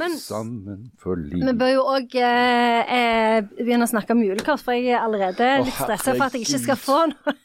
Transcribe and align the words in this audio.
Men- 0.00 0.16
sammen 0.18 0.90
for 0.98 1.16
Vi 1.16 1.52
bør 1.58 1.72
jo 1.72 1.84
òg 1.96 2.14
eh, 2.14 2.94
eh, 2.96 3.42
begynne 3.58 3.86
å 3.86 3.90
snakke 3.90 4.16
om 4.16 4.22
julekort, 4.24 4.60
for 4.64 4.72
jeg 4.76 4.94
er 4.94 5.04
allerede 5.04 5.64
litt 5.64 5.74
stressa 5.74 6.14
for 6.16 6.26
at 6.28 6.32
jeg 6.38 6.46
ikke 6.48 6.62
skal 6.66 6.76
få 6.76 7.06
noe. 7.12 7.36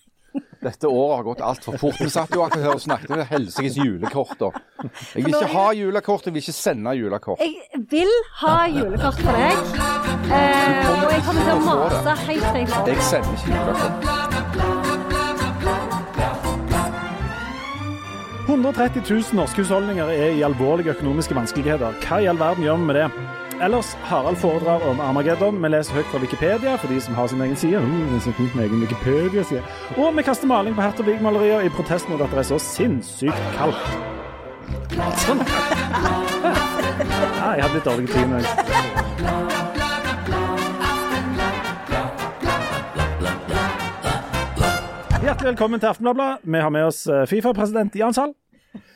Dette 0.66 0.90
året 0.90 1.16
har 1.16 1.24
gått 1.24 1.42
altfor 1.46 1.78
fort. 1.78 2.00
Vi 2.02 2.10
satt 2.10 2.34
jo 2.34 2.42
akkurat 2.42 2.64
her 2.66 2.74
og 2.74 2.82
snakket 2.82 3.12
om 3.14 3.22
helsikes 3.30 3.78
julekort. 3.78 4.42
Jeg 5.14 5.24
vil 5.24 5.30
ikke 5.34 5.52
ha 5.54 5.66
julekort, 5.78 6.26
jeg 6.26 6.34
vil 6.34 6.42
ikke 6.42 6.58
sende 6.58 6.96
julekort. 6.98 7.40
Jeg 7.46 7.86
vil 7.92 8.14
ha 8.42 8.58
julekort 8.74 9.22
for 9.22 9.32
deg, 9.32 9.82
eh, 10.34 10.92
og 10.92 11.12
jeg 11.14 11.26
kommer 11.30 11.42
til 11.46 11.56
å 11.56 11.64
mase 11.70 12.20
helt 12.26 12.48
til 12.52 12.64
jeg 12.64 12.70
får 12.74 12.86
det. 12.86 12.96
Jeg 12.96 13.10
sender 13.14 13.36
ikke 13.38 13.60
julekort. 13.60 14.25
130 18.56 19.02
000 19.10 19.36
norske 19.36 19.62
husholdninger 19.62 20.06
er 20.06 20.30
i 20.32 20.44
alvorlige 20.48 20.94
økonomiske 20.96 21.36
vanskeligheter. 21.36 21.98
Hva 22.06 22.22
i 22.24 22.28
all 22.32 22.40
verden 22.40 22.64
gjør 22.64 22.78
vi 22.80 22.86
med 22.88 22.96
det? 22.96 23.08
Ellers, 23.66 23.90
Harald 24.08 24.38
foredrar 24.40 24.84
om 24.90 25.00
Armageddon. 25.00 25.60
Vi 25.64 25.68
leser 25.68 25.94
høyt 25.98 26.08
fra 26.12 26.22
Wikipedia 26.24 26.76
for 26.80 26.88
de 26.92 27.02
som 27.02 27.16
har 27.20 27.28
sin 27.28 27.42
egen 27.42 27.56
side. 27.56 27.80
Mm, 27.84 28.06
det 28.12 28.16
er 28.16 28.24
så 28.26 28.32
fint 28.38 28.56
med 28.56 28.66
egen 28.70 28.82
Wikipedia-side. 28.86 29.64
Og 29.98 30.16
vi 30.18 30.24
kaster 30.24 30.48
maling 30.48 30.76
på 30.76 30.82
Hert 30.82 31.00
og 31.00 31.08
Vig-malerier 31.08 31.68
i 31.68 31.74
protest 31.76 32.10
mot 32.10 32.22
at 32.22 32.32
det 32.32 32.40
er 32.44 32.48
så 32.54 32.60
sinnssykt 32.64 33.44
kaldt. 33.58 33.84
Sånn. 35.26 35.44
Ja, 37.36 37.52
jeg 37.58 37.64
hadde 37.64 37.76
litt 37.76 37.86
dårlig 37.92 38.08
tid. 38.08 38.28
når 38.32 38.40
Hjertelig 45.26 45.48
velkommen 45.48 45.80
til 45.80 45.90
Aftenbladet. 45.90 46.32
Vi 46.44 46.60
har 46.62 46.70
med 46.70 46.84
oss 46.86 47.08
eh, 47.10 47.26
Fifa-president 47.28 47.96
Jan 47.98 48.14
Sahl. 48.14 48.36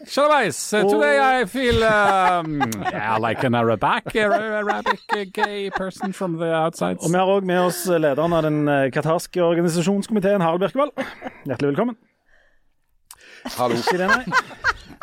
Shalabais, 0.06 0.74
uh, 0.74 0.84
today 0.90 1.20
I 1.20 1.46
feel 1.46 1.84
um, 1.84 2.60
yeah, 2.92 3.18
like 3.18 3.44
an 3.44 3.56
Arabic, 3.56 4.16
Arabic 4.16 5.00
uh, 5.16 5.26
gay 5.32 5.70
person 5.70 6.14
from 6.14 6.38
the 6.38 6.52
outside. 6.54 6.98
Og 7.04 7.12
vi 7.12 7.18
har 7.20 7.30
òg 7.30 7.46
med 7.46 7.60
oss 7.68 7.86
lederen 7.86 8.34
av 8.34 8.44
den 8.48 8.64
katarske 8.94 9.10
qatarske 9.10 9.44
organisasjonskomiteen, 9.44 10.42
Harald 10.42 10.62
Birkevold. 10.62 10.92
Hjertelig 11.46 11.72
velkommen. 11.72 11.96
Hallo. 13.58 13.76
Ikke 13.76 13.98
det, 13.98 14.08
nei? 14.10 14.24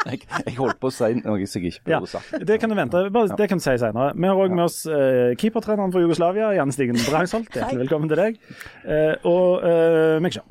Jeg, 0.06 0.20
jeg 0.46 0.54
holdt 0.60 0.78
på 0.78 0.90
å 0.90 0.94
si 0.94 1.08
noe 1.18 1.46
som 1.50 1.64
jeg 1.64 1.72
ikke 1.72 1.90
Ja, 1.90 1.98
burde 1.98 2.12
sagt. 2.12 2.46
det 2.46 2.58
kan 2.62 2.70
du 2.70 2.76
vente. 2.78 3.00
Bare, 3.10 3.38
det 3.40 3.48
kan 3.50 3.58
du 3.58 3.64
si 3.64 3.74
senere. 3.80 4.12
Vi 4.14 4.28
har 4.28 4.42
òg 4.44 4.54
med 4.54 4.66
oss 4.68 4.78
uh, 4.86 5.32
keepertreneren 5.40 5.94
for 5.94 6.04
Jugoslavia, 6.04 6.52
Jan 6.54 6.74
Stigen 6.74 7.00
Brangsholt. 7.08 7.50
Hjertelig 7.50 7.86
velkommen 7.86 8.12
til 8.12 8.22
deg. 8.22 8.38
Uh, 8.86 9.14
og 9.26 9.66
uh, 9.66 10.16
meg 10.22 10.36
sjøl, 10.36 10.46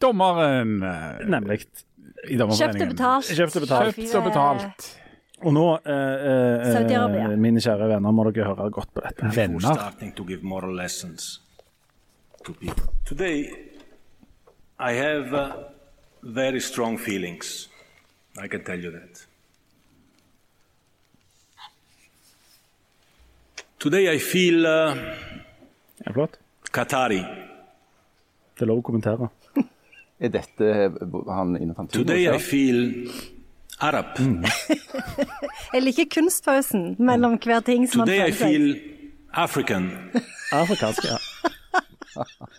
Dommeren 0.00 0.78
uh, 0.86 1.20
nemlig. 1.28 1.66
I 2.28 2.36
Kjøpt 2.36 2.82
og 2.82 2.90
betalt. 2.90 3.30
Kjøpt 3.36 3.56
og 3.56 3.62
betalt. 3.64 3.96
Kjøpt 3.96 4.16
og 4.18 4.24
betalt. 4.28 4.88
Og 5.40 5.54
nå, 5.56 5.66
eh, 5.88 5.92
eh, 5.94 7.36
mine 7.40 7.60
kjære 7.64 7.88
venner, 7.88 8.12
må 8.12 8.26
dere 8.28 8.50
høre 8.50 8.70
godt 8.70 8.92
på 8.92 9.00
dette. 9.00 9.30
Venner. 9.36 9.60
starting 9.74 10.12
to 10.16 10.24
give 10.24 10.42
moral 10.42 10.74
lessons 10.76 11.40
to 12.44 12.52
people. 12.52 12.92
Today, 13.06 13.48
I 14.78 14.92
have 14.92 15.32
uh, 15.32 15.52
very 16.22 16.60
strong 16.60 16.98
feelings. 16.98 17.68
I 18.38 18.48
can 18.48 18.64
tell 18.64 18.78
you 18.78 18.90
that. 18.90 19.26
Today, 23.78 24.14
I 24.14 24.18
feel 24.18 24.66
uh, 24.66 24.94
Qatari. 26.70 27.24
Det 28.54 28.62
er 28.62 28.68
lov 28.68 28.82
å 28.82 28.84
kommentere. 28.84 29.30
Er 30.20 30.28
dette 30.28 30.66
eh, 30.68 30.90
han 31.32 31.56
Infantino? 31.56 32.04
Today, 32.04 32.26
I 32.28 32.38
feel 32.38 33.10
Arab. 33.80 34.18
Jeg 35.74 35.82
liker 35.82 36.08
kunstpausen 36.12 36.96
mellom 37.00 37.38
hver 37.40 37.62
ting 37.64 37.86
som 37.88 38.02
man 38.02 38.10
Today, 38.10 38.28
I 38.28 38.32
føler 38.32 38.36
seg. 38.36 38.48
feel 38.50 38.66
African. 39.32 39.86
Afrikansk, 40.52 41.06
ja. 41.08 41.16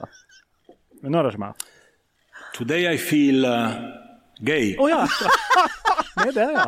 Men 1.02 1.14
nå 1.14 1.20
er 1.20 1.28
det 1.28 1.34
ikke 1.36 1.44
mer. 1.44 1.68
Today, 2.56 2.88
I 2.90 2.98
feel 2.98 3.46
uh, 3.46 3.78
gay. 4.42 4.74
Å 4.82 4.88
ja! 4.90 5.02
det 6.18 6.32
er 6.32 6.38
det, 6.40 6.48
ja. 6.56 6.66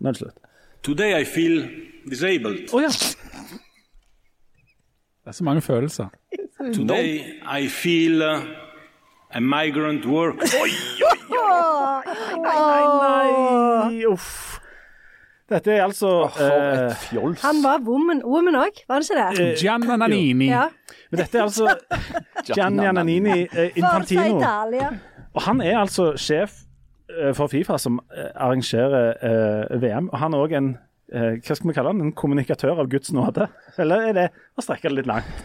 Nå 0.00 0.10
er 0.10 0.12
det 0.12 0.20
slutt. 0.20 0.38
Today, 0.84 1.14
I 1.16 1.24
feel 1.24 1.62
disabled. 2.10 2.68
Å 2.68 2.82
ja. 2.84 2.92
Det 5.24 5.32
er 5.32 5.38
så 5.40 5.48
mange 5.48 5.64
følelser. 5.64 6.12
Today, 6.60 7.40
I 7.48 7.64
feel 7.72 8.20
uh, 8.20 8.44
a 9.34 9.40
migrant 9.40 10.06
work. 10.06 10.42
Oi! 10.60 10.70
Nei, 12.44 12.82
nei, 13.02 14.04
uff. 14.06 14.60
Dette 15.50 15.74
er 15.74 15.82
altså 15.84 16.10
For 16.32 16.44
eh, 16.44 16.84
et 16.86 17.02
fjols. 17.10 17.42
Han 17.44 17.58
var 17.64 17.82
woman 17.84 18.22
woman 18.24 18.56
òg, 18.56 18.78
var 18.88 19.02
det 19.02 19.10
ikke 19.10 19.24
det? 19.36 19.48
Gian 19.60 19.84
Nanini. 20.00 20.48
Ja. 20.48 20.68
Men 21.10 21.20
dette 21.20 21.38
er 21.38 21.44
altså 21.44 21.74
Gian 22.56 22.78
Nanini 22.80 23.42
eh, 23.52 23.76
Infantino. 23.76 24.38
Og 25.34 25.42
han 25.44 25.60
er 25.60 25.82
altså 25.82 26.14
sjef 26.16 26.62
eh, 27.12 27.34
for 27.36 27.52
Fifa, 27.52 27.76
som 27.78 28.00
eh, 28.16 28.30
arrangerer 28.34 29.12
eh, 29.20 29.76
VM. 29.82 30.08
Og 30.14 30.18
han 30.22 30.34
er 30.34 30.46
òg 30.46 30.56
en 30.56 30.70
eh, 31.12 31.34
hva 31.44 31.58
skal 31.58 31.68
vi 31.68 31.76
kalle 31.76 31.92
han, 31.92 32.00
en 32.06 32.16
kommunikatør 32.16 32.80
av 32.80 32.88
Guds 32.88 33.12
nåde? 33.12 33.50
Eller 33.82 34.08
er 34.08 34.16
det 34.16 34.26
å 34.56 34.64
strekke 34.64 34.88
det 34.88 35.02
litt 35.02 35.12
langt? 35.12 35.44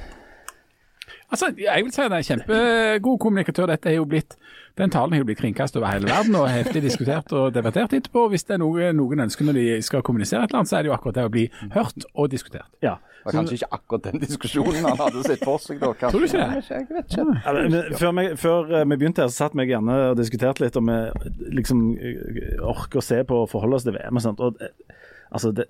Altså, 1.29 1.51
jeg 1.62 1.84
vil 1.85 1.91
si 1.94 2.01
det 2.01 2.12
er 2.12 2.23
en 2.23 2.28
kjempegod 2.28 3.19
kommunikatør. 3.22 3.67
Dette 3.69 3.91
er 3.91 4.00
jo 4.00 4.06
blitt, 4.09 4.34
Den 4.78 4.90
talen 4.90 5.13
har 5.13 5.22
jo 5.22 5.28
blitt 5.28 5.41
kringkastet 5.41 5.78
over 5.78 5.91
hele 5.91 6.07
verden 6.07 6.35
og 6.40 6.47
heftig 6.50 6.81
diskutert 6.81 7.34
og 7.35 7.53
debattert 7.53 7.94
etterpå. 7.94 8.29
Hvis 8.31 8.47
det 8.47 8.56
er 8.56 8.62
noe 8.63 8.90
noen 8.95 9.25
ønsker 9.28 9.45
når 9.45 9.59
de 9.59 9.66
skal 9.85 10.01
kommunisere 10.06 10.44
et 10.44 10.50
eller 10.50 10.63
annet, 10.63 10.72
så 10.72 10.79
er 10.79 10.85
det 10.85 10.89
jo 10.89 10.95
akkurat 10.95 11.19
det 11.19 11.25
å 11.28 11.34
bli 11.34 11.45
hørt 11.75 12.07
og 12.13 12.31
diskutert. 12.31 12.69
Ja. 12.81 12.95
Det 13.19 13.25
var 13.25 13.35
kanskje 13.35 13.57
ikke 13.59 13.68
akkurat 13.75 14.06
den 14.07 14.22
diskusjonen 14.23 14.85
han 14.88 15.01
hadde 15.03 15.23
sett 15.28 15.41
for 15.44 15.59
seg. 15.59 15.81
da. 15.84 15.91
Tror 16.00 16.23
du 16.23 16.25
ikke 16.25 16.39
det? 16.39 16.63
Jeg 16.69 16.88
vet 16.88 17.12
ikke. 17.12 17.25
Ja, 17.44 17.53
men, 17.57 17.73
men 17.75 17.97
før, 18.00 18.13
vi, 18.16 18.25
før 18.39 18.72
eh, 18.79 18.85
vi 18.88 18.97
begynte 19.01 19.25
her, 19.25 19.34
så 19.34 19.44
satt 19.44 19.57
vi 19.59 19.68
gjerne 19.68 19.97
og 20.13 20.16
diskuterte 20.18 20.63
litt 20.63 20.79
om 20.79 20.88
vi 20.88 21.51
liksom 21.59 21.84
eh, 22.00 22.63
orker 22.63 23.01
å 23.01 23.06
se 23.06 23.19
på 23.28 23.44
og 23.44 23.51
forholde 23.51 23.81
oss 23.81 23.85
til 23.85 23.97
VM 24.00 24.22
og 24.22 24.23
sånt. 24.23 24.39
Og, 24.39 24.63
eh, 24.63 24.95
altså, 25.31 25.51
det, 25.56 25.66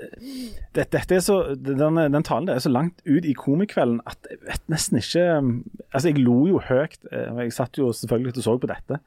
det, 0.75 0.85
dette 0.93 1.15
er 1.15 1.23
så, 1.23 1.37
den, 1.55 1.99
den 2.13 2.23
talen 2.25 2.47
der 2.47 2.55
er 2.59 2.63
så 2.63 2.71
langt 2.71 3.01
ut 3.05 3.25
i 3.25 3.33
komikvelden 3.37 3.99
at 4.09 4.29
jeg 4.31 4.39
vet 4.47 4.63
nesten 4.71 4.99
ikke 5.01 5.25
eh, 5.37 5.51
Altså, 5.93 6.09
jeg 6.11 6.21
lo 6.23 6.45
jo 6.47 6.59
høyt. 6.69 6.99
eh, 7.11 7.27
og 7.33 7.41
Jeg 7.43 7.53
satt 7.53 7.77
jo 7.77 7.91
selvfølgelig 7.91 8.37
og 8.37 8.43
så 8.45 8.57
på 8.61 8.69
dette. 8.71 8.99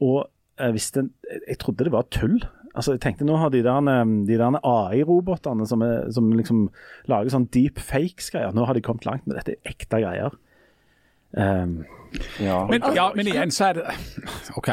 Og 0.00 0.18
jeg 0.60 0.74
visste 0.76 1.06
Jeg 1.48 1.58
trodde 1.58 1.84
det 1.84 1.92
var 1.92 2.08
tull. 2.10 2.40
Altså, 2.74 2.92
jeg 2.94 3.00
tenkte 3.00 3.24
Nå 3.26 3.36
har 3.40 3.48
de 3.50 3.62
der, 3.66 3.88
eh, 3.90 4.04
de 4.28 4.38
der 4.38 4.60
AI-robotene 4.64 5.66
som, 5.66 5.82
som 6.12 6.32
liksom 6.32 6.68
lager 7.10 7.30
sånn 7.32 7.48
deep 7.54 7.78
fakes-greier, 7.82 8.52
nå 8.54 8.64
har 8.68 8.74
de 8.78 8.82
kommet 8.84 9.06
langt 9.08 9.26
med 9.26 9.36
dette 9.40 9.56
er 9.56 9.72
ekte 9.74 10.02
greier. 10.04 10.36
Um, 11.32 11.82
Ja. 12.42 12.64
Men, 12.66 12.82
ja, 12.96 13.04
men 13.14 13.28
igjen 13.30 13.52
så 13.54 13.68
er 13.68 13.76
det 13.78 13.84
OK. 14.58 14.70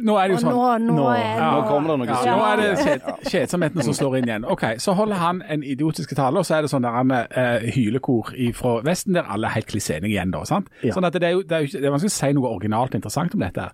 Nå 0.00 0.14
er 0.16 0.28
det 0.30 0.36
jo 0.36 0.40
sånn 0.42 0.54
nå, 0.56 0.68
nå, 0.86 0.94
Nå- 0.96 1.08
er 1.12 1.40
Nå 1.42 1.62
kommer 1.68 1.92
det 1.92 1.96
noe 2.00 2.16
Ja, 2.24 2.36
nå 2.36 2.46
er 2.48 2.62
det 2.62 3.28
kjedsomheten 3.28 3.82
som 3.84 3.94
slår 3.98 4.16
inn 4.18 4.28
igjen. 4.30 4.46
Ok, 4.48 4.64
Så 4.80 4.94
holder 4.96 5.20
han 5.20 5.42
en 5.48 5.62
idiotisk 5.62 6.14
tale, 6.16 6.38
og 6.40 6.46
så 6.48 6.56
er 6.56 6.62
det 6.66 6.70
sånn 6.72 6.86
der 6.86 6.96
han 6.96 7.12
uh, 7.12 7.66
hylekor 7.74 8.32
fra 8.56 8.74
Vesten 8.86 9.14
der 9.18 9.28
alle 9.28 9.50
er 9.50 9.58
helt 9.58 9.66
klissenige 9.68 10.14
igjen. 10.14 10.32
da, 10.32 10.44
sant? 10.48 10.70
Ja. 10.82 10.94
Sånn 10.96 11.04
at 11.04 11.12
det 11.18 11.28
er 11.28 11.36
jo 11.36 11.42
det 11.42 11.58
er, 11.58 11.66
det 11.72 11.84
er 11.84 11.92
vanskelig 11.94 12.12
å 12.14 12.18
si 12.18 12.32
noe 12.38 12.54
originalt 12.56 12.94
interessant 12.96 13.34
om 13.36 13.44
dette. 13.44 13.68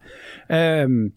Ehm, 0.49 1.13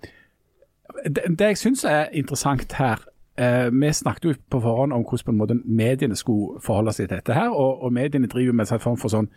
det, 1.05 1.23
det 1.39 1.47
jeg 1.53 1.57
syns 1.57 1.85
er 1.87 2.09
interessant 2.13 2.73
her 2.77 3.01
eh, 3.37 3.69
Vi 3.71 3.93
snakket 3.93 4.25
jo 4.25 4.33
på 4.49 4.59
forhånd 4.61 4.93
om 4.93 5.03
hvordan 5.03 5.25
på 5.25 5.31
en 5.31 5.37
måte 5.37 5.59
mediene 5.65 6.15
skulle 6.15 6.59
forholde 6.61 6.93
seg 6.93 7.07
til 7.09 7.17
dette. 7.17 7.33
her, 7.33 7.49
Og, 7.49 7.83
og 7.83 7.93
mediene 7.93 8.27
driver 8.27 8.53
med 8.53 8.71
en 8.71 8.79
form 8.79 8.97
for 8.97 9.09
sånn 9.09 9.29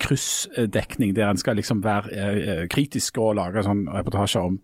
kryssdekning, 0.00 1.16
der 1.16 1.30
en 1.30 1.36
skal 1.36 1.56
liksom 1.56 1.84
være 1.84 2.08
eh, 2.12 2.66
kritisk 2.72 3.18
og 3.18 3.34
lage 3.36 3.62
sånn 3.66 3.84
reportasjer 3.92 4.40
om, 4.48 4.58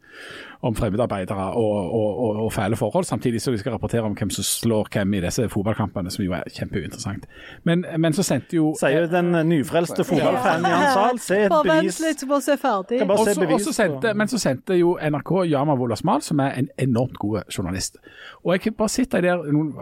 om 0.65 0.75
fremmedarbeidere 0.77 1.51
og, 1.61 1.91
og, 1.93 2.21
og, 2.25 2.39
og 2.45 2.53
fæle 2.53 2.77
forhold, 2.77 3.05
samtidig 3.05 3.43
som 3.43 3.53
de 3.53 3.59
skal 3.61 3.73
rapportere 3.77 4.03
om 4.09 4.15
hvem 4.17 4.31
som 4.33 4.47
slår 4.49 4.89
hvem 4.95 5.15
i 5.19 5.21
disse 5.27 5.45
fotballkampene, 5.53 6.11
som 6.11 6.25
jo 6.25 6.33
er 6.33 6.49
kjempeuinteressant. 6.57 7.27
Men, 7.69 7.85
men 8.01 8.17
så 8.17 8.25
sendte 8.25 8.57
jo 8.57 8.73
Sier 8.81 9.07
den 9.13 9.33
nyfrelste 9.49 10.07
fotballfanen 10.09 10.71
Jan 10.71 10.87
Zahl. 10.95 11.21
Se 11.21 11.43
et 11.45 11.53
Bare 11.53 11.69
bevis. 11.69 12.01
vent 12.01 12.09
litt, 12.09 12.25
så 12.25 12.31
må 12.31 12.41
se 12.41 12.57
ferdig. 12.61 13.03
Bare 13.09 13.29
se 13.29 13.37
bevis 13.41 13.61
også 13.69 13.77
sendte, 13.77 14.15
men 14.17 14.33
så 14.33 14.41
sendte 14.41 14.79
jo 14.81 14.97
NRK 15.03 15.35
Jama 15.51 15.77
Wolasmal, 15.77 16.25
som 16.25 16.41
er 16.41 16.57
en 16.63 16.71
enormt 16.81 17.21
god 17.21 17.45
journalist. 17.53 18.01
Og 18.45 18.54
jeg 18.55 18.65
kan 18.65 18.77
bare 18.79 18.93
sitte 18.93 19.21
der 19.25 19.45
noen 19.53 19.73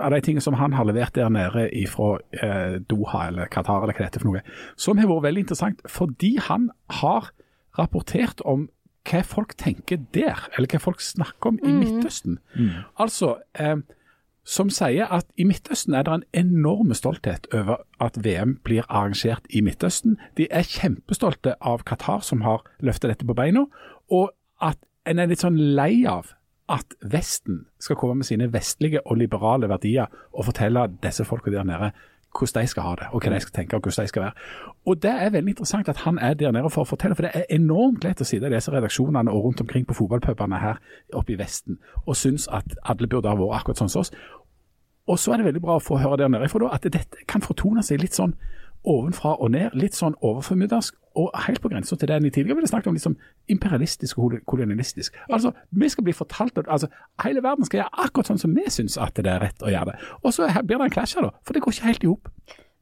av 0.00 0.12
de 0.14 0.20
tingene 0.24 0.44
som 0.44 0.56
han 0.58 0.74
har 0.76 0.86
levert 0.88 1.14
der 1.16 1.32
nede 1.32 1.66
fra 1.90 2.14
eh, 2.40 2.78
Doha 2.90 3.26
eller 3.30 3.50
Qatar, 3.52 3.84
eller 3.84 3.96
hva 3.96 4.08
det 4.08 4.20
er 4.20 4.24
for 4.24 4.32
noe, 4.32 4.44
som 4.76 5.00
har 5.00 5.10
vært 5.10 5.28
veldig 5.28 5.44
interessant, 5.46 5.82
fordi 5.90 6.36
han 6.48 6.70
har 7.02 7.32
rapportert 7.78 8.42
om 8.48 8.68
hva 9.04 9.20
folk 9.26 9.56
tenker 9.60 10.00
der, 10.16 10.46
eller 10.56 10.70
hva 10.70 10.80
folk 10.80 11.02
snakker 11.04 11.52
om 11.52 11.60
i 11.60 11.72
Midtøsten. 11.76 12.38
Altså, 13.00 13.36
eh, 13.60 13.82
som 14.44 14.68
sier 14.72 15.08
at 15.12 15.26
i 15.40 15.44
Midtøsten 15.48 15.96
er 15.96 16.04
det 16.04 16.14
en 16.14 16.24
enorm 16.36 16.92
stolthet 16.96 17.48
over 17.52 17.82
at 18.00 18.16
VM 18.24 18.58
blir 18.64 18.84
arrangert 18.88 19.44
i 19.50 19.62
Midtøsten. 19.64 20.18
De 20.36 20.46
er 20.50 20.68
kjempestolte 20.68 21.56
av 21.60 21.84
Qatar, 21.88 22.20
som 22.20 22.44
har 22.44 22.64
løftet 22.80 23.10
dette 23.10 23.28
på 23.28 23.36
beina, 23.36 23.66
og 24.12 24.32
at 24.60 24.78
en 25.08 25.20
er 25.20 25.28
litt 25.28 25.44
sånn 25.44 25.56
lei 25.76 26.04
av 26.08 26.34
at 26.68 26.94
Vesten 27.12 27.66
skal 27.80 27.96
komme 27.96 28.14
med 28.22 28.24
sine 28.28 28.52
vestlige 28.52 29.06
og 29.06 29.16
liberale 29.20 29.68
verdier 29.68 30.06
og 30.32 30.44
fortelle 30.44 30.86
disse 31.02 31.24
folka 31.24 31.50
der 31.50 31.64
nede 31.68 31.92
hvordan 32.38 32.62
de 32.62 32.66
skal 32.66 32.82
ha 32.82 32.94
det, 32.98 33.06
og 33.12 33.22
hva 33.22 33.30
de 33.30 33.40
skal 33.40 33.54
tenke 33.54 33.76
og 33.76 33.82
hvordan 33.82 34.04
de 34.04 34.08
skal 34.08 34.22
være. 34.22 34.32
Og 34.86 35.02
Det 35.02 35.10
er 35.10 35.30
veldig 35.30 35.50
interessant 35.50 35.88
at 35.88 35.96
han 35.96 36.18
er 36.18 36.34
der 36.34 36.50
nede 36.50 36.70
for 36.70 36.82
å 36.82 36.88
fortelle, 36.88 37.14
for 37.14 37.22
det 37.22 37.30
er 37.34 37.44
enormt 37.54 38.04
lett 38.04 38.20
å 38.20 38.24
sitte 38.24 38.46
i 38.46 38.54
disse 38.54 38.72
redaksjonene 38.72 39.30
og 39.30 39.44
rundt 39.44 39.60
omkring 39.60 39.86
på 39.86 39.94
fotballpubene 39.94 40.58
her 40.58 40.80
oppe 41.12 41.32
i 41.32 41.38
Vesten 41.38 41.78
og 42.06 42.16
synes 42.16 42.48
at 42.48 42.74
alle 42.82 43.06
burde 43.06 43.28
ha 43.28 43.38
vært 43.38 43.60
akkurat 43.60 43.78
sånn 43.78 43.92
som 43.92 44.00
oss. 44.00 44.12
Og 45.06 45.18
så 45.18 45.32
er 45.32 45.36
det 45.36 45.46
veldig 45.50 45.62
bra 45.62 45.76
å 45.76 45.84
få 45.84 46.00
høre 46.00 46.16
der 46.16 46.28
nede, 46.28 46.48
for 46.48 46.64
da 46.64 46.74
at 46.74 46.82
dette 46.82 47.26
kan 47.28 47.44
fortone 47.44 47.82
seg 47.82 48.00
litt 48.00 48.16
sånn 48.16 48.34
ovenfra 48.84 49.36
og 49.40 49.50
ned, 49.52 49.76
litt 49.76 49.96
sånn 49.96 50.16
overformiddelsk, 50.20 50.96
og 51.20 51.30
helt 51.46 51.62
på 51.62 51.70
grensa 51.72 51.96
til 51.96 52.08
det 52.08 52.16
en 52.16 52.30
tidligere 52.30 52.58
ville 52.58 52.68
snakket 52.68 52.90
om, 52.90 52.98
sånn 52.98 53.20
imperialistisk 53.48 54.18
og 54.18 54.38
kolonialistisk. 54.46 55.14
Altså, 55.30 55.52
Vi 55.70 55.88
skal 55.88 56.04
bli 56.04 56.12
fortalt 56.12 56.58
at 56.58 56.68
altså, 56.68 56.88
hele 57.24 57.42
verden 57.42 57.64
skal 57.64 57.80
gjøre 57.82 58.04
akkurat 58.06 58.26
sånn 58.26 58.38
som 58.40 58.54
vi 58.54 58.64
syns 58.70 58.96
at 58.98 59.14
det 59.14 59.26
er 59.26 59.40
rett 59.40 59.62
å 59.62 59.70
gjøre 59.72 59.92
det. 59.92 59.98
Og 60.24 60.32
så 60.32 60.48
blir 60.64 60.78
det 60.78 60.84
en 60.90 60.90
clash 60.90 61.14
her, 61.16 61.22
da, 61.28 61.30
for 61.44 61.52
det 61.52 61.62
går 61.62 61.72
ikke 61.76 61.86
helt 61.90 62.04
i 62.04 62.12
hop. 62.12 62.28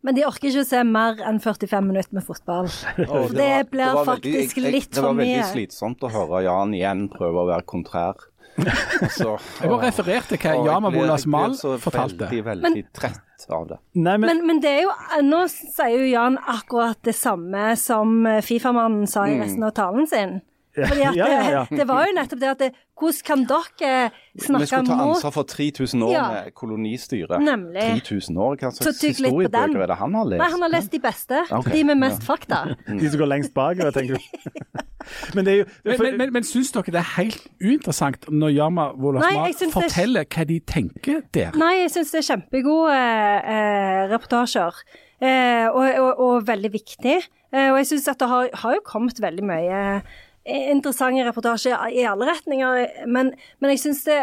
Men 0.03 0.17
de 0.17 0.25
orker 0.27 0.49
ikke 0.51 0.65
å 0.65 0.67
se 0.67 0.81
mer 0.83 1.21
enn 1.23 1.39
45 1.39 1.87
minutter 1.87 2.15
med 2.19 2.25
fotball. 2.27 2.67
Oh, 3.07 3.29
det, 3.31 3.39
var- 3.39 3.69
blir 3.71 3.85
det 3.87 3.95
var 3.95 4.05
faktisk 4.05 4.57
veldig- 4.57 4.65
jeg- 4.65 4.73
litt 4.75 4.91
Det 4.91 5.03
var 5.03 5.09
for 5.09 5.15
mye. 5.15 5.37
veldig 5.37 5.53
slitsomt 5.53 6.03
å 6.03 6.11
høre 6.11 6.43
Jan 6.45 6.75
igjen 6.75 7.09
prøve 7.13 7.39
å 7.45 7.47
være 7.53 7.63
kontrær. 7.67 8.15
Altså, 9.03 9.39
Jeg 9.63 9.71
bare 9.71 9.87
refererte 9.89 10.37
hva 10.37 10.51
Åh, 10.51 10.57
jeg 10.59 10.67
Yama 10.67 10.91
blir- 10.91 11.27
Mal 11.27 11.51
Jeg 11.55 11.61
blir 11.63 11.79
fortalte. 11.81 12.27
veldig, 12.29 12.43
veldig 12.45 12.83
trett 12.93 13.47
av 13.51 13.69
det. 13.69 13.79
Nei, 13.95 14.17
men, 14.19 14.27
Men, 14.29 14.47
men 14.47 14.61
det 14.61 14.71
er 14.71 14.83
jo 14.83 14.91
Nå 15.25 15.41
sier 15.49 15.95
jo 15.99 16.05
Jan 16.11 16.37
akkurat 16.39 16.99
det 17.03 17.15
samme 17.15 17.77
som 17.81 18.27
Fifa-mannen 18.43 19.07
sa 19.09 19.25
i 19.27 19.39
resten 19.41 19.63
av 19.65 19.73
talen 19.73 20.07
sin. 20.07 20.41
Fordi 20.73 21.03
at. 21.05 21.17
Ja, 21.17 21.27
ja, 21.29 21.51
ja. 21.51 21.63
Det, 21.69 21.79
det 21.83 21.87
var 21.89 22.07
jo 22.09 22.13
nettopp 22.17 22.41
det 22.41 22.49
at 22.49 22.61
det, 22.63 22.71
Hvordan 23.03 23.25
kan 23.27 23.41
dere 23.51 24.11
snakke 24.39 24.53
mot 24.53 24.61
Vi 24.63 24.67
skulle 24.71 24.87
ta 24.87 24.97
ansvar 25.03 25.33
for 25.35 25.43
3000 25.51 26.03
år 26.07 26.13
Ja. 26.13 26.23
med 26.33 26.55
kolonistyre. 26.55 27.41
Nemlig. 27.43 27.83
3000 28.07 28.39
år? 28.39 28.57
Hva 28.61 28.71
slags 28.77 29.01
historiebøker 29.03 29.83
er 29.83 29.91
det 29.91 29.97
han 29.99 30.15
har 30.15 30.29
lest? 30.31 30.39
Nei, 30.39 30.51
han 30.55 30.63
har 30.63 30.73
lest 30.73 30.93
de 30.93 31.01
beste. 31.03 31.43
Okay. 31.51 31.73
De 31.73 31.85
med 31.91 31.99
mest 32.05 32.23
fakta. 32.25 32.61
de 33.01 33.11
som 33.11 33.19
går 33.21 33.31
lengst 33.33 33.55
bakover, 33.57 33.91
tenker 33.97 34.17
du. 34.17 34.79
men 35.35 35.45
det 35.45 35.53
er 35.53 35.59
jo 35.59 35.67
for... 35.97 36.05
men, 36.07 36.19
men, 36.23 36.33
men 36.39 36.47
syns 36.47 36.71
dere 36.73 36.95
det 36.95 37.01
er 37.03 37.11
helt 37.19 37.43
uinteressant 37.61 38.29
når 38.31 38.55
Yama 38.55 38.89
Wolasma 38.95 39.49
er- 39.51 39.73
forteller 39.75 40.25
hva 40.31 40.47
de 40.49 40.61
tenker 40.61 41.23
der? 41.35 41.57
Nei, 41.59 41.75
jeg 41.83 41.91
syns 41.97 42.15
det 42.15 42.23
er 42.23 42.29
kjempegode 42.31 42.97
eh, 42.97 44.03
reportasjer. 44.15 44.85
Eh, 45.23 45.67
og, 45.71 45.87
og, 46.03 46.21
og 46.23 46.47
veldig 46.47 46.71
viktig. 46.75 47.19
Eh, 47.53 47.69
og 47.73 47.83
jeg 47.83 47.93
syns 47.93 48.09
at 48.15 48.23
det 48.23 48.29
har, 48.31 48.49
har 48.63 48.79
jo 48.79 48.85
kommet 48.87 49.19
veldig 49.23 49.45
mye 49.47 49.81
eh, 49.99 50.21
interessante 50.45 51.25
reportasjer 51.27 51.89
i 51.95 52.07
alle 52.09 52.29
retninger. 52.33 53.07
Men, 53.07 53.33
men 53.61 53.75
jeg 53.75 53.85
syns 53.87 54.05
det, 54.07 54.21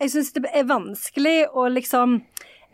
det 0.00 0.52
er 0.54 0.70
vanskelig 0.70 1.38
å 1.54 1.68
liksom 1.70 2.20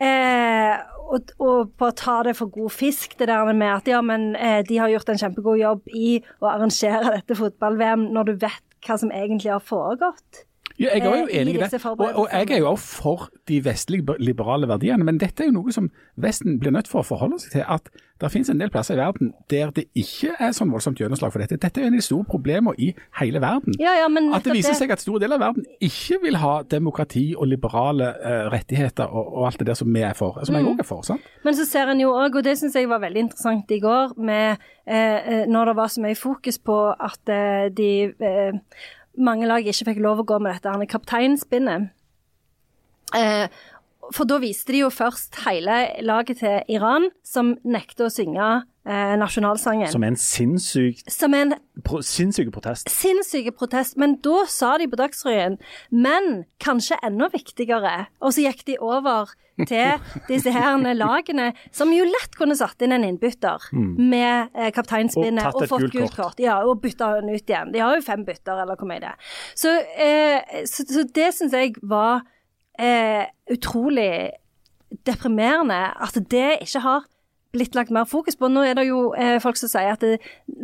eh, 0.01 0.77
og, 1.07 1.31
og 1.39 1.71
på 1.79 1.89
ta 1.97 2.17
det 2.27 2.35
for 2.39 2.51
god 2.51 2.73
fisk, 2.73 3.17
det 3.19 3.29
der 3.29 3.51
med 3.53 3.69
at 3.71 3.87
ja, 3.89 4.01
men 4.03 4.33
eh, 4.35 4.59
de 4.67 4.79
har 4.81 4.91
gjort 4.91 5.11
en 5.13 5.21
kjempegod 5.21 5.61
jobb 5.61 5.93
i 5.95 6.17
å 6.43 6.49
arrangere 6.51 7.17
dette 7.19 7.37
fotball-VM, 7.39 8.09
når 8.15 8.31
du 8.31 8.33
vet 8.43 8.63
hva 8.87 8.97
som 8.99 9.11
egentlig 9.11 9.53
har 9.53 9.63
foregått. 9.63 10.46
Ja, 10.79 10.91
jeg 10.93 11.01
er 11.01 11.05
jo 11.05 11.27
eh, 11.27 11.39
enig 11.41 11.55
i 11.55 11.61
det. 11.63 11.79
Og, 11.85 12.01
og 12.21 12.27
jeg 12.31 12.51
er 12.51 12.59
jo 12.61 12.67
også 12.71 13.01
for 13.01 13.29
de 13.49 13.61
vestlige 13.65 14.17
liberale 14.21 14.67
verdiene. 14.69 15.03
Men 15.07 15.17
dette 15.17 15.43
er 15.43 15.49
jo 15.49 15.55
noe 15.61 15.73
som 15.73 15.89
Vesten 16.17 16.59
blir 16.61 16.71
nødt 16.73 16.87
for 16.89 17.01
å 17.01 17.05
forholde 17.07 17.39
seg 17.41 17.51
til. 17.55 17.63
At 17.69 17.89
det 18.21 18.31
finnes 18.33 18.49
en 18.49 18.57
del 18.61 18.71
plasser 18.73 18.97
i 18.97 19.01
verden 19.01 19.31
der 19.53 19.69
det 19.73 19.83
ikke 19.97 20.31
er 20.41 20.53
sånn 20.57 20.71
voldsomt 20.73 20.97
gjennomslag 21.01 21.33
for 21.33 21.41
dette. 21.43 21.57
Dette 21.61 21.77
er 21.81 21.85
jo 21.85 21.89
en 21.91 21.97
av 21.97 22.01
de 22.01 22.05
store 22.07 22.25
problemene 22.29 22.73
i 22.81 22.87
hele 23.19 23.41
verden. 23.43 23.75
Ja, 23.81 23.93
ja, 23.99 24.07
men 24.09 24.31
At 24.33 24.45
det 24.47 24.55
viser 24.57 24.73
seg 24.77 24.93
at 24.93 25.01
store 25.03 25.21
deler 25.21 25.37
av 25.37 25.43
verden 25.51 25.65
ikke 25.85 26.17
vil 26.23 26.39
ha 26.41 26.53
demokrati 26.65 27.27
og 27.37 27.45
liberale 27.51 28.09
uh, 28.17 28.47
rettigheter 28.53 29.05
og, 29.09 29.29
og 29.37 29.47
alt 29.51 29.61
det 29.61 29.69
der 29.69 29.77
som 29.81 29.93
vi 29.93 30.01
er 30.05 30.17
for. 30.17 30.37
Som 30.45 30.57
Mm. 30.57 30.61
jeg 30.63 30.73
òg 30.73 30.79
er 30.81 30.89
for. 30.89 31.01
sant? 31.05 31.21
Men 31.45 31.53
så 31.57 31.65
ser 31.69 31.89
en 31.93 32.01
jo 32.01 32.09
òg, 32.17 32.37
og 32.37 32.43
det 32.45 32.57
syns 32.57 32.73
jeg 32.77 32.89
var 32.89 33.01
veldig 33.05 33.25
interessant 33.27 33.69
i 33.71 33.79
går, 33.83 34.13
med 34.17 34.57
eh, 34.87 34.93
eh, 34.97 35.45
når 35.49 35.65
det 35.71 35.75
var 35.77 35.87
så 35.93 36.01
mye 36.01 36.17
fokus 36.17 36.57
på 36.57 36.77
at 36.97 37.29
eh, 37.29 37.69
de 37.69 37.89
eh, 38.09 38.53
mange 39.17 39.49
lag 39.49 39.65
ikke 39.65 39.91
fikk 39.91 40.03
lov 40.03 40.21
å 40.23 40.27
gå 40.27 40.39
med 40.43 40.57
dette 40.57 40.89
kapteinspinnet. 40.91 41.89
Eh, 43.15 43.47
for 44.13 44.27
da 44.27 44.37
viste 44.39 44.71
de 44.71 44.83
jo 44.85 44.89
først 44.93 45.41
hele 45.43 45.77
laget 46.05 46.41
til 46.41 46.61
Iran, 46.71 47.09
som 47.27 47.55
nekter 47.67 48.07
å 48.07 48.13
synge 48.13 48.45
eh, 48.87 49.15
nasjonalsangen. 49.19 49.89
Som 49.91 50.05
er 50.05 50.13
en 50.13 50.19
sinnssyk, 50.21 51.01
Som 51.11 51.35
en 51.37 51.55
pro, 51.83 51.99
sinnssyke 52.05 52.53
protest. 52.55 52.91
Sinnssyke 52.91 53.51
protest. 53.55 53.97
Men 53.99 54.17
da 54.23 54.45
sa 54.51 54.75
de 54.79 54.87
på 54.87 54.99
Dagsrevyen 54.99 55.57
Men 55.91 56.45
kanskje 56.63 56.99
enda 57.03 57.29
viktigere. 57.33 58.07
Og 58.21 58.35
så 58.35 58.47
gikk 58.47 58.63
de 58.69 58.79
over 58.79 59.33
til 59.65 59.97
disse 60.27 60.51
her 60.53 60.77
lagene, 60.93 61.51
som 61.73 61.91
jo 61.93 62.05
lett 62.05 62.37
kunne 62.37 62.57
satt 62.57 62.81
inn 62.85 62.93
en 62.95 63.05
innbytter 63.07 63.69
med 63.73 64.53
eh, 64.53 64.71
kapteinspinnet 64.75 65.49
Og 65.49 65.63
og, 65.63 65.69
fått 65.71 65.87
gult 65.89 66.13
kort. 66.13 66.17
kort. 66.17 66.41
Ja, 66.43 66.59
og 66.65 66.81
bytta 66.83 67.15
den 67.17 67.33
ut 67.33 67.49
igjen. 67.49 67.73
De 67.73 67.81
har 67.81 67.97
jo 67.97 68.05
fem 68.05 68.25
bytter, 68.27 68.61
eller 68.63 68.77
hvor 68.77 68.89
mye 68.89 69.01
det 69.03 69.13
er. 69.13 69.35
Så, 69.57 69.73
eh, 69.97 70.63
så, 70.69 70.85
så 70.85 71.05
det 71.15 71.31
syns 71.37 71.57
jeg 71.57 71.75
var 71.81 72.21
eh, 72.79 73.25
utrolig 73.53 74.11
deprimerende 75.07 75.81
at 75.97 76.15
det 76.31 76.61
ikke 76.63 76.83
har 76.85 77.07
blitt 77.55 77.75
lagt 77.75 77.91
mer 77.91 78.07
fokus 78.07 78.37
på. 78.37 78.49
Nå 78.51 78.63
er 78.67 78.77
det 78.77 78.87
jo 78.89 79.11
eh, 79.17 79.37
folk 79.43 79.57
som 79.59 79.71
sier 79.71 79.95
at 79.95 80.03
det, 80.03 80.19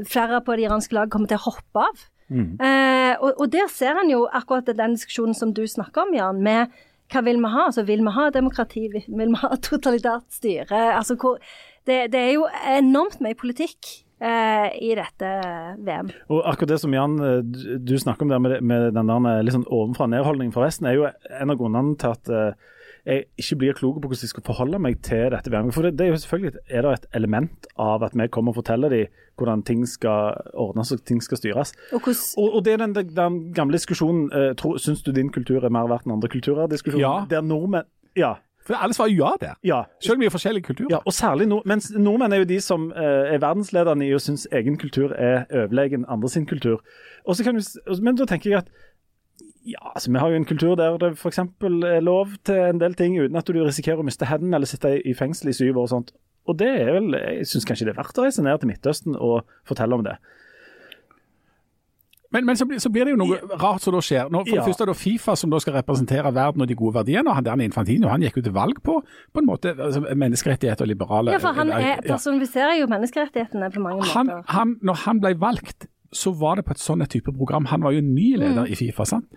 flere 0.09 0.41
på 0.45 0.55
det 0.57 0.67
iranske 0.67 0.95
lag 0.95 1.11
kommer 1.11 1.31
til 1.31 1.41
å 1.41 1.47
hoppe 1.49 1.87
av. 1.87 2.09
Eh, 2.33 3.13
og, 3.19 3.33
og 3.37 3.51
der 3.53 3.69
ser 3.69 3.99
en 3.99 4.09
jo 4.09 4.23
akkurat 4.31 4.71
den 4.73 4.95
diskusjonen 4.97 5.37
som 5.37 5.53
du 5.53 5.63
snakker 5.69 6.07
om, 6.07 6.15
Jan, 6.17 6.41
med 6.43 6.73
hva 7.13 7.21
vil 7.25 7.37
vi 7.43 7.49
ha? 7.53 7.67
Altså, 7.69 7.83
vil 7.87 8.01
vi 8.05 8.13
ha 8.15 8.29
demokrati? 8.33 8.87
Vil 8.93 9.05
vi 9.33 9.41
ha 9.43 9.51
totalitært 9.69 10.25
styre? 10.33 10.81
Altså, 10.97 11.15
hvor, 11.21 11.37
det, 11.87 11.99
det 12.13 12.19
er 12.19 12.33
jo 12.37 12.47
enormt 12.77 13.19
mye 13.23 13.37
politikk 13.39 13.91
eh, 14.23 14.69
i 14.81 14.93
dette 14.97 15.31
VM. 15.85 16.09
Og 16.33 16.43
akkurat 16.49 16.73
det 16.75 16.79
som 16.83 16.93
Jan, 16.95 17.17
eh, 17.19 17.41
du- 17.43 17.97
snakker 18.01 18.25
om 18.27 18.33
der 18.33 18.39
med, 18.43 18.57
med 18.63 18.93
den 18.97 19.11
der 19.11 19.19
liksom 19.43 19.43
litt 19.45 19.57
sånn 19.59 19.69
ovenfra-ned-holdningen 19.79 20.53
fra 20.55 20.65
Vesten, 20.67 20.87
er 20.89 20.97
jo 20.99 21.09
en 21.09 21.53
av 21.53 21.59
grunnene 21.59 21.97
til 22.01 22.15
at 22.15 22.33
eh, 22.33 22.71
jeg 23.05 23.25
ikke 23.37 23.55
blir 23.59 23.75
klok 23.75 23.97
på 23.99 24.07
hvordan 24.07 24.23
jeg 24.23 24.31
skal 24.31 24.45
forholde 24.47 24.79
meg 24.79 25.01
til 25.03 25.33
dette 25.33 25.51
VM. 25.51 25.71
For 25.75 25.83
det, 25.83 25.97
det 25.99 26.05
er 26.05 26.13
jo 26.13 26.21
selvfølgelig 26.23 26.61
er 26.69 26.85
det 26.85 26.93
et 26.93 27.07
element 27.19 27.67
av 27.79 28.03
at 28.07 28.15
vi 28.15 28.27
kommer 28.31 28.53
og 28.53 28.61
forteller 28.61 28.93
dem 28.93 29.19
hvordan 29.37 29.63
ting 29.67 29.83
skal 29.89 30.37
ordnes 30.53 30.91
og 30.95 31.03
ting 31.05 31.19
skal 31.23 31.37
styres. 31.41 31.73
Og 31.91 32.07
hos... 32.07 32.33
Og, 32.37 32.55
og 32.55 32.65
det 32.65 32.73
er 32.73 32.85
den, 32.85 32.95
den 32.95 33.41
gamle 33.53 33.75
diskusjonen 33.75 34.29
uh, 34.31 34.77
Syns 34.79 35.03
du 35.03 35.11
din 35.11 35.31
kultur 35.33 35.63
er 35.63 35.73
mer 35.73 35.89
verdt 35.91 36.07
enn 36.07 36.15
andre 36.15 36.29
kulturer? 36.31 36.67
diskusjonen, 36.71 37.03
Ja. 37.03 37.25
Der 37.29 37.41
nordmenn 37.41 37.89
Ja. 38.15 38.35
For 38.63 38.79
alle 38.79 38.93
svarer 38.95 39.11
ja 39.11 39.31
der. 39.41 39.53
ja. 39.63 39.81
Selv 39.99 40.15
om 40.15 40.21
vi 40.21 40.25
er 40.25 40.31
forskjellige 40.31 40.63
kulturer. 40.63 40.87
Ja, 40.91 40.97
og 41.05 41.13
særlig 41.13 41.47
nord 41.47 41.65
mens 41.65 41.91
nordmenn 41.91 42.31
er 42.31 42.37
jo 42.37 42.43
de 42.47 42.61
som 42.61 42.91
eh, 42.95 43.33
er 43.35 43.41
verdensledende 43.43 44.07
i 44.07 44.13
å 44.15 44.19
synes 44.23 44.47
egen 44.51 44.77
kultur 44.79 45.11
er 45.11 45.43
overlegen 45.51 46.05
andre 46.07 46.29
sin 46.29 46.45
kultur. 46.47 46.79
Og 47.25 47.35
så 47.35 47.43
kan 47.43 47.59
vi, 47.59 47.63
men 48.01 48.15
da 48.15 48.25
tenker 48.25 48.49
jeg 48.49 48.63
at 48.63 48.71
ja, 49.65 49.79
altså 49.95 50.11
vi 50.11 50.19
har 50.19 50.29
jo 50.29 50.35
en 50.35 50.45
kultur 50.45 50.75
der 50.75 50.97
det 50.99 51.13
f.eks. 51.17 51.39
er 51.39 52.01
lov 52.03 52.33
til 52.43 52.55
en 52.55 52.79
del 52.81 52.95
ting 52.99 53.15
uten 53.19 53.35
at 53.39 53.47
du 53.47 53.53
risikerer 53.63 54.01
å 54.01 54.03
miste 54.07 54.27
hendene 54.27 54.57
eller 54.59 54.67
sitte 54.67 54.97
i 55.07 55.13
fengsel 55.15 55.49
i 55.49 55.55
syv 55.55 55.77
år 55.77 55.85
og 55.87 55.89
sånt. 55.93 56.11
Og 56.47 56.57
det 56.59 56.67
er 56.67 56.91
vel, 56.97 57.13
jeg 57.15 57.47
syns 57.47 57.63
kanskje 57.69 57.85
det 57.87 57.93
er 57.93 58.01
verdt 58.01 58.17
å 58.19 58.25
reise 58.25 58.43
ned 58.43 58.59
til 58.59 58.67
Midtøsten 58.67 59.15
og 59.15 59.45
fortelle 59.69 59.95
om 59.95 60.03
det. 60.03 60.17
Men, 62.33 62.45
men 62.49 62.57
så, 62.57 62.65
blir, 62.65 62.79
så 62.81 62.89
blir 62.89 63.05
det 63.05 63.13
jo 63.13 63.19
noe 63.21 63.37
rart 63.61 63.83
som 63.85 63.93
da 63.93 63.99
skjer. 64.01 64.25
Nå, 64.33 64.39
for 64.41 64.49
Ja. 64.55 64.63
det 64.63 64.65
første 64.71 64.83
er 64.87 64.89
det 64.89 64.95
Fifa 64.97 65.35
som 65.37 65.51
da 65.53 65.59
skal 65.61 65.75
representere 65.77 66.31
verden 66.33 66.63
og 66.65 66.67
de 66.67 66.75
gode 66.75 66.95
verdiene. 66.95 67.29
og 67.29 67.35
han 67.37 67.45
der 67.45 67.61
Infantino 67.61 68.09
han 68.09 68.25
gikk 68.25 68.39
jo 68.41 68.45
til 68.47 68.55
valg 68.55 68.79
på 68.83 68.95
på 69.05 69.39
en 69.43 69.45
måte 69.45 69.75
altså, 69.77 70.01
menneskerettigheter 70.01 70.81
og 70.81 70.89
liberale 70.89 71.31
Ja, 71.35 71.37
for 71.43 71.53
han 71.53 71.69
er, 71.69 72.01
personifiserer 72.07 72.79
jo 72.81 72.87
menneskerettighetene 72.89 73.69
på 73.75 73.79
mange 73.85 74.03
han, 74.15 74.25
måter. 74.27 74.43
han, 74.49 74.75
Når 74.81 74.93
han 75.05 75.21
ble 75.21 75.35
valgt, 75.39 75.85
så 76.11 76.33
var 76.33 76.55
det 76.57 76.65
på 76.65 76.71
et 76.73 76.81
sånn 76.81 77.05
type 77.07 77.31
program. 77.37 77.65
Han 77.69 77.83
var 77.85 77.91
jo 77.93 78.01
ny 78.01 78.35
leder 78.37 78.65
i 78.65 78.75
Fifa. 78.75 79.05
sant? 79.05 79.29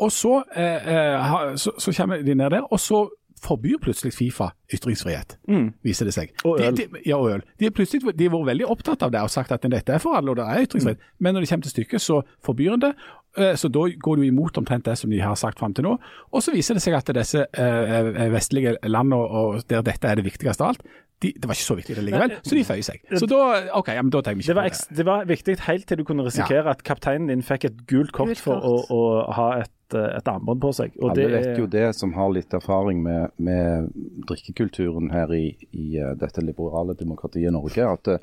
Og 0.00 0.12
så, 0.12 0.42
eh, 0.56 0.92
eh, 0.94 1.56
så, 1.60 1.74
så 1.78 1.92
kommer 1.96 2.22
de 2.24 2.34
ned 2.34 2.50
der, 2.56 2.64
og 2.72 2.80
så 2.80 3.04
forbyr 3.40 3.78
plutselig 3.80 4.12
Fifa 4.12 4.50
ytringsfrihet, 4.74 5.38
viser 5.82 6.04
det 6.04 6.12
seg. 6.14 6.32
Og 6.44 6.60
øl. 6.60 6.74
De, 6.76 6.84
de, 6.92 7.00
ja, 7.06 7.16
og 7.16 7.30
øl. 7.38 7.44
De, 7.58 7.64
har 7.64 7.72
plutselig, 7.72 8.02
vært 8.04 8.20
veldig 8.50 8.66
opptatt 8.68 9.02
av 9.06 9.12
det 9.14 9.22
og 9.24 9.32
sagt 9.32 9.52
at 9.56 9.64
dette 9.64 9.94
er 9.96 10.02
for 10.02 10.18
alle, 10.18 10.30
og 10.34 10.36
det 10.36 10.44
er 10.44 10.66
ytringsfrihet. 10.66 11.00
Men 11.18 11.34
når 11.34 11.46
det 11.46 11.48
kommer 11.48 11.68
til 11.68 11.74
stykket, 11.76 12.04
så 12.04 12.20
forbyr 12.44 12.76
en 12.76 12.84
det. 12.84 12.92
Eh, 13.38 13.54
Så 13.56 13.68
da 13.68 13.86
går 13.88 14.16
du 14.16 14.22
imot 14.26 14.58
omtrent 14.58 14.84
det 14.84 14.98
som 14.98 15.10
de 15.10 15.20
har 15.20 15.34
sagt 15.40 15.58
fram 15.58 15.74
til 15.74 15.86
nå. 15.86 15.96
Og 16.32 16.42
så 16.42 16.52
viser 16.52 16.76
det 16.76 16.82
seg 16.82 16.94
at 16.98 17.12
disse 17.16 17.46
eh, 17.46 17.94
eh, 18.10 18.32
vestlige 18.32 18.76
landene, 18.84 19.16
og 19.16 19.62
der 19.70 19.82
dette 19.86 20.08
er 20.08 20.20
det 20.20 20.26
viktigste 20.26 20.64
av 20.64 20.74
alt, 20.74 20.82
de, 21.22 21.32
det 21.36 21.48
var 21.50 21.54
ikke 21.58 21.66
så 21.68 21.76
viktig 21.76 21.96
det 21.98 22.04
likevel, 22.06 22.30
så 22.42 22.54
de 22.56 22.64
føyer 22.64 22.84
seg. 22.86 23.02
Så 23.20 23.26
da 23.28 23.40
OK, 23.76 23.88
ja, 23.92 24.00
men 24.02 24.10
da 24.14 24.22
tenker 24.24 24.40
vi 24.40 24.46
ikke 24.46 24.54
Det 24.54 24.56
var, 24.56 24.70
på 24.70 24.78
det. 24.88 24.96
det 25.00 25.06
var 25.10 25.26
viktig 25.28 25.56
helt 25.66 25.86
til 25.90 25.98
du 26.00 26.04
kunne 26.08 26.24
risikere 26.24 26.70
at 26.72 26.80
kapteinen 26.86 27.28
din 27.28 27.42
fikk 27.44 27.66
et 27.68 27.82
gult 27.90 28.12
kort, 28.16 28.32
Gult 28.32 28.40
for 28.40 28.56
å, 28.64 28.72
å 28.88 29.00
ha 29.36 29.48
et, 29.60 29.96
eh, 29.98 30.16
et 30.16 30.30
armbånd 30.32 30.62
på 30.64 30.70
seg. 30.78 30.94
Og 31.02 31.10
Alle 31.10 31.18
det 31.20 31.28
vet 31.34 31.58
jo 31.60 31.66
det 31.68 31.84
som 31.98 32.14
har 32.16 32.32
litt 32.32 32.56
erfaring 32.56 33.02
med, 33.04 33.34
med 33.36 33.90
drikkekulturen 34.30 35.10
her 35.12 35.32
i, 35.36 35.44
i 35.76 35.98
eh, 36.00 36.14
dette 36.20 36.40
liberale 36.44 36.96
demokratiet 36.98 37.52
Norge, 37.52 37.84
at 37.92 38.04
det, 38.08 38.18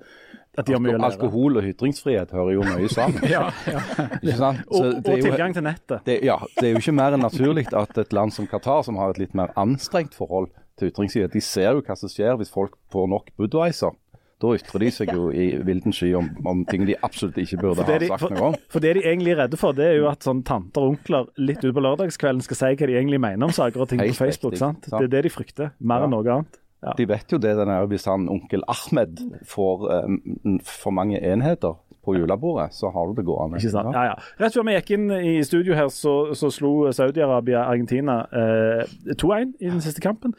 At 0.57 0.65
de 0.65 0.73
har 0.73 0.81
mye 0.81 0.97
å. 0.97 1.03
Alkohol 1.05 1.59
og 1.61 1.67
ytringsfrihet 1.69 2.31
hører 2.33 2.55
jo 2.57 2.63
mye 2.65 2.89
sammen. 2.89 3.21
Ja, 3.35 3.43
ja. 3.69 3.81
Ikke 4.23 4.37
sant? 4.39 4.63
Og, 4.71 4.77
Så 4.79 4.83
det 4.89 5.05
er 5.05 5.11
og 5.11 5.19
jo- 5.19 5.25
tilgang 5.29 5.53
til 5.53 5.67
nettet. 5.67 5.99
det, 6.07 6.19
ja, 6.25 6.37
det 6.57 6.69
er 6.71 6.73
jo 6.73 6.81
ikke 6.81 6.95
mer 6.97 7.13
enn 7.17 7.21
naturlig 7.27 7.67
at 7.77 7.97
et 8.01 8.15
land 8.15 8.33
som 8.33 8.47
Qatar, 8.49 8.81
som 8.87 8.97
har 8.97 9.13
et 9.13 9.21
litt 9.21 9.35
mer 9.37 9.53
anstrengt 9.55 10.17
forhold 10.17 10.49
til 10.77 10.91
ytringsfrihet, 10.91 11.33
de 11.33 11.43
ser 11.43 11.71
jo 11.73 11.85
hva 11.85 11.95
som 11.97 12.11
skjer 12.11 12.37
hvis 12.39 12.53
folk 12.53 12.77
får 12.93 13.09
nok 13.13 13.31
Budwiser. 13.39 13.95
Da 14.37 14.51
ytrer 14.53 14.83
de 14.83 14.89
seg 14.93 15.09
jo 15.15 15.31
i 15.33 15.47
vilden 15.65 15.95
sky 15.95 16.11
om, 16.19 16.27
om 16.45 16.59
ting 16.69 16.83
de 16.85 16.93
absolutt 17.01 17.39
ikke 17.41 17.57
burde 17.57 17.85
ha 17.87 17.95
de, 17.97 18.09
sagt 18.11 18.21
for, 18.21 18.35
noe 18.35 18.51
om. 18.51 18.57
for 18.69 18.85
det 18.85 18.91
de 18.99 19.01
egentlig 19.01 19.33
er 19.33 19.39
redde 19.41 19.57
for, 19.57 19.73
det 19.73 19.87
er 19.89 19.95
jo 19.97 20.05
at 20.11 20.27
sånn 20.27 20.43
tanter 20.45 20.85
og 20.85 20.93
onkler 20.93 21.31
litt 21.41 21.65
utpå 21.65 21.81
lørdagskvelden 21.81 22.45
skal 22.45 22.59
si 22.59 22.69
hva 22.69 22.89
de 22.91 22.99
egentlig 22.99 23.21
mener 23.23 23.49
om 23.49 23.55
saker 23.55 23.81
og 23.81 23.89
ting 23.89 24.03
Helt 24.03 24.13
på 24.13 24.27
Facebook. 24.27 24.53
riktig, 24.53 24.61
sant? 24.61 24.85
sant. 24.85 24.99
Det 25.01 25.09
er 25.09 25.13
det 25.15 25.23
de 25.25 25.33
frykter, 25.33 25.73
mer 25.81 26.05
enn 26.05 26.13
noe 26.13 26.29
annet. 26.35 26.61
Ja. 26.85 26.93
De 26.93 27.07
vet 27.09 27.33
jo 27.33 27.39
det 27.41 27.55
den 27.57 27.71
er, 27.73 27.89
hvis 27.89 28.05
han 28.05 28.27
onkel 28.29 28.61
Ahmed 28.69 29.23
får 29.49 29.87
um, 30.05 30.59
for 30.61 30.93
mange 30.93 31.17
enheter 31.17 31.73
på 32.07 32.15
julebordet, 32.17 32.69
så 32.75 32.89
har 32.95 33.09
du 33.11 33.17
det 33.19 33.25
gående. 33.27 33.59
Ikke 33.59 33.73
sant? 33.75 33.91
Ja, 33.95 34.05
ja. 34.13 34.15
Rett 34.39 34.55
før 34.55 34.65
vi 34.69 34.77
gikk 34.77 34.93
inn 34.97 35.09
i 35.17 35.35
studio 35.47 35.75
her, 35.77 35.91
så, 35.93 36.15
så 36.39 36.49
slo 36.55 36.71
Saudi-Arabia 36.95 37.65
Argentina 37.67 38.21
eh, 38.31 38.87
2-1 39.13 39.53
i 39.59 39.69
den 39.69 39.83
siste 39.83 40.01
kampen. 40.03 40.33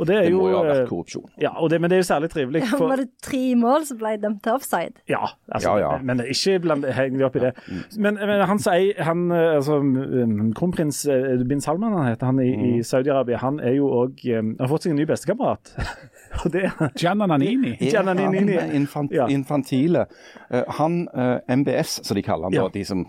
Og 0.00 0.06
det 0.08 0.16
er 0.16 0.22
Det 0.30 0.32
må 0.32 0.46
jo 0.48 0.56
ha 0.56 0.64
eh, 0.64 0.70
vært 0.70 0.88
korrupsjon. 0.88 1.26
ja, 1.42 1.50
og 1.60 1.68
det, 1.70 1.80
Men 1.80 1.90
det 1.92 1.98
er 1.98 2.02
jo 2.02 2.08
særlig 2.08 2.30
trivelig. 2.32 2.62
For, 2.70 2.88
Var 2.88 3.02
det 3.02 3.08
tre 3.22 3.42
mål 3.60 3.84
som 3.88 3.98
ble 4.00 4.14
dømt 4.22 4.40
til 4.46 4.52
offside? 4.56 5.02
Ja, 5.10 5.26
altså, 5.52 5.76
Ja, 5.78 5.92
ja. 5.96 5.98
Men, 6.02 6.22
ikke 6.24 6.56
bland, 6.64 6.84
heng 6.96 7.18
deg 7.18 7.26
opp 7.28 7.36
i 7.36 7.42
det. 7.44 7.52
Men, 7.98 8.16
men 8.16 8.44
han 8.48 8.58
sier 8.62 9.02
han, 9.04 9.26
eh, 9.34 9.56
altså, 9.58 9.76
um, 9.82 10.52
Kronprins 10.56 11.02
eh, 11.10 11.44
bin 11.50 11.60
Salman 11.60 11.92
han 11.98 12.08
heter 12.12 12.30
han 12.30 12.40
i, 12.40 12.50
Mm. 12.50 12.64
i 12.80 12.82
Saudi-Arabia, 12.82 13.36
han 13.38 13.60
er 13.60 13.76
jo 13.76 13.86
òg 13.94 14.24
Har 14.58 14.68
fått 14.68 14.82
seg 14.86 14.92
en 14.94 14.98
ny 14.98 15.04
bestekamerat. 15.06 15.70
Og 16.44 16.52
det 16.52 16.64
Gianna 16.98 17.26
Giannanini. 17.26 17.76
Giannanini. 17.80 18.56
Infant, 18.76 19.12
Ja. 19.12 19.26
infantile. 19.28 20.06
Eh, 20.50 20.62
han, 20.78 21.08
eh, 21.14 21.56
MBS, 21.56 22.00
som 22.06 22.16
de 22.18 22.22
kaller 22.22 22.50
han, 22.50 22.56
Ja. 22.56 22.68
da, 22.68 22.74
de 22.74 22.84
som 22.84 23.06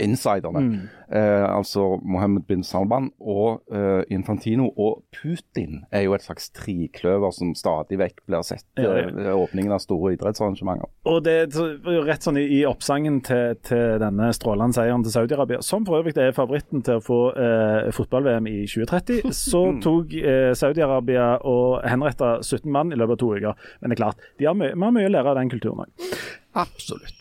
insiderne, 0.00 0.88
eh, 1.12 1.56
altså 1.56 2.00
Mohammed 2.04 2.42
bin 2.48 2.62
Salman 2.64 3.10
og 3.20 3.62
uh, 3.72 4.02
Infantino 4.12 4.68
og 4.76 5.02
Putin 5.14 5.84
er 5.92 6.04
jo 6.04 6.14
et 6.14 6.24
slags 6.24 6.50
trikløver 6.56 7.32
som 7.32 7.54
stadig 7.56 7.98
vekk 8.00 8.20
blir 8.28 8.44
sett 8.46 8.66
Ja, 8.76 8.90
ja. 8.98 9.06
eh, 9.08 9.14
ved 9.16 9.30
åpningen 9.32 9.72
av 9.72 9.80
store 9.80 10.12
idrettsarrangementer. 10.14 10.90
Og 11.08 11.22
det 11.24 11.36
er 11.48 11.94
jo 11.94 12.02
rett 12.04 12.26
sånn 12.26 12.38
i, 12.40 12.44
i 12.58 12.64
oppsangen 12.68 13.20
til, 13.26 13.56
til 13.66 13.96
denne 14.02 14.30
strålende 14.36 14.76
seieren 14.76 15.04
til 15.06 15.14
Saudi-Arabia, 15.14 15.62
som 15.64 15.86
for 15.88 16.02
øvrig 16.02 16.16
er 16.20 16.36
favoritten 16.36 16.84
til 16.84 17.00
å 17.00 17.04
få 17.04 17.20
uh, 17.36 17.88
fotball-VM 17.96 18.50
i 18.50 18.58
2030, 18.68 19.32
så 19.46 19.62
tok 19.82 20.12
eh, 20.20 20.50
Saudi-Arabia 20.58 21.30
og 21.48 21.80
henretta 21.88 22.36
17 22.44 22.68
mann 22.70 22.92
i 22.92 23.00
løpet 23.00 23.16
av 23.16 23.22
to 23.24 23.32
uker. 23.38 23.72
Men 23.80 23.90
det 23.90 23.96
er 23.96 24.02
klart, 24.04 24.28
de 24.38 24.50
har 24.50 24.60
vi 24.60 24.74
har 24.74 24.92
mye 24.92 25.08
å 25.08 25.14
lære 25.16 25.32
av 25.32 25.40
den 25.40 25.52
kulturen 25.52 25.86
òg. 25.86 26.12
Absolutt. 26.60 27.19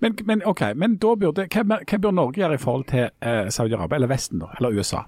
Men, 0.00 0.16
men 0.26 0.42
ok, 0.46 0.62
men 0.76 0.96
da 1.02 1.14
burde, 1.18 1.46
hva, 1.52 1.78
hva 1.78 2.00
bør 2.02 2.14
Norge 2.14 2.42
gjøre 2.42 2.58
i 2.58 2.62
forhold 2.62 2.88
til 2.90 3.08
eh, 3.08 3.46
Saudi-Arabia, 3.54 4.00
eller 4.00 4.10
Vesten 4.10 4.42
da, 4.42 4.50
eller 4.58 4.78
USA? 4.78 5.04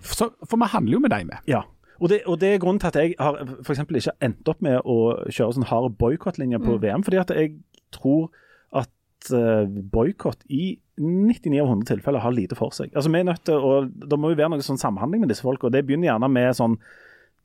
For, 0.00 0.14
så, 0.14 0.28
for 0.46 0.60
vi 0.60 0.70
handler 0.72 0.98
jo 0.98 1.02
med 1.04 1.14
dem 1.14 1.32
med. 1.32 1.42
Ja. 1.50 1.64
Og 2.02 2.10
det, 2.10 2.22
og 2.26 2.40
det 2.42 2.48
er 2.50 2.62
grunnen 2.62 2.80
til 2.82 2.90
at 2.90 2.98
jeg 2.98 3.14
har 3.18 3.38
for 3.62 3.78
ikke 3.78 4.14
endt 4.24 4.48
opp 4.50 4.62
med 4.64 4.80
å 4.82 4.96
kjøre 5.28 5.58
sånn 5.58 5.68
hard 5.70 5.94
boikottlinje 6.00 6.58
på 6.62 6.78
VM. 6.82 7.04
Fordi 7.06 7.20
at 7.20 7.30
jeg 7.36 7.52
tror 7.94 8.32
at 8.74 9.30
uh, 9.30 9.68
boikott 9.68 10.42
i 10.50 10.72
99 10.98 11.60
av 11.62 11.70
100 11.70 11.86
tilfeller 11.92 12.24
har 12.24 12.34
lite 12.34 12.58
for 12.58 12.74
seg. 12.74 12.90
Altså 12.96 13.12
vi 13.12 13.20
er 13.20 13.28
nødt 13.28 13.44
til 13.46 13.54
å, 13.54 13.84
Det 13.86 14.18
må 14.18 14.32
jo 14.32 14.38
være 14.40 14.54
noe 14.54 14.66
sånn 14.66 14.82
samhandling 14.82 15.22
med 15.22 15.30
disse 15.30 15.46
folka. 15.46 15.68
og 15.68 15.76
Det 15.76 15.84
begynner 15.86 16.10
gjerne 16.10 16.30
med 16.32 16.58
sånn 16.58 16.76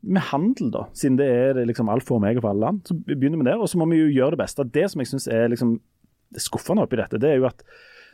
med 0.08 0.22
handel, 0.30 0.70
da, 0.72 0.84
siden 0.94 1.18
det 1.18 1.26
er 1.26 1.58
liksom 1.66 1.90
alfa 1.90 2.14
og 2.14 2.20
omega 2.22 2.42
for 2.42 2.52
alle 2.52 2.68
land. 2.68 2.84
Så 2.86 2.96
begynner 2.98 3.42
vi 3.42 3.48
der, 3.48 3.58
og 3.58 3.70
så 3.70 3.80
må 3.82 3.88
vi 3.90 3.98
jo 3.98 4.12
gjøre 4.14 4.36
det 4.36 4.44
beste. 4.44 4.66
Det 4.76 4.86
som 4.92 5.02
jeg 5.02 5.10
syns 5.10 5.26
er 5.34 5.50
liksom 5.50 5.80
skuffende 6.36 6.84
oppi 6.84 7.00
dette, 7.00 7.20
det 7.22 7.32
er 7.32 7.40
jo 7.42 7.48
at 7.50 7.64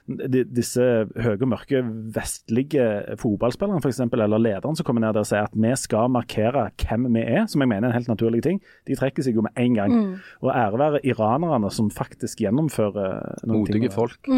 de, 0.07 0.43
disse 0.43 0.83
høye 1.23 1.37
og 1.39 1.49
mørke 1.53 1.79
vestlige 2.15 2.85
fotballspillerne 3.21 3.81
eksempel, 3.93 4.23
eller 4.25 4.41
lederen 4.41 4.75
som 4.75 4.85
kommer 4.87 5.03
ned 5.03 5.15
der 5.15 5.23
og 5.23 5.29
sier 5.29 5.47
at 5.47 5.55
vi 5.55 5.71
skal 5.79 6.11
markere 6.11 6.65
hvem 6.81 7.07
vi 7.13 7.23
er, 7.23 7.45
som 7.51 7.63
jeg 7.63 7.71
mener 7.71 7.87
er 7.87 7.93
en 7.93 7.97
helt 7.97 8.11
naturlig 8.11 8.43
ting, 8.45 8.59
de 8.87 8.97
trekker 8.99 9.25
seg 9.25 9.37
jo 9.37 9.45
med 9.45 9.55
en 9.59 9.77
gang. 9.77 9.95
Og 10.43 10.51
ære 10.51 10.79
være 10.81 11.01
iranerne 11.07 11.71
som 11.73 11.89
faktisk 11.93 12.43
gjennomfører 12.43 13.45
noen 13.47 13.67
ting. 13.67 13.83
Modige 13.83 13.93
folk. 13.93 14.29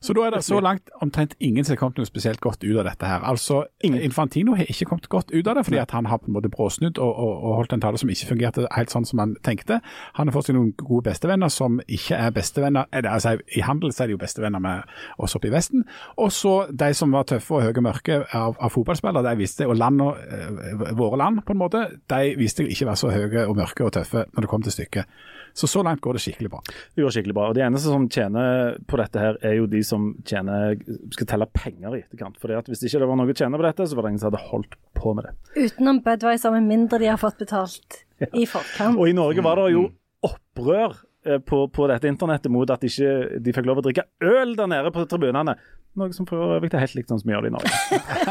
Så 0.00 0.16
da 0.16 0.26
er 0.26 0.36
det 0.36 0.42
så 0.46 0.60
langt 0.64 0.92
omtrent 1.02 1.36
ingen 1.40 1.66
som 1.66 1.74
har 1.74 1.82
kommet 1.82 2.00
noe 2.00 2.08
spesielt 2.08 2.40
godt 2.40 2.64
ut 2.64 2.78
av 2.80 2.86
dette 2.88 3.06
her. 3.06 3.24
Altså, 3.26 3.64
Infantino 3.84 4.56
har 4.58 4.70
ikke 4.70 4.88
kommet 4.92 5.08
godt 5.12 5.34
ut 5.34 5.46
av 5.46 5.58
det, 5.58 5.66
fordi 5.68 5.80
at 5.82 5.94
han 5.96 6.08
har 6.10 6.22
på 6.22 6.30
en 6.30 6.36
måte 6.36 6.52
bråsnudd 6.52 6.98
og, 6.98 7.10
og, 7.10 7.34
og 7.44 7.58
holdt 7.60 7.76
en 7.76 7.84
tale 7.84 8.00
som 8.00 8.12
ikke 8.12 8.30
fungerte 8.32 8.66
helt 8.76 8.94
sånn 8.94 9.08
som 9.08 9.22
han 9.22 9.36
tenkte. 9.46 9.80
Han 10.18 10.30
har 10.30 10.36
fått 10.36 10.50
seg 10.50 10.58
noen 10.58 10.72
gode 10.78 11.08
bestevenner 11.10 11.52
som 11.52 11.80
ikke 11.86 12.18
er 12.18 12.34
bestevenner. 12.34 12.88
Eller, 12.92 13.12
altså, 13.16 13.36
I 13.56 13.64
handel 13.66 13.94
så 13.94 14.04
er 14.04 14.10
de 14.10 14.16
jo 14.16 14.22
bestevenner 14.22 14.62
med 14.62 14.96
oss 15.26 15.36
oppe 15.38 15.50
i 15.50 15.54
Vesten. 15.54 15.84
Og 16.20 16.32
så 16.34 16.54
de 16.70 16.90
som 16.96 17.12
var 17.14 17.26
tøffe 17.30 17.56
og 17.56 17.64
høye 17.66 17.76
og 17.76 17.84
mørke 17.86 18.20
av, 18.36 18.56
av 18.56 18.72
fotballspillere, 18.74 19.24
de 19.26 19.40
visste, 19.40 19.68
og 19.68 19.78
land, 19.80 20.00
eh, 20.00 20.86
våre 20.98 21.20
land 21.20 21.44
på 21.46 21.56
en 21.56 21.62
måte, 21.62 21.84
de 22.10 22.34
visste 22.40 22.66
ikke 22.66 22.86
å 22.86 22.92
være 22.92 23.02
så 23.02 23.12
høye 23.14 23.44
og 23.46 23.58
mørke 23.58 23.86
og 23.86 23.94
tøffe 23.98 24.26
når 24.30 24.46
det 24.46 24.50
kom 24.52 24.66
til 24.66 24.76
stykket. 24.76 25.20
Så 25.54 25.66
så 25.66 25.82
langt 25.82 26.00
går 26.00 26.16
det 26.16 26.22
skikkelig 26.22 26.50
bra. 26.52 26.60
Det 26.94 27.02
går 27.04 27.14
skikkelig 27.14 27.34
bra. 27.34 27.48
Og 27.50 27.56
De 27.58 27.64
eneste 27.64 27.90
som 27.90 28.06
tjener 28.08 28.76
på 28.86 29.00
dette, 29.00 29.18
her 29.18 29.38
er 29.42 29.56
jo 29.58 29.66
de 29.70 29.82
som 29.86 30.12
tjener, 30.26 30.78
skal 31.14 31.30
telle 31.32 31.48
penger 31.50 31.96
i 31.96 32.02
etterkant. 32.04 32.38
Fordi 32.40 32.58
at 32.58 32.70
Hvis 32.70 32.84
ikke 32.86 33.02
det 33.02 33.10
var 33.10 33.18
noe 33.18 33.32
å 33.32 33.36
tjene 33.36 33.58
på 33.58 33.66
dette, 33.66 33.88
så 33.88 33.98
var 33.98 34.06
det 34.06 34.14
ingen 34.14 34.22
som 34.22 34.30
hadde 34.30 34.44
holdt 34.50 34.78
på 34.94 35.14
med 35.16 35.26
det. 35.26 35.34
Utenom 35.56 36.02
Budwiser, 36.06 36.54
med 36.54 36.68
mindre 36.70 37.00
de 37.02 37.10
har 37.10 37.20
fått 37.20 37.40
betalt 37.42 38.02
i 38.40 38.46
forkant. 38.46 38.98
Og 38.98 39.10
i 39.10 39.16
Norge 39.16 39.42
var 39.44 39.58
det 39.58 39.72
jo 39.74 39.88
opprør 40.26 40.98
på, 41.22 41.64
på 41.68 41.86
dette 41.90 42.08
internettet 42.08 42.52
mot 42.52 42.70
at 42.72 42.84
ikke 42.86 43.40
de 43.44 43.52
fikk 43.52 43.68
lov 43.68 43.82
å 43.82 43.84
drikke 43.84 44.06
øl 44.24 44.54
der 44.56 44.70
nede 44.72 44.92
på 44.94 45.04
tribunene. 45.10 45.56
Noe 45.98 46.12
som 46.14 46.24
for 46.28 46.38
øvrig 46.54 46.70
er 46.72 46.84
helt 46.84 46.94
likt 46.94 47.08
sånn 47.10 47.18
som 47.18 47.26
vi 47.26 47.34
gjør 47.34 47.42
det 47.42 47.50
i 47.50 47.54
Norge. 47.56 47.70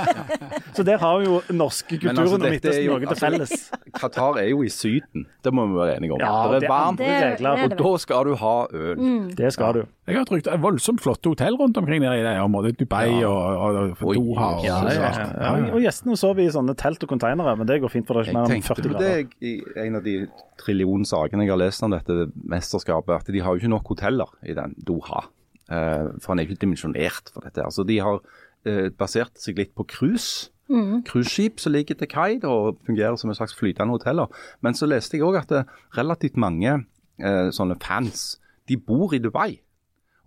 Så 0.78 0.84
der 0.88 0.98
har 1.01 1.24
jo 1.25 1.42
norske 1.51 1.98
kulturen 2.00 2.22
altså, 2.22 2.38
og 2.38 2.46
er 2.48 2.54
Midtøsten 2.54 2.86
noe 2.88 3.00
til 3.01 3.10
altså, 3.12 3.25
felles. 3.25 3.51
Qatar 4.00 4.38
er 4.39 4.46
jo 4.54 4.62
i 4.63 4.70
Syden, 4.72 5.25
det 5.44 5.51
må 5.54 5.66
vi 5.68 5.75
være 5.75 5.98
enige 6.00 6.13
om. 6.16 6.22
Ja, 6.24 6.30
det 6.54 6.62
det 6.63 6.70
er 6.70 6.72
varmt, 6.72 7.01
Det- 7.01 7.10
det 7.42 7.48
er 7.50 7.63
og 7.66 7.74
da 7.82 7.92
skal 8.00 8.30
du 8.30 8.36
ha 8.39 8.54
øl. 8.72 9.01
Det 9.36 9.51
skal 9.54 9.74
du. 9.75 9.82
Jeg 10.08 10.18
har 10.18 10.25
trykt 10.30 10.48
et 10.48 10.62
voldsomt 10.63 11.01
flotte 11.04 11.30
hotell 11.34 11.58
rundt 11.60 11.78
omkring 11.78 12.01
der 12.01 12.16
i 12.16 12.24
det 12.24 12.36
området. 12.42 12.78
Dubai 12.80 13.10
Ja. 13.20 13.28
og, 13.28 13.58
og, 13.58 13.75
og 14.08 14.16
Doha. 14.16 14.48
Og, 14.56 14.63
ja, 14.66 14.78
og, 14.80 14.94
ja, 14.94 15.74
og 15.75 15.82
gjestene 15.84 16.16
sover 16.18 16.46
i 16.46 16.50
sånne 16.56 16.78
telt 16.80 17.04
og 17.04 17.10
konteinere, 17.12 17.58
men 17.60 17.68
det 17.68 17.82
går 17.84 17.92
fint, 17.92 18.08
for 18.08 18.13
det 18.16 18.30
er 18.30 18.32
ikke 18.32 18.39
mer 18.39 18.48
Jeg 18.56 18.62
enn 18.62 18.70
40 18.70 18.75
tenkte 18.80 18.94
på 18.94 18.96
grader. 18.96 19.18
det 19.18 19.50
i 19.51 19.84
en 19.88 19.96
av 20.00 20.04
de 20.08 20.16
trillion 20.63 21.04
sakene 21.06 21.44
jeg 21.44 21.51
har 21.51 21.60
lest 21.60 21.84
om 21.84 21.92
dette 21.92 22.32
mesterskapet, 22.50 23.20
at 23.20 23.34
de 23.36 23.39
har 23.44 23.51
jo 23.54 23.60
ikke 23.66 23.74
nok 23.75 23.92
hoteller 23.94 24.32
i 24.48 24.56
den 24.56 24.74
Doha. 24.86 25.25
Eh, 25.69 26.05
for 26.19 26.33
han 26.33 26.41
er 26.41 26.47
ikke 26.47 26.63
dimensjonert 26.63 27.31
for 27.33 27.45
dette. 27.45 27.63
Altså, 27.63 27.85
de 27.88 27.99
har 28.01 28.21
eh, 28.65 28.89
basert 28.89 29.38
seg 29.41 29.59
litt 29.61 29.75
på 29.77 29.85
cruise. 29.89 30.49
Cruiseskip 30.69 31.61
som 31.61 31.73
ligger 31.73 31.97
til 31.97 32.09
kai 32.11 32.38
og 32.45 32.77
fungerer 32.85 33.17
som 33.17 33.31
en 33.31 33.38
slags 33.38 33.55
flytende 33.57 33.95
hoteller. 33.95 34.29
Men 34.61 34.77
så 34.77 34.85
leste 34.89 35.17
jeg 35.17 35.25
òg 35.25 35.39
at 35.41 35.53
det, 35.53 35.63
relativt 35.97 36.38
mange 36.38 36.75
eh, 37.17 37.49
sånne 37.55 37.79
fans 37.81 38.38
de 38.69 38.77
bor 38.77 39.15
i 39.17 39.21
Dubai. 39.21 39.61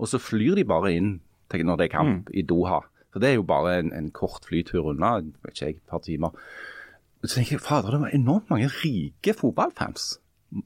Og 0.02 0.10
så 0.10 0.18
flyr 0.18 0.58
de 0.58 0.66
bare 0.66 0.94
inn 0.96 1.12
til, 1.52 1.62
når 1.68 1.78
det 1.78 1.86
er 1.86 1.94
kamp 1.94 2.32
i 2.34 2.42
Doha. 2.42 2.80
For 3.12 3.22
det 3.22 3.28
er 3.30 3.36
jo 3.36 3.46
bare 3.46 3.76
en, 3.78 3.92
en 3.94 4.10
kort 4.10 4.48
flytur 4.48 4.88
unna, 4.94 5.18
vet 5.44 5.52
ikke 5.52 5.66
jeg, 5.68 5.78
et 5.78 5.90
par 5.90 6.02
timer. 6.02 6.34
Så 7.22 7.36
tenker 7.36 7.58
jeg, 7.58 7.62
fader, 7.62 7.94
det 7.94 8.00
var 8.02 8.14
enormt 8.16 8.50
mange 8.50 8.70
rike 8.82 9.34
fotballfans 9.38 10.16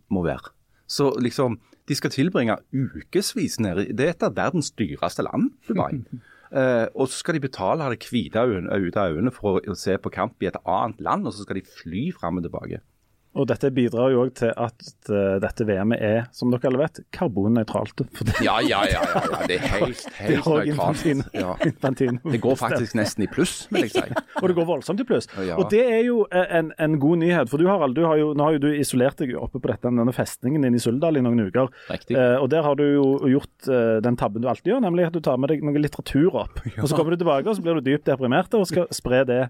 må 0.09 0.23
være. 0.25 0.55
Så 0.89 1.11
liksom, 1.21 1.59
de 1.89 1.95
skal 1.95 2.11
tilbringe 2.11 2.57
ukevis 2.75 3.61
nede 3.61 3.87
i- 3.89 3.93
Det 3.93 4.07
er 4.07 4.11
et 4.11 4.23
av 4.23 4.35
verdens 4.37 4.71
dyreste 4.71 5.23
land, 5.23 5.53
Dubai. 5.69 5.93
Uh, 6.53 6.87
og 6.99 7.09
så 7.09 7.19
skal 7.23 7.35
de 7.35 7.41
betale 7.49 7.83
av 7.83 7.91
det 7.95 8.07
hvite 8.11 8.43
ut 8.43 8.97
av 8.97 9.13
øynene 9.15 9.33
for 9.33 9.61
å 9.61 9.75
se 9.77 9.97
på 9.99 10.11
kamp 10.11 10.43
i 10.43 10.47
et 10.51 10.57
annet 10.67 11.01
land, 11.01 11.27
og 11.27 11.33
så 11.33 11.43
skal 11.47 11.57
de 11.61 11.63
fly 11.83 12.13
fram 12.13 12.39
og 12.39 12.47
tilbake. 12.47 12.81
Og 13.37 13.45
dette 13.51 13.69
bidrar 13.75 14.13
jo 14.15 14.23
òg 14.25 14.33
til 14.39 14.53
at 14.57 15.11
eh, 15.13 15.37
dette 15.43 15.67
VM-et 15.69 16.03
er, 16.03 16.23
som 16.35 16.53
dere 16.53 16.71
alle 16.71 16.81
vet, 16.81 17.01
karbonnøytralt. 17.15 18.05
For 18.17 18.31
Ja, 18.45 18.57
ja, 18.65 18.81
ja. 18.89 19.03
ja, 19.05 19.23
ja. 19.31 19.41
Det 19.51 19.59
er 19.59 19.67
helt, 19.75 20.05
det 20.19 20.39
helt 20.41 21.85
nøytralt. 21.85 22.25
Det 22.33 22.41
går 22.43 22.59
faktisk 22.61 22.97
nesten 22.99 23.27
i 23.27 23.31
pluss, 23.31 23.55
vil 23.73 23.85
jeg 23.87 23.95
si. 23.95 24.05
Og 24.43 24.49
det 24.49 24.57
går 24.57 24.69
voldsomt 24.71 25.03
i 25.05 25.09
pluss. 25.09 25.29
Ja. 25.37 25.59
Og 25.61 25.69
det 25.73 25.83
er 25.85 26.03
jo 26.07 26.23
eh, 26.31 26.49
en, 26.59 26.73
en 26.81 26.99
god 27.03 27.23
nyhet. 27.23 27.53
For 27.53 27.61
du 27.61 27.69
Harald, 27.69 27.97
du 27.99 28.07
har 28.09 28.17
jo, 28.21 28.33
nå 28.37 28.49
har 28.49 28.57
jo 28.57 28.65
du 28.67 28.71
isolert 28.73 29.21
deg 29.21 29.35
oppe 29.37 29.61
på 29.61 29.73
dette, 29.73 29.93
denne 29.93 30.17
festningen 30.17 30.65
din 30.65 30.79
i 30.79 30.83
Suldal 30.83 31.21
i 31.21 31.25
noen 31.25 31.45
uker. 31.47 31.69
Riktig. 31.93 32.17
Eh, 32.17 32.37
og 32.41 32.49
der 32.53 32.65
har 32.67 32.79
du 32.81 32.87
jo 32.87 33.07
gjort 33.37 33.69
den 34.03 34.17
tabben 34.19 34.45
du 34.45 34.49
alltid 34.51 34.73
gjør, 34.73 34.85
nemlig 34.87 35.11
at 35.11 35.17
du 35.17 35.21
tar 35.25 35.37
med 35.41 35.53
deg 35.53 35.65
noe 35.67 35.81
litteratur 35.81 36.41
opp. 36.47 36.63
Og 36.81 36.89
så 36.89 36.97
kommer 36.97 37.13
du 37.13 37.21
tilbake, 37.21 37.49
og 37.51 37.57
så 37.59 37.65
blir 37.65 37.79
du 37.79 37.85
dypt 37.87 38.07
deprimert 38.09 38.53
og 38.57 38.67
skal 38.69 38.89
spre 38.95 39.23
det 39.29 39.43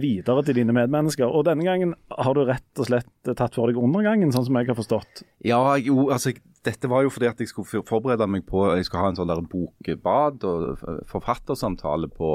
videre 0.00 0.42
til 0.46 0.60
dine 0.60 0.74
medmennesker. 0.76 1.28
Og 1.28 1.46
denne 1.48 1.66
gangen 1.66 1.94
har 2.10 2.36
du 2.36 2.44
rett 2.48 2.82
og 2.82 2.88
slett 2.88 3.32
tatt 3.36 3.56
for 3.56 3.70
deg 3.70 3.80
undergangen, 3.80 4.32
sånn 4.34 4.46
som 4.48 4.58
jeg 4.60 4.70
har 4.70 4.78
forstått. 4.78 5.24
Ja, 5.46 5.60
jo, 5.76 6.08
altså 6.14 6.32
dette 6.66 6.90
var 6.90 7.04
jo 7.04 7.12
fordi 7.14 7.28
at 7.30 7.40
jeg 7.40 7.50
skulle 7.50 7.82
forberede 7.86 8.26
meg 8.30 8.46
på 8.48 8.64
Jeg 8.74 8.88
skulle 8.88 9.04
ha 9.04 9.10
en 9.12 9.18
sånn 9.18 9.30
der 9.30 9.42
bokbad 9.46 10.46
og 10.48 10.86
forfattersamtale 11.10 12.10
på, 12.10 12.30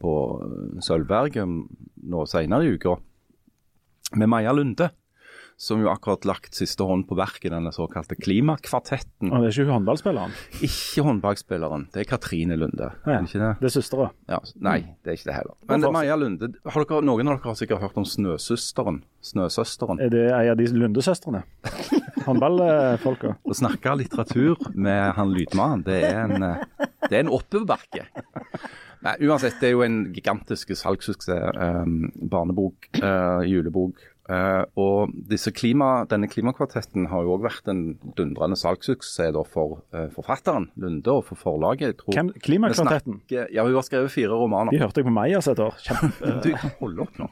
på 0.00 0.12
Sølvberget 0.84 1.44
nå 2.04 2.24
senere 2.30 2.64
i 2.64 2.76
uka 2.78 2.96
med 4.14 4.30
Maja 4.30 4.52
Lunde. 4.54 4.90
Som 5.56 5.80
jo 5.80 5.88
akkurat 5.92 6.24
lagt 6.26 6.56
siste 6.58 6.82
hånd 6.86 7.06
på 7.08 7.16
verket, 7.18 7.52
denne 7.54 7.70
såkalte 7.72 8.16
Klimakvartetten. 8.18 9.30
Og 9.30 9.44
det 9.44 9.50
er 9.52 9.62
ikke 9.62 9.74
håndballspilleren? 9.76 10.32
Ikke 10.66 11.04
håndballspilleren. 11.06 11.86
det 11.94 12.02
er 12.02 12.08
Katrine 12.10 12.56
Lunde. 12.58 12.90
Ja, 13.06 13.20
Er 13.20 13.26
det 13.28 13.40
det? 13.40 13.52
det 13.60 13.68
er 13.70 13.74
søstera. 13.76 14.10
Ja, 14.28 14.40
nei, 14.56 14.78
det 15.04 15.12
er 15.12 15.18
ikke 15.18 15.30
det 15.30 15.36
heller. 15.38 15.54
Men 15.68 15.80
det 15.84 15.88
er 15.88 15.96
Maja 15.96 16.16
Lunde, 16.18 16.50
har 16.64 16.84
dere, 16.84 17.02
noen 17.06 17.28
av 17.30 17.38
dere 17.38 17.52
har 17.52 17.58
sikkert 17.60 17.84
hørt 17.84 17.96
om 18.02 18.04
Snøsøsteren? 18.08 19.02
Snøsøsteren? 19.24 20.00
Er 20.04 20.10
det 20.12 20.24
ei 20.34 20.46
av 20.52 20.58
de 20.60 20.66
Lunde-søstrene? 20.74 21.44
Håndballfolka? 22.26 23.34
Å 23.44 23.56
snakke 23.56 23.94
litteratur 24.00 24.58
med 24.74 25.12
han 25.16 25.32
lydmannen, 25.34 25.84
det 25.86 26.00
er 26.08 26.24
en, 26.24 26.42
eh, 26.42 26.88
det 27.08 27.12
er 27.18 27.22
en 27.24 27.32
oppoverbakke. 27.36 28.06
Nei, 29.04 29.18
uansett, 29.28 29.58
det 29.60 29.68
er 29.68 29.74
jo 29.74 29.82
en 29.84 29.98
gigantisk 30.16 30.70
salgssuksess. 30.80 31.52
Um, 31.60 32.06
barnebok, 32.32 32.88
uh, 33.02 33.42
julebok. 33.44 34.00
Eh, 34.28 34.64
og 34.80 35.10
klima, 35.52 36.06
denne 36.10 36.28
klimakvartetten 36.30 37.08
har 37.10 37.22
jo 37.26 37.34
òg 37.36 37.42
vært 37.46 37.68
en 37.72 37.82
dundrende 38.16 38.56
salgssuksess 38.56 39.36
for 39.50 39.82
eh, 39.92 40.08
forfatteren 40.14 40.70
Lunde 40.80 41.12
og 41.12 41.24
for 41.28 41.36
forlaget. 41.40 42.00
Hvem? 42.08 42.32
Klimakvartetten? 42.40 43.20
Snakker- 43.24 43.50
Ja, 43.54 43.64
hun 43.64 43.74
har 43.74 43.82
skrevet 43.86 44.10
fire 44.14 44.32
romaner. 44.36 44.72
De 44.72 44.78
hørte 44.82 45.00
jeg 45.02 45.08
på 45.08 45.14
Meyers 45.14 45.48
et 45.48 45.58
år. 45.58 45.74
Kjempe... 45.84 46.34
Du 46.44 46.50
hold 46.80 47.00
opp 47.06 47.18
nå. 47.18 47.28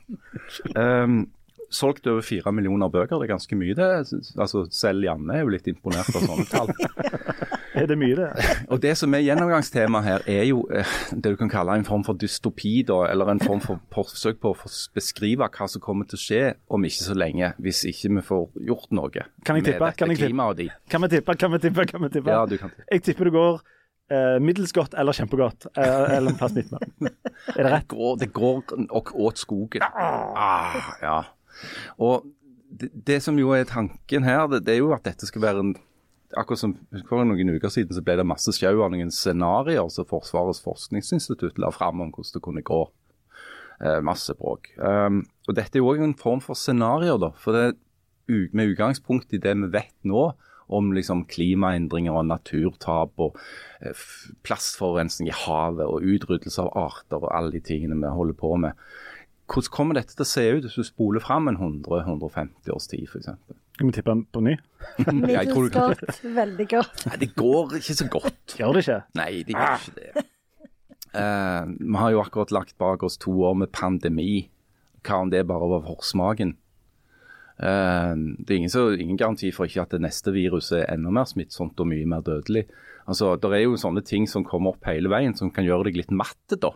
Um, 0.77 1.23
solgt 1.75 2.07
over 2.11 2.23
fire 2.25 2.53
millioner 2.55 2.89
bøker, 2.93 3.19
det 3.19 3.29
er 3.29 3.35
ganske 3.35 3.57
mye 3.59 3.75
det. 3.79 3.89
Altså, 4.39 4.67
Selv 4.73 5.05
Janne 5.07 5.39
er 5.39 5.45
jo 5.47 5.53
litt 5.55 5.67
imponert 5.73 6.09
av 6.15 6.23
sånne 6.29 6.47
tall. 6.53 6.73
Er 7.73 7.87
det 7.89 7.97
mye, 7.97 8.13
det? 8.15 8.27
Og 8.69 8.83
Det 8.83 8.91
som 9.01 9.15
er 9.17 9.23
gjennomgangstema 9.25 10.03
her, 10.05 10.21
er 10.29 10.43
jo 10.45 10.59
eh, 10.77 10.85
det 11.17 11.31
du 11.33 11.39
kan 11.41 11.49
kalle 11.49 11.73
en 11.81 11.87
form 11.89 12.03
for 12.05 12.13
dystopi, 12.21 12.83
da, 12.85 12.99
eller 13.09 13.31
en 13.33 13.41
form 13.41 13.63
for 13.65 13.81
forsøk 13.95 14.43
på 14.43 14.53
å 14.53 14.69
beskrive 14.95 15.49
hva 15.49 15.69
som 15.73 15.81
kommer 15.81 16.05
til 16.11 16.21
å 16.21 16.21
skje 16.21 16.43
om 16.69 16.85
ikke 16.85 17.07
så 17.09 17.17
lenge, 17.17 17.49
hvis 17.65 17.81
ikke 17.89 18.13
vi 18.19 18.25
får 18.29 18.45
gjort 18.69 18.93
noe 18.93 19.09
Kan 19.17 19.57
jeg 19.57 19.63
med 19.63 19.71
tippe? 19.71 19.89
dette 19.89 20.03
Kan 20.05 20.13
jeg 20.13 20.21
klimaet 20.21 20.53
og 20.53 20.61
de. 20.61 20.69
Kan 20.93 21.07
vi 21.07 21.11
tippe? 21.17 21.39
Kan 21.41 21.57
vi 21.57 21.63
tippe? 21.65 21.87
Kan 21.89 22.05
vi 22.05 22.13
tippe? 22.19 22.37
Ja, 22.37 22.45
du 22.45 22.59
kan 22.61 22.75
tippe. 22.77 22.85
Jeg 22.93 23.07
tipper 23.09 23.31
det 23.31 23.35
går 23.41 23.63
eh, 24.13 24.37
middels 24.45 24.77
godt 24.77 24.95
eller 25.01 25.17
kjempegodt. 25.17 25.71
Eh, 25.73 26.17
eller 26.19 26.35
en 26.35 26.41
plass 26.45 26.53
midt 26.59 26.69
mellom. 26.77 26.93
Er 27.57 27.57
det 27.57 27.65
Det 27.65 27.73
rett? 27.73 27.89
går, 27.89 28.17
det 28.21 28.33
går 28.37 29.17
åt 29.17 29.41
skogen. 29.41 29.83
Ah, 29.83 30.77
ja. 31.01 31.17
Og 32.03 32.29
det, 32.73 32.91
det 33.07 33.21
som 33.25 33.39
jo 33.41 33.53
er 33.57 33.69
tanken 33.69 34.27
her, 34.27 34.47
det, 34.51 34.65
det 34.67 34.77
er 34.77 34.83
jo 34.83 34.95
at 34.97 35.05
dette 35.09 35.29
skal 35.29 35.45
være 35.49 35.65
en 35.65 35.75
Akkurat 36.33 36.63
som 36.63 36.71
for 37.11 37.27
noen 37.29 37.51
uker 37.53 37.69
siden 37.69 37.93
så 37.93 38.01
ble 38.01 38.15
det 38.17 38.25
masse 38.25 38.55
sjau 38.57 38.79
av 38.81 38.89
noen 38.95 39.11
scenarioer 39.13 39.91
som 39.93 40.07
Forsvarets 40.09 40.63
forskningsinstitutt 40.65 41.59
la 41.61 41.69
fram 41.69 42.01
om 42.01 42.09
hvordan 42.09 42.39
det 42.39 42.41
kunne 42.47 42.63
gå. 42.65 42.79
Eh, 43.85 43.99
masse 44.01 44.33
bråk. 44.39 44.71
Um, 44.79 45.25
og 45.45 45.59
Dette 45.59 45.77
er 45.77 45.83
jo 45.83 45.91
òg 45.91 46.01
en 46.05 46.17
form 46.17 46.41
for 46.41 46.57
scenarioer, 46.57 47.19
da. 47.21 47.33
For 47.37 47.57
det, 47.57 47.77
med 48.55 48.73
utgangspunkt 48.73 49.35
i 49.35 49.43
det 49.43 49.53
vi 49.59 49.69
vet 49.75 49.97
nå 50.09 50.31
om 50.73 50.93
liksom 50.95 51.25
klimaendringer 51.29 52.15
og 52.17 52.29
naturtap 52.31 53.19
og 53.21 53.37
eh, 53.83 54.05
plastforurensning 54.47 55.29
i 55.29 55.37
havet 55.37 55.85
og 55.85 56.07
utryddelse 56.15 56.63
av 56.63 56.71
arter 56.79 57.19
og 57.19 57.33
alle 57.35 57.53
de 57.57 57.61
tingene 57.67 57.99
vi 58.01 58.13
holder 58.15 58.39
på 58.39 58.55
med. 58.63 58.79
Hvordan 59.53 59.73
kommer 59.75 59.99
dette 59.99 60.15
til 60.17 60.25
å 60.25 60.29
se 60.29 60.45
ut 60.49 60.65
hvis 60.65 60.79
du 60.81 60.87
spoler 60.87 61.21
fram 61.21 61.51
en 61.51 61.59
100-150 61.59 62.73
års 62.73 62.89
tid 62.89 63.05
f.eks.? 63.05 63.29
Skal 63.77 63.89
vi 63.89 63.93
tippe 63.93 64.13
den 64.13 64.23
på 64.33 64.41
ny? 64.45 64.55
Middels 65.13 65.73
godt, 65.75 66.23
veldig 66.25 66.67
godt. 66.71 67.05
Nei, 67.09 67.19
det 67.21 67.29
går 67.37 67.77
ikke 67.81 67.97
så 67.99 68.07
godt. 68.13 68.57
Gjør 68.57 68.77
det 68.77 68.85
ikke? 68.87 68.99
Nei, 69.21 69.31
det 69.45 69.57
gjør 69.57 69.77
ikke 69.77 69.97
det. 69.99 70.25
Uh, 71.13 71.69
vi 71.77 71.99
har 72.01 72.15
jo 72.15 72.23
akkurat 72.23 72.55
lagt 72.57 72.79
bak 72.81 73.05
oss 73.05 73.19
to 73.21 73.35
år 73.45 73.59
med 73.61 73.73
pandemi. 73.77 74.47
Hva 75.05 75.21
om 75.27 75.33
det 75.33 75.43
bare 75.51 75.69
var 75.75 75.85
forsmaken? 75.85 76.55
Uh, 77.61 78.15
det 78.41 78.55
er 78.55 78.61
ingen, 78.63 78.73
så, 78.73 78.87
ingen 78.97 79.21
garanti 79.21 79.53
for 79.53 79.69
ikke 79.69 79.85
at 79.85 79.93
det 79.93 80.01
neste 80.07 80.33
viruset 80.33 80.81
er 80.81 80.95
enda 80.95 81.13
mer 81.13 81.29
smittsomt 81.29 81.81
og 81.81 81.91
mye 81.93 82.09
mer 82.09 82.25
dødelig. 82.25 82.65
Altså, 83.05 83.35
Det 83.37 83.53
er 83.53 83.67
jo 83.67 83.77
sånne 83.77 84.01
ting 84.07 84.25
som 84.31 84.47
kommer 84.49 84.73
opp 84.73 84.89
hele 84.89 85.13
veien 85.13 85.37
som 85.37 85.53
kan 85.53 85.67
gjøre 85.69 85.91
deg 85.91 86.01
litt 86.01 86.15
matt. 86.15 86.57
da. 86.57 86.73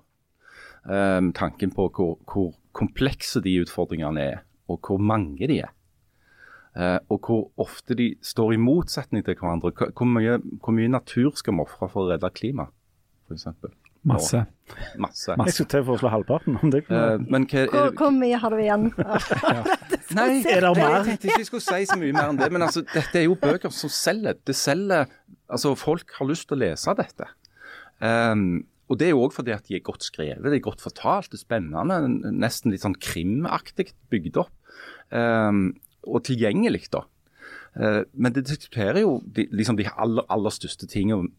Eh, 0.87 1.21
tanken 1.35 1.73
på 1.75 1.89
hvor, 1.91 2.19
hvor 2.31 2.53
komplekse 2.77 3.41
de 3.45 3.57
utfordringene 3.63 4.29
er, 4.35 4.45
og 4.69 4.81
hvor 4.85 5.01
mange 5.01 5.49
de 5.49 5.63
er. 5.65 5.73
Uh, 6.77 6.99
og 7.09 7.25
hvor 7.25 7.43
ofte 7.65 7.97
de 7.97 8.11
står 8.21 8.53
i 8.53 8.61
motsetning 8.61 9.25
til 9.25 9.39
hverandre. 9.39 9.73
Hvor, 9.73 10.05
mye, 10.05 10.37
hvor 10.61 10.77
mye 10.77 10.93
natur 10.93 11.33
skal 11.41 11.57
vi 11.57 11.65
ofre 11.65 11.89
for 11.89 12.05
å 12.05 12.11
redde 12.13 12.31
klimaet, 12.37 12.75
f.eks.? 13.31 13.49
Masse. 14.07 14.45
Masse. 15.03 15.35
Jeg 15.35 15.55
skulle 15.55 15.71
til 15.73 15.83
å 15.83 15.87
foreslå 15.89 16.11
halvparten. 16.13 16.59
om 16.63 16.71
det 16.71 16.85
uh, 16.87 17.17
men 17.27 17.47
hva 17.51 17.65
Hvor, 17.73 17.89
hvor 17.99 18.13
mye 18.15 18.39
har 18.39 18.55
du 18.55 18.61
igjen? 18.63 18.85
Nei, 20.19 20.29
Er 20.53 20.63
det 20.63 20.71
mer? 20.77 20.93
jeg 21.01 21.09
tenkte 21.09 21.31
ikke 21.31 21.41
jeg 21.43 21.49
skulle 21.49 21.65
si 21.67 21.89
så 21.91 21.99
mye 21.99 22.15
mer 22.15 22.31
enn 22.31 22.39
det. 22.39 22.51
Men 22.55 22.69
altså, 22.69 22.85
dette 22.93 23.19
er 23.19 23.27
jo 23.27 23.35
bøker 23.41 23.73
som 23.75 23.91
selger. 23.91 24.39
Det 24.47 24.55
selger 24.55 25.11
Altså, 25.51 25.75
folk 25.79 26.15
har 26.19 26.27
lyst 26.27 26.49
til 26.51 26.59
å 26.59 26.63
lese 26.65 26.95
dette. 26.99 27.29
Um, 28.03 28.65
og 28.87 29.01
det 29.01 29.09
er 29.09 29.15
jo 29.15 29.25
òg 29.25 29.35
fordi 29.35 29.55
at 29.55 29.67
de 29.67 29.77
er 29.79 29.85
godt 29.87 30.07
skrevet, 30.07 30.45
de 30.45 30.59
er 30.59 30.63
godt 30.63 30.85
fortalt, 30.85 31.33
det 31.33 31.41
er 31.41 31.43
spennende. 31.43 32.31
Nesten 32.31 32.71
litt 32.71 32.85
sånn 32.85 32.99
krimaktig 33.03 33.91
bygd 34.13 34.39
opp. 34.45 34.53
Um, 35.11 35.73
og 36.07 36.23
tilgjengelig, 36.29 36.87
da. 36.95 37.03
Uh, 37.75 38.05
men 38.15 38.37
det 38.37 38.47
diskuterer 38.47 39.03
jo 39.03 39.19
de, 39.27 39.49
liksom 39.51 39.79
de 39.81 39.89
aller, 39.91 40.27
aller 40.33 40.55
største 40.55 40.87
tingene 40.91 41.33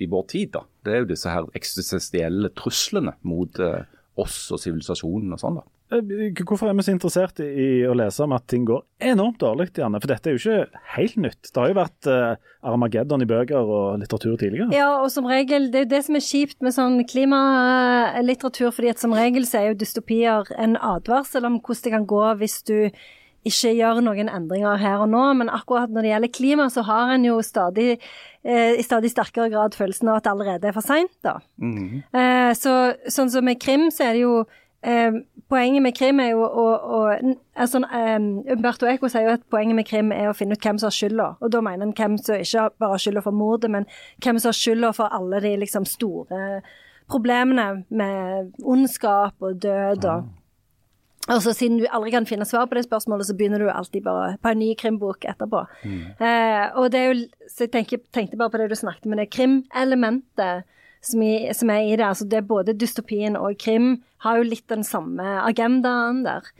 i 0.00 0.08
vår 0.08 0.24
tid. 0.32 0.54
da. 0.56 0.64
Det 0.84 0.94
er 0.94 1.04
jo 1.04 1.10
disse 1.12 1.32
her 1.32 1.50
eksistensielle 1.58 2.52
truslene 2.56 3.16
mot 3.28 3.60
uh, 3.60 3.84
oss 4.16 4.46
og 4.54 4.62
sivilisasjonen 4.62 5.36
og 5.36 5.42
sånn. 5.42 5.60
da. 5.60 5.68
Eh, 5.92 6.32
Hvorfor 6.42 6.66
er 6.66 6.74
vi 6.74 6.82
så 6.82 6.94
interessert 6.94 7.38
i 7.44 7.84
å 7.86 7.94
lese 7.96 8.24
om 8.24 8.34
at 8.34 8.46
ting 8.50 8.64
går 8.66 8.82
enormt 9.12 9.38
dårlig? 9.42 9.68
Janne? 9.78 10.00
For 10.02 10.10
dette 10.10 10.30
er 10.30 10.36
jo 10.36 10.40
ikke 10.42 10.80
helt 10.96 11.18
nytt. 11.22 11.50
Det 11.50 11.60
har 11.62 11.70
jo 11.70 11.78
vært 11.78 12.08
eh, 12.10 12.54
Armageddon 12.66 13.22
i 13.22 13.28
bøker 13.30 13.60
og 13.60 14.00
litteratur 14.02 14.34
tidligere. 14.40 14.70
Ja, 14.74 14.88
og 15.02 15.12
som 15.14 15.28
regel, 15.30 15.70
det 15.70 15.82
er 15.82 15.86
jo 15.86 15.92
det 15.94 16.02
som 16.08 16.18
er 16.18 16.26
kjipt 16.26 16.58
med 16.66 16.74
sånn 16.74 16.98
klimalitteratur, 17.06 18.72
fordi 18.74 18.90
at 18.94 19.02
som 19.02 19.14
regel 19.16 19.46
så 19.46 19.60
er 19.60 19.70
jo 19.70 19.78
dystopier 19.84 20.50
en 20.58 20.74
advarsel 20.80 21.46
om 21.46 21.60
hvordan 21.60 21.86
det 21.86 21.94
kan 21.94 22.10
gå 22.10 22.24
hvis 22.40 22.58
du 22.66 22.76
ikke 23.46 23.70
gjør 23.78 24.00
noen 24.02 24.26
endringer 24.32 24.80
her 24.82 25.04
og 25.04 25.10
nå, 25.12 25.22
men 25.38 25.50
akkurat 25.54 25.92
når 25.92 26.02
det 26.02 26.10
gjelder 26.10 26.32
klima, 26.34 26.64
så 26.72 26.82
har 26.88 27.12
en 27.14 27.26
jo 27.28 27.36
stadig, 27.46 28.00
eh, 28.42 28.72
i 28.74 28.82
stadig 28.82 29.12
sterkere 29.12 29.52
grad 29.52 29.76
følelsen 29.78 30.10
av 30.10 30.18
at 30.18 30.26
det 30.26 30.32
allerede 30.32 30.66
er 30.66 30.74
for 30.74 30.82
seint, 30.82 31.14
da. 31.22 31.36
Eh, 31.62 32.50
så, 32.58 32.74
sånn 33.06 33.30
som 33.30 33.46
med 33.46 33.60
krim, 33.62 33.86
så 33.94 34.08
er 34.08 34.16
det 34.16 34.24
jo 34.24 34.40
eh, 34.86 35.18
Poenget 35.46 35.82
med 35.84 35.94
krim 35.94 36.18
er 36.18 36.32
jo 36.32 36.40
å, 36.42 36.62
å 36.74 37.00
altså, 37.54 37.78
eh, 37.94 38.16
Umberto 38.54 38.88
Eco 38.90 39.06
sier 39.06 39.28
jo 39.28 39.34
at 39.36 39.44
poenget 39.52 39.78
med 39.78 39.86
krim 39.86 40.10
er 40.10 40.26
å 40.26 40.34
finne 40.34 40.56
ut 40.58 40.64
hvem 40.64 40.80
som 40.82 40.88
har 40.88 40.96
skylda. 40.96 41.26
Og 41.38 41.52
da 41.54 41.60
mener 41.62 41.86
han 41.86 41.94
hvem 41.94 42.16
som 42.18 42.40
ikke 42.42 42.64
bare 42.82 42.96
har 42.96 43.04
skylda 43.04 43.22
for 43.22 43.36
mordet, 43.36 43.70
men 43.70 43.86
hvem 44.24 44.40
som 44.40 44.50
har 44.50 44.58
skylda 44.58 44.90
for 44.96 45.14
alle 45.14 45.38
de 45.44 45.52
liksom 45.62 45.86
store 45.86 46.64
problemene 47.06 47.84
med 47.94 48.58
ondskap 48.66 49.38
og 49.46 49.62
død 49.62 50.10
og 51.26 51.42
så 51.42 51.52
Siden 51.56 51.80
du 51.80 51.86
aldri 51.90 52.12
kan 52.14 52.26
finne 52.26 52.46
svar 52.46 52.68
på 52.70 52.76
det 52.78 52.84
spørsmålet, 52.86 53.26
så 53.26 53.34
begynner 53.34 53.58
du 53.58 53.70
alltid 53.70 54.04
bare 54.04 54.36
på 54.42 54.52
en 54.52 54.60
ny 54.62 54.74
krimbok 54.78 55.24
etterpå. 55.26 55.64
Eh, 56.22 56.66
og 56.78 56.92
det 56.92 57.00
er 57.00 57.08
jo, 57.10 57.26
så 57.50 57.66
Jeg 57.66 57.72
tenker, 57.72 57.98
tenkte 58.14 58.38
bare 58.38 58.50
på 58.50 58.58
det 58.58 58.70
du 58.70 58.76
snakket 58.78 59.06
med 59.10 59.18
det 59.18 59.30
krimelementet 59.34 60.66
som, 61.06 61.22
i, 61.22 61.48
som 61.56 61.70
er 61.72 61.86
i 61.86 61.94
det. 61.94 62.04
altså 62.04 62.26
det 62.28 62.40
er 62.40 62.50
Både 62.50 62.74
dystopien 62.76 63.38
og 63.38 63.56
krim 63.62 63.96
har 64.24 64.40
jo 64.40 64.50
litt 64.50 64.66
den 64.72 64.84
samme 64.86 65.24
agendaen 65.44 66.22
der. 66.26 66.52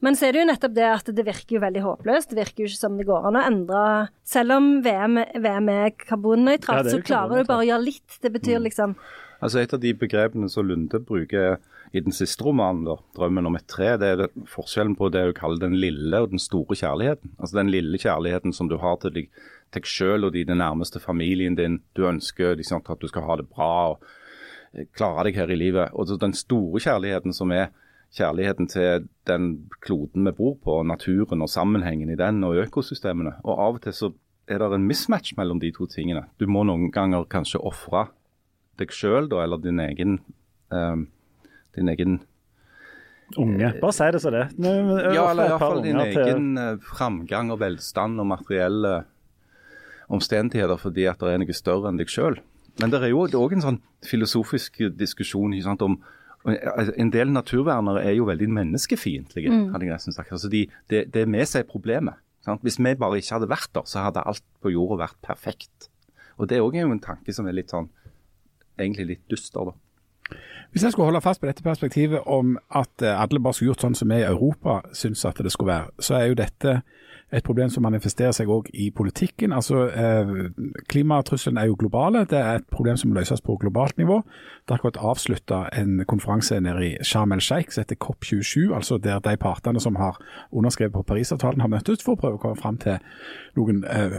Men 0.00 0.16
så 0.16 0.26
er 0.26 0.32
det 0.32 0.40
jo 0.40 0.48
nettopp 0.48 0.76
det 0.76 0.86
at 0.88 1.10
det 1.12 1.24
virker 1.26 1.58
jo 1.58 1.62
veldig 1.64 1.82
håpløst. 1.84 2.30
Det 2.32 2.38
virker 2.38 2.64
jo 2.64 2.70
ikke 2.70 2.80
som 2.80 2.96
det 2.96 3.08
går 3.08 3.26
an 3.28 3.36
å 3.36 3.42
endre 3.44 3.80
Selv 4.24 4.56
om 4.56 4.70
VM, 4.84 5.18
VM 5.44 5.68
er 5.74 5.82
Ja, 5.90 5.96
karbonnøytralt, 6.06 6.88
er 6.88 6.94
så 6.94 7.02
klarer 7.04 7.42
du 7.42 7.50
bare 7.50 7.66
å 7.66 7.68
gjøre 7.68 7.84
litt. 7.84 8.20
Det 8.22 8.32
betyr 8.32 8.62
liksom 8.64 8.96
Altså 9.40 9.62
Et 9.62 9.72
av 9.72 9.80
de 9.80 9.92
begrepene 9.96 10.48
som 10.52 10.66
Lunde 10.68 11.00
bruker 11.00 11.60
i 11.96 12.00
den 12.04 12.14
siste 12.14 12.44
romanen, 12.44 12.84
da, 12.86 12.98
'Drømmen 13.16 13.48
om 13.48 13.56
et 13.56 13.66
tre', 13.66 13.96
det 13.98 14.08
er 14.12 14.28
forskjellen 14.46 14.94
på 14.94 15.08
det 15.10 15.24
du 15.26 15.32
kaller 15.34 15.58
den 15.58 15.74
lille 15.80 16.20
og 16.22 16.30
den 16.30 16.38
store 16.38 16.76
kjærligheten. 16.76 17.32
Altså 17.40 17.56
Den 17.56 17.72
lille 17.72 17.98
kjærligheten 17.98 18.54
som 18.54 18.68
du 18.68 18.76
har 18.78 19.00
til 19.02 19.10
deg, 19.10 19.30
deg 19.74 19.86
selv 19.86 20.24
og 20.28 20.32
dine 20.34 20.56
nærmeste 20.58 21.00
familien 21.00 21.54
din. 21.58 21.80
Du 21.96 22.06
ønsker 22.08 22.56
liksom, 22.58 22.82
at 22.88 23.00
du 23.00 23.06
skal 23.08 23.22
ha 23.28 23.36
det 23.36 23.48
bra 23.50 23.68
og 23.92 24.02
eh, 24.74 24.86
klare 24.96 25.24
deg 25.28 25.36
her 25.36 25.50
i 25.50 25.58
livet. 25.60 25.92
Og 25.94 26.08
så 26.08 26.18
den 26.18 26.32
store 26.34 26.80
kjærligheten 26.82 27.32
som 27.36 27.52
er 27.54 27.68
kjærligheten 28.16 28.66
til 28.66 29.04
den 29.30 29.68
kloden 29.84 30.26
vi 30.26 30.32
bor 30.34 30.56
på, 30.64 30.80
naturen 30.82 31.42
og 31.44 31.48
sammenhengen 31.52 32.10
i 32.10 32.18
den 32.18 32.42
og 32.44 32.58
økosystemene. 32.64 33.36
Og 33.44 33.54
av 33.58 33.78
og 33.78 33.84
til 33.84 33.94
så 33.94 34.10
er 34.50 34.58
det 34.58 34.72
en 34.74 34.88
mismatch 34.88 35.36
mellom 35.38 35.60
de 35.62 35.70
to 35.70 35.86
tingene. 35.86 36.24
Du 36.40 36.48
må 36.50 36.64
noen 36.66 36.90
ganger 36.90 37.28
kanskje 37.30 37.60
ofre 37.62 38.08
deg 38.80 38.90
sjøl, 38.90 39.28
eller 39.30 39.60
din 39.62 39.78
egen 39.78 40.18
um, 40.74 41.06
din 41.76 41.88
egen 41.92 42.20
Unge. 43.38 43.68
Bare 43.78 43.94
si 43.94 44.06
det 44.10 44.18
som 44.24 44.32
det. 44.34 44.48
Nå, 44.58 44.70
Ja, 45.14 45.28
eller 45.30 45.52
iallfall 45.52 45.82
din 45.84 46.00
egen 46.02 46.56
til- 46.56 46.58
eh, 46.58 46.78
framgang 46.82 47.52
og 47.52 47.60
velstand 47.60 48.18
og 48.18 48.26
materielle 48.26 49.04
omstendigheter 50.10 50.80
fordi 50.80 51.06
at 51.10 51.20
det 51.22 51.34
er 51.34 51.42
noe 51.42 51.56
større 51.56 51.90
enn 51.90 52.00
deg 52.00 52.10
sjøl. 52.10 52.40
Men 52.80 52.92
det 52.92 53.02
er 53.02 53.12
jo 53.12 53.26
òg 53.26 53.54
en 53.56 53.64
sånn 53.64 53.82
filosofisk 54.06 54.80
diskusjon 54.96 55.54
sant, 55.62 55.82
om 55.82 55.98
altså, 56.44 56.94
En 56.96 57.12
del 57.12 57.32
naturvernere 57.34 58.04
er 58.06 58.16
jo 58.16 58.28
veldig 58.28 58.48
menneskefiendtlige, 58.56 59.52
hadde 59.72 59.86
jeg 59.86 59.92
nesten 59.92 60.16
sagt. 60.16 60.32
Altså 60.32 60.48
de, 60.48 60.66
det, 60.88 61.08
det 61.14 61.24
er 61.24 61.32
vi 61.32 61.44
som 61.46 61.60
er 61.60 61.68
problemet. 61.68 62.20
Sant? 62.44 62.62
Hvis 62.64 62.78
vi 62.80 62.94
bare 62.96 63.20
ikke 63.20 63.36
hadde 63.36 63.50
vært 63.50 63.72
der, 63.74 63.84
så 63.84 64.06
hadde 64.06 64.24
alt 64.24 64.44
på 64.62 64.72
jorda 64.72 65.02
vært 65.04 65.18
perfekt. 65.26 65.90
Og 66.40 66.48
Det 66.48 66.56
er 66.56 66.64
òg 66.64 66.78
en 66.80 67.00
tanke 67.00 67.34
som 67.36 67.46
er 67.46 67.52
litt 67.58 67.70
sånn, 67.70 67.90
egentlig 68.78 69.06
litt 69.06 69.24
dyster. 69.28 69.68
da. 69.68 70.36
Hvis 70.72 70.84
jeg 70.86 70.92
skulle 70.92 71.10
holde 71.10 71.20
fast 71.20 71.40
på 71.40 71.48
dette 71.50 71.62
perspektivet 71.62 72.22
om 72.26 72.54
at 72.70 73.02
eh, 73.02 73.20
alle 73.22 73.40
bare 73.42 73.52
skulle 73.52 73.72
gjort 73.72 73.84
sånn 73.84 73.96
som 73.98 74.08
vi 74.08 74.20
i 74.22 74.28
Europa 74.28 74.80
syns 74.94 75.24
at 75.26 75.42
det 75.42 75.52
skulle 75.52 75.72
være, 75.72 75.90
så 75.98 76.14
er 76.16 76.30
jo 76.30 76.38
dette 76.38 76.76
et 77.32 77.44
problem 77.44 77.70
som 77.70 77.84
manifesterer 77.86 78.32
seg 78.34 78.50
òg 78.50 78.70
i 78.74 78.90
politikken. 78.90 79.52
Altså, 79.54 79.84
eh, 79.88 80.50
Klimatrusselen 80.88 81.58
er 81.58 81.68
jo 81.70 81.76
globale. 81.78 82.24
Det 82.30 82.38
er 82.38 82.54
et 82.58 82.66
problem 82.70 82.96
som 82.96 83.12
løses 83.12 83.40
på 83.40 83.56
globalt 83.56 83.98
nivå. 83.98 84.22
Det 84.66 84.70
er 84.70 84.78
akkurat 84.78 84.98
avslutta 84.98 85.60
en 85.80 86.04
konferanse 86.08 86.60
nede 86.60 86.86
i 86.86 86.96
Sharm 87.02 87.32
el-Sheikh 87.32 87.72
som 87.72 87.84
heter 87.84 87.96
COP27, 88.04 88.74
altså 88.74 88.98
der 88.98 89.18
de 89.18 89.36
partene 89.36 89.80
som 89.80 89.96
har 89.96 90.18
underskrevet 90.52 90.92
på 90.92 91.02
Parisavtalen 91.02 91.60
har 91.60 91.68
møttes 91.68 92.02
for 92.02 92.16
å 92.16 92.20
prøve 92.20 92.38
å 92.38 92.42
komme 92.42 92.56
fram 92.56 92.78
til 92.78 92.98
noen 93.56 93.84
eh, 93.84 94.18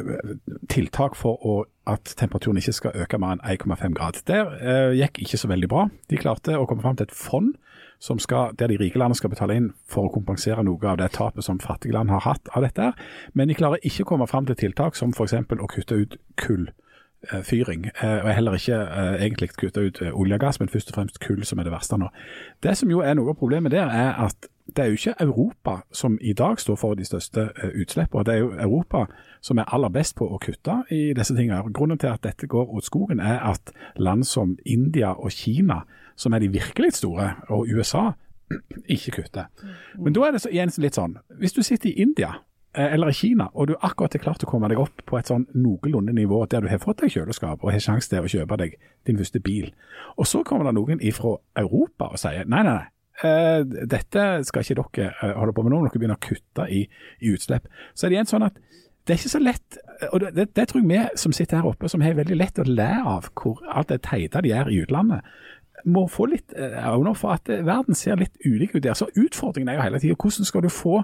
tiltak 0.70 1.16
for 1.16 1.42
å, 1.46 1.66
at 1.88 2.16
temperaturen 2.18 2.58
ikke 2.58 2.74
skal 2.74 2.96
øke 2.96 3.20
mer 3.20 3.38
enn 3.38 3.44
1,5 3.60 3.98
grad. 3.98 4.22
Der 4.28 4.56
eh, 4.62 4.96
gikk 5.02 5.24
ikke 5.26 5.38
så 5.38 5.52
veldig 5.52 5.70
bra. 5.72 5.90
De 6.10 6.20
klarte 6.22 6.58
å 6.58 6.68
komme 6.70 6.86
fram 6.86 6.96
til 6.96 7.10
et 7.10 7.16
fond 7.16 7.54
skal, 8.02 8.56
der 8.60 8.68
de 8.68 8.78
rike 8.78 9.00
landene 9.00 9.16
skal 9.16 9.30
betale 9.30 9.56
inn 9.56 9.72
for 9.90 10.08
å 10.08 10.14
kompensere 10.14 10.64
noe 10.66 10.88
av 10.90 10.98
det 10.98 11.12
tapet 11.14 11.46
som 11.46 11.60
fattige 11.60 11.94
land 11.94 12.10
har 12.10 12.26
hatt 12.26 12.50
av 12.56 12.64
dette. 12.66 12.82
her. 12.82 12.94
Men 13.34 13.48
de 13.48 13.56
klarer 13.56 13.84
ikke 13.84 14.04
å 14.04 14.14
komme 14.14 14.28
fram 14.28 14.46
til 14.46 14.56
tiltak 14.56 14.96
som 14.96 15.14
f.eks. 15.14 15.34
å 15.34 15.68
kutte 15.68 15.96
ut 15.96 16.18
kullfyring. 16.36 17.92
Eh, 18.02 18.26
og 18.26 18.34
heller 18.34 18.58
ikke 18.58 18.80
eh, 18.80 19.26
egentlig 19.26 19.52
kutte 19.58 19.86
ut 19.86 20.02
eh, 20.02 20.14
olje 20.14 20.36
og 20.36 20.42
gass, 20.42 20.60
men 20.60 20.70
først 20.70 20.90
og 20.90 20.96
fremst 20.96 21.20
kull, 21.20 21.46
som 21.46 21.60
er 21.60 21.70
det 21.70 21.76
verste 21.76 21.98
nå. 21.98 22.10
Det 22.64 22.78
som 22.78 22.90
jo 22.90 23.06
er 23.06 23.14
noe 23.14 23.36
av 23.36 23.38
problemet 23.38 23.72
der, 23.72 23.88
er 23.88 24.18
at 24.26 24.50
det 24.72 24.84
er 24.84 24.90
jo 24.90 24.98
ikke 24.98 25.16
Europa 25.20 25.82
som 25.92 26.18
i 26.22 26.34
dag 26.34 26.60
står 26.60 26.78
for 26.80 26.96
de 26.96 27.06
største 27.06 27.50
utslippene. 27.76 28.24
Det 28.24 28.34
er 28.34 28.40
jo 28.40 28.54
Europa 28.56 29.06
som 29.44 29.60
er 29.60 29.68
aller 29.68 29.90
best 29.92 30.16
på 30.16 30.26
å 30.26 30.40
kutte 30.40 30.84
i 30.90 31.12
disse 31.18 31.36
tingene. 31.36 31.74
Grunnen 31.74 32.00
til 32.00 32.08
at 32.08 32.24
dette 32.24 32.48
går 32.48 32.72
åt 32.72 32.88
skogen, 32.88 33.20
er 33.20 33.42
at 33.52 33.74
land 33.98 34.24
som 34.24 34.56
India 34.66 35.12
og 35.12 35.34
Kina 35.36 35.82
som 36.16 36.34
er 36.34 36.44
de 36.44 36.52
virkelig 36.54 36.94
store, 37.00 37.34
og 37.50 37.68
USA 37.72 38.12
ikke 38.96 39.18
kutter. 39.20 39.50
Men 39.98 40.16
da 40.16 40.28
er 40.28 40.36
det 40.36 40.44
så, 40.44 40.52
igjen 40.52 40.74
litt 40.84 40.98
sånn, 41.00 41.18
hvis 41.42 41.56
du 41.56 41.62
sitter 41.66 41.92
i 41.92 41.98
India 42.04 42.34
eh, 42.76 42.94
eller 42.94 43.12
i 43.12 43.18
Kina, 43.18 43.50
og 43.54 43.72
du 43.72 43.76
akkurat 43.80 44.16
er 44.16 44.24
klart 44.24 44.46
å 44.46 44.50
komme 44.50 44.70
deg 44.72 44.82
opp 44.82 45.04
på 45.08 45.20
et 45.20 45.32
sånn 45.32 45.48
noenlunde 45.54 46.16
nivå 46.18 46.44
der 46.52 46.64
du 46.64 46.72
har 46.72 46.82
fått 46.84 47.04
deg 47.04 47.14
kjøleskap 47.16 47.64
og 47.64 47.74
har 47.74 47.84
sjanse 47.84 48.12
til 48.12 48.26
å 48.26 48.32
kjøpe 48.32 48.60
deg 48.62 48.80
din 49.08 49.20
første 49.22 49.44
bil, 49.44 49.72
og 50.18 50.28
så 50.30 50.44
kommer 50.48 50.70
det 50.70 50.78
noen 50.80 51.04
ifra 51.04 51.38
Europa 51.60 52.12
og 52.12 52.22
sier 52.22 52.48
nei, 52.48 52.66
nei, 52.68 52.80
nei. 52.80 52.90
Uh, 53.22 53.62
dette 53.86 54.22
skal 54.48 54.64
ikke 54.64 54.82
dere 54.98 55.12
uh, 55.20 55.36
holde 55.38 55.54
på 55.54 55.62
med 55.62 55.74
nå, 55.76 55.82
når 55.84 55.92
dere 55.92 56.02
begynner 56.02 56.18
å 56.18 56.24
kutte 56.26 56.64
i, 56.74 56.80
i 57.22 57.34
utslipp. 57.36 57.68
Så 57.94 58.08
er 58.08 58.10
det 58.10 58.16
igjen 58.16 58.30
sånn 58.32 58.46
at 58.48 58.56
det 59.06 59.14
er 59.14 59.20
ikke 59.20 59.32
så 59.34 59.42
lett, 59.42 59.78
og 60.12 60.24
det, 60.24 60.48
det, 60.56 60.66
tror 60.70 60.82
jeg 60.82 60.90
vi 60.90 61.20
som 61.20 61.34
sitter 61.34 61.60
her 61.60 61.70
oppe, 61.70 61.90
som 61.90 62.02
har 62.06 62.18
veldig 62.18 62.38
lett 62.38 62.62
å 62.62 62.66
le 62.66 62.90
av 63.12 63.32
hvor 63.38 63.62
alt 63.70 63.90
det 63.90 64.04
teite 64.06 64.44
de 64.46 64.54
er 64.54 64.70
i 64.70 64.80
utlandet 64.82 65.26
må 65.86 66.08
få 66.08 66.28
litt 66.32 66.54
øyne 66.58 67.16
for 67.16 67.36
at 67.36 67.50
eh, 67.50 67.66
verden 67.66 67.96
ser 67.96 68.20
litt 68.20 68.38
ulik 68.46 68.76
ut 68.76 68.84
der. 68.84 68.94
Så 68.98 69.10
utfordringen 69.16 69.70
er 69.70 69.80
jo 69.80 69.88
hele 69.88 70.00
tida 70.00 70.18
hvordan 70.20 70.48
skal 70.48 70.64
du 70.64 70.70
få 70.70 71.04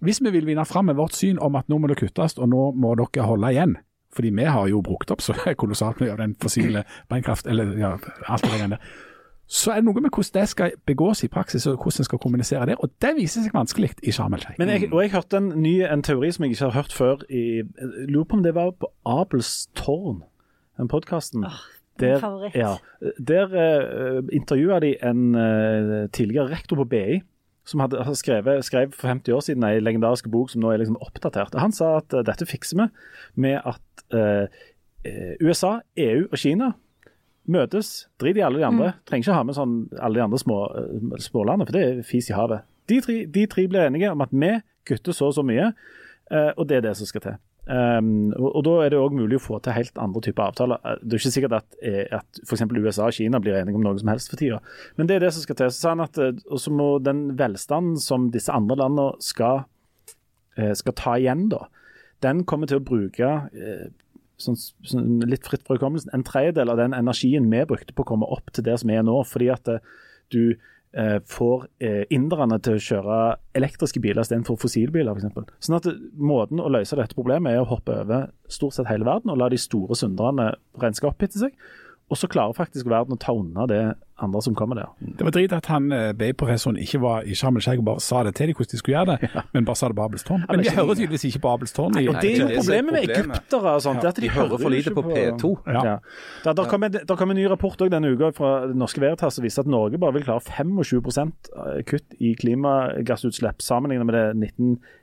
Hvis 0.00 0.20
vi 0.20 0.28
vil 0.30 0.44
vinne 0.46 0.64
fram 0.68 0.84
med 0.84 0.94
vårt 0.94 1.14
syn 1.16 1.38
om 1.40 1.54
at 1.56 1.70
nå 1.72 1.78
må 1.78 1.88
det 1.88 1.96
kuttes 1.96 2.36
og 2.36 2.50
nå 2.52 2.70
må 2.76 2.90
dere 3.00 3.24
holde 3.24 3.48
igjen, 3.48 3.76
fordi 4.12 4.28
vi 4.28 4.44
har 4.44 4.68
jo 4.68 4.82
brukt 4.84 5.10
opp 5.10 5.22
så 5.24 5.32
kolossalt 5.62 6.00
mye 6.00 6.12
av 6.12 6.18
den 6.20 6.34
fossile 6.36 6.84
beinkraft, 7.08 7.46
eller 7.46 7.72
ja, 7.80 7.94
alt 8.28 8.44
det 8.44 8.58
der. 8.60 8.76
Så 9.46 9.70
er 9.70 9.80
det 9.80 9.86
noe 9.86 10.00
med 10.00 10.10
hvordan 10.10 10.40
det 10.40 10.48
skal 10.50 10.72
begås 10.86 11.22
i 11.22 11.28
praksis, 11.30 11.66
og 11.66 11.78
hvordan 11.78 12.02
en 12.02 12.08
skal 12.08 12.18
kommunisere 12.18 12.66
det. 12.66 12.76
Og 12.82 12.90
det 13.02 13.12
viser 13.16 13.44
seg 13.44 13.54
vanskelig 13.54 13.92
i 14.02 14.12
Sharm 14.12 14.34
el-Sheikh. 14.34 14.58
Jeg, 14.58 14.92
og 14.92 15.02
jeg 15.02 15.12
hørte 15.12 15.38
en 15.38 15.52
ny 15.62 15.74
en 15.86 16.02
teori 16.02 16.32
som 16.34 16.44
jeg 16.44 16.56
ikke 16.56 16.64
har 16.64 16.74
hørt 16.74 16.92
før. 16.92 17.22
I, 17.30 17.62
jeg 17.62 18.08
lurer 18.10 18.24
på 18.24 18.36
om 18.36 18.42
det 18.42 18.54
var 18.54 18.72
på 18.74 18.90
Abels 19.06 19.68
tårn, 19.78 20.24
den 20.76 20.90
podkasten. 20.90 21.46
Oh, 21.46 21.62
der, 22.00 22.18
favoritt. 22.20 22.54
Ja, 22.54 22.76
der 23.18 23.52
uh, 23.52 24.20
intervjua 24.32 24.80
de 24.84 24.94
en 25.04 25.34
uh, 25.34 26.06
tidligere 26.12 26.50
rektor 26.50 26.76
på 26.76 26.88
BI 26.90 27.20
som 27.66 27.82
hadde 27.82 27.98
altså, 27.98 28.14
skrevet, 28.14 28.64
skrev 28.64 28.92
for 28.94 29.08
50 29.08 29.34
år 29.34 29.40
siden 29.42 29.64
en 29.66 29.82
legendarisk 29.82 30.28
bok 30.30 30.52
som 30.52 30.62
nå 30.62 30.70
er 30.70 30.82
liksom 30.82 30.98
oppdatert. 31.02 31.56
Han 31.58 31.74
sa 31.74 31.96
at 31.98 32.14
uh, 32.14 32.22
dette 32.26 32.46
fikser 32.46 32.82
vi 32.82 32.88
med 33.46 33.60
at 33.64 33.82
USA, 35.42 35.80
EU 35.98 36.26
og 36.32 36.38
Kina 36.38 36.72
møtes, 37.50 38.08
drit 38.18 38.38
i 38.38 38.42
alle 38.42 38.58
de 38.58 38.66
andre. 38.66 38.88
Mm. 38.90 39.02
Trenger 39.06 39.24
ikke 39.24 39.36
ha 39.36 39.44
med 39.46 39.54
sånn 39.54 39.74
alle 40.02 40.18
de 40.18 40.22
andre 40.24 40.38
små, 40.42 40.56
smålandene, 41.22 41.66
for 41.66 41.76
det 41.76 41.82
er 41.86 42.00
fis 42.06 42.30
i 42.30 42.34
havet. 42.34 42.66
De 42.90 42.98
tre, 43.02 43.20
de 43.30 43.44
tre, 43.50 43.66
blir 43.70 43.86
enige 43.86 44.10
om 44.10 44.22
at 44.22 44.34
vi 44.34 44.50
kutter 44.86 45.14
så 45.14 45.28
og 45.30 45.36
så 45.36 45.44
mye, 45.46 45.68
og 46.56 46.64
det 46.66 46.80
er 46.80 46.86
det 46.88 46.96
som 46.98 47.06
skal 47.06 47.22
til. 47.22 47.38
Um, 47.66 48.30
og, 48.38 48.46
og, 48.52 48.60
Da 48.62 48.74
er 48.84 48.92
det 48.94 48.98
òg 49.02 49.14
mulig 49.18 49.40
å 49.40 49.42
få 49.42 49.58
til 49.58 49.74
helt 49.74 49.96
andre 49.98 50.20
typer 50.22 50.44
avtaler. 50.44 50.78
Eh, 50.86 51.00
det 51.02 51.16
er 51.16 51.22
ikke 51.22 51.34
sikkert 51.34 51.56
at, 51.58 51.78
eh, 51.82 52.04
at 52.14 52.38
f.eks. 52.44 52.62
USA 52.62 53.08
og 53.08 53.16
Kina 53.16 53.40
blir 53.42 53.58
enige 53.58 53.78
om 53.78 53.82
noe 53.82 53.98
som 53.98 54.12
helst 54.12 54.30
for 54.30 54.38
tida, 54.38 54.60
men 54.94 55.10
det 55.10 55.16
er 55.16 55.24
det 55.26 55.32
som 55.34 55.42
skal 55.42 55.58
til. 55.58 55.72
Så 55.74 55.82
sa 55.82 55.94
han 55.96 56.04
at 56.04 56.20
eh, 56.22 56.38
Og 56.46 56.62
må 56.70 56.88
den 57.02 57.24
velstanden 57.38 57.98
som 57.98 58.30
disse 58.34 58.54
andre 58.54 58.78
landene 58.78 59.18
skal, 59.24 59.64
skal 60.56 60.94
ta 60.96 61.18
igjen, 61.20 61.48
da, 61.52 61.66
den 62.24 62.44
kommer 62.48 62.70
til 62.70 62.78
å 62.78 62.84
bruke 62.86 63.28
sånn, 64.40 64.56
sånn 64.56 65.26
litt 65.28 65.44
fritt 65.44 65.66
fra 65.66 65.76
hukommelsen, 65.76 66.14
en 66.16 66.24
tredjedel 66.24 66.72
av 66.72 66.78
den 66.80 66.94
energien 66.96 67.50
vi 67.52 67.60
brukte 67.68 67.92
på 67.92 68.06
å 68.06 68.08
komme 68.08 68.28
opp 68.32 68.48
til 68.56 68.64
det 68.64 68.78
som 68.80 68.92
er 68.94 69.04
nå. 69.04 69.18
fordi 69.28 69.50
at 69.52 69.68
du 70.32 70.56
får 71.28 71.66
eh, 71.84 72.04
inderne 72.14 72.56
til 72.64 72.78
å 72.78 72.82
kjøre 72.82 73.16
elektriske 73.58 74.00
biler 74.00 74.24
istedenfor 74.24 74.56
fossilbiler, 74.62 75.16
f.eks. 75.16 75.56
Sånn 75.66 75.78
at 75.78 75.88
måten 76.16 76.62
å 76.62 76.70
løse 76.72 76.96
dette 76.96 77.16
problemet 77.18 77.52
er 77.52 77.64
å 77.64 77.68
hoppe 77.68 77.98
over 78.04 78.30
stort 78.48 78.76
sett 78.76 78.88
hele 78.88 79.08
verden 79.08 79.32
og 79.32 79.40
la 79.42 79.50
de 79.52 79.60
store 79.60 79.98
synderne 79.98 80.52
renske 80.80 81.08
opp 81.08 81.26
etter 81.26 81.46
seg. 81.46 81.58
Og 82.06 82.18
så 82.20 82.28
klarer 82.30 82.54
faktisk 82.54 82.86
verden 82.86 83.16
å 83.16 83.18
ta 83.18 83.32
unna 83.34 83.64
det 83.66 83.80
andre 84.22 84.40
som 84.44 84.54
kommer 84.56 84.78
der. 84.78 84.90
Det 85.18 85.24
var 85.26 85.32
drit 85.34 85.52
at 85.52 85.66
han 85.66 85.88
eh, 85.92 86.12
BI-professoren 86.16 86.78
ikke 86.78 87.00
var 87.02 87.26
i 87.26 87.34
Sharm 87.36 87.58
el-Sheikh 87.58 87.82
og 87.82 87.88
bare 87.88 88.02
sa 88.04 88.20
det 88.24 88.36
til 88.38 88.52
dem 88.52 88.56
hvordan 88.56 88.70
de 88.70 88.78
skulle 88.78 88.94
gjøre 88.94 89.08
det, 89.10 89.30
ja. 89.34 89.42
men 89.52 89.66
bare 89.66 89.80
sa 89.80 89.88
det 89.90 89.96
på 89.98 90.04
Abels 90.04 90.24
tårn. 90.28 90.44
Men 90.46 90.62
de 90.62 90.70
hører 90.70 90.94
tydeligvis 90.94 91.24
ikke 91.28 91.40
på 91.42 91.54
Abels 91.56 91.74
tårn. 91.74 91.98
Og 91.98 92.20
Det 92.22 92.30
er 92.30 92.44
jo 92.44 92.60
problemet 92.60 92.94
med 92.94 93.10
egyptere 93.10 93.72
og 93.72 93.82
sånt, 93.82 94.06
ja. 94.06 94.12
at 94.14 94.20
de, 94.20 94.24
de 94.28 94.30
hører 94.36 94.62
for 94.62 94.74
lite 94.76 94.92
på, 94.94 95.02
på 95.02 95.16
P2. 95.16 95.50
Ja. 95.66 95.82
Ja. 95.90 95.96
Der, 96.44 96.56
der, 96.60 96.70
kom 96.70 96.86
en, 96.86 96.94
der, 96.94 97.18
kom 97.18 97.34
en, 97.34 97.40
ny 97.40 97.48
rapport 97.50 97.82
denne 97.92 98.12
uka 98.14 98.30
fra 98.36 98.52
det 98.70 98.78
norske 98.78 99.02
Veritas 99.02 99.36
som 99.36 99.44
viste 99.44 99.66
at 99.66 99.70
Norge 99.70 99.98
bare 100.00 100.14
vil 100.14 100.24
klare 100.28 100.46
25 100.46 101.10
eh, 101.10 101.82
kutt 101.90 102.16
i 102.22 102.36
klimagassutslipp 102.38 103.66
sammenlignet 103.66 104.06
med 104.06 104.14
det 104.16 104.52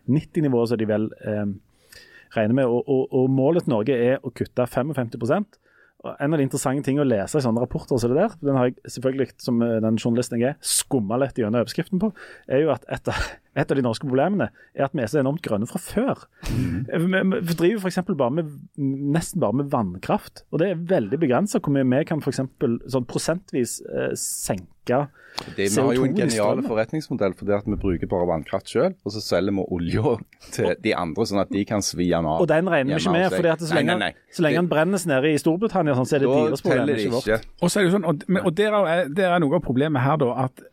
1990-nivået 0.07 0.71
som 0.71 0.79
de 0.79 0.87
vel 0.87 1.11
eh, 1.27 1.51
regner 2.37 2.55
med. 2.63 2.71
Og, 2.71 2.87
og, 2.87 3.11
og 3.11 3.29
målet 3.29 3.67
til 3.67 3.75
Norge 3.75 3.99
er 3.99 4.23
å 4.23 4.31
kutte 4.31 4.65
55 4.71 5.11
en 6.03 6.35
av 6.35 6.39
de 6.39 6.45
interessante 6.45 6.83
tingene 6.85 7.05
å 7.05 7.07
lese 7.07 7.39
i 7.39 7.43
sånne 7.43 7.63
rapporter, 7.63 7.99
så 7.99 8.09
der, 8.11 8.33
den 8.43 8.57
har 8.59 8.69
jeg 8.69 8.95
selvfølgelig, 8.95 9.29
som 9.39 9.61
eh, 9.63 9.77
den 9.83 9.99
journalisten 9.99 10.41
jeg 10.41 10.53
er, 10.53 10.57
skumma 10.59 11.19
litt 11.21 11.39
gjennom 11.39 11.61
overskriften 11.61 12.01
på, 12.01 12.11
er 12.51 12.65
jo 12.65 12.73
at 12.75 12.83
et 12.91 13.11
av, 13.11 13.29
et 13.53 13.71
av, 13.71 13.77
de 13.77 13.85
norske 13.85 14.07
problemene 14.07 14.49
er 14.73 14.87
at 14.87 14.95
vi 14.95 15.03
er 15.03 15.11
så 15.11 15.21
enormt 15.21 15.43
grønne 15.45 15.67
fra 15.69 15.81
før. 15.81 16.23
Mm. 16.49 16.85
Vi, 16.89 17.23
vi 17.49 17.57
driver 17.59 17.83
f.eks. 17.83 17.99
bare 18.17 18.45
nesten 18.77 19.43
bare 19.43 19.59
med 19.61 19.73
vannkraft, 19.73 20.45
og 20.51 20.61
det 20.61 20.71
er 20.71 20.85
veldig 20.93 21.19
begrensa 21.21 21.61
hvor 21.61 21.75
mye 21.75 21.85
vi 21.85 22.05
kan 22.09 22.23
f.eks. 22.23 22.41
sånn 22.93 23.09
prosentvis 23.09 23.79
eh, 23.85 24.13
senke 24.19 25.05
det, 25.55 25.69
Vi 25.69 25.81
har 25.81 25.93
jo 25.95 26.03
en 26.05 26.15
genial 26.17 26.59
forretningsmodell 26.65 27.33
fordi 27.37 27.53
at 27.55 27.65
vi 27.65 27.77
bruker 27.79 28.09
bare 28.09 28.27
vannkraft 28.29 28.69
selv, 28.69 28.97
og 29.05 29.15
så 29.15 29.21
selger 29.23 29.55
vi 29.55 29.63
olja 29.73 30.15
til 30.53 30.73
de 30.83 30.93
andre, 30.97 31.25
sånn 31.29 31.41
at 31.41 31.53
de 31.53 31.63
kan 31.65 31.81
svi 31.85 32.09
den 32.11 32.27
av. 32.29 32.43
Og 32.43 32.49
den 32.51 32.69
regner 32.69 32.93
vi 32.93 32.99
ikke 33.01 33.15
med, 33.15 33.29
for 33.33 33.65
så 33.65 33.79
lenge, 33.79 33.95
nei, 33.95 34.11
nei, 34.11 34.11
nei. 34.11 34.35
så 34.35 34.45
lenge 34.45 34.61
den 34.61 34.69
brennes 34.73 35.07
nede 35.09 35.31
i 35.33 35.39
Storbritannia, 35.41 35.95
sånn, 35.97 36.09
så 36.09 36.19
er 36.19 36.25
det 36.25 36.35
deres 36.35 36.65
problem, 36.65 36.93
ikke 36.93 37.15
vårt. 37.15 37.49
Og 37.61 37.73
så 37.73 37.81
er 37.81 37.87
det 37.87 37.95
sånn, 37.95 38.05
og, 38.11 38.27
og 38.43 38.51
der, 38.59 38.77
er, 38.83 39.09
der 39.21 39.33
er 39.37 39.43
noe 39.43 39.57
av 39.57 39.65
problemet 39.65 40.05
her, 40.05 40.19
da, 40.21 40.29
at 40.45 40.65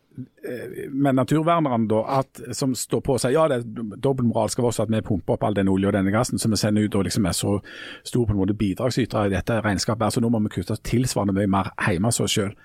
eh, 0.45 0.89
med 0.89 1.15
naturvernerne 1.15 1.87
da, 1.91 2.01
at, 2.19 2.41
som 2.57 2.75
står 2.75 3.03
på 3.05 3.15
og 3.15 3.23
sier 3.23 3.35
ja 3.35 3.47
det 3.51 3.61
er 3.61 3.97
dobbeltmoralsk 3.97 4.61
av 4.61 4.69
oss 4.71 4.81
at 4.83 4.91
vi 4.91 5.03
pumper 5.05 5.37
opp 5.37 5.45
all 5.47 5.57
den 5.57 5.71
olje 5.71 5.89
og 5.89 5.95
denne 5.97 6.13
gassen 6.13 6.41
som 6.41 6.53
vi 6.53 6.59
sender 6.61 6.85
ut 6.85 6.97
og 6.99 7.07
liksom 7.07 7.27
er 7.29 7.37
så 7.37 7.57
store 8.03 8.29
på 8.29 8.35
en 8.35 8.41
måte 8.43 8.57
bidragsytere 8.57 9.29
i 9.29 9.35
dette 9.35 9.61
regnskapet. 9.61 10.13
så 10.13 10.23
Nå 10.23 10.29
må 10.29 10.43
vi 10.45 10.55
kutte 10.57 10.79
tilsvarende 10.83 11.37
mye 11.37 11.51
mer 11.51 11.73
hjemme 11.87 12.11
hos 12.11 12.23
oss 12.23 12.37
selv. 12.39 12.57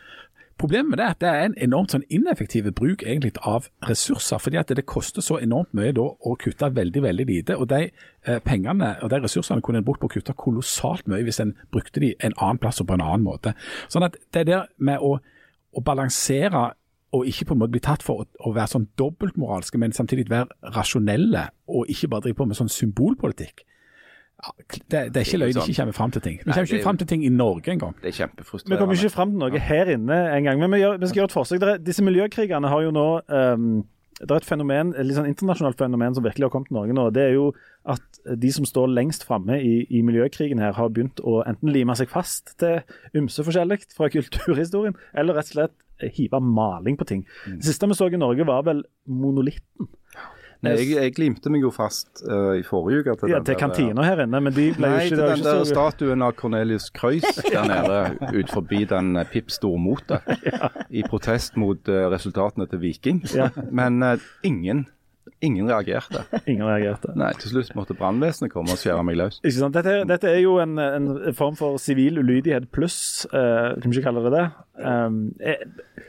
Problemet 0.56 0.88
med 0.88 0.98
det 0.98 1.04
er 1.04 1.12
at 1.12 1.20
det 1.20 1.28
er 1.28 1.42
en 1.44 1.54
enormt 1.66 1.92
sånn 1.92 2.04
ineffektiv 2.09 2.70
bruk 2.78 3.02
egentlig 3.04 3.35
av 3.44 3.66
ressurser. 3.85 4.38
fordi 4.40 4.56
at 4.56 4.72
det 4.72 4.87
koster 4.88 5.20
så 5.20 5.37
enormt 5.37 5.74
mye 5.76 5.92
da 5.92 6.00
å 6.00 6.37
kutte 6.40 6.70
veldig 6.72 7.02
veldig 7.02 7.26
lite. 7.28 7.56
og 7.56 7.68
De 7.68 7.90
eh, 8.24 8.38
pengene 8.40 8.96
og 9.02 9.11
de 9.11 9.20
ressursene 9.20 9.61
kunne 9.61 9.78
en 9.78 9.85
brukt 9.85 10.00
på 10.00 10.09
å 10.09 10.14
kutte 10.14 10.32
kolossalt 10.32 11.06
mye 11.06 11.24
hvis 11.24 11.40
en 11.40 11.52
brukte 11.70 12.00
de 12.00 12.14
en 12.20 12.32
annen 12.38 12.59
plass 12.59 12.80
og 12.80 12.88
på 12.88 12.96
en 12.96 13.04
annen 13.04 13.22
måte. 13.24 13.52
Sånn 13.88 14.09
at 14.09 14.16
Det 14.32 14.46
der 14.46 14.64
med 14.78 14.98
å, 14.98 15.18
å 15.72 15.80
balansere 15.85 16.72
og 17.14 17.29
ikke 17.29 17.47
på 17.51 17.55
en 17.55 17.61
måte 17.62 17.77
bli 17.77 17.85
tatt 17.85 18.03
for 18.03 18.25
å, 18.25 18.27
å 18.49 18.53
være 18.57 18.73
sånn 18.75 18.88
dobbeltmoralske, 18.99 19.79
men 19.79 19.95
samtidig 19.95 20.27
være 20.31 20.73
rasjonelle 20.75 21.49
og 21.71 21.90
ikke 21.92 22.11
bare 22.12 22.27
drive 22.27 22.40
på 22.40 22.49
med 22.51 22.59
sånn 22.59 22.73
symbolpolitikk 22.73 23.66
det, 24.90 25.14
det, 25.14 25.16
er 25.16 25.25
ikke 25.25 25.38
løye 25.40 25.55
de 25.55 25.62
ikke 25.64 25.81
kommer 25.81 25.97
fram 25.97 26.12
til 26.12 26.23
ting. 26.23 26.38
Vi 26.45 26.53
kommer 26.53 26.69
ikke 26.69 26.85
fram 26.85 26.99
til 27.01 27.09
ting 27.09 27.25
i 27.25 27.29
Norge 27.33 27.73
engang. 27.73 27.97
Det 28.03 28.11
er 28.12 28.16
kjempefrustrerende. 28.21 28.77
Vi 28.77 28.81
kommer 28.81 28.99
ikke 29.01 29.14
fram 29.14 29.33
til 29.33 29.42
noe 29.42 29.61
her 29.69 29.92
inne 29.97 30.19
engang. 30.37 30.61
Men 30.61 30.75
vi, 30.75 30.83
gjør, 30.83 30.99
vi 31.01 31.11
skal 31.11 31.21
gjøre 31.23 31.31
et 31.31 31.37
forsøk. 31.37 31.66
Disse 31.87 32.05
miljøkrigerne 32.05 32.69
har 32.71 32.83
jo 32.85 32.92
nå 32.95 33.07
um, 33.27 33.71
det 34.21 34.33
er 34.33 34.40
et 34.40 34.49
fenomen, 34.49 34.95
et 34.97 35.05
litt 35.05 35.19
sånn 35.19 35.29
internasjonalt 35.29 35.77
fenomen 35.81 36.14
som 36.16 36.25
virkelig 36.25 36.47
har 36.47 36.53
kommet 36.53 36.71
til 36.71 36.79
Norge 36.79 36.95
nå. 36.97 37.09
Det 37.12 37.25
er 37.25 37.35
jo 37.35 37.51
at 37.92 38.21
de 38.45 38.53
som 38.53 38.69
står 38.69 38.92
lengst 38.92 39.27
framme 39.29 39.59
i, 39.61 39.75
i, 39.92 40.01
miljøkrigen 40.05 40.61
her, 40.62 40.73
har 40.77 40.92
begynt 40.92 41.21
å 41.21 41.42
enten 41.45 41.73
lime 41.73 41.97
seg 41.99 42.09
fast 42.12 42.55
til 42.61 42.81
ymse 43.16 43.45
forskjellig 43.45 43.83
fra 43.97 44.09
kulturhistorien, 44.14 44.97
eller 45.16 45.37
rett 45.37 45.53
og 45.53 45.59
slett 45.59 45.77
hive 46.02 46.40
maling 46.40 46.98
på 46.98 47.06
ting. 47.09 47.26
Det 47.46 47.64
siste 47.68 47.88
vi 47.88 47.98
så 47.98 48.11
i 48.11 48.20
Norge, 48.20 48.46
var 48.48 48.66
vel 48.66 48.85
monolitten. 49.06 49.90
Nei, 50.64 50.72
jeg, 50.80 50.92
jeg 50.96 51.12
glimte 51.16 51.50
meg 51.52 51.64
jo 51.66 51.70
fast 51.74 52.22
uh, 52.24 52.54
i 52.56 52.62
forrige 52.64 53.02
uke 53.04 53.14
til, 53.20 53.32
ja, 53.35 53.40
til 53.44 53.59
kantina 53.61 54.06
her 54.06 54.22
inne, 54.24 54.40
men 54.40 54.54
de 54.56 54.70
ble 54.76 54.88
Nei, 54.88 55.02
jo 55.04 55.11
ikke 55.11 55.18
til 55.18 55.32
den 55.35 55.44
der 55.44 55.62
statuen 55.68 56.24
av 56.24 56.32
Cornelius 56.38 56.88
Kreuz 56.96 57.26
der 57.44 57.68
nede 57.68 58.30
ut 58.32 58.52
forbi 58.54 58.87
den 58.88 59.18
uh, 59.20 59.26
Pip 59.28 59.52
Stormote. 59.52 60.22
ja. 60.48 60.72
I 60.88 61.04
protest 61.06 61.59
mot 61.61 61.92
uh, 61.92 62.06
resultatene 62.12 62.68
til 62.72 62.82
Viking. 62.82 63.20
Ja. 63.37 63.50
Men 63.68 64.00
ingen 64.46 64.87
Ingen 65.44 65.68
reagerte. 65.68 66.25
Ingen 66.46 66.64
reagerte. 66.64 67.12
Nei, 67.18 67.33
Til 67.40 67.53
slutt 67.53 67.75
måtte 67.77 67.96
brannvesenet 67.99 68.53
komme 68.55 68.72
og 68.72 68.81
skjære 68.81 69.05
meg 69.05 69.18
løs. 69.20 69.40
Ikke 69.42 69.59
sant? 69.59 69.77
Dette, 69.77 69.99
dette 70.09 70.31
er 70.31 70.40
jo 70.40 70.57
en, 70.62 70.79
en, 70.81 71.11
form 71.37 71.59
for 71.59 71.81
sivil 71.83 72.22
ulydighet 72.22 72.70
pluss, 72.72 73.27
uh, 73.35 73.77
kan 73.77 73.92
vi 73.92 73.99
ikke 73.99 74.09
kalle 74.09 74.25
det 74.27 74.35
det? 74.37 74.46
Um, 74.81 75.20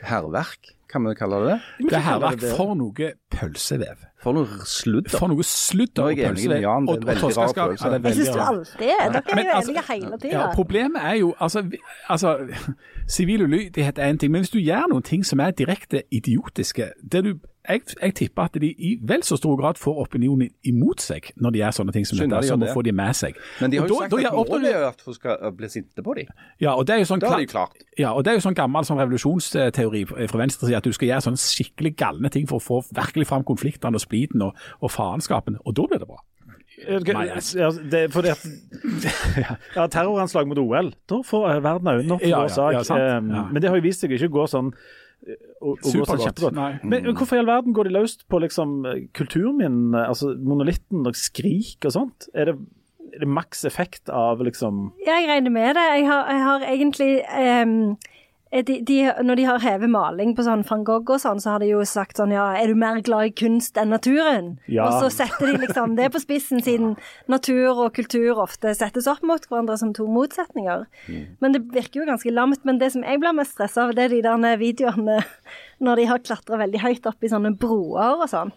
Hærverk, 0.08 0.72
kan 0.88 1.04
vi 1.04 1.16
kalle 1.18 1.42
det 1.44 1.50
det? 1.52 1.88
Det 1.90 1.98
er 1.98 2.06
hærverk 2.08 2.46
for 2.56 2.76
noe 2.78 3.12
pølsevev. 3.34 4.07
For 4.22 4.34
noe 4.34 4.46
sludder. 4.66 5.18
For 5.18 5.30
noe 5.30 5.44
sludder 5.46 6.02
og 6.02 6.16
pølse. 6.18 6.58
Jan, 6.58 6.86
det 6.86 6.94
er 6.94 7.00
en 7.00 7.06
veldig 7.06 7.36
rar 7.36 7.52
følelse. 7.54 7.86
Ja, 7.86 7.98
jeg 8.08 8.14
syns 8.14 8.28
du 8.28 8.40
alltid 8.42 8.88
er. 8.88 9.12
Dere 9.12 9.22
er 9.36 9.44
jo 9.44 9.52
altså, 9.54 9.70
enige 9.70 9.84
hele 9.92 10.18
tida. 10.18 10.32
Ja, 10.32 10.46
problemet 10.54 11.04
er 11.04 11.14
jo 11.14 11.34
altså, 11.40 11.64
altså 12.08 12.38
Sivil 13.14 13.42
ulydighet 13.42 13.98
er 13.98 14.10
en 14.10 14.18
ting, 14.18 14.32
men 14.32 14.40
hvis 14.40 14.50
du 14.50 14.58
gjør 14.58 14.90
noen 14.90 15.02
ting 15.02 15.26
som 15.26 15.40
er 15.40 15.50
direkte 15.50 16.02
idiotiske 16.10 16.90
det 17.12 17.24
du 17.24 17.34
jeg, 17.68 17.80
jeg, 18.02 18.14
tipper 18.14 18.42
at 18.42 18.56
de 18.60 18.68
i 18.72 18.98
vel 19.08 19.22
så 19.22 19.36
stor 19.36 19.56
grad 19.60 19.74
får 19.76 20.00
opinionen 20.00 20.48
imot 20.64 21.02
seg 21.04 21.30
når 21.36 21.54
de 21.54 21.60
gjør 21.60 21.74
sånne 21.78 21.94
ting 21.96 22.06
som 22.08 22.20
dette, 22.20 22.40
som 22.48 22.64
å 22.64 22.70
få 22.72 22.82
de 22.86 22.94
med 22.96 23.16
seg. 23.16 23.36
Men 23.60 23.72
de 23.72 23.80
har 23.80 23.88
jo 23.88 23.98
da, 23.98 24.06
sagt 24.06 24.14
da, 24.14 24.30
at 24.30 24.52
målet 24.52 24.70
er 24.70 24.86
at 24.88 25.04
folk 25.04 25.18
skal 25.18 25.52
bli 25.58 25.70
sinte 25.72 26.04
på 26.04 26.14
dem. 26.16 26.30
Ja, 26.62 26.74
og 26.74 26.86
det 26.88 26.96
er 26.96 27.02
jo 27.02 27.10
sånn, 27.10 27.22
det 27.24 27.32
de 27.42 27.50
klart. 27.50 27.76
Ja, 27.98 28.14
og 28.14 28.24
det 28.24 28.32
er 28.32 28.38
jo 28.38 28.44
sånn 28.46 28.56
gammel 28.56 28.88
sånn 28.88 29.00
revolusjonsteori 29.02 30.04
fra 30.08 30.40
venstresiden 30.40 30.80
at 30.80 30.88
du 30.88 30.96
skal 30.96 31.10
gjøre 31.10 31.26
sånne 31.28 31.42
skikkelig 31.42 31.94
galne 32.00 32.32
ting 32.32 32.48
for 32.48 32.62
å 32.62 32.64
få 32.64 32.80
virkelig 32.96 33.28
fram 33.28 33.44
konfliktene 33.48 34.00
og 34.00 34.04
spliden 34.08 34.48
og, 34.48 34.66
og 34.82 34.92
faenskapen, 34.94 35.60
og 35.64 35.78
da 35.78 35.86
blir 35.86 36.02
det 36.02 36.10
bra. 36.10 36.22
Ja, 36.78 37.70
det 37.90 38.04
fordi 38.14 38.30
at 38.30 38.44
ja, 39.76 39.86
Terroranslag 39.90 40.46
mot 40.46 40.60
OL, 40.62 40.92
da 41.10 41.20
får 41.26 41.60
verden 41.64 41.90
øynene 41.90 42.16
opp 42.16 42.22
for 42.22 42.30
ja, 42.30 42.42
vår 42.44 42.54
sak. 42.54 42.90
ja, 42.92 43.20
Men 43.50 43.62
det 43.62 43.70
har 43.72 43.80
jo 43.80 43.86
vist 43.88 44.04
seg 44.04 44.14
ikke 44.14 44.30
å 44.30 44.36
gå 44.38 44.48
sånn 44.52 44.72
og, 45.58 45.80
sånn 45.82 46.22
kjempegodt. 46.22 46.58
Men, 46.84 46.92
men 46.92 47.16
hvorfor 47.18 47.38
i 47.38 47.42
all 47.42 47.50
verden 47.50 47.74
går 47.74 47.88
de 47.88 47.94
løst 47.96 48.22
på 48.30 48.38
liksom 48.44 48.76
kulturminnene, 49.18 50.04
altså 50.06 50.30
monolitten 50.38 51.08
og 51.08 51.18
skrik 51.18 51.82
og 51.88 51.96
sånt? 51.96 52.28
Er 52.32 52.52
det, 52.52 52.54
er 53.10 53.24
det 53.24 53.30
maks 53.40 53.66
effekt 53.68 54.12
av 54.14 54.44
liksom 54.46 54.92
Jeg 55.06 55.26
regner 55.26 55.54
med 55.54 55.74
det. 55.74 55.88
Jeg 55.98 56.06
har, 56.12 56.30
jeg 56.30 56.46
har 56.46 56.68
egentlig 56.76 57.10
um 57.34 57.74
de, 58.50 58.78
de, 58.80 58.96
når 59.24 59.36
de 59.36 59.44
har 59.44 59.60
hevet 59.60 59.90
maling 59.92 60.30
på 60.36 60.44
sånn 60.46 60.62
van 60.68 60.84
Gogh 60.86 61.10
og 61.12 61.20
sånn, 61.20 61.40
så 61.42 61.54
har 61.54 61.60
de 61.60 61.68
jo 61.68 61.82
sagt 61.88 62.16
sånn 62.16 62.32
ja, 62.32 62.46
er 62.56 62.70
du 62.70 62.78
mer 62.80 63.02
glad 63.04 63.28
i 63.28 63.32
kunst 63.36 63.76
enn 63.80 63.92
naturen? 63.92 64.54
Ja. 64.72 64.86
Og 64.86 65.02
så 65.02 65.10
setter 65.18 65.50
de 65.50 65.66
liksom 65.66 65.98
det 65.98 66.08
på 66.14 66.22
spissen, 66.22 66.62
siden 66.64 66.94
natur 67.34 67.84
og 67.84 67.92
kultur 67.98 68.40
ofte 68.40 68.72
settes 68.78 69.08
opp 69.10 69.20
mot 69.26 69.44
hverandre 69.50 69.76
som 69.80 69.92
to 69.96 70.08
motsetninger. 70.08 70.86
Mm. 71.08 71.26
Men 71.44 71.56
det 71.56 71.66
virker 71.74 72.02
jo 72.02 72.08
ganske 72.08 72.32
lamt. 72.32 72.64
Men 72.68 72.80
det 72.80 72.94
som 72.96 73.04
jeg 73.04 73.20
blir 73.20 73.36
mest 73.36 73.56
stressa 73.56 73.84
av, 73.84 73.92
det 73.96 74.08
er 74.08 74.16
de 74.16 74.22
der 74.24 74.60
videoene 74.60 75.20
når 75.84 76.00
de 76.00 76.08
har 76.08 76.24
klatra 76.24 76.62
veldig 76.64 76.82
høyt 76.86 77.10
opp 77.10 77.20
i 77.24 77.32
sånne 77.32 77.52
broer 77.60 78.24
og 78.24 78.28
sånn. 78.32 78.54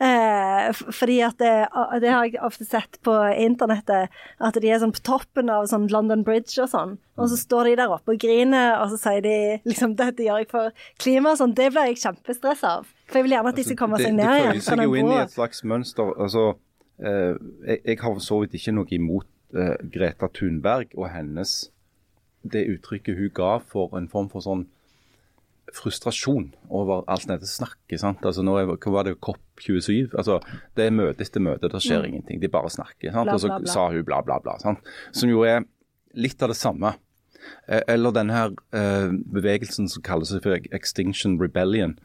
Eh, 0.00 0.70
fordi 0.72 1.18
at 1.20 1.36
det, 1.42 1.68
det, 2.00 2.08
har 2.08 2.24
jeg 2.24 2.40
ofte 2.40 2.64
sett 2.64 2.96
på 3.04 3.12
internettet, 3.36 4.08
at 4.40 4.56
de 4.56 4.70
er 4.72 4.78
sånn 4.80 4.94
på 4.96 5.02
toppen 5.04 5.52
av 5.52 5.66
sånn 5.68 5.90
London 5.92 6.22
Bridge 6.24 6.56
og 6.62 6.70
sånn. 6.72 6.94
Og 7.20 7.28
så 7.28 7.36
står 7.36 7.68
de 7.68 7.74
der 7.82 7.92
oppe 7.92 8.14
og 8.14 8.22
griner, 8.22 8.78
og 8.80 8.94
så 8.94 9.00
sier 9.02 9.20
de 9.26 9.34
liksom 9.68 9.92
'dette 9.98 10.24
gjør 10.24 10.40
jeg 10.40 10.48
for 10.54 10.72
klimaet' 11.04 11.36
og 11.36 11.42
sånn. 11.42 11.54
Det 11.58 11.68
blir 11.74 11.90
jeg 11.92 12.00
kjempestressa 12.00 12.72
av. 12.80 12.88
For 13.10 13.20
jeg 13.20 13.28
vil 13.28 13.36
gjerne 13.36 13.52
at 13.52 13.60
de 13.60 13.66
skal 13.68 13.80
komme 13.82 14.00
altså, 14.00 14.08
seg 14.08 14.16
ned 14.16 14.32
igjen. 14.38 14.48
Det 14.48 14.64
føyer 14.64 14.80
seg 14.80 14.84
jo 14.86 14.96
inn 15.02 15.12
i 15.12 15.20
et 15.20 15.36
slags 15.36 15.62
mønster. 15.74 16.14
Altså, 16.16 16.46
eh, 17.04 17.34
jeg, 17.68 17.78
jeg, 17.84 18.00
har 18.00 18.16
for 18.16 18.24
så 18.30 18.40
vidt 18.40 18.56
ikke 18.56 18.76
noe 18.78 18.96
imot 18.96 19.28
eh, 19.52 19.76
Greta 19.92 20.32
Thunberg 20.32 20.96
og 20.96 21.10
hennes 21.12 21.58
Det 22.40 22.62
uttrykket 22.72 23.18
hun 23.18 23.34
ga 23.36 23.58
for 23.60 23.92
en 23.98 24.08
form 24.08 24.32
for 24.32 24.40
sånn 24.40 24.64
frustrasjon 25.76 26.48
over 26.68 27.04
alt 27.10 27.26
dette 27.28 27.48
snakket. 27.48 28.00
sant? 28.02 28.24
Altså 28.26 28.44
nå 28.46 28.56
er, 28.60 28.70
Hva 28.76 28.94
var 28.94 29.08
det, 29.08 29.18
COP27? 29.24 30.14
Altså, 30.14 30.40
Det 30.76 30.86
er 30.86 30.96
møte 30.96 31.24
etter 31.26 31.44
møte, 31.44 31.68
det 31.68 31.82
skjer 31.82 32.02
mm. 32.02 32.08
ingenting. 32.08 32.40
De 32.40 32.48
bare 32.48 32.70
snakker. 32.70 33.12
sant? 33.12 33.28
Bla, 33.28 33.34
og 33.34 33.40
så 33.42 33.52
bla, 33.52 33.60
bla. 33.64 33.72
sa 33.72 33.86
hun 33.90 34.04
bla, 34.04 34.22
bla, 34.26 34.40
bla. 34.40 34.58
sant? 34.62 34.90
Som 35.12 35.32
jo 35.32 35.44
er 35.48 35.64
litt 36.14 36.42
av 36.42 36.52
det 36.52 36.58
samme. 36.58 36.94
Eh, 37.68 37.82
Eller 37.88 38.12
denne 38.12 38.36
her 38.36 38.56
eh, 38.76 39.12
bevegelsen 39.32 39.88
som 39.88 40.02
kalles 40.02 40.32
for 40.42 40.72
Extinction 40.72 41.38
Rebellion, 41.40 41.98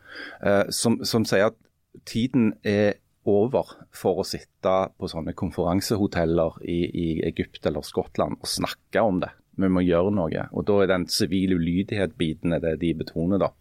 eh, 0.44 0.66
som, 0.70 1.02
som 1.04 1.26
sier 1.28 1.52
at 1.52 1.60
tiden 2.06 2.54
er 2.64 3.00
over 3.26 3.72
for 3.96 4.22
å 4.22 4.28
sitte 4.28 4.74
på 5.00 5.10
sånne 5.10 5.34
konferansehoteller 5.38 6.60
i, 6.62 6.80
i 6.86 7.08
Egypt 7.26 7.66
eller 7.66 7.86
Skottland 7.86 8.38
og 8.38 8.50
snakke 8.50 9.02
om 9.02 9.24
det. 9.24 9.32
Vi 9.56 9.70
må 9.72 9.84
gjøre 9.86 10.12
noe. 10.14 10.48
Og 10.52 10.68
Da 10.68 10.82
er 10.82 10.92
den 10.92 11.08
sivile 11.08 11.56
ulydighet-biten 11.56 12.56
det 12.62 12.80
de 12.82 12.94
betoner. 12.94 13.40
da. 13.40 13.52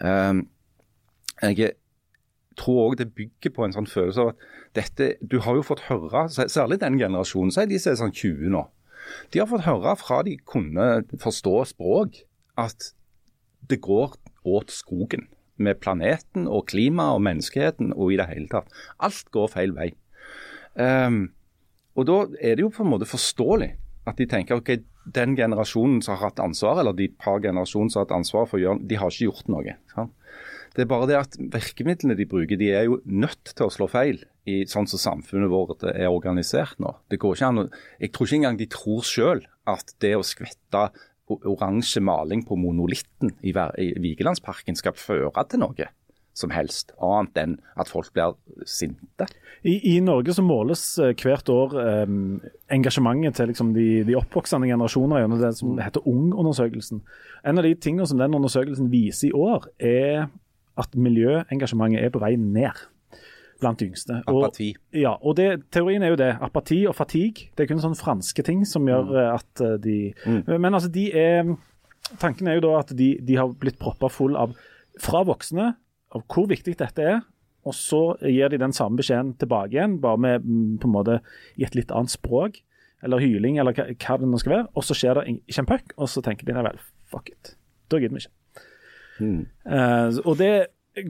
Um, 0.00 0.48
jeg 1.42 1.72
tror 2.56 2.90
òg 2.90 2.98
det 2.98 3.14
bygger 3.14 3.52
på 3.54 3.64
en 3.64 3.72
sånn 3.72 3.88
følelse 3.88 4.20
av 4.20 4.28
at 4.32 4.36
dette 4.74 5.14
Du 5.26 5.40
har 5.40 5.56
jo 5.56 5.66
fått 5.66 5.88
høre, 5.88 6.28
særlig 6.28 6.80
den 6.80 6.98
generasjonen, 6.98 7.50
sier 7.50 7.66
de 7.66 7.78
som 7.78 7.92
er 7.92 8.00
sånn 8.00 8.14
20 8.14 8.52
nå. 8.54 8.66
De 9.32 9.40
har 9.40 9.48
fått 9.50 9.66
høre 9.66 9.96
fra 9.98 10.22
de 10.22 10.36
kunne 10.46 11.02
forstå 11.18 11.54
språk, 11.72 12.22
at 12.58 12.92
det 13.70 13.80
går 13.80 14.14
åt 14.44 14.70
skogen 14.70 15.28
med 15.60 15.80
planeten 15.80 16.46
og 16.48 16.68
klimaet 16.70 17.18
og 17.18 17.24
menneskeheten 17.26 17.92
og 17.92 18.12
i 18.12 18.20
det 18.20 18.28
hele 18.30 18.48
tatt. 18.52 18.70
Alt 18.98 19.28
går 19.34 19.50
feil 19.52 19.74
vei. 19.76 19.90
Um, 20.74 21.32
og 21.98 22.06
da 22.08 22.18
er 22.40 22.56
det 22.56 22.64
jo 22.64 22.72
på 22.72 22.84
en 22.84 22.92
måte 22.92 23.08
forståelig 23.08 23.72
at 24.08 24.18
de 24.18 24.26
tenker 24.30 24.60
ok, 24.60 24.78
den 25.16 25.36
generasjonen 25.38 26.00
som 26.04 26.16
har 26.16 26.30
hatt 26.30 26.42
ansvar, 26.42 26.80
eller 26.82 26.96
de 26.96 27.08
par 27.20 27.42
generasjonene 27.42 27.92
som 27.92 28.00
har 28.00 28.08
hatt 28.08 28.18
ansvar 28.20 28.48
for 28.48 28.58
å 28.58 28.64
gjøre 28.64 28.88
de 28.90 28.98
har 29.00 29.12
ikke 29.12 29.28
gjort 29.28 29.52
noe. 29.52 29.76
Sant? 29.94 30.16
Det 30.70 30.84
er 30.84 30.90
bare 30.90 31.08
det 31.10 31.16
at 31.18 31.32
virkemidlene 31.50 32.14
de 32.14 32.28
bruker, 32.30 32.58
de 32.58 32.68
er 32.70 32.86
jo 32.86 33.00
nødt 33.04 33.54
til 33.56 33.66
å 33.66 33.72
slå 33.74 33.88
feil 33.90 34.20
i 34.48 34.62
sånn 34.70 34.86
som 34.90 35.02
samfunnet 35.02 35.50
vårt 35.50 35.82
er 35.90 36.06
organisert 36.08 36.78
nå. 36.82 36.92
Det 37.10 37.18
går 37.20 37.36
ikke 37.36 37.48
an 37.48 37.62
å, 37.64 37.68
Jeg 37.98 38.12
tror 38.14 38.28
ikke 38.28 38.38
engang 38.38 38.60
de 38.60 38.68
tror 38.70 39.02
selv 39.06 39.48
at 39.70 39.94
det 40.02 40.14
å 40.16 40.26
skvette 40.26 40.84
oransje 41.30 42.02
maling 42.02 42.42
på 42.46 42.58
monolitten 42.58 43.34
i, 43.42 43.50
i 43.50 43.88
Vigelandsparken 44.02 44.78
skal 44.78 44.96
føre 44.98 45.44
til 45.50 45.62
noe 45.62 45.90
som 46.36 46.52
helst, 46.54 46.92
annet 47.02 47.38
enn 47.40 47.56
at 47.80 47.90
folk 47.90 48.12
blir 48.14 48.36
sinte. 48.68 49.26
I, 49.66 49.74
i 49.92 49.96
Norge 50.04 50.34
så 50.36 50.44
måles 50.44 50.82
uh, 51.02 51.10
hvert 51.12 51.50
år 51.52 51.74
um, 52.06 52.38
engasjementet 52.72 53.36
til 53.36 53.50
liksom, 53.50 53.74
de, 53.76 53.88
de, 54.08 54.16
oppvoksende 54.18 54.70
generasjoner 54.70 55.24
gjennom 55.24 55.42
det 55.42 55.50
som 55.58 55.80
heter 55.82 56.06
Ung-undersøkelsen. 56.08 57.02
En 57.46 57.60
av 57.60 57.66
de 57.66 57.74
tingene 57.74 58.06
som 58.08 58.20
den 58.20 58.38
undersøkelsen 58.38 58.88
viser 58.92 59.30
i 59.30 59.34
år, 59.36 59.68
er 59.76 60.30
at 60.80 60.96
miljøengasjementet 60.96 62.06
er 62.06 62.14
på 62.14 62.22
vei 62.22 62.36
ned 62.40 62.86
blant 63.60 63.82
de 63.82 63.90
yngste. 63.90 64.22
Apati. 64.24 64.70
Og, 64.72 64.96
ja, 64.96 65.12
og 65.20 65.36
det, 65.36 65.50
teorien 65.74 66.00
er 66.06 66.14
jo 66.14 66.20
det. 66.22 66.30
Apati 66.40 66.86
og 66.88 66.96
fatigue. 66.96 67.50
Det 67.52 67.66
er 67.66 67.68
kun 67.68 67.82
sånne 67.82 67.98
franske 67.98 68.44
ting 68.46 68.62
som 68.64 68.88
gjør 68.88 69.10
mm. 69.10 69.18
at 69.34 69.64
de 69.84 69.98
mm. 70.24 70.54
Men 70.56 70.72
altså, 70.72 70.88
de 70.88 71.10
er 71.12 71.50
Tanken 72.18 72.48
er 72.48 72.56
jo 72.56 72.64
da 72.64 72.70
at 72.80 72.88
de, 72.96 73.12
de 73.22 73.36
har 73.38 73.52
blitt 73.60 73.76
proppa 73.78 74.08
full 74.10 74.32
av 74.40 74.56
fra 74.98 75.20
voksne 75.28 75.68
av 76.16 76.24
hvor 76.30 76.48
viktig 76.50 76.76
dette 76.80 77.06
er. 77.16 77.20
Og 77.68 77.76
så 77.76 78.00
gir 78.24 78.48
de 78.48 78.60
den 78.60 78.72
samme 78.72 79.00
beskjeden 79.00 79.34
tilbake 79.40 79.74
igjen, 79.74 79.98
bare 80.00 80.20
med 80.20 80.46
mm, 80.46 80.78
på 80.80 80.88
en 80.88 80.94
måte 80.94 81.20
i 81.60 81.66
et 81.66 81.76
litt 81.76 81.92
annet 81.92 82.12
språk. 82.12 82.62
Eller 83.04 83.20
hyling, 83.20 83.58
eller 83.60 83.76
hva, 83.76 83.86
hva 83.92 84.16
det 84.20 84.28
nå 84.28 84.40
skal 84.40 84.54
være. 84.54 84.68
Og 84.76 84.86
så 84.86 84.96
skjer 84.96 85.20
det 85.20 85.26
ikke 85.36 85.62
en 85.62 85.68
puck, 85.68 85.94
og 85.96 86.10
så 86.12 86.24
tenker 86.24 86.48
de 86.48 86.56
nei 86.56 86.64
vel, 86.66 86.80
fuck 87.12 87.30
it. 87.32 87.54
Da 87.92 88.00
gidder 88.00 88.16
vi 88.16 88.24
ikke. 88.24 88.64
Mm. 89.20 89.40
Uh, 89.68 90.20
og 90.24 90.38
det 90.40 90.52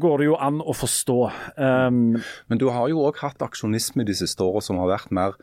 går 0.01 0.21
det 0.21 0.29
jo 0.29 0.37
an 0.43 0.61
å 0.61 0.75
forstå. 0.77 1.19
Um, 1.57 2.19
Men 2.51 2.61
du 2.61 2.69
har 2.75 2.91
jo 2.91 3.05
òg 3.07 3.23
hatt 3.23 3.43
aksjonisme 3.43 4.05
de 4.07 4.17
siste 4.19 4.45
årene 4.45 4.67
som 4.67 4.81
har 4.83 4.91
vært 4.91 5.15
mer 5.15 5.39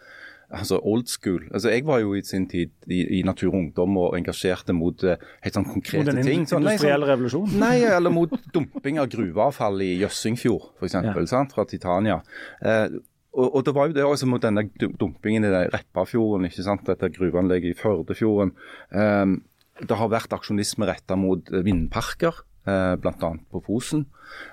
altså 0.51 0.79
old 0.79 1.07
school. 1.11 1.43
Altså 1.51 1.69
Jeg 1.69 1.85
var 1.85 1.99
jo 1.99 2.13
i 2.15 2.21
sin 2.23 2.47
tid 2.49 2.71
i, 2.87 3.19
i 3.19 3.21
Natur 3.25 3.49
og 3.51 3.59
Ungdom 3.59 3.97
og 3.97 4.15
engasjerte 4.17 4.73
mot 4.75 5.03
uh, 5.03 5.17
helt 5.43 5.57
sånn 5.57 5.67
konkrete 5.67 6.13
mot 6.13 6.23
ting. 6.23 6.47
Sånn, 6.47 6.63
industrielle 6.63 7.03
sånn, 7.03 7.11
revolusjon? 7.11 7.59
Nei, 7.59 7.75
eller 7.89 8.13
mot 8.13 8.33
dumping 8.55 9.01
av 9.01 9.11
gruveavfall 9.11 9.83
i 9.83 9.91
Jøssingfjord, 10.03 10.71
f.eks. 10.79 10.97
Ja. 11.03 11.43
Fra 11.51 11.67
Titania. 11.67 12.21
Uh, 12.63 12.99
og, 13.37 13.51
og, 13.51 13.59
det 13.67 13.75
var 13.75 13.89
jo 13.89 13.97
det 13.99 14.07
også 14.07 14.29
mot 14.29 14.41
denne 14.41 14.65
dumpingen 14.97 15.45
i 15.45 15.53
Repparfjorden, 15.73 16.47
ikke 16.49 16.65
sant? 16.65 16.87
dette 16.87 17.11
gruveanlegget 17.13 17.75
i 17.75 17.77
Førdefjorden. 17.77 18.55
Um, 18.95 19.39
det 19.77 19.97
har 19.99 20.09
vært 20.09 20.33
aksjonisme 20.33 20.87
retta 20.89 21.17
mot 21.19 21.51
vindparker. 21.51 22.39
Eh, 22.67 22.93
bl.a. 23.01 23.31
på 23.51 23.61
Fosen. 23.65 24.05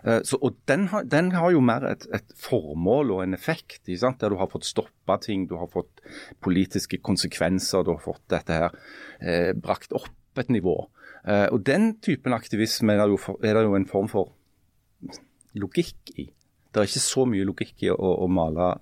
Eh, 0.04 0.20
så, 0.26 0.38
og 0.40 0.58
den 0.70 0.88
har, 0.92 1.06
den 1.10 1.32
har, 1.34 1.50
jo 1.54 1.62
mer 1.64 1.86
et, 1.90 2.06
et 2.14 2.34
formål 2.40 3.12
og 3.16 3.22
en 3.24 3.36
effekt, 3.36 3.82
der 3.86 4.30
du 4.30 4.38
har 4.40 4.50
fått 4.52 4.68
stoppa 4.68 5.18
ting, 5.22 5.48
du 5.50 5.56
har 5.60 5.70
fått 5.72 6.04
politiske 6.44 7.00
konsekvenser, 7.02 7.84
du 7.84 7.94
har 7.94 8.02
fått 8.04 8.24
dette 8.32 8.60
her 8.60 8.70
eh, 9.20 9.52
brakt 9.56 9.94
opp 9.96 10.40
et 10.40 10.50
nivå. 10.50 10.78
Eh, 11.26 11.48
og 11.52 11.64
Den 11.66 11.96
typen 12.04 12.36
aktivisme 12.36 12.94
er 12.94 13.04
det, 13.04 13.14
jo, 13.16 13.36
er 13.42 13.58
det 13.58 13.66
jo 13.66 13.76
en 13.78 13.90
form 13.90 14.10
for 14.12 14.34
logikk 15.54 16.16
i. 16.18 16.30
Det 16.74 16.82
er 16.82 16.90
ikke 16.90 17.02
så 17.04 17.24
mye 17.30 17.46
logikk 17.46 17.84
i 17.86 17.90
å, 17.94 17.96
å 18.24 18.26
male 18.30 18.72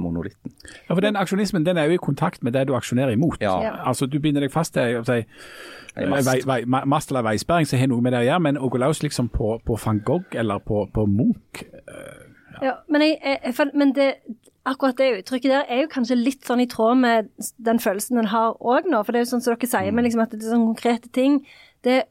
monolitten. 0.00 0.54
Ja, 0.86 0.94
for 0.94 1.02
Den 1.04 1.18
aksjonismen 1.20 1.66
den 1.66 1.80
er 1.80 1.90
jo 1.90 1.98
i 1.98 2.02
kontakt 2.02 2.42
med 2.42 2.56
det 2.56 2.64
du 2.70 2.74
aksjonerer 2.76 3.12
imot. 3.12 3.42
Ja. 3.44 3.58
Altså 3.84 4.08
Du 4.08 4.18
binder 4.22 4.44
deg 4.44 4.52
fast 4.54 4.74
til 4.74 5.02
si, 5.04 5.18
mast. 6.08 6.30
Vei, 6.30 6.38
vei, 6.48 6.84
mast 6.88 7.12
eller 7.12 7.26
veisperring 7.26 7.68
som 7.68 7.80
har 7.80 7.90
noe 7.92 8.04
med 8.04 8.16
det 8.16 8.22
å 8.22 8.28
gjøre, 8.30 8.44
men 8.48 8.60
å 8.60 8.70
gå 8.72 8.80
løs 8.80 9.02
liksom 9.04 9.28
på, 9.34 9.58
på, 9.66 9.76
van 9.84 10.00
Gogh 10.06 10.38
eller 10.38 10.62
på, 10.64 10.86
på 10.94 11.04
Munch 11.10 11.60
uh, 11.62 12.22
ja. 12.54 12.62
ja. 12.70 12.78
men, 12.88 13.04
jeg, 13.04 13.18
jeg, 13.44 13.68
men 13.76 13.92
det, 13.96 14.08
akkurat 14.68 14.96
det 14.98 15.10
uttrykket 15.18 15.52
der 15.52 15.68
er 15.68 15.84
jo 15.84 15.90
kanskje 15.92 16.16
litt 16.16 16.46
sånn 16.48 16.62
i 16.64 16.68
tråd 16.70 17.02
med 17.02 17.28
den 17.60 17.82
følelsen 17.82 18.22
en 18.22 18.32
har 18.32 18.56
òg 18.60 18.88
nå. 18.88 19.02
For 19.02 19.12
det 19.12 19.22
er 19.22 19.26
jo 19.26 19.34
sånn 19.34 19.44
som 19.44 19.54
dere 19.54 19.68
sier, 19.68 19.90
mm. 19.90 19.98
men 19.98 20.08
liksom 20.08 20.24
at 20.24 20.34
det 20.34 20.40
er 20.42 20.54
sånne 20.54 20.72
konkrete 20.72 21.12
ting 21.12 21.42
det 21.82 22.04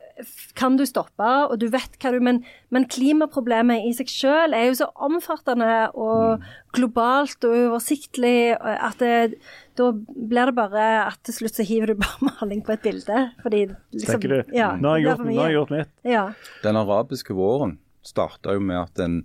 kan 0.57 0.77
du 0.79 0.83
stoppe, 0.87 1.27
og 1.47 1.57
du 1.61 1.67
vet 1.71 1.97
hva 2.01 2.11
du 2.13 2.19
Men, 2.23 2.41
men 2.69 2.87
klimaproblemet 2.89 3.87
i 3.87 3.93
seg 3.97 4.11
selv 4.11 4.57
er 4.57 4.69
jo 4.69 4.77
så 4.81 4.87
omfattende 4.95 5.89
og 5.91 6.41
mm. 6.41 6.47
globalt 6.77 7.47
og 7.47 7.55
uoversiktlig 7.57 8.53
at 8.59 9.01
det, 9.01 9.39
da 9.79 9.91
blir 9.95 10.51
det 10.51 10.57
bare 10.57 10.87
at 11.07 11.21
til 11.27 11.41
slutt 11.41 11.59
så 11.59 11.65
hiver 11.67 11.93
du 11.93 12.01
bare 12.01 12.27
maling 12.31 12.63
på 12.65 12.75
et 12.75 12.85
bilde. 12.85 13.21
Fordi 13.43 13.67
liksom 13.67 14.17
Tenker 14.17 14.35
du. 14.35 14.55
Ja, 14.57 14.73
nå, 14.77 14.95
har 14.95 15.01
jeg 15.01 15.09
gjort, 15.09 15.25
nå 15.27 15.37
har 15.39 15.51
jeg 15.51 15.59
gjort 15.59 15.75
mitt. 15.77 15.93
Ja. 16.07 16.25
Den 16.65 16.81
arabiske 16.81 17.37
våren 17.37 17.77
starta 18.05 18.55
jo 18.57 18.63
med 18.65 18.81
at 18.81 19.01
en 19.03 19.21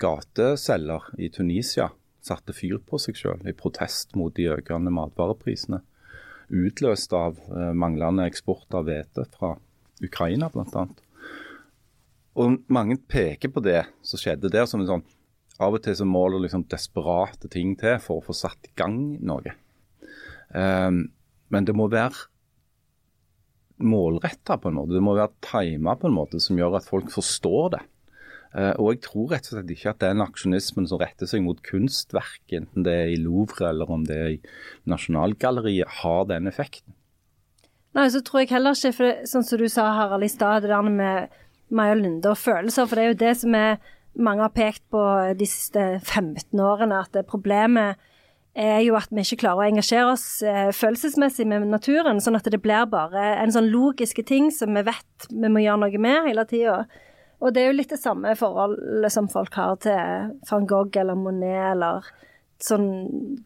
gateselger 0.00 1.10
i 1.18 1.30
Tunisia 1.34 1.90
satte 2.24 2.54
fyr 2.56 2.78
på 2.84 2.98
seg 3.00 3.16
selv 3.18 3.48
i 3.48 3.56
protest 3.56 4.14
mot 4.18 4.34
de 4.36 4.48
økende 4.52 4.92
matvareprisene. 4.94 5.80
Utløst 6.48 7.12
av 7.16 7.40
eh, 7.52 7.72
manglende 7.76 8.26
eksport 8.28 8.72
av 8.74 8.88
hvete 8.88 9.26
fra 9.34 9.56
Ukraina 10.04 10.50
bl.a. 10.52 10.86
Og 12.38 12.58
mange 12.70 12.98
peker 13.10 13.50
på 13.50 13.62
det 13.64 13.82
som 14.06 14.20
skjedde 14.20 14.50
der 14.52 14.68
som 14.70 14.82
en 14.82 14.90
sånn 14.92 15.06
Av 15.58 15.74
og 15.74 15.82
til 15.82 15.96
så 15.98 16.06
må 16.06 16.20
det 16.30 16.44
liksom 16.44 16.68
desperate 16.70 17.48
ting 17.50 17.72
til 17.80 17.96
for 17.98 18.20
å 18.20 18.26
få 18.28 18.34
satt 18.36 18.68
i 18.68 18.74
gang 18.78 19.16
noe. 19.26 19.56
Um, 20.54 21.08
men 21.50 21.66
det 21.66 21.74
må 21.74 21.88
være 21.90 22.28
målretta 23.82 24.54
på 24.62 24.70
en 24.70 24.76
måte. 24.78 24.94
Det 24.94 25.02
må 25.02 25.16
være 25.18 25.34
tima 25.42 25.96
på 25.98 26.06
en 26.06 26.14
måte 26.14 26.38
som 26.42 26.58
gjør 26.58 26.78
at 26.78 26.86
folk 26.86 27.10
forstår 27.10 27.72
det. 27.74 27.82
Uh, 28.54 28.70
og 28.78 28.92
jeg 28.92 29.02
tror 29.08 29.34
rett 29.34 29.50
og 29.50 29.56
slett 29.56 29.74
ikke 29.74 29.96
at 29.96 30.04
den 30.04 30.22
aksjonismen 30.24 30.86
som 30.88 31.02
retter 31.02 31.26
seg 31.26 31.42
mot 31.42 31.58
kunstverk, 31.66 32.44
enten 32.54 32.86
det 32.86 32.94
er 32.94 33.10
i 33.16 33.18
Louvre 33.18 33.72
eller 33.72 33.90
om 33.90 34.06
det 34.06 34.20
er 34.22 34.30
i 34.36 34.38
Nasjonalgalleriet, 34.86 35.90
har 36.04 36.22
den 36.30 36.46
effekten. 36.46 36.94
Nei, 37.98 38.06
så 38.14 38.20
tror 38.22 38.44
jeg 38.44 38.52
heller 38.52 38.76
ikke, 38.76 38.94
for 38.94 39.08
det, 39.08 39.26
sånn 39.26 39.46
som 39.46 39.58
du 39.58 39.66
sa 39.72 39.88
Harald 39.96 40.22
i 40.22 40.30
stad, 40.30 40.62
det 40.62 40.70
der 40.70 40.86
med 40.86 41.32
Maja 41.74 41.96
Lunde 41.98 42.30
og 42.30 42.38
følelser, 42.38 42.86
for 42.86 42.94
det 42.94 43.04
er 43.04 43.10
jo 43.10 43.22
det 43.24 43.32
som 43.40 43.56
er, 43.58 43.80
mange 44.18 44.44
har 44.44 44.54
pekt 44.54 44.84
på 44.94 45.02
de 45.38 45.46
siste 45.46 45.82
15 46.04 46.62
årene, 46.62 47.00
at 47.02 47.18
problemet 47.26 47.98
er 48.58 48.80
jo 48.82 48.96
at 48.98 49.10
vi 49.14 49.22
ikke 49.22 49.40
klarer 49.42 49.62
å 49.62 49.72
engasjere 49.72 50.12
oss 50.12 50.26
eh, 50.46 50.70
følelsesmessig 50.74 51.46
med 51.50 51.66
naturen, 51.70 52.22
sånn 52.22 52.38
at 52.38 52.46
det 52.50 52.60
blir 52.62 52.86
bare 52.90 53.34
en 53.42 53.52
sånn 53.54 53.70
logiske 53.70 54.24
ting 54.26 54.48
som 54.54 54.74
vi 54.74 54.82
vet 54.86 55.28
vi 55.30 55.50
må 55.50 55.62
gjøre 55.62 55.82
noe 55.84 56.02
med 56.02 56.26
hele 56.26 56.46
tida. 56.48 56.80
Og 57.38 57.54
det 57.54 57.62
er 57.62 57.70
jo 57.70 57.76
litt 57.78 57.92
det 57.94 58.00
samme 58.02 58.34
forholdet 58.38 59.14
som 59.14 59.28
folk 59.30 59.54
har 59.58 59.78
til 59.84 60.32
van 60.48 60.66
Gogh 60.70 60.98
eller 60.98 61.18
Monet 61.18 61.74
eller 61.76 62.08
sånn 62.62 62.88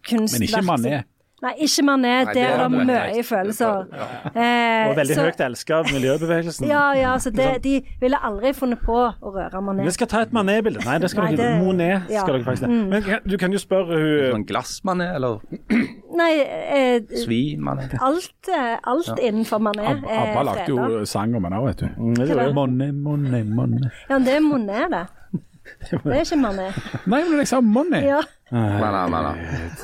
kunstverk. 0.09 0.39
Men 0.39 0.49
ikke 0.49 0.65
Manet. 0.71 1.12
Nei, 1.43 1.53
ikke 1.67 1.83
Mané. 1.83 2.11
Der 2.35 2.53
er 2.55 2.61
det 2.63 2.85
mye 2.87 3.23
følelser. 3.27 3.89
Eh, 4.31 4.91
og 4.91 4.97
veldig 4.97 5.17
så, 5.17 5.25
høyt 5.27 5.41
elska 5.43 5.81
av 5.81 5.89
miljøbevegelsen. 5.91 6.69
Ja, 6.71 6.83
ja, 6.95 7.17
så 7.19 7.33
det, 7.35 7.49
de 7.65 7.81
ville 8.01 8.21
aldri 8.29 8.53
funnet 8.55 8.79
på 8.87 8.99
å 9.11 9.33
røre 9.35 9.63
Mané. 9.65 9.83
Vi 9.89 9.95
skal 9.97 10.11
ta 10.13 10.21
et 10.23 10.35
Mané-bilde. 10.37 10.85
Nei, 10.87 11.01
det 11.03 11.11
skal 11.11 11.27
Nei, 11.27 11.33
dere 11.41 11.57
ikke. 11.57 11.65
Monet 11.65 12.13
ja. 12.13 12.23
skal 12.23 12.37
dere 12.37 12.47
faktisk 12.47 12.71
mm. 12.71 12.85
Men 12.93 13.27
du 13.27 13.35
kan 13.43 13.57
jo 13.57 13.63
spørre 13.63 13.99
hun 13.99 14.37
Sånn 14.37 14.47
glass-Mané, 14.47 15.09
eller 15.17 15.41
Nei 16.23 16.31
eh, 16.47 17.17
Svi-Mané. 17.25 17.89
Alt, 17.99 18.37
eh, 18.47 18.77
alt 18.79 19.11
ja. 19.11 19.19
innenfor 19.31 19.63
Mané 19.67 19.89
er 19.97 19.99
freda. 20.05 20.29
Abba 20.29 20.45
lagde 20.47 20.69
jo 20.71 21.03
sang 21.11 21.35
om 21.35 21.49
henne 21.49 21.59
òg, 21.59 21.73
vet 21.73 21.83
du. 21.83 21.91
Mm, 21.99 22.55
Monne, 22.55 22.93
monne, 22.95 23.43
monne. 23.51 23.91
Ja, 24.07 24.21
det 24.23 24.39
er 24.39 24.47
Monet, 24.47 24.95
det. 24.95 25.09
Det 25.91 25.99
er 26.05 26.23
ikke 26.25 26.39
Mané. 26.39 26.69
Nei, 27.07 27.21
men 27.27 27.43
jeg 27.43 27.51
sa 27.51 27.61
money. 27.63 28.03
Ja. 28.07 28.23
Mana, 28.53 29.07
mana. 29.09 29.33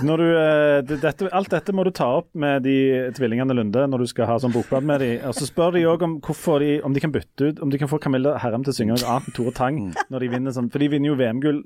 Når 0.04 0.20
du, 0.20 0.26
eh, 0.36 0.98
dette, 1.00 1.28
alt 1.32 1.48
dette 1.54 1.72
må 1.72 1.86
du 1.86 1.90
ta 1.96 2.10
opp 2.18 2.28
med 2.36 2.66
de 2.66 2.76
tvillingene 3.16 3.56
Lunde 3.56 3.86
når 3.88 4.04
du 4.04 4.10
skal 4.10 4.28
ha 4.28 4.36
sånn 4.42 4.52
bokblad 4.52 4.84
med 4.84 5.00
dem. 5.00 5.14
Og 5.24 5.36
så 5.38 5.48
spør 5.48 5.72
de 5.78 5.86
òg 5.88 6.04
om, 6.04 6.18
de, 6.20 6.72
om 6.84 6.92
de 6.92 7.00
kan 7.00 7.14
bytte 7.14 7.48
ut 7.48 7.62
Om 7.64 7.72
de 7.72 7.80
kan 7.80 7.88
få 7.88 8.00
Camilla 8.02 8.36
Herrem 8.42 8.66
til 8.66 8.74
å 8.74 8.76
synge 8.76 8.98
noe 8.98 9.08
annet 9.14 9.30
enn 9.30 9.36
Tore 9.38 9.54
Tang 9.56 9.80
når 10.12 10.24
de 10.24 10.32
vinner 10.36 10.56
sånn. 10.56 10.68
For 10.72 10.84
de 10.84 10.90
vinner 10.92 11.14
jo 11.14 11.16
VM-gull. 11.16 11.62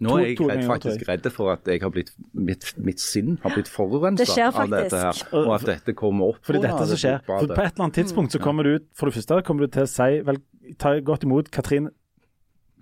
Nå 0.00 0.16
er 0.16 0.30
jeg 0.30 0.36
to, 0.40 0.48
to 0.48 0.64
faktisk 0.64 1.06
redd 1.06 1.26
for 1.34 1.52
at 1.52 1.66
jeg 1.68 1.82
har 1.84 1.92
blitt, 1.92 2.10
mitt, 2.32 2.64
mitt 2.80 3.02
sinn 3.02 3.36
har 3.42 3.52
blitt 3.52 3.68
forurensa 3.68 4.48
av 4.48 4.70
dette 4.72 5.00
her. 5.04 5.22
Og 5.36 5.54
at 5.58 5.66
dette 5.68 5.94
kommer 5.98 6.32
opp. 6.32 6.42
Fordi 6.48 6.62
dette 6.64 6.86
som 6.88 7.00
skjer. 7.02 7.20
For 7.28 7.46
på 7.52 7.58
et 7.60 7.74
eller 7.76 7.86
annet 7.86 7.98
tidspunkt 8.00 8.34
så 8.34 8.40
kommer 8.42 8.66
du 8.66 8.78
ut 8.78 8.86
For 8.96 9.10
det 9.10 9.18
første 9.20 9.42
kommer 9.46 9.68
du 9.68 9.74
til 9.76 9.84
å 9.84 9.90
si 9.90 10.22
vel, 10.26 10.40
ta 10.80 10.96
godt 11.04 11.28
imot 11.28 11.52
Katrin 11.52 11.90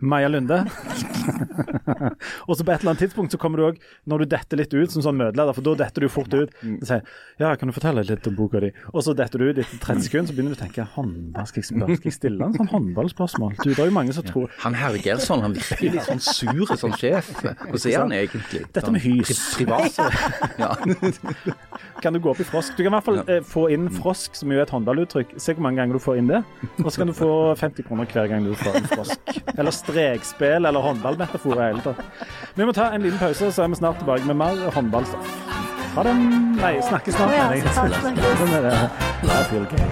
Maja 0.01 0.29
Lunde. 0.31 0.63
og 2.49 2.57
så 2.57 2.65
på 2.65 2.73
et 2.73 2.81
eller 2.81 2.93
annet 2.93 3.03
tidspunkt 3.03 3.35
så 3.35 3.41
kommer 3.41 3.61
du 3.61 3.65
òg, 3.69 3.81
når 4.09 4.23
du 4.23 4.31
detter 4.35 4.61
litt 4.61 4.75
ut 4.75 4.93
som 4.93 5.05
sånn 5.05 5.19
møteleder, 5.19 5.57
for 5.57 5.67
da 5.67 5.75
detter 5.83 6.07
du 6.07 6.13
fort 6.13 6.35
ut. 6.35 6.55
Og 6.63 6.87
sier 6.87 7.03
ja, 7.41 7.53
kan 7.59 7.71
du 7.71 7.75
fortelle 7.77 8.05
litt 8.07 8.27
om 8.31 8.37
boka 8.39 8.63
di? 8.63 8.71
Og 8.93 9.05
så 9.07 9.15
detter 9.19 9.43
du 9.43 9.49
ut 9.51 9.61
etter 9.63 9.83
30 9.83 10.07
sekunder, 10.07 10.31
så 10.31 10.37
begynner 10.37 10.55
du 10.55 10.59
å 10.59 10.63
tenke 10.63 10.87
håndball, 10.95 11.49
skal 11.51 11.63
jeg, 11.63 11.69
spørre, 11.71 11.99
skal 11.99 12.11
jeg 12.11 12.19
stille 12.19 12.49
en 12.49 12.57
sånn 12.57 12.73
håndballspørsmål? 12.73 13.57
Du, 13.63 13.71
det 13.73 13.83
er 13.83 13.91
jo 13.91 13.97
mange 13.99 14.17
som 14.17 14.27
tror 14.27 14.53
Han 14.65 14.79
herr 14.79 14.99
Gerson, 15.03 15.45
han 15.45 15.57
virker 15.57 15.95
litt 15.97 16.07
sånn 16.09 16.23
sur 16.23 16.75
som 16.79 16.95
sjef. 16.99 17.31
Hvordan 17.71 17.91
er 17.93 17.99
han 18.01 18.17
egentlig? 18.17 18.65
Dette 18.75 18.95
med 18.95 19.05
hys. 19.05 19.45
Privat. 19.59 19.99
ja. 20.63 20.73
Kan 22.03 22.13
du 22.15 22.21
gå 22.23 22.31
opp 22.31 22.41
i 22.41 22.47
frosk. 22.47 22.77
Du 22.77 22.83
kan 22.83 22.93
i 22.93 22.95
hvert 22.97 23.07
fall 23.07 23.21
eh, 23.25 23.43
få 23.45 23.67
inn 23.75 23.89
frosk, 23.93 24.37
som 24.39 24.53
jo 24.53 24.59
er 24.59 24.67
et 24.67 24.73
håndballuttrykk. 24.75 25.35
Se 25.41 25.55
hvor 25.55 25.65
mange 25.67 25.81
ganger 25.81 25.99
du 25.99 26.03
får 26.03 26.21
inn 26.21 26.31
det. 26.31 26.43
Og 26.85 26.91
så 26.91 27.03
kan 27.03 27.11
du 27.11 27.15
få 27.17 27.31
50 27.59 27.87
kroner 27.89 28.11
hver 28.13 28.31
gang 28.31 28.47
du 28.47 28.55
får 28.59 28.79
en 28.81 28.89
frosk. 28.93 29.39
Eller 29.57 29.75
strekspill 29.75 30.69
eller 30.69 30.85
håndballmetaforer 30.85 31.65
i 31.65 31.71
hele 31.73 31.85
tatt. 31.87 32.01
Vi 32.55 32.69
må 32.69 32.75
ta 32.77 32.91
en 32.95 33.05
liten 33.05 33.21
pause, 33.21 33.53
så 33.53 33.65
er 33.65 33.73
vi 33.73 33.81
snart 33.81 33.99
tilbake 34.03 34.29
med 34.29 34.39
mer 34.39 34.69
håndballstoff. 34.77 35.35
Ha 35.97 36.07
det. 36.07 36.15
Nei, 36.61 36.75
snakkes 36.85 37.15
snart, 37.19 37.35
mener 37.35 37.55
jeg. 37.59 37.65
Sånn 38.39 38.55
er 38.59 38.69
det. 38.69 38.75
I 39.27 39.43
feel 39.51 39.67
gay. 39.73 39.89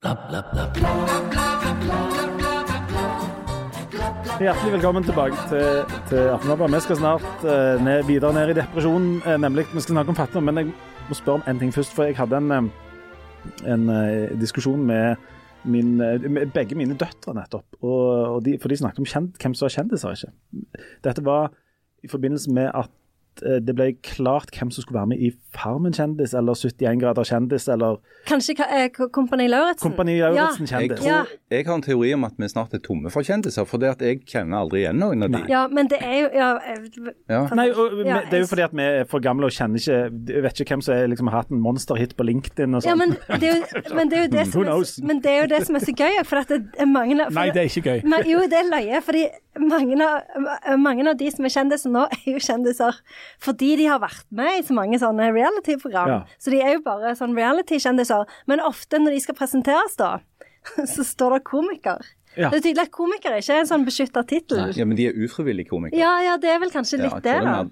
Bla, 0.00 0.14
bla, 0.28 0.40
bla, 0.52 0.64
bla. 0.74 2.37
Hjertelig 4.38 4.72
velkommen 4.72 5.02
tilbake 5.02 5.34
til, 5.50 5.94
til 6.06 6.28
Aftenbladet. 6.30 6.74
Vi 6.76 6.80
skal 6.84 6.96
snart 7.00 7.24
uh, 7.42 7.80
ned, 7.82 8.04
videre 8.06 8.30
ned 8.36 8.52
i 8.52 8.54
depresjonen, 8.60 9.16
uh, 9.24 9.34
nemlig 9.34 9.64
vi 9.72 9.80
skal 9.82 9.96
snakke 9.96 10.12
om 10.12 10.18
fattigdom. 10.18 10.46
Men 10.46 10.60
jeg 10.60 10.68
må 11.08 11.16
spørre 11.18 11.40
om 11.40 11.48
en 11.50 11.58
ting 11.58 11.74
først. 11.74 11.94
For 11.96 12.06
jeg 12.06 12.14
hadde 12.20 12.38
en, 12.38 12.52
um, 12.52 12.68
en 13.66 13.88
uh, 13.90 14.30
diskusjon 14.38 14.84
med, 14.86 15.16
min, 15.64 15.96
med, 15.98 16.52
begge 16.54 16.78
mine 16.78 16.94
døtre 16.94 17.34
nettopp. 17.34 17.80
Og, 17.82 18.04
og 18.36 18.44
de, 18.46 18.54
for 18.62 18.70
de 18.70 18.78
snakket 18.78 19.02
om 19.02 19.10
kjent, 19.10 19.42
hvem 19.42 19.58
som 19.58 19.66
var 19.66 19.74
kjendiser 19.74 20.14
ikke. 20.14 20.30
Dette 21.08 21.26
var 21.26 21.50
i 22.06 22.12
forbindelse 22.12 22.54
med 22.54 22.70
at 22.70 22.94
Eh, 23.46 23.60
det 23.62 23.74
ble 23.76 23.92
klart 24.04 24.52
hvem 24.54 24.72
som 24.74 24.84
skulle 24.84 25.00
være 25.00 25.12
med 25.14 25.22
i 25.22 25.30
Farmen 25.56 25.94
kjendis, 25.96 26.34
eller 26.36 26.54
71 26.58 27.00
grader 27.00 27.24
kjendis, 27.24 27.68
eller 27.72 27.96
Kanskje 28.28 28.54
eh, 28.68 28.88
Kompani 28.92 29.46
Lauritzen? 29.48 29.88
Kompani 29.88 30.18
Lauritzen 30.20 30.68
ja. 30.68 30.78
kjendis. 30.78 30.98
Jeg, 31.00 31.24
tror, 31.24 31.30
jeg, 31.54 31.66
har 31.66 31.78
en 31.78 31.84
teori 31.86 32.12
om 32.14 32.26
at 32.28 32.36
vi 32.36 32.48
snart 32.52 32.74
er 32.76 32.82
tomme 32.84 33.12
for 33.12 33.24
kjendiser, 33.24 33.64
for 33.68 33.80
det 33.80 33.94
at 33.94 34.04
jeg 34.04 34.20
kjenner 34.28 34.60
aldri 34.60 34.82
igjen 34.82 35.00
noen 35.00 35.24
av 35.24 35.32
de. 35.32 35.40
Ja, 35.48 35.64
men 35.72 35.88
det 35.88 36.02
er 36.04 36.16
jo 36.18 36.28
ja, 36.36 36.50
eh, 36.60 37.08
ja. 37.32 37.40
Nei, 37.56 37.68
og, 37.72 37.96
ja, 38.04 38.20
det 38.28 38.40
er 38.40 38.44
jo 38.44 38.50
fordi 38.52 38.66
at 38.68 38.76
vi 38.76 38.88
er 39.00 39.08
for 39.08 39.24
gamle 39.24 39.48
og 39.48 39.56
kjenner 39.56 39.80
ikke 39.80 40.42
vet 40.44 40.60
ikke 40.60 40.76
hvem 40.76 40.84
som 40.84 40.94
har 40.94 41.10
liksom, 41.14 41.32
hatt 41.32 41.52
en 41.54 41.64
monsterhit 41.64 42.14
på 42.18 42.28
LinkedIn 42.28 42.76
og 42.76 42.84
sånn. 42.84 42.92
Ja, 42.92 42.98
men 42.98 43.16
det, 43.40 43.48
er 43.48 43.56
jo, 43.56 43.82
men 43.98 44.12
det 44.12 44.20
er 44.20 44.26
jo 44.26 44.30
det 44.36 44.46
som 44.52 44.64
er, 44.68 44.86
men 45.08 45.24
det 45.24 45.32
er 45.32 45.40
jo 45.40 45.50
det 45.54 45.64
som 45.68 45.78
er 45.80 45.86
så 45.88 45.96
gøy, 45.96 46.22
for 46.28 46.42
at 46.42 46.52
det 46.52 46.60
er 46.76 46.90
mange 46.90 47.18
for, 47.24 47.36
Nei, 47.40 47.48
det 47.54 47.64
er 47.64 47.72
ikke 47.72 47.84
gøy. 47.88 48.02
Men, 48.04 48.28
jo, 48.28 48.44
det 48.50 48.60
er 48.60 48.68
løye, 48.68 49.02
fordi 49.08 49.24
mange 49.58 50.06
av, 50.06 50.76
mange 50.78 51.06
av 51.08 51.16
de 51.18 51.30
som 51.32 51.46
er 51.46 51.54
kjendiser 51.54 51.92
nå, 51.94 52.04
er 52.14 52.28
jo 52.30 52.42
kjendiser 52.42 53.00
fordi 53.42 53.74
de 53.80 53.88
har 53.90 54.02
vært 54.02 54.26
med 54.34 54.60
i 54.60 54.64
så 54.66 54.76
mange 54.76 55.00
sånne 55.00 55.30
reality-program. 55.38 56.12
Ja. 56.12 56.20
Så 56.42 56.52
de 56.54 56.60
er 56.62 56.76
jo 56.76 56.84
bare 56.86 57.14
sånn 57.18 57.36
reality-kjendiser. 57.38 58.28
Men 58.50 58.62
ofte 58.64 59.00
når 59.00 59.16
de 59.16 59.24
skal 59.24 59.38
presenteres, 59.38 59.96
da, 60.00 60.16
så 60.94 61.06
står 61.06 61.38
det 61.38 61.42
komiker. 61.48 62.06
Ja. 62.36 62.50
Det 62.52 62.60
er 62.60 62.64
tydelig 62.68 62.84
at 62.86 62.94
komiker 62.94 63.34
ikke 63.38 63.56
er 63.56 63.64
en 63.64 63.70
sånn 63.70 63.84
beskytta 63.86 64.22
tittel. 64.28 64.68
Ja, 64.76 64.86
men 64.86 64.98
de 64.98 65.08
er 65.10 65.16
ufrivillig 65.24 65.66
komikere. 65.70 65.98
Ja, 65.98 66.18
ja, 66.22 66.36
det 66.40 66.52
er 66.52 66.60
vel 66.62 66.70
kanskje 66.74 67.00
litt 67.00 67.16
ja, 67.16 67.24
det, 67.24 67.38
da. 67.46 67.62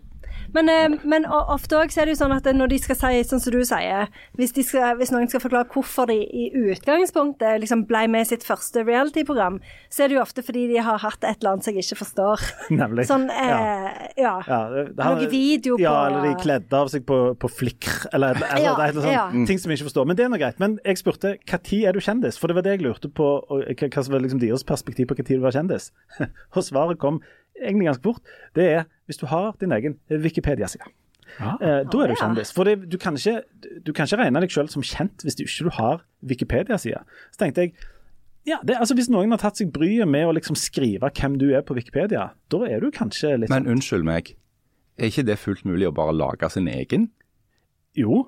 Men, 0.54 0.68
eh, 0.68 0.96
men 1.04 1.26
ofte 1.26 1.78
òg 1.78 1.94
er 1.96 2.08
det 2.08 2.16
jo 2.16 2.20
sånn 2.22 2.34
at 2.36 2.46
når 2.54 2.70
de 2.72 2.78
skal 2.82 2.98
si, 2.98 3.22
sånn 3.28 3.42
som 3.42 3.54
du 3.54 3.62
sier 3.66 4.10
Hvis, 4.38 4.52
de 4.56 4.62
skal, 4.66 4.96
hvis 5.00 5.12
noen 5.14 5.28
skal 5.30 5.42
forklare 5.42 5.68
hvorfor 5.72 6.08
de 6.10 6.18
i 6.22 6.48
utgangspunktet 6.54 7.60
liksom 7.62 7.86
ble 7.88 8.06
med 8.12 8.26
i 8.26 8.30
sitt 8.30 8.44
første 8.46 8.84
reality-program, 8.86 9.58
så 9.92 10.04
er 10.04 10.10
det 10.10 10.18
jo 10.18 10.22
ofte 10.22 10.44
fordi 10.46 10.66
de 10.70 10.80
har 10.84 11.00
hatt 11.02 11.24
et 11.24 11.40
eller 11.40 11.56
annet 11.56 11.66
som 11.66 11.76
jeg 11.76 11.86
ikke 11.86 12.00
forstår. 12.02 12.44
Nemlig. 12.82 13.06
Sånn, 13.08 13.28
eh, 13.30 13.88
ja. 14.20 14.36
Ja, 14.46 14.60
det- 14.72 14.86
Noe 14.96 15.28
video 15.30 15.78
Ja, 15.80 15.94
eller 16.08 16.26
de 16.28 16.34
kledde 16.42 16.76
av 16.76 16.90
seg 16.92 17.06
på, 17.08 17.20
på 17.40 17.50
flikr, 17.50 18.08
eller, 18.12 18.36
eller, 18.36 18.56
eller, 18.56 18.82
er 18.82 18.90
et 18.90 18.96
eller 18.96 19.10
annet 19.10 19.40
ja. 19.40 19.46
ting 19.48 19.60
som 19.62 19.72
jeg 19.72 19.80
ikke 19.80 19.90
forstår. 19.90 20.08
Men 20.10 20.18
det 20.18 20.26
er 20.26 20.32
noe 20.32 20.42
greit. 20.42 20.60
Men 20.62 20.78
jeg 20.84 21.00
spurte 21.00 21.36
når 21.46 21.72
er 21.88 21.96
du 21.96 22.02
kjendis? 22.02 22.38
For 22.40 22.50
det 22.50 22.58
var 22.58 22.66
det 22.66 22.76
jeg 22.76 22.84
lurte 22.86 23.10
på, 23.12 23.30
hva 23.46 24.02
som 24.02 24.14
var 24.14 24.24
liksom 24.24 24.42
deres 24.42 24.66
perspektiv 24.66 25.10
på 25.10 25.18
når 25.18 25.28
du 25.30 25.44
var 25.44 25.56
kjendis. 25.56 25.90
Og 26.56 26.62
svaret 26.64 27.00
kom 27.02 27.20
egentlig 27.56 27.90
ganske 27.90 28.04
fort. 28.04 28.36
Det 28.56 28.68
er 28.74 28.84
hvis 29.06 29.20
du 29.20 29.26
har 29.30 29.54
din 29.60 29.72
egen 29.72 29.98
Wikipedia-side. 30.10 30.86
Ah. 31.40 31.56
Eh, 31.60 31.82
da 31.90 32.02
er 32.02 32.12
du 32.12 32.16
kjendis. 32.18 32.52
For 32.54 32.68
det, 32.68 32.86
du, 32.92 32.96
kan 33.02 33.18
ikke, 33.18 33.42
du 33.86 33.92
kan 33.92 34.06
ikke 34.06 34.20
regne 34.22 34.40
deg 34.44 34.52
selv 34.54 34.70
som 34.72 34.84
kjent 34.86 35.24
hvis 35.26 35.38
du 35.38 35.44
ikke 35.44 35.74
har 35.78 36.04
Wikipedia-side. 36.22 37.02
Så 37.34 37.42
tenkte 37.42 37.66
jeg 37.66 37.76
ja, 38.46 38.60
det, 38.62 38.76
altså 38.78 38.94
Hvis 38.94 39.08
noen 39.10 39.32
har 39.34 39.40
tatt 39.42 39.58
seg 39.58 39.72
bryet 39.74 40.06
med 40.06 40.28
å 40.28 40.34
liksom 40.36 40.54
skrive 40.54 41.08
hvem 41.18 41.34
du 41.40 41.48
er 41.50 41.64
på 41.66 41.74
Wikipedia, 41.74 42.28
da 42.52 42.60
er 42.68 42.78
du 42.84 42.92
kanskje 42.94 43.32
litt 43.40 43.50
Men 43.50 43.64
sånn 43.64 43.72
unnskyld 43.74 44.06
meg, 44.06 44.30
er 44.96 45.10
ikke 45.10 45.26
det 45.26 45.38
fullt 45.42 45.64
mulig 45.66 45.88
å 45.88 45.94
bare 45.96 46.14
lage 46.14 46.48
sin 46.54 46.68
egen? 46.70 47.08
Jo. 47.98 48.22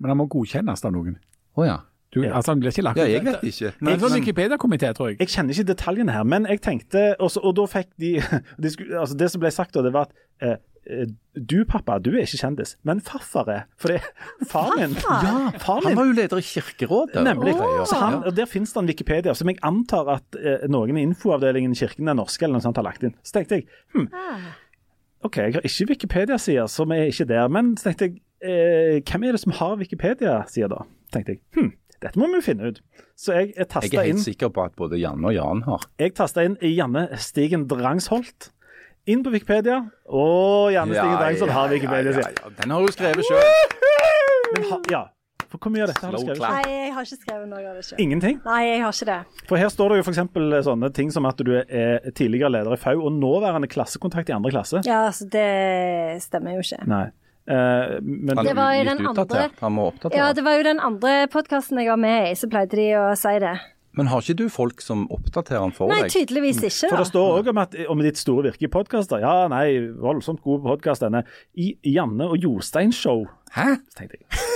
Men 0.00 0.14
den 0.14 0.20
må 0.22 0.26
godkjennes 0.32 0.80
av 0.88 0.94
noen. 0.96 1.18
Å 1.60 1.66
ja. 1.68 1.76
Du, 2.14 2.22
Ja. 2.24 2.32
altså, 2.36 2.50
han 2.52 2.60
blir 2.60 2.72
ikke 2.72 2.82
lagt 2.82 2.98
ut? 2.98 3.02
Ja, 3.04 3.08
jeg 3.12 3.24
vet 3.24 3.44
ikke. 3.46 3.72
Men, 3.80 3.92
det 3.94 4.02
var 4.02 4.16
Wikipedia-komité, 4.16 4.88
tror 4.98 5.08
jeg. 5.12 5.20
Jeg 5.20 5.28
kjenner 5.30 5.54
ikke 5.54 5.68
detaljene 5.68 6.12
her, 6.16 6.24
men 6.26 6.46
jeg 6.50 6.60
tenkte 6.64 7.14
også, 7.22 7.40
og 7.46 7.54
da 7.56 7.66
fikk 7.70 7.92
de, 8.02 8.16
de 8.62 8.70
skulle, 8.70 8.98
altså 8.98 9.14
Det 9.20 9.28
som 9.30 9.40
ble 9.44 9.50
sagt 9.54 9.74
da, 9.76 9.84
det 9.86 9.92
var 9.94 10.08
at 10.08 10.16
eh, 10.42 10.56
eh, 10.90 11.06
du 11.38 11.60
pappa, 11.70 12.00
du 12.02 12.10
er 12.10 12.24
ikke 12.26 12.40
kjendis, 12.40 12.72
men 12.82 12.98
farfar 13.00 13.52
er. 13.54 13.62
For 13.78 13.92
det 13.94 14.00
er 14.00 14.48
far 14.50 14.72
min 14.74 14.96
Ja, 14.98 15.52
far 15.62 15.84
Han 15.86 15.94
var 16.00 16.08
jo 16.10 16.16
leder 16.18 16.42
i 16.42 16.42
Kirkerådet. 16.48 17.22
Nemlig. 17.22 17.54
Så 17.86 18.00
han, 18.00 18.24
og 18.24 18.34
Der 18.36 18.50
finnes 18.50 18.72
det 18.74 18.82
en 18.82 18.90
Wikipedia 18.90 19.34
som 19.38 19.48
jeg 19.52 19.60
antar 19.62 20.10
at 20.16 20.40
eh, 20.40 20.66
noen 20.68 20.98
i 20.98 21.04
infoavdelingen 21.06 21.76
i 21.76 21.78
Kirken 21.78 22.10
den 22.10 22.18
norske 22.18 22.42
eller 22.42 22.58
noe 22.58 22.66
sånt 22.66 22.80
har 22.82 22.88
lagt 22.90 23.06
inn. 23.06 23.14
Så 23.22 23.38
tenkte 23.38 23.60
jeg 23.60 23.68
hm, 23.94 24.08
OK, 25.22 25.36
jeg 25.36 25.54
har 25.60 25.66
ikke 25.68 25.86
Wikipedia-sider 25.92 26.66
som 26.66 26.90
er 26.96 27.06
ikke 27.12 27.28
der. 27.30 27.46
Men 27.52 27.76
så 27.78 27.90
tenkte 27.92 28.08
jeg 28.08 28.18
eh, 28.42 28.98
hvem 29.04 29.28
er 29.28 29.36
det 29.38 29.42
som 29.46 29.54
har 29.60 29.76
Wikipedia-sider 29.78 30.74
da? 30.74 30.82
tenkte 31.14 31.36
jeg 31.36 31.40
hm, 31.58 31.70
dette 32.00 32.20
må 32.20 32.28
vi 32.30 32.38
jo 32.40 32.44
finne 32.44 32.70
ut. 32.72 32.80
Så 33.18 33.34
jeg, 33.36 33.52
jeg 33.56 33.66
Jeg 33.68 33.92
er 33.92 34.00
er 34.00 34.08
inn 34.08 34.16
helt 34.16 34.24
sikker 34.24 34.48
på 34.56 34.64
at 34.64 34.74
både 34.78 34.98
Janne 35.00 35.28
og 35.28 35.34
Jan 35.36 35.62
har. 35.66 35.84
Jeg 36.00 36.14
tasta 36.16 36.44
inn 36.46 36.56
Janne 36.64 37.08
Stigen 37.20 37.66
Drangsholt. 37.68 38.50
Inn 39.10 39.22
på 39.24 39.32
Wikipedia. 39.32 39.82
Å, 40.08 40.24
Janne 40.72 40.96
Stigen 40.96 41.16
Drangsholt 41.20 41.52
har 41.56 41.72
Wikipedia. 41.72 42.12
ja, 42.12 42.20
sier 42.22 42.36
ja, 42.44 42.52
Den 42.60 42.74
har 42.76 42.84
du 42.84 42.92
skrevet 42.92 43.24
sjøl. 43.28 43.42
Men 44.54 44.66
ha, 44.70 44.78
ja, 44.90 45.02
for 45.50 45.58
hvor 45.58 45.72
mye 45.74 45.82
av 45.82 45.90
dette 45.90 46.04
har 46.06 46.14
du 46.14 46.20
skrevet? 46.22 46.38
selv? 46.38 46.54
Nei, 46.54 46.74
jeg 46.86 46.90
har 46.94 47.06
ikke 47.08 47.20
skrevet 47.24 47.48
noe 47.50 47.62
av 47.70 47.78
det 47.78 47.84
sjøl. 47.86 48.00
Ingenting. 48.04 48.36
Nei, 48.46 48.58
jeg 48.68 48.82
har 48.84 48.94
ikke 48.94 49.08
det. 49.08 49.44
For 49.48 49.60
her 49.60 49.72
står 49.72 49.92
det 49.92 49.96
jo 50.00 50.04
f.eks. 50.06 50.20
sånne 50.68 50.90
ting 50.94 51.10
som 51.14 51.26
at 51.26 51.42
du 51.42 51.52
er 51.58 52.10
tidligere 52.14 52.52
leder 52.54 52.76
i 52.76 52.80
FAU 52.80 53.00
og 53.08 53.16
nåværende 53.16 53.70
klassekontakt 53.70 54.30
i 54.30 54.36
andre 54.36 54.52
klasse. 54.54 54.82
Ja, 54.86 55.06
altså, 55.08 55.26
det 55.32 56.22
stemmer 56.22 56.54
jo 56.54 56.62
ikke. 56.62 56.80
Nei. 56.90 57.08
Eh, 57.50 57.96
men 58.00 58.36
Det 58.46 58.54
var 58.54 58.76
i 58.78 58.84
den 58.86 59.00
andre-. 59.10 59.48
Ja, 60.14 60.32
det 60.36 60.44
var 60.46 60.54
jo 60.60 60.62
den 60.68 60.80
andre 60.80 61.26
podkasten 61.32 61.80
jeg 61.82 61.88
var 61.90 61.98
med 61.98 62.30
i, 62.30 62.34
så 62.38 62.46
pleide 62.52 62.78
de 62.78 62.88
å 63.00 63.08
si 63.18 63.32
det. 63.42 63.56
Men 63.98 64.06
har 64.06 64.22
ikke 64.22 64.36
du 64.38 64.44
folk 64.54 64.78
som 64.84 65.08
oppdaterer 65.10 65.64
den 65.64 65.72
for 65.74 65.90
Nei, 65.90 66.04
deg? 66.04 66.12
tydeligvis 66.14 66.60
ikke, 66.62 66.86
Da. 66.86 66.90
For 66.92 67.02
det 67.02 67.08
står 67.10 67.40
òg 67.40 67.48
om, 67.50 67.58
om 67.96 68.04
ditt 68.06 68.20
store 68.20 68.44
virke 68.46 68.68
i 68.68 68.70
podkaster. 68.70 69.18
Ja, 69.24 69.48
nei, 69.50 69.80
voldsomt 69.98 70.44
god 70.46 70.62
podkast 70.62 71.02
denne. 71.02 71.24
I 71.58 71.72
Janne 71.90 72.28
og 72.30 72.38
Jostein 72.38 72.94
Show. 72.94 73.26
Hæ? 73.56 73.66
Så 73.90 73.98
tenkte 73.98 74.20
jeg. 74.20 74.46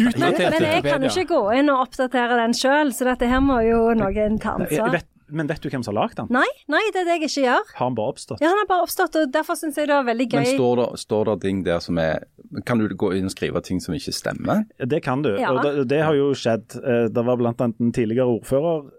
Men, 0.00 0.12
men 0.22 0.62
jeg 0.64 0.82
kan 0.86 1.02
jo 1.04 1.10
ikke 1.10 1.26
gå 1.34 1.40
inn 1.58 1.68
og 1.72 1.82
oppdatere 1.84 2.36
den 2.38 2.54
sjøl, 2.56 2.92
så 2.96 3.04
dette 3.10 3.26
her 3.28 3.42
må 3.44 3.58
jo 3.66 3.80
noen 3.98 4.38
ta 4.40 4.54
Jeg 4.62 4.78
ansvar. 4.78 4.92
vet, 4.94 5.06
men 5.32 5.46
vet 5.50 5.60
du 5.62 5.68
hvem 5.70 5.82
som 5.84 5.94
har 5.94 6.02
lagd 6.06 6.16
den? 6.16 6.26
Nei, 6.30 6.46
nei, 6.68 6.82
det 6.92 7.00
er 7.02 7.04
det 7.08 7.14
jeg 7.20 7.28
ikke 7.30 7.44
gjør. 7.46 7.72
Har 7.76 7.86
han 7.86 7.94
bare 7.98 8.12
oppstått? 8.14 8.40
Ja, 8.42 8.48
Han 8.52 8.58
har 8.62 8.66
bare 8.70 8.84
oppstått, 8.86 9.16
og 9.22 9.32
derfor 9.32 9.54
syns 9.60 9.76
jeg 9.80 9.88
det 9.88 9.94
var 9.96 10.04
veldig 10.10 10.28
Men 10.32 10.44
gøy. 10.44 10.54
står 10.56 10.76
det, 10.82 10.88
står 11.04 11.24
det 11.30 11.40
ting 11.42 11.62
der 11.64 11.78
som 11.80 11.98
er 11.98 12.24
Kan 12.66 12.78
du 12.78 12.88
gå 12.98 13.12
inn 13.16 13.24
og 13.26 13.30
skrive 13.30 13.62
ting 13.62 13.78
som 13.80 13.94
ikke 13.94 14.12
stemmer? 14.12 14.64
Det 14.84 15.02
kan 15.02 15.22
du, 15.22 15.36
Ja. 15.38 15.52
og 15.52 15.62
det, 15.62 15.88
det 15.88 16.00
har 16.02 16.14
jo 16.14 16.32
skjedd. 16.34 16.74
Eh, 16.82 17.08
Det 17.08 17.24
var 17.24 17.36
blant 17.36 17.60
annet 17.60 17.78
en 17.80 17.92
tidligere 17.92 18.26
ordfører 18.26 18.90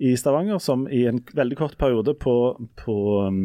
i, 0.00 0.14
Stavanger 0.16 0.58
som 0.62 0.86
i 0.88 1.04
en 1.10 1.20
veldig 1.36 1.56
kort 1.58 1.76
periode 1.78 2.14
på, 2.18 2.34
på, 2.80 2.96
um, 3.26 3.40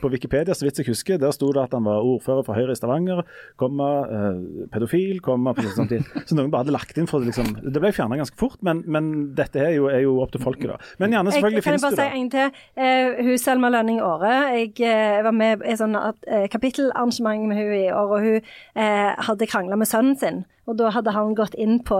på 0.00 0.10
Wikipedia, 0.12 0.54
så 0.54 0.66
vidt 0.66 0.80
jeg 0.82 0.90
husker, 0.90 1.20
der 1.22 1.34
sto 1.34 1.52
det 1.54 1.62
at 1.62 1.76
han 1.76 1.86
var 1.86 2.02
ordfører 2.02 2.44
for 2.46 2.58
Høyre 2.58 2.74
i 2.74 2.78
Stavanger, 2.78 3.22
komma, 3.60 3.90
eh, 4.06 4.40
pedofil, 4.72 5.20
komma, 5.24 5.54
på 5.56 5.64
sånn 5.76 5.90
tid. 5.90 6.06
Så 6.26 6.36
noen 6.36 6.50
bare 6.50 6.64
hadde 6.64 6.74
lagt 6.74 6.98
inn 6.98 7.08
for 7.10 7.22
det, 7.22 7.30
liksom. 7.30 7.52
Det 7.62 7.82
ble 7.82 7.92
fjerna 7.94 8.18
ganske 8.18 8.38
fort, 8.40 8.58
men, 8.66 8.82
men 8.90 9.12
dette 9.38 9.62
er 9.62 9.76
jo, 9.76 9.86
er 9.92 10.02
jo 10.04 10.16
opp 10.24 10.34
til 10.34 10.42
folket, 10.42 10.72
da. 10.72 10.92
Men 11.02 11.14
gjerne, 11.16 11.34
selvfølgelig 11.36 11.64
finnes 11.66 11.86
det. 11.86 11.90
kan 11.90 11.96
jeg 11.96 12.00
bare 12.00 12.10
si 12.10 12.24
en 12.24 12.32
til? 12.34 12.60
Eh, 12.80 13.22
hun 13.28 13.40
Selma 13.40 13.72
Lønning 13.72 14.02
Aare, 14.04 14.34
Jeg 14.58 14.74
eh, 14.86 15.20
var 15.26 15.36
med 15.36 15.64
i 15.64 15.72
et 15.72 15.80
sånn 15.80 15.96
uh, 15.96 16.12
kapittelarrangement 16.50 17.46
med 17.50 17.60
hun 17.60 17.76
i 17.78 17.86
år, 17.94 18.16
og 18.18 18.26
hun 18.26 18.36
eh, 18.40 19.10
hadde 19.30 19.48
krangla 19.50 19.78
med 19.78 19.90
sønnen 19.90 20.18
sin. 20.18 20.44
Og 20.68 20.78
da 20.78 20.92
hadde 20.94 21.14
han 21.14 21.34
gått 21.38 21.56
inn 21.58 21.80
på 21.86 21.98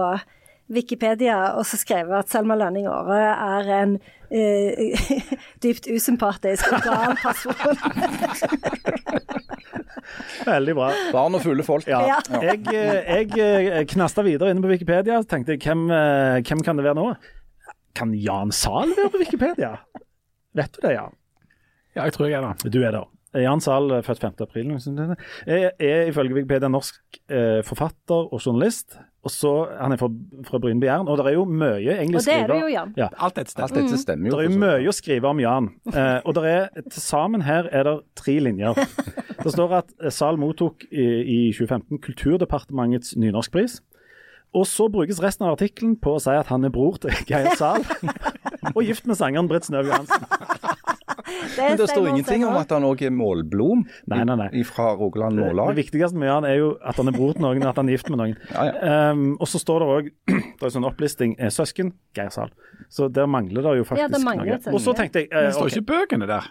Wikipedia 0.71 1.37
og 1.57 1.65
så 1.67 1.77
skrevet 1.79 2.15
at 2.23 2.29
Selma 2.31 2.55
Lønning 2.59 2.87
Åre 2.89 3.19
er 3.33 3.63
en 3.81 3.91
uh, 3.97 4.71
dypt 5.63 5.85
usympatisk 5.91 6.63
og 6.71 6.79
gal 6.87 7.13
person. 7.21 7.61
Veldig 10.51 10.73
bra. 10.75 10.87
Barn 11.13 11.35
og 11.37 11.41
fulle 11.43 11.63
folk. 11.63 11.87
Ja. 11.87 11.99
Ja. 12.07 12.15
Jeg, 12.41 12.59
eh, 12.73 13.05
jeg 13.05 13.27
eh, 13.37 13.85
knasta 13.93 14.21
videre 14.25 14.49
inne 14.51 14.63
på 14.63 14.71
Wikipedia 14.71 15.17
og 15.21 15.27
tenkte 15.29 15.57
hvem, 15.61 15.81
hvem 15.87 16.61
kan 16.65 16.75
det 16.79 16.85
være 16.87 16.97
nå? 16.97 17.05
Kan 17.95 18.09
Jan 18.17 18.51
Zahl 18.55 18.89
være 18.97 19.09
på 19.13 19.19
Wikipedia? 19.21 19.71
Vet 20.57 20.71
du 20.75 20.79
det, 20.87 20.93
Jan? 20.97 21.13
Ja, 21.95 22.01
jeg 22.07 22.13
tror 22.15 22.25
jeg 22.27 22.35
er 22.39 22.43
det. 22.47 22.55
Du 22.73 22.79
er 22.81 22.91
det. 22.95 23.03
Jan 23.39 23.61
Zahl, 23.63 23.87
eh, 23.95 24.03
født 24.03 24.19
5. 24.19 24.33
april, 24.43 24.67
noe 24.67 25.15
er, 25.47 25.71
er 25.79 26.09
ifølge 26.11 26.35
Wikipedia 26.35 26.67
norsk 26.71 27.19
eh, 27.31 27.61
forfatter 27.63 28.27
og 28.27 28.41
journalist. 28.43 28.97
Og 29.21 29.29
så, 29.29 29.51
Han 29.77 29.93
er 29.93 29.99
fra, 30.01 30.07
fra 30.47 30.57
Brynby 30.57 30.87
Jern, 30.87 31.07
og 31.07 31.19
det 31.19 31.27
er 31.29 31.35
jo 31.35 31.43
mye 31.45 31.93
egentlig 31.93 32.17
Og 32.17 32.25
det 32.25 32.37
er 32.39 32.47
det 32.49 32.59
jo, 32.63 32.69
Jan. 32.73 32.93
Ja, 32.97 33.09
Alt 33.21 33.35
dette 33.37 33.61
Alt 33.61 33.75
dette 33.77 33.99
stemmer 34.01 34.31
jo. 34.31 34.39
det 34.39 34.47
er 34.47 34.49
jo 34.49 34.61
mye 34.63 34.89
å 34.89 34.95
skrive 34.97 35.29
om 35.29 35.41
Jan. 35.43 35.69
Eh, 35.91 36.21
og 36.25 36.35
det 36.37 36.43
er, 36.47 36.67
til 36.87 37.03
sammen 37.03 37.43
her 37.43 37.67
er 37.69 37.83
det 37.85 37.93
tre 38.15 38.37
linjer. 38.39 38.77
Det 39.43 39.51
står 39.51 39.71
at 39.73 39.89
Sal 39.99 40.11
Zahl 40.13 40.37
mottok 40.39 40.83
i, 40.91 41.03
i 41.03 41.39
2015 41.51 41.99
Kulturdepartementets 42.05 43.15
nynorskpris. 43.19 43.79
Og 44.53 44.67
så 44.67 44.87
brukes 44.91 45.21
resten 45.23 45.47
av 45.47 45.55
artikkelen 45.55 45.95
på 45.99 46.15
å 46.17 46.21
si 46.21 46.33
at 46.35 46.49
han 46.51 46.67
er 46.67 46.73
bror 46.73 46.97
til 47.01 47.15
Geir 47.27 47.53
Zahl. 47.59 47.85
og 48.75 48.81
gift 48.83 49.07
med 49.09 49.19
sangeren 49.19 49.49
Britt 49.51 49.67
Snøv 49.67 49.89
Johansen. 49.89 50.27
Men 51.57 51.79
det 51.79 51.87
står 51.89 52.09
ingenting 52.11 52.45
om 52.47 52.57
at 52.59 52.71
han 52.73 52.85
òg 52.87 53.03
er 53.07 53.13
målblom 53.15 53.83
Nei, 54.11 54.21
nei, 54.27 54.37
nei. 54.39 54.63
fra 54.67 54.91
Rogaland 54.99 55.39
Det 55.39 55.51
det, 55.57 55.75
viktigste 55.81 56.19
med 56.19 56.31
han 56.31 56.47
er 56.47 56.57
jo 56.59 56.71
at 56.79 56.97
han 56.99 57.11
er 57.11 57.15
bror 57.15 57.35
til 57.37 57.45
noen, 57.45 57.65
at 57.67 57.79
han 57.79 57.89
er 57.89 57.97
gift 57.97 58.11
med 58.13 58.21
noen. 58.21 58.37
Ja, 58.51 58.65
ja. 58.67 58.95
Um, 59.11 59.35
og 59.41 59.47
så 59.49 59.61
står 59.61 59.83
det 59.83 59.91
òg 59.91 60.09
Det 60.59 60.67
er 60.67 60.73
sånn 60.73 60.87
opplisting 60.87 61.35
er 61.41 61.53
søsken 61.53 61.93
Geir 62.17 62.31
Sahl. 62.33 62.51
Så 62.91 63.07
der 63.13 63.29
mangler 63.29 63.63
det 63.65 63.77
jo 63.79 63.85
faktisk 63.87 64.03
Ja, 64.03 64.09
det 64.11 64.21
noe. 64.25 64.57
Og 64.73 64.81
så 64.83 64.95
tenkte 64.97 65.23
jeg 65.23 65.31
uh, 65.31 65.37
eh, 65.39 65.47
det 65.49 65.55
står 65.57 65.71
ikke 65.71 65.87
bøkene 65.93 66.27
der. 66.29 66.49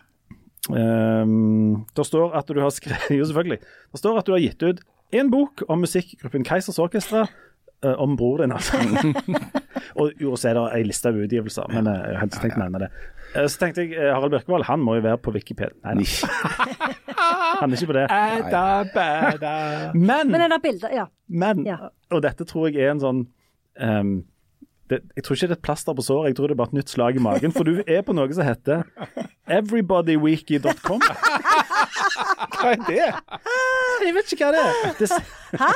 Um, 0.70 1.86
det 1.96 2.06
står 2.06 2.34
at 2.38 2.50
du 2.50 2.60
har 2.60 2.72
skrevet 2.74 3.12
Jo, 3.18 3.28
selvfølgelig. 3.28 3.60
Det 3.92 4.02
står 4.02 4.18
at 4.20 4.28
du 4.28 4.34
har 4.36 4.42
gitt 4.42 4.66
ut 4.66 4.82
en 5.20 5.30
bok 5.30 5.64
om 5.68 5.80
musikkgruppen 5.82 6.44
Keisers 6.46 6.78
Orkestra. 6.78 7.26
uh, 7.84 7.94
om 8.02 8.16
bror 8.16 8.36
din, 8.42 8.52
altså. 8.52 8.76
og 9.94 10.12
jo, 10.20 10.36
så 10.36 10.50
er 10.50 10.58
det 10.58 10.64
ei 10.76 10.82
liste 10.84 11.08
av 11.08 11.16
utgivelser, 11.16 11.70
men 11.72 11.88
eh, 11.88 12.10
jeg 12.10 12.18
har 12.20 12.28
ikke 12.28 12.42
tenkt 12.42 12.58
å 12.58 12.62
nevne 12.64 12.82
det. 12.82 12.90
Eh, 13.34 13.46
så 13.46 13.60
tenkte 13.60 13.84
jeg 13.84 13.94
eh, 13.94 14.10
Harald 14.10 14.32
Birkevold 14.34 14.66
han 14.66 14.82
må 14.82 14.96
jo 14.98 15.04
være 15.06 15.20
på 15.22 15.34
Wikipedia. 15.34 15.76
Nei, 15.84 16.02
nei. 16.02 16.06
han 17.60 17.70
er 17.70 17.76
ikke 17.76 17.92
på 17.92 17.98
det. 17.98 18.06
Men, 19.94 20.32
Men 20.32 20.46
er 20.48 20.58
bilder? 20.62 20.94
Ja. 20.94 21.06
men 21.28 21.64
og 22.10 22.22
dette 22.24 22.46
tror 22.48 22.68
jeg 22.70 22.82
er 22.82 22.94
en 22.94 23.02
sånn 23.02 23.20
um, 23.78 24.14
det, 24.90 24.98
Jeg 25.14 25.24
tror 25.24 25.36
ikke 25.36 25.46
det 25.46 25.54
er 25.54 25.60
et 25.60 25.66
plaster 25.68 25.94
på 25.94 26.02
såret, 26.02 26.32
jeg 26.32 26.38
tror 26.40 26.50
det 26.50 26.56
er 26.56 26.62
bare 26.62 26.72
et 26.72 26.78
nytt 26.80 26.90
slag 26.90 27.18
i 27.20 27.22
magen. 27.22 27.54
For 27.54 27.68
du 27.68 27.84
er 27.86 28.02
på 28.02 28.16
noe 28.16 28.26
som 28.34 28.46
heter 28.48 28.82
everybodywiki.com. 29.46 31.04
Hva 32.60 32.72
er 32.72 32.82
det? 32.88 33.06
Jeg 34.00 34.14
vet 34.16 34.32
ikke 34.34 34.48
hva 34.48 34.52
det 34.56 34.64
er. 34.64 34.96
Det, 34.98 35.08
Hæ? 35.60 35.70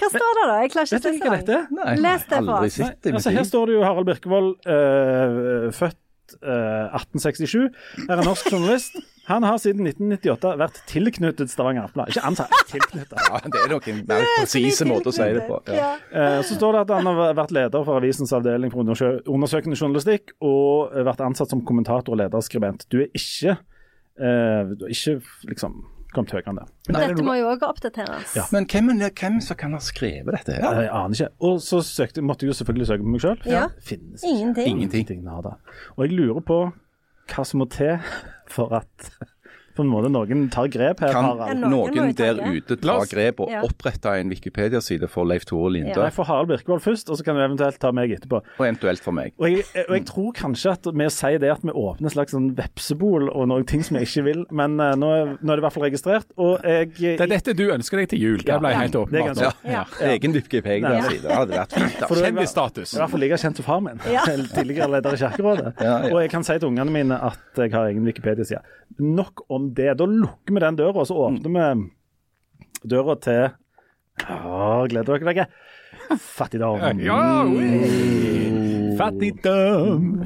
Hva 0.00 0.08
står 0.10 0.38
det 0.38 0.44
da? 0.50 0.56
Jeg 0.64 0.72
klarer 0.74 0.90
ikke 0.90 1.30
å 1.30 1.38
se? 1.44 1.60
Nei, 1.78 1.94
Les 2.02 2.26
det 2.30 2.40
for 2.40 2.66
oss. 2.66 2.80
Altså, 3.12 3.34
her 3.38 3.46
står 3.46 3.70
det 3.70 3.76
jo 3.76 3.84
Harald 3.86 4.10
Birkevold, 4.10 4.50
uh, 4.66 5.70
født 5.76 6.00
eh, 6.40 6.94
1867. 6.96 7.68
Er 8.08 8.16
en 8.18 8.24
norsk 8.24 8.48
journalist. 8.52 8.96
Han 9.28 9.42
har 9.42 9.56
siden 9.56 9.86
1998 9.88 10.50
vært 10.60 10.80
tilknyttet 10.90 11.48
Stavanger 11.52 11.86
Aftenblad. 11.86 12.10
Ikke 12.12 12.24
ansatt, 12.28 12.52
tilknyttet. 12.68 13.14
Ja, 13.16 13.38
det 13.40 13.60
er 13.62 13.70
nok 13.72 13.86
en 13.88 14.02
mer 14.08 14.26
presis 14.38 14.82
måte 14.88 15.08
å 15.08 15.16
si 15.16 15.28
det 15.32 15.46
på. 15.48 15.60
Ja. 15.72 15.94
Eh, 16.12 16.40
Så 16.44 16.58
står 16.58 16.76
det 16.76 16.82
at 16.84 16.96
han 16.98 17.08
har 17.08 17.36
vært 17.38 17.54
leder 17.56 17.86
for 17.86 18.00
avisens 18.00 18.34
avdeling 18.36 18.72
for 18.74 18.84
undersøkende 18.84 19.78
journalistikk, 19.80 20.34
og 20.44 20.92
vært 21.08 21.24
ansatt 21.24 21.48
som 21.54 21.64
kommentator 21.64 22.12
og 22.12 22.20
lederskribent. 22.20 22.84
Du 22.92 23.00
er 23.04 23.08
ikke 23.14 23.56
Eh, 24.14 24.68
ikke 24.94 25.16
liksom 25.50 25.80
kommet 26.16 26.32
høyere 26.36 26.52
enn 26.52 26.60
det. 26.62 26.66
Men 26.88 27.00
dette 27.08 27.24
må 27.26 27.34
jo 27.38 27.50
òg 27.52 27.62
oppdateres. 27.68 28.34
Ja. 28.38 28.44
Men 28.54 28.66
hvem, 28.70 28.90
er- 28.94 29.10
hvem 29.20 29.40
som 29.44 29.56
kan 29.60 29.72
ha 29.76 29.80
skrevet 29.84 30.32
dette 30.38 30.56
her? 30.56 30.80
Jeg 30.84 30.90
aner 30.90 31.14
ikke. 31.18 31.28
Og 31.50 31.60
så 31.64 31.82
søkte, 31.84 32.22
måtte 32.22 32.46
jeg 32.46 32.52
jo 32.54 32.58
selvfølgelig 32.62 32.86
søke 32.90 33.02
på 33.06 33.12
meg 33.14 33.20
sjøl. 33.26 33.38
Ja. 33.50 33.66
Finnes 33.82 34.22
ikke. 34.24 34.32
Ingenting. 34.34 34.68
Ingenting. 34.84 35.22
Nada. 35.24 35.56
Og 35.96 36.06
jeg 36.06 36.16
lurer 36.18 36.40
på 36.46 36.58
hva 37.34 37.44
som 37.48 37.62
må 37.62 37.68
til 37.72 37.98
for 38.52 38.72
at 38.76 39.10
på 39.74 39.82
en 39.84 39.90
måte 39.90 40.10
noen 40.12 40.48
tar 40.54 40.68
grep 40.72 41.00
her. 41.02 41.12
Kan 41.14 41.24
Harald. 41.24 41.60
Ja, 41.62 41.68
noen 41.68 41.94
noen 41.96 42.14
der 42.14 42.38
ute 42.46 42.76
ta 42.80 42.96
grep 43.10 43.40
og 43.40 43.50
opprette 43.66 44.12
en 44.20 44.30
Wikipedia-side 44.30 45.08
for 45.10 45.24
Leif 45.26 45.44
Tore 45.44 45.72
Linde, 45.74 45.94
Jeg 45.94 46.12
får 46.14 46.24
Harald 46.28 46.48
Birkevold 46.48 46.80
først, 46.84 47.10
og 47.10 47.18
så 47.18 47.24
kan 47.26 47.34
du 47.36 47.42
eventuelt 47.44 47.78
ta 47.82 47.90
meg 47.92 48.10
etterpå. 48.14 48.40
og 48.58 48.66
eventuelt 48.66 49.02
for 49.02 49.12
meg? 49.12 49.32
Og 49.38 49.50
jeg, 49.50 49.64
og 49.88 49.94
jeg 49.96 50.06
tror 50.06 50.32
kanskje 50.32 50.70
at 50.72 50.88
med 50.94 51.06
å 51.10 51.14
si 51.14 51.32
det 51.38 51.50
at 51.50 51.62
vi 51.64 51.70
åpner 51.74 52.06
et 52.06 52.14
slags 52.16 52.32
sånn 52.36 52.50
vepsebol 52.56 53.28
og 53.30 53.48
noen 53.50 53.66
ting 53.66 53.82
som 53.84 53.96
jeg 53.98 54.06
ikke 54.08 54.24
vil, 54.28 54.44
men 54.50 54.78
uh, 54.80 54.94
nå, 54.94 55.10
er, 55.14 55.32
nå 55.40 55.52
er 55.52 55.56
det 55.56 55.62
i 55.62 55.66
hvert 55.66 55.76
fall 55.78 55.86
registrert. 55.88 56.26
Og 56.38 56.60
jeg 56.64 56.92
Det 57.18 57.20
er 57.26 57.32
dette 57.34 57.54
du 57.56 57.64
ønsker 57.74 57.98
deg 58.02 58.08
til 58.14 58.20
jul. 58.22 58.38
Det 58.44 58.60
ble 58.60 58.70
Ja. 58.74 58.78
helt 58.84 58.92
Det 58.92 59.20
er 59.20 59.30
åpenbart. 59.30 59.64
Ja. 59.64 59.84
Egen 60.14 60.32
Wikipedia-side. 60.34 61.22
Det 61.22 61.34
hadde 61.34 61.58
vært 61.58 61.72
fint. 61.72 62.00
da. 62.00 62.06
Kjendisstatus. 62.14 62.94
I 62.94 62.98
hvert 63.02 63.10
fall 63.10 63.20
like 63.24 63.38
kjent 63.40 63.56
som 63.60 63.64
far 63.66 63.80
min, 63.80 64.00
Ja. 64.10 64.22
tidligere 64.54 64.90
leder 64.90 65.14
i 65.14 65.20
Kirkerådet. 65.20 65.74
Ja, 65.80 65.98
ja. 66.06 66.14
Og 66.14 66.20
jeg 66.22 66.30
kan 66.30 66.44
si 66.46 66.58
til 66.58 66.68
ungene 66.68 66.90
mine 66.94 67.18
at 67.30 67.38
jeg 67.56 67.72
har 67.72 67.88
egen 67.90 68.04
Wikipedia-side. 68.06 68.60
Nok 69.00 69.44
om 69.50 69.63
det. 69.74 69.92
Da 69.98 70.08
lukker 70.08 70.54
vi 70.56 70.64
den 70.64 70.80
døra, 70.80 70.96
og 71.00 71.08
så 71.08 71.18
åpner 71.26 71.54
vi 71.54 72.88
døra 72.94 73.16
til 73.24 73.44
Å, 74.30 74.84
gleder 74.90 75.18
dere 75.18 75.32
dere? 75.32 75.46
Fattigdom. 76.20 77.00
Ja, 77.02 77.44
ui. 77.48 78.94
Fattigdom. 78.98 80.24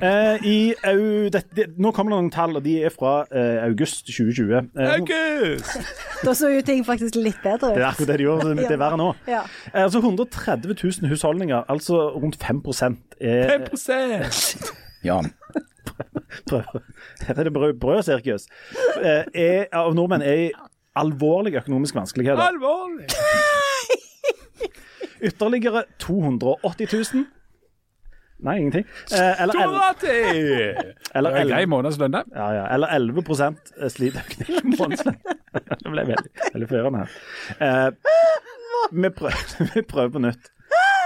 Eh, 0.00 0.46
i, 0.46 0.74
au, 0.86 1.28
det, 1.32 1.42
det, 1.56 1.66
nå 1.76 1.92
kommer 1.96 2.14
det 2.14 2.18
noen 2.20 2.30
tall, 2.32 2.56
og 2.56 2.64
de 2.64 2.76
er 2.86 2.94
fra 2.94 3.24
eh, 3.28 3.58
august 3.66 4.06
2020. 4.08 4.70
Eh, 4.78 4.92
August! 4.94 5.90
Da 6.24 6.34
så 6.36 6.50
jo 6.52 6.62
ting 6.66 6.84
faktisk 6.86 7.18
litt 7.20 7.40
bedre 7.44 7.74
det 7.74 7.82
er 7.82 7.84
ut. 7.84 7.88
akkurat 7.90 8.12
det 8.12 8.18
de 8.20 8.28
gjør. 8.28 8.46
Det 8.60 8.70
er 8.70 8.80
verre 8.80 9.00
nå. 9.00 9.10
Ja. 9.30 9.42
Eh, 9.72 9.82
altså 9.84 10.02
130 10.02 10.76
000 10.76 11.10
husholdninger, 11.12 11.66
altså 11.68 12.06
rundt 12.16 12.40
5 12.40 12.62
er 13.20 13.58
5% 13.68 14.72
Jan. 15.04 15.32
Prøv- 16.50 16.80
Her 17.26 17.34
er 17.38 17.44
det 17.48 17.52
brød, 17.52 17.74
brødsirkus. 17.80 18.46
Eh, 19.02 19.66
av 19.72 19.94
nordmenn 19.94 20.22
er 20.22 20.44
i 20.46 20.50
alvorlige 20.96 21.60
økonomiske 21.62 21.96
vanskeligheter. 22.00 22.42
Alvorlig. 22.42 23.06
Ytterligere 25.22 25.82
280 25.98 26.88
000 27.14 27.26
Nei, 28.40 28.54
ingenting. 28.56 28.86
Eh, 29.12 29.42
eller, 29.42 29.52
el, 29.54 29.66
Tomati! 29.68 30.06
eller, 31.14 31.30
Det 31.34 31.40
er 31.42 31.48
grei 31.50 31.58
el, 31.62 31.68
månedslønn, 31.68 32.14
det. 32.14 32.22
ja, 32.32 32.46
ja, 32.56 32.62
eller 32.72 32.88
11 32.96 33.90
slitøkning 33.92 34.48
i 34.48 34.76
månedslønn. 34.78 35.18
Det 35.82 35.90
ble 35.92 36.06
veldig, 36.08 36.30
veldig 36.54 36.68
førende 36.70 37.02
her. 37.02 37.18
Eh, 37.60 37.90
vi, 38.96 39.10
prøver, 39.18 39.44
vi 39.74 39.82
prøver 39.90 40.14
på 40.16 40.22
nytt. 40.24 40.48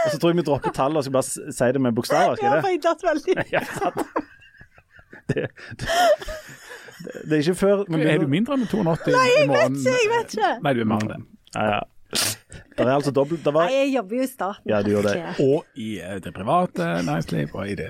Og 0.04 0.12
så 0.12 0.20
tror 0.20 0.30
jeg 0.30 0.36
vi 0.36 0.46
dropper 0.46 0.70
tallet 0.76 1.00
og 1.00 1.04
skal 1.08 1.16
bare 1.16 1.52
si 1.58 1.72
det 1.74 1.80
med 1.82 1.96
bokstaver. 1.98 2.36
Ja, 2.36 2.36
Skal 2.36 2.50
for 2.52 2.68
det? 2.68 2.74
jeg 2.76 2.82
datt 2.86 3.02
veldig 3.08 3.34
Ja. 3.50 3.62
Det, 5.34 5.46
det, 7.04 7.22
det 7.24 7.32
er 7.32 7.40
ikke 7.42 7.54
før 7.58 7.84
men 7.90 8.04
Er 8.06 8.20
du 8.22 8.28
mindre 8.30 8.54
enn 8.58 8.68
280 8.70 9.14
i 9.14 9.46
morgen? 9.50 9.80
Jeg 9.82 10.10
vet 10.12 10.36
ikke. 10.36 10.52
Nei, 10.62 10.72
du 10.76 10.80
er 10.84 10.88
mer 10.88 11.02
enn 11.02 11.10
det. 11.10 11.20
Ja, 11.56 11.64
ja. 11.72 11.82
Det 12.74 12.84
er 12.84 12.92
altså 12.92 13.10
dobbelt 13.14 13.44
det 13.46 13.52
var, 13.54 13.66
Nei, 13.70 13.74
jeg 13.84 13.90
jobber 13.94 14.16
jo 14.18 14.22
i 14.22 14.28
staten. 14.30 14.68
Ja, 14.70 14.80
du 14.82 14.90
gjør 14.92 15.06
det. 15.06 15.14
Og 15.42 15.78
i 15.78 15.88
eh, 16.02 16.16
det 16.22 16.32
private 16.34 16.86
næringsliv, 17.06 17.54
og 17.54 17.70
i 17.70 17.74
det 17.78 17.88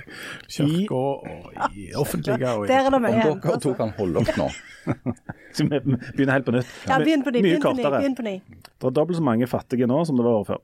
kirka, 0.49 1.01
og 1.01 1.73
i 1.77 1.87
offentlige 2.01 2.51
og 2.53 2.65
i 2.65 2.69
Der 2.69 2.87
er 2.87 2.91
det 2.93 3.01
Om 3.01 3.07
mye. 3.07 3.25
dere 3.45 3.59
to 3.65 3.73
kan 3.79 3.93
holde 3.99 4.23
opp 4.23 4.33
nå. 4.41 4.49
Så 5.57 5.65
vi 5.69 5.81
begynner 5.81 6.37
helt 6.39 6.49
på 6.49 6.55
nytt. 6.57 6.73
Ja, 6.89 6.99
begynn 7.01 7.25
på 7.25 7.33
ny. 7.33 7.41
Mye 7.41 7.49
Begynn 7.49 7.65
kortere. 7.65 8.01
Begynn 8.01 8.17
på 8.19 8.27
ny. 8.27 8.35
Det 8.65 8.89
er 8.91 8.97
dobbelt 9.01 9.21
så 9.21 9.25
mange 9.25 9.49
fattige 9.49 9.89
nå 9.89 10.01
som 10.09 10.21
det 10.21 10.27
var 10.27 10.41
året 10.41 10.53
før. 10.53 10.63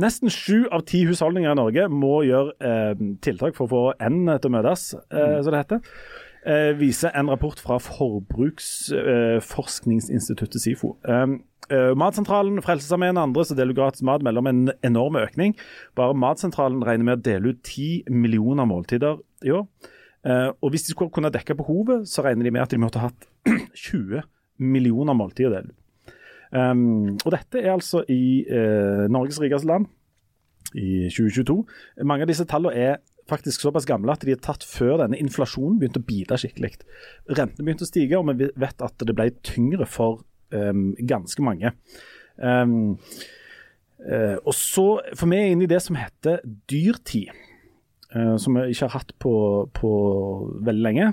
Nesten 0.00 0.32
sju 0.32 0.58
av 0.72 0.80
ti 0.88 1.04
husholdninger 1.08 1.52
i 1.52 1.58
Norge 1.58 1.88
må 1.92 2.22
gjøre 2.26 2.50
eh, 2.60 2.94
tiltak 3.24 3.56
for 3.56 3.64
å 3.66 3.72
få 3.72 3.82
endene 3.98 4.38
til 4.40 4.50
å 4.50 4.54
møtes, 4.56 4.82
eh, 5.10 5.40
som 5.42 5.52
det 5.52 5.62
heter. 5.64 5.78
Eh, 6.44 6.76
viser 6.76 7.08
en 7.16 7.30
rapport 7.32 7.60
fra 7.60 7.78
Forbruksforskningsinstituttet 7.80 10.60
SIFO. 10.60 10.96
Eh, 11.08 11.26
eh, 11.72 11.94
Matsentralen, 11.96 12.62
Frelsesarmeen 12.64 13.16
og 13.16 13.22
andre 13.30 13.44
som 13.48 13.56
deler 13.56 13.74
gratis 13.76 14.02
mat, 14.04 14.22
melder 14.22 14.40
om 14.44 14.50
en 14.50 14.70
enorm 14.84 15.16
økning. 15.16 15.56
Bare 15.96 16.14
Matsentralen 16.14 16.84
regner 16.84 17.04
med 17.08 17.18
å 17.18 17.26
dele 17.30 17.48
ut 17.54 17.62
ti 17.64 18.04
millioner 18.10 18.64
måltider 18.68 19.16
i 19.44 19.50
år. 19.56 19.64
Eh, 20.24 20.50
og 20.60 20.70
hvis 20.72 20.86
de 20.86 20.90
skulle 20.92 21.12
kunne 21.12 21.32
dekke 21.32 21.54
behovet, 21.56 22.08
så 22.08 22.22
regner 22.24 22.44
de 22.44 22.50
med 22.52 22.62
at 22.64 22.70
de 22.72 22.78
måtte 22.80 22.98
ha 23.00 23.08
hatt 23.08 23.22
20 23.88 24.22
millioner 24.60 25.14
måltider 25.16 25.50
å 25.50 25.54
dele 25.56 25.68
ut. 25.72 25.80
Um, 26.54 27.16
og 27.24 27.32
dette 27.34 27.58
er 27.58 27.72
altså 27.72 28.04
i 28.10 28.44
uh, 28.46 29.06
Norges 29.10 29.40
rikeste 29.42 29.66
land 29.66 29.88
i 30.74 31.08
2022. 31.10 31.56
Mange 32.06 32.26
av 32.26 32.30
disse 32.30 32.46
tallene 32.46 32.78
er 32.78 33.00
faktisk 33.30 33.64
såpass 33.64 33.88
gamle 33.88 34.12
at 34.12 34.24
de 34.26 34.34
er 34.34 34.42
tatt 34.42 34.66
før 34.68 34.98
denne 35.00 35.18
inflasjonen 35.18 35.78
begynte 35.80 36.02
å 36.02 36.06
bite 36.06 36.38
skikkelig. 36.38 36.76
Rentene 37.30 37.66
begynte 37.66 37.86
å 37.86 37.90
stige, 37.90 38.20
og 38.20 38.30
vi 38.30 38.50
vet 38.60 38.84
at 38.84 39.06
det 39.06 39.16
ble 39.16 39.30
tyngre 39.46 39.88
for 39.88 40.22
um, 40.54 40.92
ganske 41.00 41.44
mange. 41.44 41.72
Um, 42.36 42.98
uh, 44.04 44.36
og 44.44 44.52
så, 44.54 44.86
For 45.16 45.30
vi 45.30 45.40
er 45.40 45.54
inne 45.54 45.66
i 45.66 45.70
det 45.70 45.80
som 45.82 45.98
heter 45.98 46.42
dyrtid, 46.70 47.32
uh, 48.14 48.36
som 48.38 48.60
vi 48.60 48.68
ikke 48.74 48.90
har 48.90 48.98
hatt 49.00 49.14
på, 49.22 49.34
på 49.74 49.94
veldig 50.66 50.86
lenge 50.90 51.12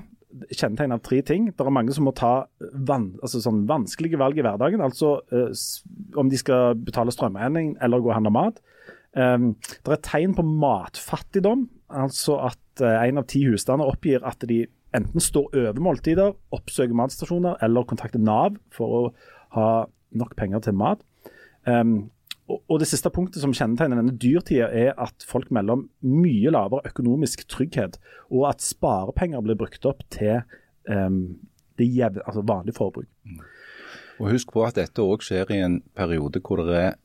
kjennetegn 0.52 0.94
av 0.94 1.02
tre 1.04 1.20
ting. 1.26 1.50
Det 1.52 1.64
er 1.64 1.74
mange 1.74 1.94
som 1.94 2.06
må 2.08 2.14
ta 2.16 2.32
van, 2.88 3.10
altså 3.22 3.42
sånn 3.44 3.64
vanskelige 3.68 4.20
valg 4.20 4.38
i 4.38 4.44
hverdagen. 4.44 4.82
Altså 4.84 5.18
eh, 5.32 5.50
om 6.18 6.30
de 6.32 6.40
skal 6.40 6.78
betale 6.80 7.14
strømregning 7.14 7.76
eller 7.82 8.02
gå 8.02 8.10
og 8.10 8.16
handle 8.16 8.34
mat. 8.34 8.62
Um, 9.12 9.52
det 9.84 9.92
er 9.92 10.04
tegn 10.06 10.36
på 10.36 10.44
matfattigdom. 10.46 11.66
Altså 11.92 12.38
at 12.48 12.84
eh, 12.84 13.08
en 13.08 13.20
av 13.20 13.28
ti 13.30 13.44
husstander 13.48 13.88
oppgir 13.88 14.24
at 14.28 14.44
de 14.48 14.64
enten 14.96 15.24
står 15.24 15.52
over 15.56 15.80
måltider, 15.80 16.34
oppsøker 16.52 16.96
matstasjoner 16.96 17.60
eller 17.64 17.88
kontakter 17.88 18.20
Nav 18.20 18.58
for 18.72 18.96
å 18.98 19.02
ha 19.56 19.68
nok 20.16 20.36
penger 20.36 20.64
til 20.64 20.76
mat. 20.76 21.00
Um, 21.64 22.10
og, 22.68 22.80
Det 22.80 22.88
siste 22.90 23.10
punktet 23.10 23.42
som 23.42 23.54
kjennetegner 23.54 24.00
denne 24.00 24.16
dyrtida, 24.18 24.68
er 24.68 24.92
at 25.00 25.24
folk 25.28 25.50
melder 25.54 25.78
om 25.78 25.86
mye 26.04 26.52
lavere 26.52 26.90
økonomisk 26.90 27.46
trygghet, 27.48 27.98
og 28.30 28.48
at 28.50 28.64
sparepenger 28.64 29.44
blir 29.44 29.58
brukt 29.60 29.86
opp 29.88 30.02
til 30.10 30.42
um, 30.88 31.38
det 31.78 31.88
jevne, 31.88 32.24
altså 32.26 32.44
vanlig 32.46 32.74
forbruk. 32.76 33.08
Og 34.20 34.30
husk 34.30 34.52
på 34.54 34.64
at 34.66 34.76
dette 34.78 35.02
òg 35.02 35.24
skjer 35.24 35.50
i 35.54 35.62
en 35.64 35.80
periode 35.96 36.42
hvor 36.44 36.62
det 36.62 36.78
er 36.78 36.98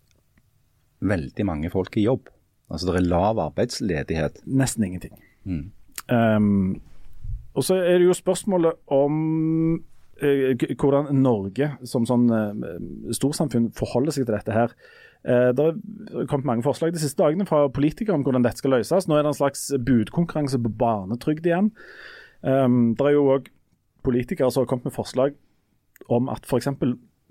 veldig 0.99 1.45
mange 1.45 1.71
folk 1.73 1.95
i 1.97 2.05
jobb. 2.07 2.29
Altså 2.69 2.89
det 2.89 2.99
er 2.99 3.07
lav 3.07 3.39
arbeidsledighet. 3.39 4.41
Nesten 4.45 4.83
ingenting. 4.83 5.15
Um, 6.11 6.81
og 7.57 7.63
så 7.65 7.79
er 7.79 7.97
det 7.97 8.09
jo 8.09 8.13
spørsmålet 8.13 8.77
om 8.93 9.79
eh, 10.21 10.53
hvordan 10.77 11.09
Norge 11.17 11.71
som 11.87 12.05
sånn 12.05 12.27
eh, 12.33 12.65
storsamfunn 13.17 13.71
forholder 13.77 14.13
seg 14.13 14.27
til 14.27 14.35
dette 14.35 14.53
her. 14.53 14.75
Eh, 15.25 15.49
det 15.57 15.65
har 15.65 16.27
kommet 16.29 16.45
mange 16.49 16.65
forslag 16.65 16.93
de 16.93 17.01
siste 17.01 17.21
dagene 17.21 17.47
fra 17.49 17.65
politikere 17.73 18.15
om 18.17 18.23
hvordan 18.25 18.45
dette 18.45 18.61
skal 18.61 18.75
løses. 18.77 19.07
Nå 19.07 19.17
er 19.17 19.25
det 19.25 19.33
en 19.33 19.39
slags 19.41 19.67
budkonkurranse 19.87 20.59
på 20.63 20.73
barnetrygd 20.79 21.49
igjen. 21.49 21.71
Um, 22.45 22.93
det 22.95 23.07
er 23.07 23.15
jo 23.15 23.25
òg 23.33 23.49
politikere 24.05 24.51
som 24.53 24.63
har 24.63 24.69
kommet 24.69 24.87
med 24.87 24.95
forslag 24.95 25.33
om 26.13 26.29
at 26.29 26.45
f.eks. 26.45 26.69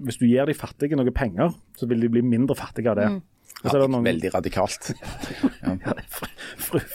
hvis 0.02 0.18
du 0.20 0.26
gir 0.26 0.48
de 0.48 0.56
fattige 0.56 0.98
noe 0.98 1.12
penger, 1.14 1.54
så 1.78 1.86
vil 1.88 2.02
de 2.02 2.10
bli 2.12 2.24
mindre 2.26 2.56
fattige 2.58 2.90
av 2.90 2.98
det. 2.98 3.08
Så 3.62 3.76
er 3.76 3.84
det 3.86 3.90
noen- 3.94 4.04
Veldig 4.04 4.34
radikalt. 4.34 4.90
ja, 5.62 5.94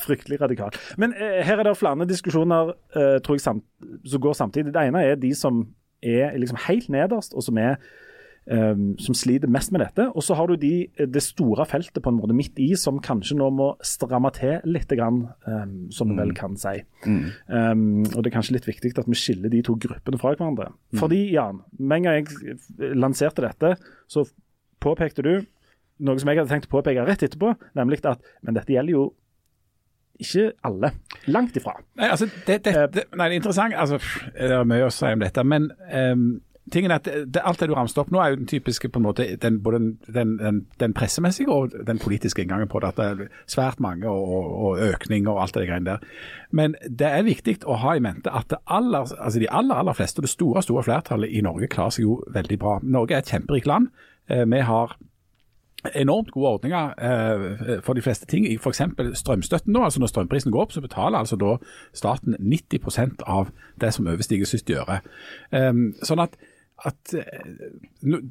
fryktelig 0.04 0.42
radikalt. 0.42 0.78
Men 0.98 1.14
eh, 1.14 1.39
her 1.48 1.58
er 1.60 1.64
det 1.66 1.78
flere 1.80 2.06
diskusjoner 2.06 2.76
eh, 2.94 3.18
tror 3.24 3.39
jeg 3.39 3.46
som 3.48 3.64
går 4.22 4.38
samtidig. 4.38 4.74
Det 4.76 4.84
ene 4.92 5.02
er 5.08 5.16
de 5.16 5.32
som 5.36 5.64
er 6.04 6.38
liksom 6.38 6.60
helt 6.68 6.89
nederst, 6.89 7.34
og 7.34 7.44
som, 7.46 7.58
er, 7.58 7.78
eh, 8.50 8.84
som 9.02 9.18
sliter 9.18 9.52
mest 9.52 9.74
med 9.74 9.84
dette. 9.84 10.08
Og 10.16 10.26
så 10.26 10.38
har 10.38 10.50
du 10.50 10.58
de, 10.60 10.88
det 10.98 11.24
store 11.26 11.66
feltet 11.70 12.02
på 12.04 12.12
en 12.12 12.20
måte 12.20 12.36
midt 12.38 12.60
i, 12.62 12.72
som 12.80 13.02
kanskje 13.04 13.38
nå 13.39 13.50
må 13.56 13.72
stramme 13.86 14.32
til 14.38 14.60
litt, 14.70 14.89
grann, 14.92 15.24
um, 15.46 15.76
som 15.94 16.12
du 16.12 16.18
vel 16.18 16.34
kan 16.36 16.58
si. 16.60 16.82
Um, 17.06 18.04
og 18.10 18.20
det 18.20 18.32
er 18.32 18.36
kanskje 18.36 18.58
litt 18.58 18.68
viktig 18.68 18.92
at 19.00 19.08
vi 19.08 19.18
skiller 19.20 19.54
de 19.54 19.62
to 19.66 19.78
gruppene 19.80 20.20
fra 20.20 20.34
hverandre. 20.36 20.72
Fordi, 21.00 21.24
Jan, 21.36 21.62
med 21.80 22.02
en 22.02 22.10
gang 22.10 22.20
jeg 22.20 22.94
lanserte 22.98 23.46
dette, 23.46 23.78
så 24.12 24.26
påpekte 24.82 25.24
du 25.24 25.34
noe 26.02 26.20
som 26.20 26.32
jeg 26.32 26.42
hadde 26.42 26.52
tenkt 26.52 26.70
å 26.70 26.78
påpeke 26.78 27.06
rett 27.06 27.24
etterpå, 27.26 27.54
nemlig 27.78 28.02
at 28.10 28.24
men 28.42 28.58
dette 28.58 28.74
gjelder 28.74 28.96
jo 28.96 29.10
ikke 30.22 30.52
alle. 30.68 30.92
Langt 31.34 31.56
ifra. 31.58 31.76
Nei, 31.98 32.12
altså, 32.14 32.28
det, 32.46 32.60
det, 32.66 32.74
det, 32.94 33.06
nei, 33.16 33.28
det 33.28 33.38
er 33.38 33.39
interessant. 33.39 33.76
Altså, 33.78 33.98
det 34.36 34.54
er 34.54 34.68
mye 34.70 34.86
å 34.86 34.94
si 34.94 35.10
om 35.10 35.24
dette, 35.24 35.46
men 35.48 35.72
ehm, 35.89 36.28
tingen 36.72 36.91
er 36.91 37.01
at 37.01 37.38
Alt 37.41 37.61
det 37.61 37.69
du 37.69 37.76
ramset 37.76 37.99
opp 38.01 38.11
nå, 38.13 38.22
er 38.22 38.34
jo 38.34 38.39
den 38.41 38.49
typiske 38.49 38.89
på 38.89 38.99
en 39.01 39.05
måte, 39.05 39.28
den, 39.41 39.59
både 39.63 39.80
den, 40.07 40.38
den, 40.39 40.61
den, 40.80 40.95
pressemessige 40.97 41.51
og 41.51 41.76
den 41.88 41.99
politiske 41.99 42.43
inngangen 42.43 42.69
på 42.72 42.82
det. 42.82 42.93
At 42.93 42.99
det 42.99 43.28
er 43.28 43.43
svært 43.51 43.80
mange 43.84 44.09
og, 44.09 44.55
og 44.65 44.82
økning 44.91 45.30
og 45.30 45.41
alt 45.43 45.57
det 45.57 45.67
greiene 45.69 45.93
der. 45.93 46.07
Men 46.51 46.76
det 46.88 47.07
er 47.07 47.28
viktig 47.28 47.59
å 47.65 47.80
ha 47.84 47.95
i 47.95 48.03
mente 48.03 48.34
at 48.34 48.53
aller, 48.65 49.11
altså 49.19 49.39
de 49.39 49.51
aller 49.51 49.84
aller 49.84 49.97
fleste, 49.97 50.19
og 50.19 50.28
det 50.28 50.34
store 50.34 50.65
store 50.65 50.84
flertallet 50.88 51.32
i 51.32 51.43
Norge, 51.45 51.72
klarer 51.72 51.95
seg 51.97 52.07
jo 52.07 52.19
veldig 52.34 52.59
bra. 52.59 52.80
Norge 52.84 53.15
er 53.15 53.24
et 53.26 53.32
kjemperikt 53.32 53.69
land. 53.69 53.91
Eh, 54.30 54.45
vi 54.45 54.65
har 54.65 54.97
enormt 55.95 56.32
gode 56.32 56.47
ordninger 56.47 56.93
eh, 56.97 57.82
for 57.82 57.93
de 57.93 58.01
fleste 58.01 58.26
ting. 58.26 58.45
F.eks. 58.59 58.82
strømstøtten. 59.13 59.74
nå, 59.74 59.84
altså 59.84 59.99
Når 59.99 60.07
strømprisen 60.07 60.51
går 60.51 60.61
opp, 60.61 60.72
så 60.72 60.82
betaler 60.82 61.17
altså 61.17 61.36
da 61.36 61.57
staten 61.93 62.36
90% 62.39 63.24
av 63.28 63.49
det 63.82 63.93
som 63.93 64.07
overstiger 64.07 64.45
siste 64.45 64.78
øre. 64.78 65.01
Um, 65.51 65.93
sånn 66.03 66.22
at, 66.22 66.38
at 66.86 67.14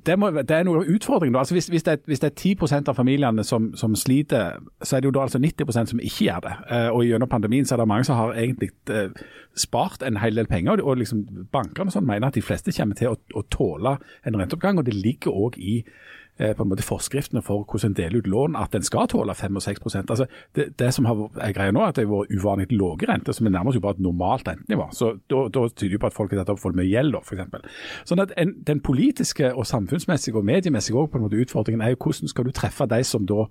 det, 0.07 0.17
må, 0.19 0.31
det, 0.31 0.51
er 0.51 0.65
noe 0.67 0.83
utfordring. 0.91 1.37
Altså 1.39 1.55
hvis, 1.55 1.69
hvis, 1.71 1.85
det 1.87 2.01
hvis, 2.11 2.23
det, 2.23 2.33
er 2.33 2.55
10% 2.55 2.91
av 2.91 2.97
familiene 2.99 3.45
som, 3.47 3.71
som, 3.79 3.95
sliter, 3.97 4.59
så 4.83 4.97
er 4.97 5.03
det 5.03 5.11
jo 5.11 5.15
da 5.15 5.27
altså 5.27 5.39
90% 5.39 5.93
som 5.93 6.03
ikke 6.03 6.27
gjør 6.27 6.45
det. 6.47 6.55
Uh, 6.71 6.89
og 6.89 7.05
Gjennom 7.07 7.31
pandemien 7.31 7.67
så 7.67 7.77
er 7.77 7.83
det 7.83 7.89
mange 7.93 8.09
som 8.09 8.19
har 8.19 8.35
egentlig 8.35 8.71
uh, 8.91 9.23
spart 9.55 10.03
en 10.07 10.19
hel 10.23 10.37
del 10.37 10.51
penger. 10.51 10.83
og 10.83 10.99
liksom 11.03 11.23
Bankene 11.53 11.95
sånn 11.95 12.09
mener 12.09 12.31
at 12.31 12.39
de 12.39 12.45
fleste 12.45 12.75
kommer 12.77 12.99
til 12.99 13.15
å, 13.15 13.19
å 13.39 13.47
tåle 13.53 13.99
en 14.27 14.41
renteoppgang. 14.41 14.83
og 14.83 14.89
Det 14.91 14.99
ligger 14.99 15.37
òg 15.47 15.61
i 15.61 15.83
Eh, 15.85 16.20
på 16.41 16.64
en 16.64 16.70
måte 16.70 16.84
forskriftene 16.86 17.43
for 17.45 17.66
hvordan 17.68 17.91
en 17.91 17.97
deler 17.99 18.22
ut 18.22 18.28
lån, 18.32 18.57
at 18.57 18.74
en 18.74 18.86
skal 18.86 19.09
tåle 19.12 19.34
5 19.36 19.59
og 19.61 19.62
6% 19.62 20.12
altså 20.14 20.26
det, 20.57 20.70
det 20.80 20.88
som 20.95 21.07
er 21.07 21.53
greia 21.53 21.74
nå, 21.74 21.82
er 21.84 21.93
at 21.93 21.99
det 21.99 22.07
har 22.07 22.12
vært 22.12 22.32
uvanlig 22.32 22.70
lave 22.72 23.09
renter, 23.09 23.36
som 23.36 23.47
er 23.47 23.55
nærmest 23.57 23.76
jo 23.76 23.84
bare 23.84 23.99
et 23.99 24.05
normalt 24.05 24.49
rentenivå. 24.49 24.88
Så 24.97 25.12
Da 25.30 25.68
tyder 25.68 25.97
det 25.97 26.01
på 26.01 26.07
at 26.07 26.16
folk 26.16 26.32
har 26.32 26.43
tatt 26.43 26.55
opp 26.55 26.62
for 26.62 26.76
mye 26.76 26.88
gjeld, 26.88 27.16
f.eks. 27.20 27.74
Sånn 28.09 28.22
at 28.24 28.32
en, 28.41 28.55
Den 28.66 28.80
politiske 28.80 29.53
og 29.55 29.66
samfunnsmessige 29.66 30.36
og 30.36 30.45
mediemessige 30.45 30.97
også, 30.97 31.12
på 31.12 31.18
en 31.18 31.26
måte 31.26 31.41
utfordringen 31.41 31.82
er 31.84 31.95
jo 31.95 32.01
hvordan 32.05 32.28
skal 32.28 32.45
du 32.45 32.53
treffe 32.57 32.86
de 32.86 33.03
som 33.05 33.26
da 33.26 33.47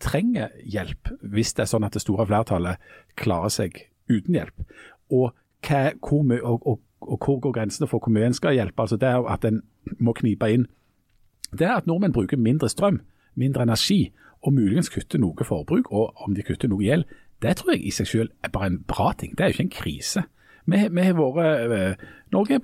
trenger 0.00 0.48
hjelp, 0.64 1.12
hvis 1.20 1.52
det 1.54 1.66
er 1.66 1.70
sånn 1.74 1.84
at 1.84 1.96
det 1.96 2.02
store 2.02 2.26
flertallet 2.28 2.80
klarer 3.20 3.52
seg 3.52 3.76
uten 4.08 4.38
hjelp. 4.38 4.64
Og, 5.12 5.34
hva, 5.66 5.90
hvor, 6.00 6.24
og, 6.40 6.66
og, 6.66 6.80
og 7.04 7.18
hvor 7.18 7.40
går 7.44 7.56
grensene 7.58 7.88
for 7.90 8.00
hvor 8.00 8.14
mye 8.14 8.30
en 8.30 8.36
skal 8.36 8.56
hjelpe? 8.56 8.80
Altså 8.80 8.96
Det 8.96 9.08
er 9.08 9.20
jo 9.20 9.28
at 9.28 9.44
en 9.44 9.60
må 10.00 10.14
knipe 10.16 10.48
inn 10.48 10.66
det 11.58 11.66
er 11.66 11.76
at 11.76 11.86
nordmenn 11.86 12.12
bruker 12.12 12.36
mindre 12.36 12.68
strøm, 12.68 13.00
mindre 13.34 13.62
energi, 13.62 14.12
og 14.42 14.54
muligens 14.56 14.88
kutter 14.88 15.20
noe 15.20 15.44
forbruk, 15.44 15.90
og 15.92 16.14
om 16.24 16.34
de 16.34 16.44
kutter 16.46 16.70
noe 16.70 16.84
gjeld. 16.84 17.04
Det 17.42 17.56
tror 17.56 17.74
jeg 17.74 17.86
i 17.86 17.94
seg 17.94 18.08
selv 18.08 18.30
er 18.44 18.52
bare 18.52 18.70
en 18.72 18.82
bra 18.88 19.12
ting. 19.18 19.36
Det 19.36 19.44
er 19.44 19.50
jo 19.50 19.56
ikke 19.58 19.66
en 19.68 19.76
krise. 19.76 20.22
Vi, 20.70 21.02
har 21.02 21.14
vært, 21.18 21.72
eh, 21.72 21.94
Norge, 22.32 22.60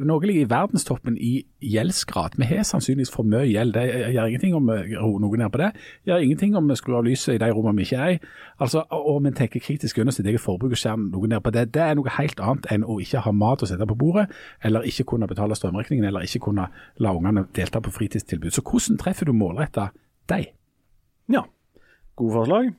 Norge, 0.00 0.26
ligger 0.26 0.42
i 0.46 0.48
verdenstoppen 0.48 1.18
i 1.20 1.44
gjeldsgrad. 1.60 2.38
Vi 2.38 2.44
har 2.44 2.62
sannsynligvis 2.64 3.12
for 3.12 3.22
mye 3.28 3.44
gjeld. 3.44 3.74
Det 3.74 4.12
gjør 4.14 4.30
ingenting 4.30 4.54
om 4.56 4.70
vi 4.70 4.96
roer 4.96 5.20
noe 5.20 5.50
på 5.50 5.60
det. 5.60 5.72
Det 6.04 6.12
gjør 6.12 6.24
ingenting 6.24 6.56
om 6.56 6.68
vi 6.68 6.76
skrur 6.76 6.98
av 6.98 7.04
lyset 7.04 7.34
i 7.34 7.38
de 7.42 7.50
rommene 7.52 7.76
vi 7.76 7.82
ikke 7.82 8.00
er 8.00 8.14
i. 8.14 8.18
Altså, 8.58 8.84
og 8.90 9.24
vi 9.24 9.34
tenker 9.36 9.60
kritisk 9.60 9.98
gjennom 9.98 10.16
sitt 10.16 10.26
eget 10.26 10.40
forbruk 10.40 10.72
og 10.72 10.80
skjærer 10.80 11.10
noe 11.10 11.28
ned 11.28 11.40
på 11.44 11.52
det. 11.52 11.74
Det 11.74 11.82
er 11.82 11.94
noe 11.94 12.16
helt 12.16 12.40
annet 12.40 12.70
enn 12.72 12.84
å 12.88 12.98
ikke 13.04 13.20
ha 13.26 13.32
mat 13.36 13.62
å 13.62 13.68
sette 13.68 13.86
på 13.86 13.98
bordet, 14.00 14.28
eller 14.64 14.88
ikke 14.88 15.04
kunne 15.04 15.28
betale 15.28 15.58
strømregningen, 15.58 16.08
eller 16.08 16.24
ikke 16.24 16.46
kunne 16.48 16.70
la 16.96 17.12
ungene 17.12 17.44
delta 17.54 17.80
på 17.80 17.92
fritidstilbud. 17.92 18.50
Så 18.50 18.64
hvordan 18.64 18.98
treffer 18.98 19.28
du 19.28 19.36
målretta 19.36 19.90
deg? 20.32 20.54
Ja, 21.28 21.44
gode 22.16 22.32
forslag. 22.32 22.72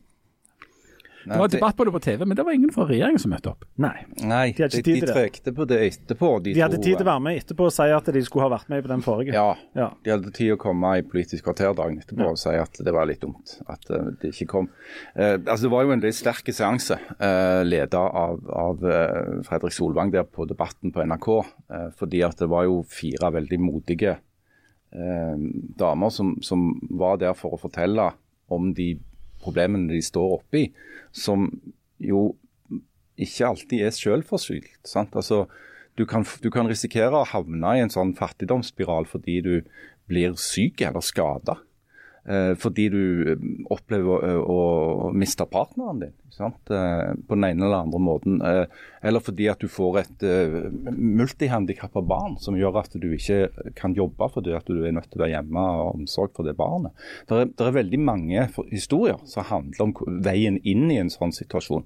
Det 1.26 1.38
var 1.40 1.48
debatt 1.48 1.78
på 1.78 1.86
det 1.88 1.92
på 1.92 2.00
TV, 2.00 2.26
men 2.26 2.38
det 2.38 2.44
var 2.44 2.56
ingen 2.56 2.72
fra 2.74 2.86
regjeringen 2.88 3.22
som 3.22 3.32
møtte 3.32 3.52
opp. 3.54 3.66
Nei, 3.82 3.94
Nei 4.28 4.46
de, 4.58 4.68
de, 4.74 4.82
de 4.86 5.08
trekte 5.08 5.54
på 5.56 5.68
det 5.70 5.80
etterpå. 5.86 6.32
De, 6.44 6.54
de 6.56 6.64
hadde 6.64 6.80
tid 6.82 6.98
til 6.98 7.06
å 7.06 7.10
være 7.10 7.24
med 7.24 7.40
etterpå 7.40 7.68
og 7.70 7.76
si 7.76 7.88
at 7.96 8.10
de 8.16 8.24
skulle 8.26 8.48
ha 8.48 8.52
vært 8.54 8.72
med 8.74 8.84
på 8.84 8.92
den 8.92 9.06
forrige. 9.06 9.36
Ja, 9.38 9.54
ja. 9.78 9.90
de 10.04 10.14
hadde 10.14 10.34
tid 10.36 10.56
å 10.56 10.60
komme 10.62 10.96
i 11.00 11.06
Politisk 11.14 11.48
kvarter 11.48 11.76
dagen 11.78 12.02
etterpå 12.02 12.26
ja. 12.26 12.34
og 12.34 12.42
si 12.42 12.56
at 12.60 12.82
det 12.84 12.96
var 12.96 13.08
litt 13.10 13.24
dumt 13.24 13.56
at 13.72 13.88
uh, 13.94 14.10
de 14.20 14.34
ikke 14.34 14.50
kom. 14.52 14.70
Uh, 15.16 15.38
altså 15.38 15.62
Det 15.66 15.74
var 15.76 15.88
jo 15.88 15.96
en 15.96 16.04
litt 16.04 16.18
sterk 16.18 16.52
seanse, 16.54 17.00
uh, 17.20 17.62
leda 17.68 18.04
av, 18.04 18.44
av 18.66 18.84
Fredrik 19.48 19.76
Solvang 19.76 20.12
der 20.14 20.28
på 20.28 20.48
Debatten 20.50 20.92
på 20.94 21.04
NRK. 21.08 21.30
fordi 21.98 22.22
at 22.26 22.40
det 22.42 22.50
var 22.52 22.68
jo 22.68 22.82
fire 22.88 23.32
veldig 23.34 23.60
modige 23.62 24.18
damer 24.94 26.12
som, 26.14 26.36
som 26.46 26.68
var 26.94 27.18
der 27.18 27.34
for 27.34 27.56
å 27.56 27.62
fortelle 27.62 28.12
om 28.54 28.68
de 28.78 28.92
problemene 29.44 29.92
de 29.92 30.02
står 30.04 30.40
oppi, 30.40 30.68
som 31.12 31.50
jo 32.02 32.32
ikke 33.22 33.52
alltid 33.52 33.86
er 33.86 33.94
selvforskyldt. 33.94 34.96
Altså, 35.04 35.44
du, 36.00 36.06
kan, 36.10 36.26
du 36.42 36.50
kan 36.54 36.70
risikere 36.70 37.20
å 37.20 37.30
havne 37.30 37.76
i 37.78 37.84
en 37.84 37.94
sånn 37.94 38.16
fattigdomsspiral 38.18 39.06
fordi 39.10 39.40
du 39.46 39.54
blir 40.10 40.36
syk 40.40 40.82
eller 40.84 41.06
skada. 41.06 41.60
Eh, 42.24 42.54
fordi 42.56 42.86
du 42.88 43.32
eh, 43.34 43.42
opplever 43.74 44.38
å, 44.40 44.60
å 45.10 45.10
miste 45.12 45.44
partneren 45.52 46.00
din 46.00 46.14
sant? 46.32 46.72
Eh, 46.72 47.10
på 47.28 47.36
den 47.36 47.50
ene 47.50 47.66
eller 47.68 47.84
andre 47.84 48.00
måten. 48.00 48.38
Eller 49.04 49.24
fordi 49.24 49.50
at 49.52 49.60
du 49.60 49.68
får 49.72 50.00
et 50.00 50.24
multihandikappa 50.96 52.02
barn 52.08 52.38
som 52.42 52.56
gjør 52.58 52.80
at 52.80 52.96
du 52.96 53.10
ikke 53.18 53.72
kan 53.78 53.96
jobbe 53.98 54.30
fordi 54.32 54.56
at 54.56 54.70
du 54.70 54.86
er 54.88 54.96
nødt 54.96 55.10
til 55.12 55.20
å 55.20 55.26
være 55.26 55.36
hjemme 55.36 55.64
og 55.64 55.82
ha 55.82 55.90
omsorg 55.92 56.32
for 56.38 56.48
det 56.48 56.56
barnet. 56.58 56.96
Det 57.28 57.42
er, 57.42 57.52
er, 57.52 57.76
veldig 57.76 58.00
mange 58.00 58.48
historier 58.72 59.20
som 59.30 59.50
handler 59.50 59.90
om 59.90 60.22
veien 60.24 60.62
inn 60.64 60.88
i 60.94 61.02
en 61.02 61.12
sånn 61.12 61.36
situasjon. 61.36 61.84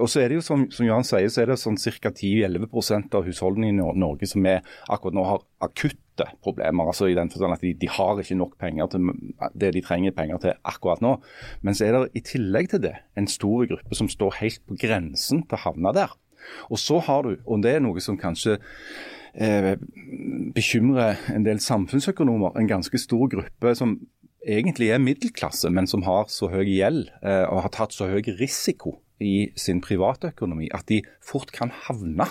Og 0.00 0.06
så 0.10 0.22
er 0.22 0.30
det 0.30 0.40
jo 0.40 0.44
som, 0.44 0.64
som 0.74 0.86
Johan 0.86 1.06
sier, 1.06 1.30
så 1.30 1.44
er 1.44 1.52
det 1.52 1.60
sånn 1.62 1.78
ca. 1.78 2.10
10-11% 2.10 3.14
av 3.18 3.26
husholdningene 3.26 3.92
i 3.92 4.00
Norge 4.02 4.26
som 4.30 4.46
er, 4.50 4.64
akkurat 4.90 5.16
nå 5.16 5.26
har 5.26 5.44
akutt 5.62 6.00
akutte 6.20 6.42
problemer. 6.42 6.86
altså 6.86 7.06
i 7.06 7.14
den 7.14 7.30
forstand 7.30 7.52
at 7.52 7.60
de, 7.60 7.74
de, 7.74 7.88
har 7.88 8.18
ikke 8.18 8.34
nok 8.34 8.58
penger 8.58 8.86
til 8.86 9.00
det 9.54 9.74
de 9.74 9.80
trenger 9.80 10.12
penger 10.12 10.38
til 10.38 10.52
akkurat 10.64 11.00
nå. 11.00 11.20
Men 11.62 11.74
så 11.74 11.86
er 11.86 11.92
det 11.92 12.10
i 12.14 12.20
tillegg 12.20 12.70
til 12.70 12.82
det 12.82 12.94
en 13.16 13.26
stor 13.26 13.66
gruppe 13.66 13.94
som 13.94 14.08
står 14.08 14.40
helt 14.40 14.62
på 14.66 14.76
grensen 14.80 15.42
til 15.42 15.58
å 15.58 15.64
havne 15.64 15.92
der. 15.94 16.14
Og 16.70 16.78
så 16.78 16.98
har 16.98 17.22
du, 17.22 17.36
og 17.46 17.62
det 17.62 17.76
er 17.76 17.84
noe 17.84 18.00
som 18.00 18.16
kanskje 18.18 18.58
eh, 19.34 19.76
bekymrer 20.54 21.20
en 21.34 21.44
del 21.44 21.60
samfunnsøkonomer, 21.60 22.56
en 22.56 22.70
ganske 22.70 22.98
stor 22.98 23.28
gruppe 23.28 23.74
som 23.76 23.98
egentlig 24.40 24.88
er 24.90 25.02
middelklasse, 25.04 25.68
men 25.68 25.86
som 25.86 26.02
har 26.06 26.30
så 26.32 26.48
høy 26.48 26.64
gjeld 26.64 27.10
eh, 27.20 27.44
og 27.44 27.66
har 27.66 27.74
tatt 27.76 27.92
så 27.92 28.08
høy 28.08 28.24
risiko 28.40 28.98
i 29.20 29.50
sin 29.52 29.82
privatøkonomi 29.84 30.70
at 30.72 30.88
de 30.88 31.02
fort 31.20 31.52
kan 31.52 31.68
havne 31.84 32.30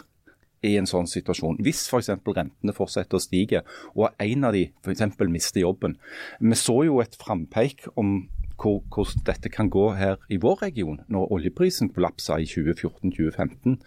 i 0.65 0.75
en 0.79 0.89
sånn 0.89 1.07
situasjon. 1.09 1.59
Hvis 1.63 1.85
f.eks. 1.89 2.11
rentene 2.25 2.75
fortsetter 2.75 3.19
å 3.19 3.23
stige, 3.23 3.63
og 3.95 4.09
en 4.19 4.49
av 4.49 4.55
de 4.55 4.67
f.eks. 4.83 5.05
mister 5.29 5.63
jobben. 5.63 5.97
Vi 6.39 6.59
så 6.59 6.81
jo 6.87 6.99
et 7.03 7.17
frampeik 7.19 7.87
om 7.95 8.27
hvor, 8.59 8.81
hvordan 8.91 9.23
dette 9.27 9.49
kan 9.51 9.69
gå 9.71 9.85
her 9.95 10.17
i 10.29 10.39
vår 10.41 10.63
region, 10.65 10.99
når 11.07 11.31
oljeprisen 11.31 11.91
kollapsa 11.95 12.39
i 12.39 12.47
2014-2015. 12.49 13.77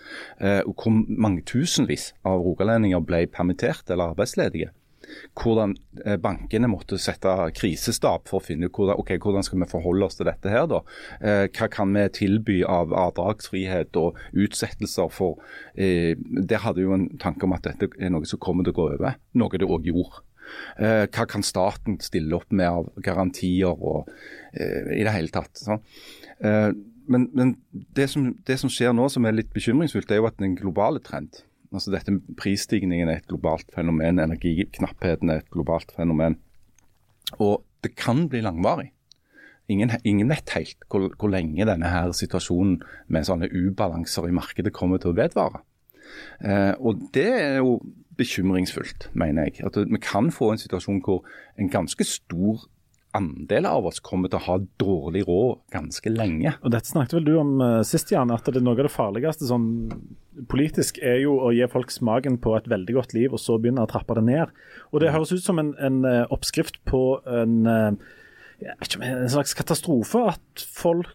Eh, 0.40 0.62
hvor 0.64 0.94
mange 1.08 1.44
tusenvis 1.48 2.12
av 2.24 2.40
rogalendinger 2.40 3.04
ble 3.04 3.26
permittert 3.28 3.90
eller 3.92 4.14
arbeidsledige 4.14 4.72
hvordan 5.38 5.74
eh, 6.04 6.18
bankene 6.20 6.70
måtte 6.70 6.98
sette 7.00 7.32
krisestab 7.56 8.28
for 8.30 8.40
å 8.40 8.44
finne 8.44 8.68
ut 8.68 8.76
hvordan, 8.76 8.98
okay, 9.00 9.20
hvordan 9.22 9.46
skal 9.46 9.62
vi 9.62 9.70
forholde 9.70 10.08
oss 10.08 10.18
til 10.18 10.28
dette. 10.28 10.50
her 10.52 10.68
da? 10.70 10.82
Eh, 11.20 11.46
hva 11.48 11.68
kan 11.72 11.94
vi 11.96 12.06
tilby 12.18 12.60
av 12.68 12.92
avdragsfrihet 12.92 13.96
og 14.00 14.20
utsettelser 14.32 15.12
for 15.12 15.40
eh, 15.74 16.16
hadde 16.62 16.84
jo 16.84 16.94
en 16.94 17.08
tanke 17.18 17.46
om 17.46 17.56
at 17.56 17.66
dette 17.66 17.90
er 17.98 18.12
noe 18.12 18.28
som 18.28 18.40
kommer 18.42 18.66
til 18.66 18.74
å 18.74 18.80
gå 18.80 18.90
over, 18.98 19.18
noe 19.38 19.58
det 19.58 19.66
òg 19.66 19.88
gjorde. 19.88 20.22
Eh, 20.76 21.06
hva 21.08 21.26
kan 21.30 21.44
staten 21.46 21.98
stille 22.04 22.36
opp 22.36 22.52
med 22.52 22.68
av 22.68 22.90
garantier 23.02 23.72
og 23.72 24.10
i 24.52 25.00
det 25.00 25.12
hele 25.14 25.32
tatt. 25.32 25.56
Sånn. 25.56 25.80
Men, 27.08 27.22
men 27.32 27.54
det, 27.72 28.10
som, 28.12 28.26
det, 28.46 28.58
som, 28.60 28.70
skjer 28.70 28.92
nå 28.92 29.06
som 29.10 29.24
er 29.24 29.34
litt 29.34 29.48
bekymringsfullt, 29.54 30.12
er 30.12 30.20
jo 30.20 30.28
at 30.28 30.36
den 30.42 30.58
globale 30.58 31.00
trend 31.02 31.40
Altså 31.72 31.92
dette 31.94 32.14
Prisstigningen 32.36 33.08
er 33.08 33.20
et 33.22 33.28
globalt 33.30 33.70
fenomen, 33.74 34.20
energiknappheten 34.20 35.32
er 35.32 35.40
et 35.40 35.52
globalt 35.52 35.92
fenomen. 35.96 36.36
Og 37.40 37.62
det 37.84 37.94
kan 37.96 38.26
bli 38.28 38.42
langvarig. 38.44 38.90
Ingen, 39.70 39.90
ingen 40.04 40.28
vet 40.28 40.50
helt 40.56 40.84
hvor, 40.90 41.08
hvor, 41.16 41.30
lenge 41.32 41.64
denne 41.64 41.88
her 41.88 42.12
situasjonen 42.12 42.80
med 43.08 43.24
sånne 43.24 43.48
ubalanser 43.48 44.26
i 44.28 44.34
markedet 44.34 44.74
kommer 44.74 45.00
til 45.00 45.12
å 45.12 45.16
vedvare. 45.16 45.62
Eh, 46.44 46.74
og 46.82 47.06
det 47.14 47.28
er 47.30 47.60
jo 47.62 47.78
bekymringsfullt, 48.18 49.08
mener 49.16 49.48
jeg. 49.48 49.62
At 49.66 49.78
vi 49.78 50.00
kan 50.02 50.28
få 50.34 50.52
en 50.52 50.60
situasjon 50.60 51.00
hvor 51.06 51.22
en 51.56 51.70
ganske 51.72 52.04
stor 52.04 52.66
andel 53.16 53.66
av 53.68 53.86
oss 53.88 54.00
kommer 54.04 54.30
til 54.30 54.40
å 54.40 54.46
ha 54.46 54.56
dårlig 54.80 55.24
råd 55.28 55.60
ganske 55.74 56.12
lenge. 56.12 56.54
Og 56.62 56.72
Dette 56.74 56.90
snakket 56.90 57.18
vel 57.18 57.28
du 57.28 57.32
om 57.40 57.54
uh, 57.60 57.82
sist, 57.86 58.12
Jan, 58.14 58.32
at 58.34 58.48
det 58.48 58.60
er 58.60 58.66
noe 58.66 58.76
av 58.78 58.86
det 58.86 58.92
farligste 58.94 59.48
sånn, 59.48 59.68
politisk 60.50 61.00
er 61.04 61.20
jo 61.24 61.36
å 61.44 61.52
gi 61.54 61.68
folk 61.72 61.92
smaken 61.92 62.38
på 62.42 62.56
et 62.56 62.68
veldig 62.72 62.96
godt 62.96 63.16
liv, 63.16 63.32
og 63.32 63.42
så 63.42 63.58
begynne 63.60 63.84
å 63.84 63.90
trappe 63.90 64.16
det 64.18 64.24
ned. 64.30 64.52
Og 64.90 65.04
Det 65.04 65.12
høres 65.14 65.34
ut 65.34 65.44
som 65.44 65.60
en, 65.62 65.74
en 65.82 66.02
uh, 66.08 66.24
oppskrift 66.34 66.80
på 66.88 67.02
en, 67.28 67.58
ikke, 68.78 69.02
en, 69.04 69.28
slags 69.32 69.56
katastrofe. 69.58 70.26
At 70.32 70.66
folk 70.72 71.12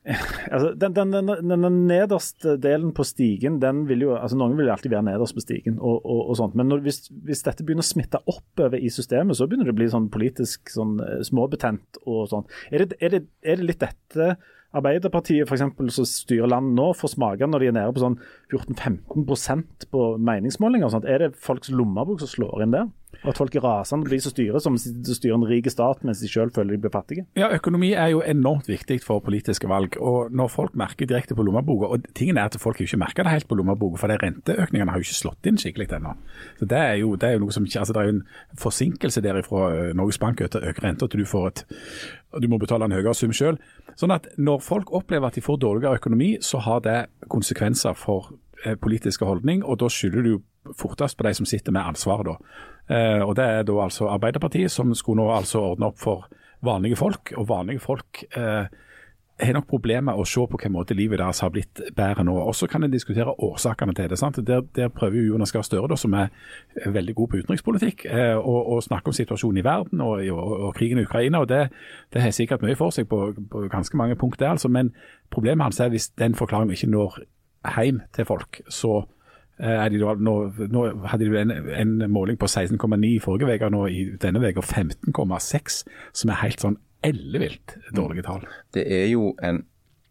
Altså, 0.00 0.70
den, 0.80 0.94
den, 0.96 1.12
den, 1.12 1.50
den, 1.50 1.74
nederste 1.86 2.54
delen 2.60 2.94
på 2.96 3.04
stigen, 3.04 3.58
den 3.60 3.82
vil 3.88 4.06
jo 4.06 4.14
altså 4.16 4.38
Noen 4.40 4.56
vil 4.58 4.70
alltid 4.72 4.94
være 4.94 5.04
nederst 5.10 5.36
på 5.36 5.44
stigen, 5.44 5.76
og, 5.76 6.00
og, 6.00 6.22
og 6.32 6.38
sånt. 6.40 6.56
men 6.58 6.70
når, 6.72 6.80
hvis, 6.86 7.02
hvis, 7.26 7.42
dette 7.46 7.66
begynner 7.66 7.84
å 7.84 7.90
smitte 7.90 8.22
oppover 8.24 8.80
i 8.80 8.88
systemet, 8.92 9.36
så 9.36 9.46
begynner 9.48 9.68
det 9.68 9.74
å 9.74 9.80
bli 9.82 9.90
sånn 9.92 10.08
politisk 10.12 10.72
sånn, 10.72 10.96
eh, 11.04 11.20
småbetent 11.26 12.00
og 12.06 12.24
sånn. 12.32 12.48
Er 12.72 12.86
er, 12.88 13.20
er 13.20 13.60
det 13.60 13.68
litt 13.68 13.84
dette 13.84 14.32
Arbeiderpartiet 14.76 15.48
for 15.48 15.56
eksempel, 15.56 15.90
som 15.90 16.06
styrer 16.06 16.50
landet 16.50 16.76
nå, 16.78 16.92
får 16.94 17.14
smake 17.16 17.48
når 17.50 17.62
de 17.62 17.70
er 17.70 17.74
nede 17.74 17.94
på 17.96 18.04
sånn 18.04 18.18
14-15% 18.52 19.90
på 19.90 20.06
meningsmålinger? 20.22 20.86
og 20.86 20.94
sånt. 20.94 21.08
Er 21.10 21.24
det 21.24 21.36
folks 21.42 21.72
lommebok 21.74 22.22
som 22.22 22.30
slår 22.30 22.66
inn 22.66 22.76
der? 22.76 22.90
Og 23.20 23.32
at 23.32 23.40
folk 23.40 23.54
er 23.58 23.64
rasende 23.64 24.06
på 24.06 24.12
de 24.14 24.18
som 24.22 24.32
styrer, 24.32 24.62
som 24.62 24.76
styrer 24.78 25.34
en 25.34 25.44
rik 25.44 25.66
stat 25.72 26.04
mens 26.06 26.22
de 26.22 26.28
selv 26.30 26.54
føler 26.56 26.76
de 26.76 26.84
blir 26.84 26.92
fattige? 26.94 27.26
Ja, 27.36 27.50
Økonomi 27.52 27.90
er 27.92 28.12
jo 28.14 28.22
enormt 28.24 28.70
viktig 28.70 29.00
for 29.04 29.20
politiske 29.24 29.68
valg. 29.68 29.98
og 30.00 30.30
Når 30.32 30.52
folk 30.54 30.76
merker 30.78 31.10
direkte 31.10 31.36
på 31.36 31.44
lommeboka 31.44 31.90
og 31.90 32.06
tingen 32.14 32.38
er 32.38 32.48
at 32.48 32.56
folk 32.60 32.80
ikke 32.80 33.00
merker 33.02 33.26
det 33.26 33.34
helt 33.34 33.48
på 33.48 33.58
lommeboka, 33.58 34.00
for 34.00 34.14
renteøkningene 34.22 34.94
har 34.94 35.02
jo 35.02 35.08
ikke 35.08 35.18
slått 35.18 35.50
inn 35.50 35.58
skikkelig 35.60 35.90
ennå. 35.98 36.14
Så 36.60 36.70
Det 36.70 36.78
er 36.78 36.94
jo, 37.02 37.16
det 37.16 37.28
er 37.28 37.32
jo 37.36 37.44
noe 37.44 37.52
som 37.52 37.66
altså 37.66 37.92
det 37.92 38.00
er 38.00 38.08
jo 38.08 38.16
en 38.16 38.24
forsinkelse 38.58 39.20
der 39.20 39.42
fra 39.42 39.66
eh, 39.74 39.92
Norges 39.94 40.18
Bank 40.18 40.38
til 40.38 40.70
øker 40.70 40.86
renta 40.86 41.06
til 41.08 41.20
du 41.20 41.26
får 41.26 41.46
et 41.48 41.64
og 42.32 42.42
du 42.42 42.48
må 42.48 42.58
betale 42.58 42.86
en 42.86 42.94
høyere 42.94 43.14
sum 43.14 43.32
selv. 43.34 43.58
Sånn 43.98 44.14
at 44.14 44.28
Når 44.38 44.62
folk 44.62 44.92
opplever 44.92 45.26
at 45.26 45.34
de 45.34 45.44
får 45.44 45.58
dårligere 45.58 46.00
økonomi, 46.00 46.36
så 46.40 46.58
har 46.58 46.80
det 46.80 46.98
konsekvenser 47.28 47.94
for 47.94 48.32
eh, 48.64 48.76
politiske 48.76 49.24
holdning, 49.24 49.64
og 49.64 49.80
da 49.82 49.88
skylder 49.88 50.22
du 50.22 50.38
fortest 50.76 51.16
på 51.16 51.26
de 51.26 51.34
som 51.34 51.46
sitter 51.46 51.72
med 51.72 51.82
ansvaret. 51.82 52.26
da. 52.26 52.36
Eh, 52.94 53.22
og 53.22 53.34
Det 53.36 53.44
er 53.44 53.62
da 53.62 53.72
altså 53.82 54.08
Arbeiderpartiet 54.08 54.70
som 54.70 54.94
skulle 54.94 55.22
nå 55.22 55.30
altså 55.30 55.60
ordne 55.72 55.86
opp 55.86 55.98
for 55.98 56.28
vanlige 56.62 56.96
folk. 56.96 57.32
Og 57.36 57.48
vanlige 57.48 57.80
folk 57.80 58.24
eh, 58.36 58.66
har 59.40 59.54
nok 59.56 59.66
problemer 59.70 60.10
med 60.10 60.20
å 60.20 60.24
se 60.28 60.42
på 60.42 60.56
hvilken 60.56 60.72
måte 60.74 60.94
livet 60.96 61.20
deres 61.20 61.40
har 61.44 61.52
blitt 61.52 61.80
bedre 61.96 62.24
nå. 62.24 62.34
Og 62.42 62.54
Så 62.54 62.66
kan 62.66 62.84
en 62.84 62.90
diskutere 62.90 63.34
årsakene 63.38 63.94
til 63.94 64.08
det. 64.10 64.18
sant? 64.18 64.38
Der, 64.46 64.60
der 64.76 64.88
prøver 64.88 65.16
jo 65.16 65.32
Jonas 65.32 65.52
Gahr 65.52 65.62
Støre, 65.62 65.96
som 65.96 66.14
er 66.14 66.28
veldig 66.86 67.14
god 67.14 67.28
på 67.28 67.36
utenrikspolitikk, 67.36 68.04
eh, 68.04 68.36
å, 68.36 68.80
snakke 68.80 69.08
om 69.08 69.16
situasjonen 69.16 69.58
i 69.58 69.64
verden 69.64 70.00
og, 70.00 70.24
og, 70.32 70.52
og 70.66 70.74
krigen 70.74 70.98
i 70.98 71.04
Ukraina. 71.04 71.40
og 71.40 71.48
Det, 71.48 71.68
har 72.14 72.30
sikkert 72.30 72.62
mye 72.62 72.76
for 72.76 72.90
seg 72.90 73.08
på, 73.08 73.32
på 73.50 73.68
ganske 73.68 73.96
mange 73.96 74.16
punkter. 74.16 74.48
Altså, 74.48 74.68
men 74.68 74.94
problemet 75.30 75.64
hans 75.64 75.80
er 75.80 75.88
hvis 75.88 76.10
den 76.18 76.34
forklaringen 76.34 76.74
ikke 76.74 76.90
når 76.90 77.22
hjem 77.76 78.02
til 78.14 78.24
folk, 78.24 78.60
så 78.68 79.04
er 79.60 79.88
de, 79.92 79.98
nå, 80.00 80.36
nå, 80.72 80.84
hadde 81.04 81.24
de 81.28 81.40
en, 81.40 81.50
en 81.52 82.10
måling 82.10 82.38
på 82.40 82.48
16,9 82.48 83.06
i 83.06 83.18
forrige 83.20 83.58
uke, 83.58 83.68
nå 83.70 83.86
i 83.86 84.06
denne 84.22 84.40
uka 84.40 84.64
15,6, 84.64 85.82
som 86.16 86.32
er 86.32 86.40
helt 86.40 86.64
sånn 86.64 86.78
ellevilt 87.06 87.76
dårlige 87.96 88.24
tall. 88.26 88.46
Det 88.74 88.84
er 88.86 89.06
jo 89.10 89.32
en 89.42 89.62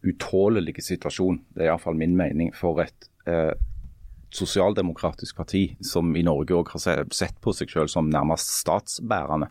utålelig 0.06 0.80
situasjon, 0.82 1.42
det 1.54 1.64
er 1.64 1.70
iallfall 1.70 1.98
min 1.98 2.16
mening, 2.16 2.54
for 2.56 2.80
et 2.82 3.08
eh, 3.28 3.52
sosialdemokratisk 4.34 5.36
parti 5.36 5.64
som 5.84 6.14
i 6.16 6.24
Norge 6.24 6.56
òg 6.56 6.72
har 6.74 7.04
sett 7.12 7.36
på 7.42 7.52
seg 7.56 7.72
selv 7.72 7.92
som 7.92 8.08
nærmest 8.10 8.54
statsbærende. 8.62 9.50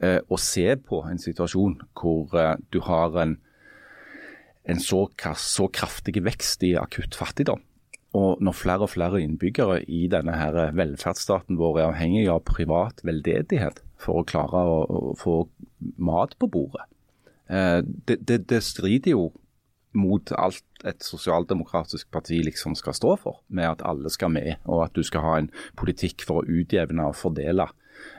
Eh, 0.00 0.20
å 0.28 0.38
se 0.40 0.68
på 0.76 1.02
en 1.08 1.20
situasjon 1.20 1.78
hvor 1.96 2.32
eh, 2.36 2.54
du 2.72 2.80
har 2.88 3.16
en, 3.22 3.36
en 4.64 4.82
så, 4.82 5.06
så 5.40 5.68
kraftig 5.72 6.20
vekst 6.24 6.64
i 6.68 6.74
akutt 6.80 7.16
fattigdom 7.16 7.62
og 8.16 8.42
når 8.44 8.56
flere 8.56 8.86
og 8.86 8.92
flere 8.92 9.20
innbyggere 9.22 9.80
i 9.92 10.06
denne 10.12 10.36
her 10.38 10.56
velferdsstaten 10.76 11.58
vår 11.60 11.80
er 11.80 11.88
avhengig 11.90 12.26
av 12.32 12.44
privat 12.48 13.02
veldedighet 13.06 13.82
for 14.00 14.20
å 14.20 14.28
klare 14.28 14.62
å, 14.62 14.76
å 14.84 15.16
få 15.18 15.40
mat 15.96 16.36
på 16.40 16.48
bordet, 16.52 16.86
eh, 17.48 17.80
det, 17.82 18.20
det, 18.28 18.44
det, 18.52 18.62
strider 18.64 19.16
jo 19.16 19.26
mot 19.96 20.32
alt 20.36 20.86
et 20.86 21.02
sosialdemokratisk 21.04 22.10
parti 22.12 22.42
liksom 22.44 22.76
skal 22.76 22.96
stå 22.96 23.16
for, 23.20 23.40
med 23.48 23.70
at 23.70 23.84
alle 23.88 24.12
skal 24.12 24.32
med, 24.34 24.56
og 24.68 24.86
at 24.86 24.96
du 24.96 25.02
skal 25.06 25.24
ha 25.24 25.34
en 25.40 25.50
politikk 25.80 26.26
for 26.28 26.42
å 26.42 26.60
utjevne 26.60 27.08
og 27.10 27.16
fordele 27.16 27.68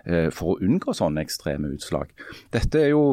eh, 0.06 0.30
for 0.34 0.56
å 0.56 0.60
unngå 0.66 0.96
sånne 0.98 1.24
ekstreme 1.26 1.72
utslag. 1.76 2.14
Dette 2.54 2.82
er 2.82 2.94
jo 2.96 3.04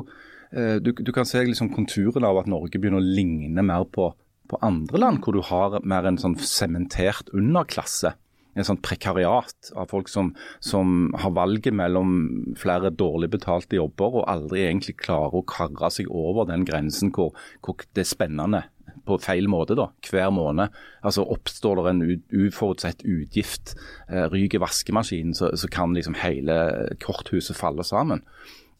eh, 0.51 0.80
du, 0.80 0.95
du 0.97 1.12
kan 1.14 1.28
se 1.28 1.45
liksom 1.45 1.72
konturene 1.76 2.30
av 2.30 2.43
at 2.43 2.51
Norge 2.51 2.80
begynner 2.80 3.05
å 3.05 3.14
ligne 3.20 3.64
mer 3.64 3.87
på 3.93 4.14
på 4.51 4.61
andre 4.62 5.01
land, 5.01 5.22
hvor 5.24 5.36
du 5.36 5.42
har 5.45 5.80
mer 5.86 6.07
en 6.09 6.20
sånn 6.20 6.36
sementert 6.40 7.32
underklasse. 7.34 8.14
En 8.55 8.66
sånn 8.66 8.78
prekariat 8.86 9.72
av 9.74 9.88
folk 9.90 10.07
som, 10.11 10.30
som, 10.62 11.09
har 11.18 11.32
valget 11.34 11.74
mellom 11.74 12.55
flere 12.61 12.92
dårlig 12.95 13.32
betalte 13.32 13.80
jobber 13.80 14.20
og 14.20 14.28
aldri 14.30 14.62
egentlig 14.68 15.01
klarer 15.03 15.40
å 15.40 15.49
karre 15.49 15.90
seg 15.90 16.07
over 16.07 16.47
den 16.53 16.62
grensen 16.68 17.11
hvor, 17.16 17.32
hvor 17.66 17.82
det 17.97 18.05
er 18.05 18.12
spennende 18.12 18.62
på 19.05 19.18
feil 19.20 19.49
måte 19.51 19.76
da, 19.76 19.88
hver 20.07 20.30
måned. 20.32 20.72
Altså 21.05 21.24
Oppstår 21.34 21.82
det 21.82 21.92
en 21.92 22.05
uforutsett 22.47 23.03
utgift, 23.03 23.74
eh, 24.09 24.28
ryker 24.32 24.62
vaskemaskinen, 24.62 25.34
så, 25.36 25.51
så 25.59 25.68
kan 25.68 25.97
liksom 25.97 26.16
hele 26.22 26.95
korthuset 27.03 27.59
falle 27.59 27.84
sammen. 27.84 28.22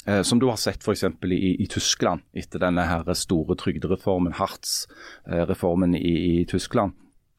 Eh, 0.07 0.23
som 0.23 0.41
du 0.41 0.47
har 0.47 0.57
sett 0.61 0.83
f.eks. 0.85 1.05
I, 1.25 1.63
i 1.63 1.67
Tyskland 1.71 2.25
etter 2.37 2.61
denne 2.61 2.85
her 2.89 3.09
store 3.17 3.57
trygdereformen, 3.57 4.37
Hartz-reformen 4.37 5.97
i, 5.97 6.15
i, 6.41 6.45
Tyskland. 6.49 6.93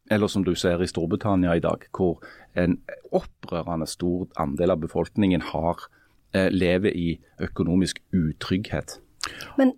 Eller 0.10 0.30
som 0.30 0.44
du 0.46 0.54
ser 0.58 0.82
i 0.82 0.90
Storbritannia 0.90 1.56
i 1.58 1.64
dag, 1.64 1.86
hvor 1.94 2.22
en 2.58 2.80
opprørende 3.14 3.88
stor 3.90 4.28
andel 4.42 4.74
av 4.74 4.82
befolkningen 4.82 5.42
har, 5.54 5.88
eh, 6.34 6.50
lever 6.54 6.94
i 6.94 7.10
økonomisk 7.42 8.02
utrygghet. 8.14 9.00
Men 9.58 9.74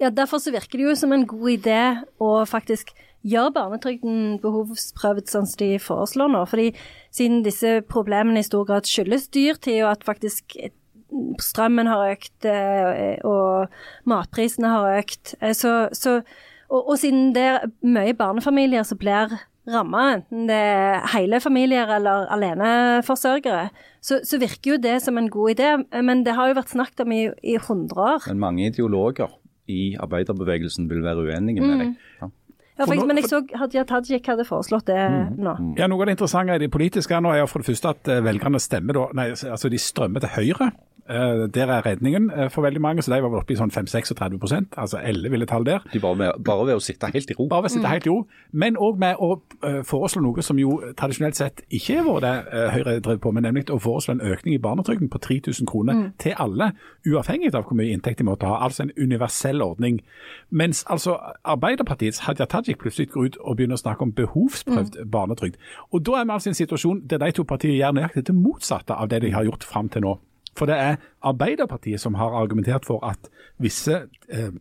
ja, 0.00 0.10
Derfor 0.10 0.38
så 0.38 0.52
virker 0.52 0.78
det 0.78 0.88
jo 0.88 0.96
som 0.96 1.12
en 1.12 1.26
god 1.26 1.50
idé 1.50 1.82
å 2.20 2.44
faktisk 2.48 2.92
gjøre 3.24 3.52
barnetrygden 3.52 4.40
behovsprøvd 4.40 5.28
sånn 5.28 5.48
som 5.48 5.60
de 5.60 5.78
foreslår 5.80 6.32
nå. 6.32 6.44
Fordi 6.48 6.72
Siden 7.10 7.42
disse 7.44 7.80
problemene 7.88 8.38
i 8.38 8.46
stor 8.46 8.64
grad 8.68 8.88
skyldes 8.88 9.28
dyrtid, 9.34 9.82
og 9.82 9.90
at 9.96 10.04
faktisk 10.06 10.54
strømmen 11.42 11.90
har 11.90 12.14
økt, 12.14 12.46
eh, 12.48 13.18
og 13.26 13.70
matprisene 14.08 14.72
har 14.72 14.98
økt. 15.00 15.34
Eh, 15.40 15.54
så, 15.56 15.88
så, 15.92 16.20
og, 16.68 16.80
og, 16.80 16.96
siden 17.00 17.32
det 17.36 17.46
er 17.52 17.70
mye 17.82 18.16
barnefamilier 18.16 18.86
som 18.86 19.00
blir 19.00 19.36
ramma, 19.70 20.06
enten 20.16 20.48
det 20.48 20.56
er 20.56 21.04
hele 21.12 21.40
familier 21.42 21.90
eller 21.94 22.26
aleneforsørgere, 22.32 23.68
så, 24.00 24.18
så, 24.24 24.40
virker 24.40 24.74
jo 24.74 24.80
det 24.82 24.96
som 25.04 25.18
en 25.20 25.28
god 25.30 25.54
idé. 25.54 25.74
Men 26.02 26.24
det 26.26 26.34
har 26.38 26.50
jo 26.50 26.58
vært 26.58 26.72
snakket 26.72 27.04
om 27.04 27.14
i, 27.14 27.22
i 27.42 27.56
100 27.60 27.94
år. 28.00 28.26
Men 28.32 28.42
mange 28.42 28.66
ideologer 28.70 29.30
i 29.70 29.94
arbeiderbevegelsen 30.00 30.88
vil 30.90 31.04
være 31.04 31.28
uenige 31.28 31.62
med 31.62 31.74
mm. 31.74 31.80
deg. 31.84 31.96
Ja. 32.22 32.30
Ja, 32.80 32.86
for, 32.88 33.02
men 33.04 33.18
jeg 33.20 33.28
så 33.28 33.42
Hadia 33.60 33.82
Tajik 33.84 34.28
hadde 34.30 34.46
foreslått 34.48 34.86
det 34.88 34.96
mm. 34.96 35.34
nå. 35.44 35.52
Ja, 35.76 35.84
Noe 35.90 36.00
av 36.00 36.08
det 36.08 36.14
interessante 36.16 36.54
i 36.56 36.62
det 36.62 36.70
politiske 36.72 37.18
nå 37.20 37.34
er 37.36 37.44
for 37.50 37.60
det 37.60 37.68
første 37.68 37.92
at 37.92 38.08
eh, 38.08 38.22
velgerne 38.24 38.60
stemmer 38.62 38.96
da, 38.96 39.02
nei, 39.18 39.26
altså 39.36 39.68
de 39.68 39.80
strømmer 39.80 40.24
til 40.24 40.32
Høyre 40.32 40.70
der 41.54 41.66
er 41.66 41.86
redningen 41.86 42.30
uh, 42.30 42.48
for 42.50 42.62
veldig 42.62 42.80
mange, 42.80 43.02
så 43.02 43.14
de 43.14 43.22
var 43.22 43.32
vel 43.32 43.40
oppe 43.42 43.54
i 43.54 43.58
sånn 43.58 43.72
5-36 43.74 44.14
altså 44.76 45.00
elleville 45.02 45.46
tall 45.46 45.66
der. 45.66 45.84
De 45.92 46.00
bare, 46.00 46.16
med, 46.16 46.32
bare, 46.44 46.66
ved 46.66 46.78
å 46.78 46.84
sitte 46.84 47.10
helt 47.12 47.30
i 47.30 47.36
ro. 47.38 47.48
Bare 47.50 47.64
ved 47.64 47.72
å 47.72 47.74
sitte 47.74 47.86
mm. 47.86 47.92
helt 47.92 48.06
i 48.06 48.12
ro, 48.12 48.18
Men 48.52 48.76
òg 48.76 49.00
med 49.00 49.18
å 49.18 49.30
uh, 49.36 49.80
foreslå 49.86 50.22
noe 50.24 50.44
som 50.46 50.58
jo 50.58 50.78
tradisjonelt 50.98 51.38
sett 51.38 51.64
ikke 51.68 52.00
har 52.00 52.06
vært 52.08 52.26
det 52.26 52.60
Høyre 52.70 52.94
drev 53.00 53.18
på 53.22 53.32
med, 53.34 53.44
nemlig 53.46 53.66
å 53.72 53.78
foreslå 53.82 54.16
en 54.16 54.24
økning 54.32 54.54
i 54.54 54.62
barnetrygden 54.62 55.10
på 55.10 55.18
3000 55.18 55.68
kroner 55.68 55.96
mm. 55.96 56.06
til 56.22 56.34
alle, 56.38 56.72
uavhengig 57.06 57.52
av 57.54 57.66
hvor 57.66 57.78
mye 57.78 57.94
inntekt 57.94 58.20
de 58.20 58.28
måtte 58.28 58.48
ha. 58.48 58.60
Altså 58.64 58.86
en 58.86 58.94
universell 58.98 59.62
ordning. 59.62 60.00
Mens 60.50 60.84
altså 60.90 61.16
Arbeiderpartiets 61.44 62.24
Hadia 62.26 62.46
Tajik 62.50 62.78
plutselig 62.82 63.10
går 63.14 63.30
ut 63.30 63.38
og 63.40 63.56
begynner 63.56 63.78
å 63.78 63.82
snakke 63.82 64.06
om 64.06 64.14
behovsprøvd 64.16 65.00
mm. 65.00 65.10
barnetrygd. 65.10 65.60
Og 65.90 66.04
Da 66.06 66.20
er 66.20 66.26
vi 66.26 66.36
altså 66.36 66.50
i 66.50 66.54
en 66.54 66.62
situasjon 66.62 67.04
der 67.10 67.22
de 67.22 67.32
to 67.36 67.44
partiene 67.44 67.78
gjør 67.78 67.96
nøyaktig 67.98 68.26
det 68.26 68.36
motsatte 68.36 68.96
av 68.96 69.08
det 69.10 69.22
de 69.24 69.32
har 69.34 69.46
gjort 69.48 69.64
fram 69.66 69.88
til 69.92 70.06
nå. 70.06 70.16
For 70.56 70.66
det 70.66 70.76
er 70.76 70.96
Arbeiderpartiet 71.22 72.00
som 72.00 72.14
har 72.14 72.36
argumentert 72.36 72.86
for 72.86 73.04
at 73.06 73.30
visse 73.58 74.02
eh, 74.28 74.52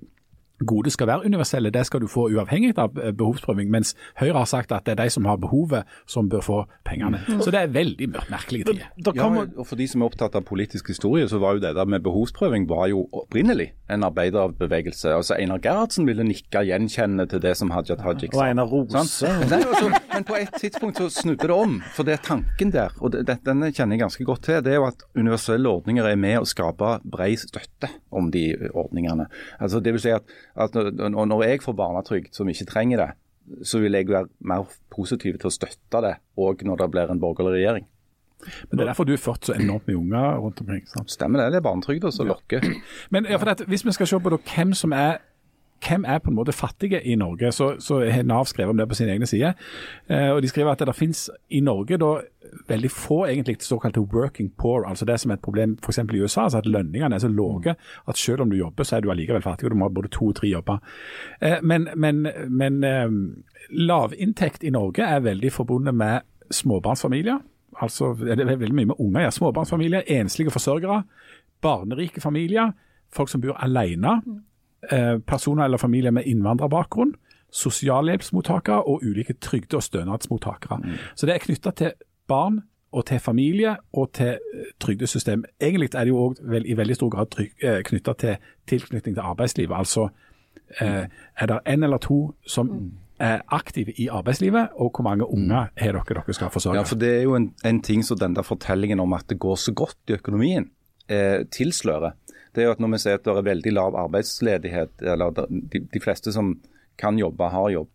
gode 0.67 0.91
skal 0.91 1.07
være 1.07 1.25
universelle, 1.25 1.69
det 1.69 1.85
skal 1.87 2.01
du 2.03 2.07
få 2.07 2.27
uavhengig 2.33 2.73
av 2.77 2.97
eh, 2.99 3.11
behovsprøving. 3.15 3.69
Mens 3.71 3.95
Høyre 4.19 4.41
har 4.41 4.49
sagt 4.49 4.73
at 4.75 4.85
det 4.85 4.95
er 4.95 5.03
de 5.03 5.13
som 5.13 5.25
har 5.29 5.39
behovet 5.41 5.87
som 6.09 6.29
bør 6.29 6.43
få 6.45 6.59
pengene. 6.87 7.21
Mm. 7.27 7.41
Så 7.45 7.53
det 7.53 7.61
er 7.61 7.73
veldig 7.73 8.09
merkelige 8.15 8.69
tider. 8.69 8.89
Ja, 9.15 9.29
og 9.29 9.65
for 9.67 9.79
de 9.79 9.87
som 9.89 10.03
er 10.03 10.11
opptatt 10.11 10.35
av 10.35 10.45
politisk 10.47 10.91
historie, 10.91 11.27
så 11.29 11.39
var 11.41 11.57
jo 11.57 11.63
det 11.63 11.75
der 11.77 11.89
med 11.89 12.03
behovsprøving 12.05 12.67
var 12.69 12.89
jo 12.91 13.05
opprinnelig 13.13 13.71
en 13.89 14.03
arbeiderbevegelse. 14.03 15.13
Altså 15.15 15.37
Einar 15.39 15.61
Gerhardsen 15.63 16.07
ville 16.07 16.23
nikke 16.23 16.63
gjenkjennende 16.67 17.25
til 17.29 17.41
det 17.43 17.55
som 17.57 17.71
Hadia 17.73 17.97
Tajik 17.99 18.33
sa. 18.33 18.39
Og 18.39 18.45
Einar 18.45 18.69
Rose. 18.69 19.29
Nei, 19.49 19.61
altså, 19.63 19.91
men 20.13 20.27
på 20.27 20.37
et 20.39 20.53
tidspunkt 20.59 21.01
så 21.01 21.09
snudde 21.13 21.47
det 21.47 21.55
om. 21.55 21.79
For 21.95 22.07
det 22.07 22.17
er 22.17 22.23
tanken 22.25 22.73
der, 22.75 22.93
og 22.99 23.15
det, 23.15 23.39
denne 23.45 23.71
kjenner 23.73 23.97
jeg 23.97 24.03
ganske 24.05 24.27
godt 24.27 24.45
til, 24.49 24.61
det 24.65 24.75
er 24.75 24.81
jo 24.81 24.87
at 24.89 25.05
universelle 25.17 25.69
ordninger 25.69 26.05
er 26.05 26.19
med 26.19 26.41
å 26.41 26.47
skape 26.49 26.97
bred 27.03 27.39
støtte 27.39 27.91
om 28.09 28.29
de 28.33 28.45
ordningene. 28.73 29.27
Altså 29.59 29.81
det 29.83 29.93
vil 29.95 30.03
si 30.03 30.13
at 30.13 30.25
at 30.59 30.75
når 30.75 31.43
jeg 31.45 31.63
får 31.63 31.77
barnetrygd 31.79 32.33
som 32.35 32.49
ikke 32.51 32.67
trenger 32.69 33.03
det, 33.03 33.09
så 33.65 33.79
vil 33.81 33.95
jeg 33.97 34.09
være 34.09 34.27
mer 34.45 34.67
positiv 34.93 35.39
til 35.39 35.49
å 35.49 35.53
støtte 35.53 36.03
det 36.05 36.17
òg 36.37 36.65
når 36.67 36.83
det 36.83 36.89
blir 36.93 37.13
en 37.13 37.21
borgerlig 37.21 37.55
regjering. 37.57 37.87
Men 38.39 38.77
Det 38.77 38.83
er 38.83 38.91
derfor 38.91 39.03
du 39.03 39.11
har 39.11 39.19
født 39.19 39.49
så 39.49 39.53
enormt 39.53 39.87
med 39.87 39.95
unger 39.95 40.37
rundt 40.39 40.61
omkring? 40.61 40.85
sant? 40.87 41.11
Stemmer 41.11 41.41
det. 41.41 41.51
Det 41.51 41.59
er 41.59 41.65
barnetrygda 41.65 42.11
som 42.11 42.27
ja. 42.27 42.35
lokker. 42.37 42.63
Men 43.11 43.27
ja, 43.27 43.37
for 43.37 43.51
dette, 43.51 43.65
Hvis 43.67 43.85
vi 43.85 43.91
skal 43.91 44.07
se 44.07 44.19
på 44.19 44.31
da, 44.31 44.39
hvem 44.55 44.73
som 44.73 44.93
er 44.95 45.17
hvem 45.87 46.05
er 46.07 46.19
på 46.19 46.31
en 46.31 46.35
måte 46.35 46.53
fattige 46.55 47.01
i 47.01 47.15
Norge? 47.15 47.51
Så, 47.51 47.75
så 47.79 47.99
har 48.11 48.23
Nav 48.23 48.45
skrevet 48.45 48.69
om 48.69 48.77
det 48.77 48.87
på 48.89 48.95
sine 48.95 49.11
egne 49.11 49.27
sider. 49.27 49.53
Eh, 50.09 50.29
og 50.29 50.41
De 50.41 50.47
skriver 50.47 50.71
at 50.71 50.79
det 50.79 50.95
finnes 50.95 51.29
i 51.49 51.61
Norge 51.63 51.97
da 51.97 52.13
veldig 52.67 52.91
få 52.91 53.25
egentlig 53.27 53.61
såkalte 53.61 53.99
working 53.99 54.51
poor, 54.57 54.87
altså 54.87 55.05
det 55.05 55.19
som 55.19 55.31
er 55.31 55.37
et 55.37 55.45
problem 55.45 55.77
f.eks. 55.83 55.97
i 55.97 56.21
USA. 56.21 56.43
altså 56.43 56.57
At 56.57 56.65
lønningene 56.65 57.15
er 57.15 57.19
så 57.19 57.27
lave 57.27 57.75
at 58.07 58.17
selv 58.17 58.41
om 58.41 58.49
du 58.49 58.57
jobber, 58.57 58.83
så 58.83 58.95
er 58.95 59.01
du 59.01 59.11
allikevel 59.11 59.41
fattig. 59.41 59.65
og 59.65 59.71
Du 59.71 59.75
må 59.75 59.85
ha 59.85 59.93
både 59.93 60.07
to 60.07 60.27
og 60.27 60.35
tre 60.35 60.47
jobber. 60.47 60.77
Eh, 61.41 61.57
men 61.63 61.87
men, 61.95 62.27
men 62.47 62.83
eh, 62.83 63.07
lavinntekt 63.69 64.63
i 64.63 64.69
Norge 64.69 65.03
er 65.03 65.19
veldig 65.19 65.51
forbundet 65.51 65.95
med 65.95 66.19
småbarnsfamilier. 66.51 67.39
Altså, 67.81 68.13
det 68.13 68.39
er 68.39 68.57
veldig 68.57 68.75
mye 68.75 68.85
med 68.85 68.99
unger. 68.99 69.21
Ja. 69.21 69.31
Småbarnsfamilier, 69.31 70.01
enslige 70.07 70.51
forsørgere, 70.51 71.03
barnerike 71.61 72.21
familier, 72.21 72.71
folk 73.13 73.29
som 73.29 73.41
bor 73.41 73.57
alene, 73.63 74.21
personer 75.27 75.63
eller 75.65 75.77
familier 75.77 76.11
med 76.11 76.23
innvandrerbakgrunn, 76.25 77.15
sosialhjelpsmottakere 77.51 78.83
og 78.83 79.03
ulike 79.03 79.33
trygde- 79.33 79.75
og 79.77 79.83
stønadsmottakere. 79.83 80.79
Så 81.15 81.25
det 81.25 81.35
er 81.35 81.43
knytta 81.43 81.71
til 81.71 81.91
barn 82.27 82.61
og 82.91 83.05
til 83.05 83.19
familie 83.19 83.75
og 83.93 84.13
til 84.13 84.27
eh, 84.27 84.71
trygdesystem. 84.79 85.43
Egentlig 85.61 85.89
er 85.93 86.07
det 86.07 86.13
jo 86.13 86.23
òg 86.29 86.39
vel, 86.49 86.65
i 86.65 86.77
veldig 86.77 86.95
stor 86.97 87.11
grad 87.13 87.37
eh, 87.39 87.83
knytta 87.85 88.13
til 88.13 88.49
tilknytning 88.67 89.15
til 89.15 89.21
arbeidslivet. 89.21 89.75
Altså 89.77 90.07
eh, 90.81 91.05
er 91.37 91.51
det 91.51 91.59
en 91.67 91.83
eller 91.83 92.01
to 92.01 92.19
som 92.47 92.71
er 93.19 93.41
aktive 93.51 93.93
i 93.99 94.07
arbeidslivet, 94.07 94.69
og 94.79 94.91
hvor 94.95 95.03
mange 95.03 95.27
unger 95.27 95.69
har 95.77 95.91
dere 95.91 96.15
dere 96.15 96.33
skal 96.33 96.49
forsørge? 96.49 96.77
Ja, 96.79 96.87
for 96.87 96.95
Det 96.95 97.17
er 97.17 97.21
jo 97.21 97.35
en, 97.35 97.53
en 97.65 97.81
ting 97.81 98.05
som 98.05 98.17
den 98.17 98.35
der 98.35 98.41
fortellingen 98.41 98.99
om 98.99 99.13
at 99.13 99.29
det 99.29 99.39
går 99.39 99.55
så 99.55 99.73
godt 99.73 99.97
i 100.07 100.13
økonomien, 100.13 100.69
eh, 101.09 101.45
tilslører. 101.51 102.11
Det 102.55 102.63
er 102.63 102.69
jo 102.69 102.75
at 102.77 102.81
Når 102.81 102.93
vi 102.95 103.01
sier 103.03 103.19
at 103.19 103.25
det 103.25 103.35
er 103.35 103.45
veldig 103.45 103.73
lav 103.73 103.95
arbeidsledighet, 103.95 105.01
eller 105.01 105.31
de, 105.49 105.83
de 105.93 106.01
fleste 106.01 106.33
som 106.35 106.55
kan 106.99 107.19
jobbe, 107.19 107.49
har 107.53 107.69
jobb, 107.69 107.89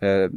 eh, 0.00 0.28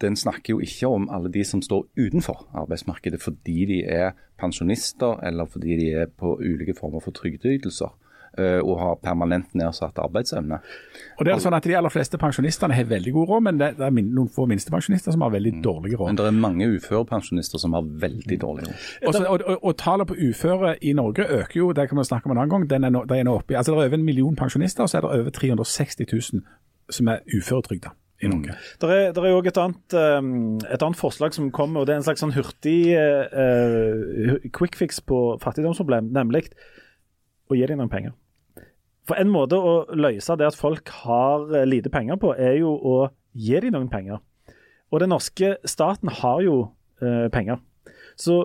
den 0.00 0.16
snakker 0.16 0.54
jo 0.54 0.60
ikke 0.62 0.88
om 0.88 1.08
alle 1.10 1.30
de 1.32 1.42
som 1.44 1.62
står 1.62 1.88
utenfor 1.98 2.46
arbeidsmarkedet 2.54 3.20
fordi 3.22 3.64
de 3.66 3.78
er 3.84 4.12
pensjonister 4.38 5.18
eller 5.26 5.48
fordi 5.50 5.78
de 5.80 5.88
er 6.04 6.06
på 6.06 6.36
ulike 6.38 6.76
former 6.78 7.02
for 7.02 7.16
trygdeytelser 7.16 7.90
eh, 8.38 8.58
og 8.62 8.78
har 8.80 8.98
permanent 9.02 9.54
nedsatt 9.58 9.98
arbeidsevne. 10.02 10.60
Og 11.18 11.26
det 11.26 11.34
er 11.34 11.42
sånn 11.42 11.56
at 11.56 11.66
De 11.66 11.74
aller 11.76 11.92
fleste 11.92 12.20
pensjonistene 12.20 12.76
har 12.76 12.88
veldig 12.88 13.12
god 13.16 13.32
råd, 13.32 13.44
men 13.48 13.60
det, 13.60 13.70
det 13.78 13.86
er 13.88 13.96
noen 13.98 14.30
få 14.32 14.46
minstepensjonister 14.50 15.14
som 15.14 15.24
har 15.26 15.34
veldig 15.34 15.54
dårlige 15.64 15.98
råd. 16.00 16.12
Men 16.12 16.20
det 16.20 16.28
er 16.30 16.40
mange 16.46 16.70
uførepensjonister 16.76 17.62
som 17.62 17.76
har 17.76 17.86
veldig 18.06 18.40
dårlig 18.40 18.68
råd. 18.68 18.88
Også, 19.10 19.24
og, 19.26 19.44
og, 19.44 19.64
og 19.70 19.78
tallet 19.80 20.10
på 20.10 20.18
uføre 20.28 20.76
i 20.82 20.94
Norge 20.96 21.26
øker 21.40 21.60
jo, 21.60 21.70
det 21.76 21.88
kan 21.90 22.00
vi 22.00 22.08
snakke 22.08 22.30
om 22.30 22.36
en 22.36 22.42
annen 22.42 22.54
gang. 22.54 22.68
Den 22.70 22.88
er 22.88 22.94
nå, 22.94 23.04
de 23.10 23.18
er 23.18 23.28
nå 23.28 23.38
oppi, 23.40 23.58
altså 23.58 23.74
Det 23.74 23.80
er 23.80 23.90
over 23.90 24.00
en 24.00 24.08
million 24.08 24.36
pensjonister, 24.38 24.86
og 24.86 24.92
så 24.92 25.00
er 25.00 25.06
det 25.06 25.14
over 25.20 25.34
360 25.34 26.06
000 26.06 26.44
som 26.88 27.10
er 27.12 27.24
uføretrygda 27.34 27.92
i 28.22 28.30
Norge. 28.30 28.54
Det 28.80 28.90
er, 28.90 29.12
der 29.14 29.22
er 29.22 29.34
også 29.36 29.52
et 29.52 29.60
annet, 29.62 29.96
um, 30.18 30.56
et 30.56 30.82
annet 30.82 30.98
forslag 30.98 31.34
som 31.34 31.50
kommer, 31.54 31.80
og 31.80 31.86
det 31.86 31.94
er 31.94 32.00
en 32.00 32.06
slags 32.06 32.22
sånn 32.24 32.34
hurtig 32.34 32.80
uh, 32.96 34.38
quick 34.54 34.78
fix 34.78 35.02
på 35.04 35.20
fattigdomsproblem, 35.42 36.10
nemlig 36.14 36.48
å 37.48 37.58
gi 37.58 37.68
dem 37.68 37.80
noen 37.80 37.92
penger. 37.92 38.16
For 39.08 39.16
en 39.16 39.30
måte 39.32 39.56
å 39.56 39.74
løse 39.96 40.36
det 40.36 40.50
at 40.50 40.58
folk 40.58 40.90
har 41.02 41.48
eh, 41.56 41.66
lite 41.68 41.90
penger 41.92 42.18
på, 42.20 42.34
er 42.36 42.58
jo 42.60 42.74
å 42.76 42.96
gi 43.38 43.60
dem 43.64 43.72
noen 43.76 43.88
penger. 43.92 44.20
Og 44.92 45.00
den 45.02 45.12
norske 45.12 45.54
staten 45.68 46.12
har 46.20 46.42
jo 46.44 46.58
eh, 47.00 47.28
penger. 47.32 47.60
Så 48.20 48.42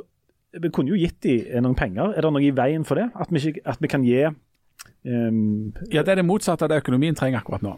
vi 0.54 0.70
kunne 0.70 0.94
jo 0.94 1.00
gitt 1.00 1.20
dem 1.26 1.64
noen 1.66 1.76
penger. 1.78 2.14
Er 2.14 2.26
det 2.26 2.32
noe 2.36 2.44
i 2.46 2.54
veien 2.56 2.84
for 2.88 3.00
det? 3.00 3.10
At 3.20 3.32
vi, 3.34 3.42
ikke, 3.50 3.64
at 3.66 3.82
vi 3.82 3.90
kan 3.92 4.04
gi 4.06 4.20
um, 4.28 5.74
Ja, 5.92 6.04
Det 6.04 6.14
er 6.14 6.22
det 6.22 6.26
motsatte 6.28 6.68
av 6.68 6.70
det 6.72 6.82
økonomien 6.84 7.16
trenger 7.18 7.42
akkurat 7.42 7.66
nå. 7.66 7.74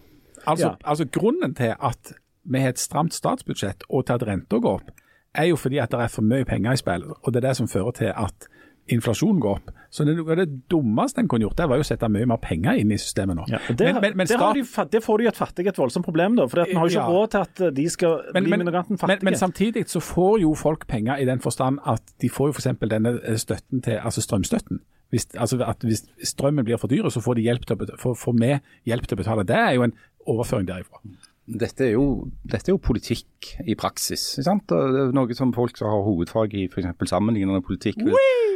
Altså, 0.45 0.73
Ja. 0.73 0.75
altså 0.83 1.05
Grunnen 1.09 1.55
til 1.55 1.73
at 1.79 2.13
vi 2.43 2.59
har 2.61 2.75
et 2.75 2.81
stramt 2.81 3.15
statsbudsjett 3.15 3.88
og 3.89 4.05
til 4.05 4.19
at 4.19 4.27
renta 4.27 4.59
går 4.61 4.81
opp, 4.81 4.91
er 5.33 5.49
jo 5.49 5.55
fordi 5.57 5.79
at 5.81 5.91
det 5.91 5.99
er 6.03 6.11
for 6.11 6.21
mye 6.21 6.45
penger 6.45 6.75
i 6.75 6.81
spill. 6.83 7.07
Og 7.23 7.33
det 7.33 7.41
er 7.41 7.47
det 7.49 7.55
som 7.57 7.67
fører 7.67 7.95
til 7.97 8.11
at 8.11 8.47
inflasjonen 8.91 9.39
går 9.41 9.55
opp. 9.57 9.71
Så 9.89 10.03
det, 10.05 10.13
det 10.38 10.45
dummeste 10.69 11.21
en 11.23 11.27
kunne 11.31 11.45
gjort, 11.47 11.55
det 11.57 11.67
var 11.71 11.79
jo 11.79 11.86
å 11.86 11.88
sette 11.88 12.09
mye 12.11 12.27
mer 12.29 12.38
penger 12.43 12.77
inn 12.81 12.91
i 12.91 12.97
systemet 13.01 13.38
nå. 13.39 13.45
Ja, 13.49 13.57
det, 13.69 13.93
Men- 13.93 14.01
men- 14.01 14.17
men 14.17 14.27
stat- 14.27 14.53
de, 14.53 14.63
det 14.91 15.01
får 15.03 15.17
de 15.23 15.27
et 15.27 15.36
fattig 15.39 15.67
et 15.67 15.77
voldsomt 15.77 16.05
problem, 16.05 16.36
da. 16.36 16.45
For 16.47 16.59
en 16.65 16.75
har 16.77 16.88
jo 16.89 16.99
ikke 16.99 17.05
Ja. 17.05 17.09
råd 17.09 17.29
til 17.31 17.39
at 17.41 17.61
eh, 17.61 17.69
de 17.71 17.89
skal 17.89 18.21
bli 18.33 18.41
minoranten 18.57 18.89
men, 18.91 18.97
fattige. 18.97 19.23
men 19.23 19.33
samtidig 19.36 19.86
så 19.88 19.99
får 20.01 20.41
jo 20.41 20.53
folk 20.55 20.86
penger 20.88 21.17
i 21.17 21.25
den 21.25 21.39
forstand 21.39 21.79
at 21.86 22.01
de 22.21 22.29
får 22.29 22.47
jo 22.47 22.53
f.eks. 22.59 22.77
denne 22.89 23.19
eh, 23.23 23.36
støtten 23.38 23.81
til, 23.81 23.97
altså 24.03 24.21
strømstøtten. 24.21 24.79
Hvis, 25.11 25.27
altså 25.38 25.61
at 25.63 25.79
hvis 25.81 26.03
strømmen 26.23 26.65
blir 26.65 26.77
for 26.77 26.88
dyr, 26.88 27.03
så 27.09 27.21
får 27.21 27.36
de 27.36 27.41
hjelp 27.41 27.65
til 27.65 27.77
å, 27.77 28.15
for 28.17 28.33
vi 28.33 28.59
hjelp 28.86 29.07
til 29.07 29.15
å 29.17 29.21
betale. 29.23 29.45
Det 29.45 29.55
er 29.55 29.73
jo 29.75 29.83
en 29.83 29.93
overføring 30.27 30.67
derifra. 30.67 30.99
Dette 31.45 31.85
er, 31.85 31.91
jo, 31.93 32.25
dette 32.41 32.71
er 32.71 32.73
jo 32.73 32.81
politikk 32.81 33.51
i 33.69 33.75
praksis. 33.77 34.23
Sant? 34.41 34.65
Det 34.71 35.03
er 35.03 35.11
noe 35.13 35.35
som 35.37 35.51
folk 35.53 35.77
som 35.77 35.91
har 35.91 36.01
hovedfag 36.07 36.55
i 36.57 36.63
f.eks. 36.65 36.89
sammenlignende 37.11 37.61
politikk 37.65 38.01
vil, 38.01 38.15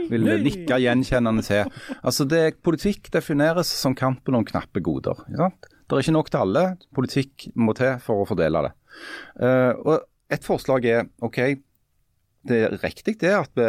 vil 0.09 0.25
nikke 0.41 0.79
gjenkjennende 0.81 1.45
til. 1.45 1.69
Altså 2.01 2.25
det, 2.25 2.57
Politikk 2.65 3.11
defineres 3.13 3.69
som 3.77 3.93
kampen 3.97 4.39
om 4.39 4.47
knappe 4.47 4.81
goder. 4.81 5.21
Sant? 5.37 5.69
Det 5.69 5.97
er 5.97 6.05
ikke 6.05 6.17
nok 6.17 6.33
til 6.33 6.41
alle. 6.41 6.63
Politikk 6.97 7.49
må 7.61 7.77
til 7.77 8.01
for 8.01 8.23
å 8.23 8.29
fordele 8.29 8.65
det. 8.65 8.73
Uh, 9.37 9.73
og 9.85 10.07
Et 10.29 10.43
forslag 10.45 10.85
er 10.85 11.07
OK, 11.25 11.39
det 12.47 12.57
er 12.63 12.75
riktig 12.83 13.17
det 13.19 13.31
at 13.35 13.59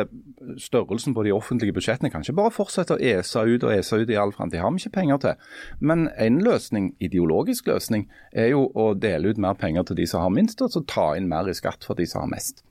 størrelsen 0.62 1.14
på 1.16 1.24
de 1.26 1.32
offentlige 1.34 1.74
budsjettene 1.74 2.10
kan 2.12 2.22
ikke 2.22 2.36
bare 2.38 2.52
fortsette 2.54 2.94
å 2.94 3.00
ese 3.02 3.42
ut 3.42 3.64
og 3.66 3.72
ese 3.74 3.98
ut 3.98 4.12
i 4.12 4.18
all 4.20 4.30
framtid. 4.32 4.58
Det 4.58 4.62
har 4.62 4.70
vi 4.70 4.78
ikke 4.84 4.94
penger 4.94 5.18
til. 5.24 5.48
Men 5.80 6.06
en 6.14 6.38
løsning, 6.46 6.92
ideologisk 7.02 7.66
løsning, 7.66 8.06
er 8.32 8.52
jo 8.52 8.68
å 8.78 8.92
dele 8.94 9.32
ut 9.32 9.42
mer 9.42 9.58
penger 9.58 9.88
til 9.88 9.98
de 9.98 10.06
som 10.06 10.22
har 10.22 10.30
minst, 10.30 10.62
og 10.62 10.70
så 10.70 10.84
ta 10.86 11.08
inn 11.18 11.26
mer 11.28 11.50
i 11.50 11.56
skatt 11.58 11.82
for 11.84 11.98
de 11.98 12.06
som 12.06 12.22
har 12.22 12.30
mest. 12.30 12.62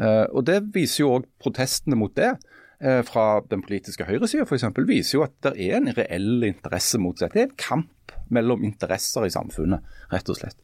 Eh, 0.00 0.24
og 0.32 0.46
Det 0.48 0.62
viser 0.72 1.04
jo 1.04 1.12
òg 1.18 1.28
protestene 1.42 2.00
mot 2.00 2.14
det. 2.16 2.32
eh, 2.80 3.02
Fra 3.04 3.42
den 3.44 3.60
politiske 3.60 4.06
høyresida 4.08 4.46
f.eks. 4.48 4.64
viser 4.88 5.18
jo 5.18 5.24
at 5.28 5.36
det 5.44 5.52
er 5.60 5.76
en 5.76 5.92
reell 5.92 6.48
interesse 6.48 6.98
mot 6.98 7.18
seg. 7.18 7.34
Det 7.34 7.42
er 7.42 7.50
en 7.50 7.56
kamp 7.60 8.14
mellom 8.30 8.64
interesser 8.66 9.26
i 9.26 9.32
samfunnet, 9.32 9.84
rett 10.12 10.30
og 10.32 10.38
slett. 10.38 10.58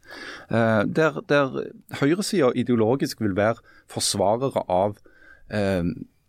Eh, 0.51 0.83
Der, 0.87 1.21
der 1.29 1.61
høyresida 2.01 2.53
ideologisk 2.55 3.21
vil 3.21 3.37
være 3.37 3.62
forsvarere 3.93 4.64
av 4.69 4.99
eh, 5.51 5.85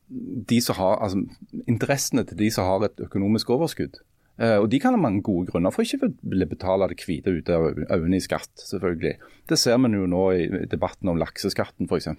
de 0.08 0.60
som 0.64 0.78
har, 0.80 1.02
altså, 1.04 1.24
interessene 1.68 2.24
til 2.28 2.38
de 2.40 2.52
som 2.54 2.68
har 2.68 2.86
et 2.88 3.02
økonomisk 3.08 3.50
overskudd. 3.56 4.00
Eh, 4.38 4.58
og 4.58 4.70
De 4.72 4.80
kan 4.80 4.94
ha 4.94 5.02
mange 5.02 5.24
gode 5.26 5.52
grunner 5.52 5.74
for 5.74 5.84
ikke 5.84 6.08
å 6.08 6.50
betale 6.50 6.90
det 6.92 7.00
hvite 7.02 7.34
ut 7.34 7.50
av 7.50 7.72
øynene 7.74 8.20
i 8.20 8.24
skatt, 8.24 8.52
selvfølgelig. 8.62 9.16
Det 9.50 9.58
ser 9.58 9.80
vi 9.82 9.94
jo 9.96 10.10
nå 10.10 10.26
i 10.38 10.66
debatten 10.70 11.10
om 11.10 11.18
lakseskatten 11.18 11.90
f.eks. 11.90 12.12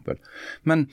Men 0.65 0.89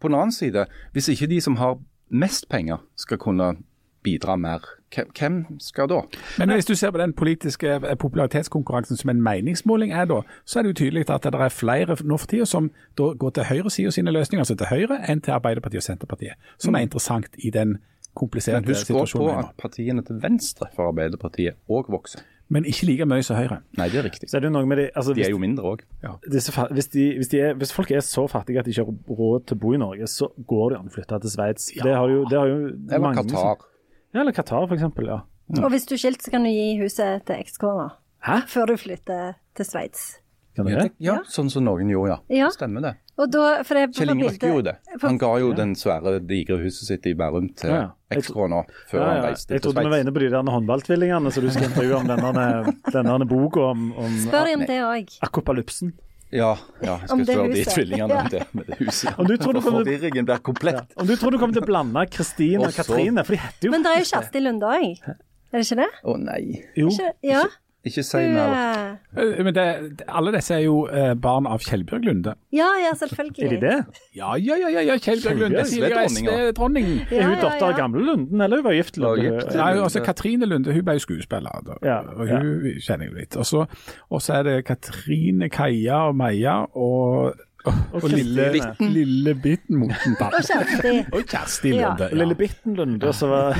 på 0.00 0.08
den 0.08 0.18
annen 0.18 0.32
side, 0.32 0.66
hvis 0.92 1.10
ikke 1.12 1.30
de 1.30 1.40
som 1.40 1.56
har 1.60 1.80
mest 2.10 2.48
penger 2.50 2.80
skal 2.98 3.20
kunne 3.22 3.54
bidra 4.02 4.36
mer, 4.36 4.64
hvem- 4.94 5.60
skal 5.60 5.88
da? 5.88 6.00
Men 6.38 6.50
hvis 6.50 6.66
du 6.66 6.74
ser 6.74 6.90
på 6.90 6.98
den 6.98 7.12
politiske 7.12 7.68
eh, 7.68 7.94
popularitetskonkurransen 7.96 8.96
som 8.96 9.10
en 9.10 9.22
meningsmåling 9.22 9.92
er 9.92 10.04
da, 10.10 10.22
så 10.44 10.58
er 10.58 10.62
det 10.62 10.72
jo 10.74 10.84
tydelig 10.84 11.10
at 11.10 11.22
det 11.22 11.34
er 11.34 11.48
flere 11.48 11.96
nå 12.04 12.16
for 12.18 12.26
tida 12.26 12.44
som 12.46 12.70
da 12.98 13.12
går 13.14 13.30
til 13.30 13.44
høyresida 13.44 13.90
sine 13.90 14.10
løsninger, 14.12 14.40
altså 14.42 14.56
til 14.56 14.66
Høyre, 14.66 15.00
enn 15.08 15.20
til 15.20 15.32
Arbeiderpartiet 15.36 15.82
og 15.84 15.88
Senterpartiet. 15.88 16.34
Som 16.58 16.74
er 16.74 16.86
interessant 16.86 17.26
i 17.38 17.50
den 17.50 17.78
kompliserte 18.16 18.66
Men 18.66 18.74
husk 18.74 18.90
også 18.90 18.92
på 18.92 19.06
situasjonen 19.06 19.38
at 19.44 19.56
partiene 19.60 20.02
til 20.02 20.18
venstre 20.22 20.66
for 20.74 20.88
Arbeiderpartiet 20.90 21.54
òg 21.70 21.90
vokser. 21.92 22.20
Men 22.50 22.64
ikke 22.66 22.86
like 22.88 23.06
mye 23.06 23.22
som 23.22 23.36
Høyre. 23.38 23.60
Nei, 23.78 23.86
det 23.88 24.00
er 24.00 24.02
riktig. 24.08 24.26
Så 24.28 24.36
er 24.40 24.40
det 24.42 24.50
noe 24.50 24.66
med 24.66 24.80
de, 24.80 24.88
altså, 24.96 25.14
De 25.14 25.22
er 25.22 25.30
jo 25.30 25.38
mindre 25.38 25.62
òg. 25.62 25.84
Ja. 26.02 26.16
hvis, 26.26 26.48
hvis, 26.74 27.28
hvis 27.60 27.72
folk 27.72 27.90
er 27.94 28.00
så 28.02 28.26
fattige 28.26 28.58
at 28.58 28.64
de 28.66 28.70
ikke 28.74 28.84
har 28.84 29.18
råd 29.20 29.46
til 29.46 29.56
å 29.56 29.60
bo 29.60 29.72
i 29.72 29.78
Norge, 29.78 30.08
så 30.10 30.26
går 30.50 30.70
det 30.72 30.78
an 30.80 30.88
å 30.90 30.94
flytte 30.96 31.20
til 31.22 31.30
Sveits. 31.30 31.70
Det 31.78 31.94
har 31.94 32.08
jo, 32.10 32.24
det 32.26 32.38
har 32.40 32.46
jo 32.50 32.56
Eller 32.66 32.98
mange 32.98 33.22
som- 33.22 33.28
Qatar. 33.30 33.66
Ja, 34.14 34.20
eller 34.24 34.32
Qatar, 34.34 34.66
for 34.66 34.74
eksempel. 34.76 35.06
Ja. 35.06 35.20
Og 35.62 35.70
hvis 35.72 35.86
du 35.86 35.94
er 35.94 35.98
skilt, 36.02 36.22
så 36.22 36.30
kan 36.30 36.44
du 36.46 36.50
gi 36.50 36.78
huset 36.80 37.24
til 37.26 37.36
ekskona 37.42 37.88
Hæ? 38.26 38.40
før 38.50 38.66
du 38.72 38.76
flytter 38.78 39.34
til 39.56 39.64
Sveits. 39.66 40.18
Kan 40.56 40.66
du 40.66 40.72
Ja, 40.72 40.82
det? 40.82 40.92
ja, 40.98 41.14
sånn 41.30 41.48
som 41.50 41.64
noen 41.64 41.88
gjorde, 41.90 42.16
ja. 42.28 42.44
Ja. 42.44 42.48
Stemmer 42.50 42.82
det. 42.82 42.92
Og 43.20 43.30
da, 43.30 43.62
for 43.62 43.74
det, 43.76 43.94
Kjell 43.94 44.08
på 44.08 44.14
Inge 44.16 44.38
gjorde 44.50 44.64
det. 44.70 44.76
Han 45.02 45.18
ga 45.20 45.30
jo 45.38 45.52
den 45.54 45.74
svære, 45.78 46.16
digre 46.26 46.56
huset 46.62 46.88
sitt 46.88 47.06
i 47.06 47.14
Bærum 47.14 47.50
til 47.54 47.70
Ja, 47.70 47.76
ja. 47.76 47.88
Jeg 48.10 48.22
ekskona 48.24 48.62
før 48.90 48.98
Ja, 48.98 49.06
han 49.06 49.14
til 49.14 49.22
Sveits. 49.28 49.46
Jeg 49.50 49.62
trodde 49.62 49.84
vi 49.84 49.90
var 49.94 50.02
inne 50.02 50.12
på 50.16 50.22
de 50.24 50.30
der 50.32 50.42
håndballtvillingene, 50.54 51.30
så 51.32 51.40
du 51.44 51.50
skal 51.50 51.68
intervjue 51.70 51.96
om 52.00 52.06
denne, 52.10 52.74
denne 52.92 53.28
boka 53.30 53.60
om, 53.70 53.92
om 53.94 54.16
Spør 54.26 54.54
om 54.56 54.64
det 54.66 54.80
òg. 54.82 55.18
akopalypsen. 55.22 55.92
Ja, 56.30 56.52
ja, 56.82 56.92
jeg 57.00 57.08
skal 57.08 57.18
det 57.18 57.34
spørre 57.34 57.54
de 57.54 57.64
tvillingene 57.74 58.18
om 58.20 58.28
det 58.30 58.42
med 58.54 58.66
det 58.70 58.76
huset. 58.78 59.14
Om 59.18 59.26
du 59.26 59.36
tror 59.36 59.52
du 59.56 59.60
kommer- 59.60 59.82
Forvirringen 59.82 60.24
blir 60.28 60.38
komplett. 60.46 60.92
Om 60.96 61.06
du 61.08 61.16
tror 61.16 61.30
du 61.34 61.38
kommer 61.38 61.54
til 61.56 61.62
å 61.62 61.66
blande 61.66 62.04
Kristine 62.10 62.60
og 62.60 62.68
Og 62.68 62.74
Katrine, 62.74 63.24
for 63.26 63.34
de 63.34 63.40
heter 63.42 63.66
jo 63.66 63.70
Men 63.74 63.82
det 63.82 63.90
er 63.90 63.98
jo 63.98 64.06
Kjersti 64.12 64.40
Lunde 64.44 64.62
òg. 64.70 65.02
Er 65.08 65.58
det 65.58 65.66
ikke 65.66 65.80
det? 65.82 65.88
Å 66.06 66.14
nei. 66.22 66.44
Jo. 66.78 66.88
Ikke, 66.94 67.12
ja. 67.26 67.42
Ikke 67.84 68.02
si 68.04 68.18
mer. 68.28 68.98
Eh, 69.16 69.38
Men 69.44 69.54
det, 69.56 69.64
alle 70.08 70.32
disse 70.34 70.52
er 70.54 70.64
jo 70.66 70.82
eh, 70.92 71.14
barn 71.16 71.46
av 71.48 71.62
Kjellbjørg 71.64 72.04
Lunde. 72.04 72.34
ja, 72.52 72.68
ja, 72.82 72.90
selvfølgelig. 73.00 73.44
Er 73.46 73.54
de 73.54 73.60
det? 73.62 73.76
Ja, 74.16 74.34
ja, 74.36 74.58
ja, 74.60 74.68
ja, 74.68 74.82
ja 74.90 74.96
Kjellbjørg 75.00 75.38
Lunde. 75.40 75.64
Tidligere. 75.64 76.04
Ja, 76.26 76.50
Er 76.50 77.24
hun 77.24 77.34
ja, 77.34 77.40
datter 77.40 77.66
av 77.66 77.72
ja. 77.72 77.76
gamle 77.78 78.04
Lunden, 78.04 78.40
eller 78.40 78.60
hun 78.60 78.64
var 78.68 78.76
gift 78.76 79.00
Lunde? 79.00 79.46
Nei, 79.56 79.70
altså 79.80 80.02
Katrine 80.04 80.46
Lunde 80.46 80.74
hun 80.76 80.84
ble 80.84 80.98
jo 80.98 81.04
skuespiller, 81.06 81.62
da. 81.66 81.78
Ja, 81.86 81.98
og 82.04 82.28
hun 82.28 82.80
kjenner 82.84 83.06
jeg 83.08 83.12
jo 83.14 83.18
litt. 83.22 83.40
Og 83.40 84.20
så 84.20 84.36
er 84.36 84.42
det 84.50 84.58
Katrine, 84.68 85.48
Kaja 85.48 86.02
og 86.10 86.18
Meia 86.20 86.60
og, 86.76 87.40
og, 87.68 88.04
lille, 88.08 88.46
bitten. 88.54 88.88
lille 88.94 89.34
Bitten 89.36 89.76
Motendahl. 89.82 90.32
Og 90.38 90.44
Kjersti. 90.46 90.92
Og 91.16 91.24
Kjersti 91.28 91.72
Ja. 91.74 91.90
Lunde. 91.90 92.06
Og 92.10 92.16
Lille 92.22 92.34
Bitten 92.38 92.76
Lunde, 92.78 93.08
og 93.10 93.14
så 93.14 93.26
var 93.28 93.58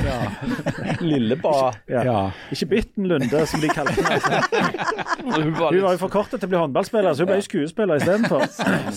Lilleba. 1.11 1.53
ja. 1.89 2.03
Ja. 2.07 2.17
Ikke 2.51 2.65
Bitten 2.71 3.05
Lunde, 3.11 3.45
som 3.45 3.61
de 3.61 3.69
kalte 3.69 3.93
henne. 4.01 4.41
Hun 5.43 5.53
var 5.59 5.69
Hun 5.75 5.81
var 5.85 5.91
jo 5.95 6.01
forkortet 6.01 6.39
til 6.41 6.47
å 6.49 6.51
bli 6.55 6.59
håndballspiller, 6.63 7.13
så 7.13 7.23
hun 7.25 7.29
ble 7.33 7.41
skuespiller 7.45 8.01
istedenfor. 8.01 8.47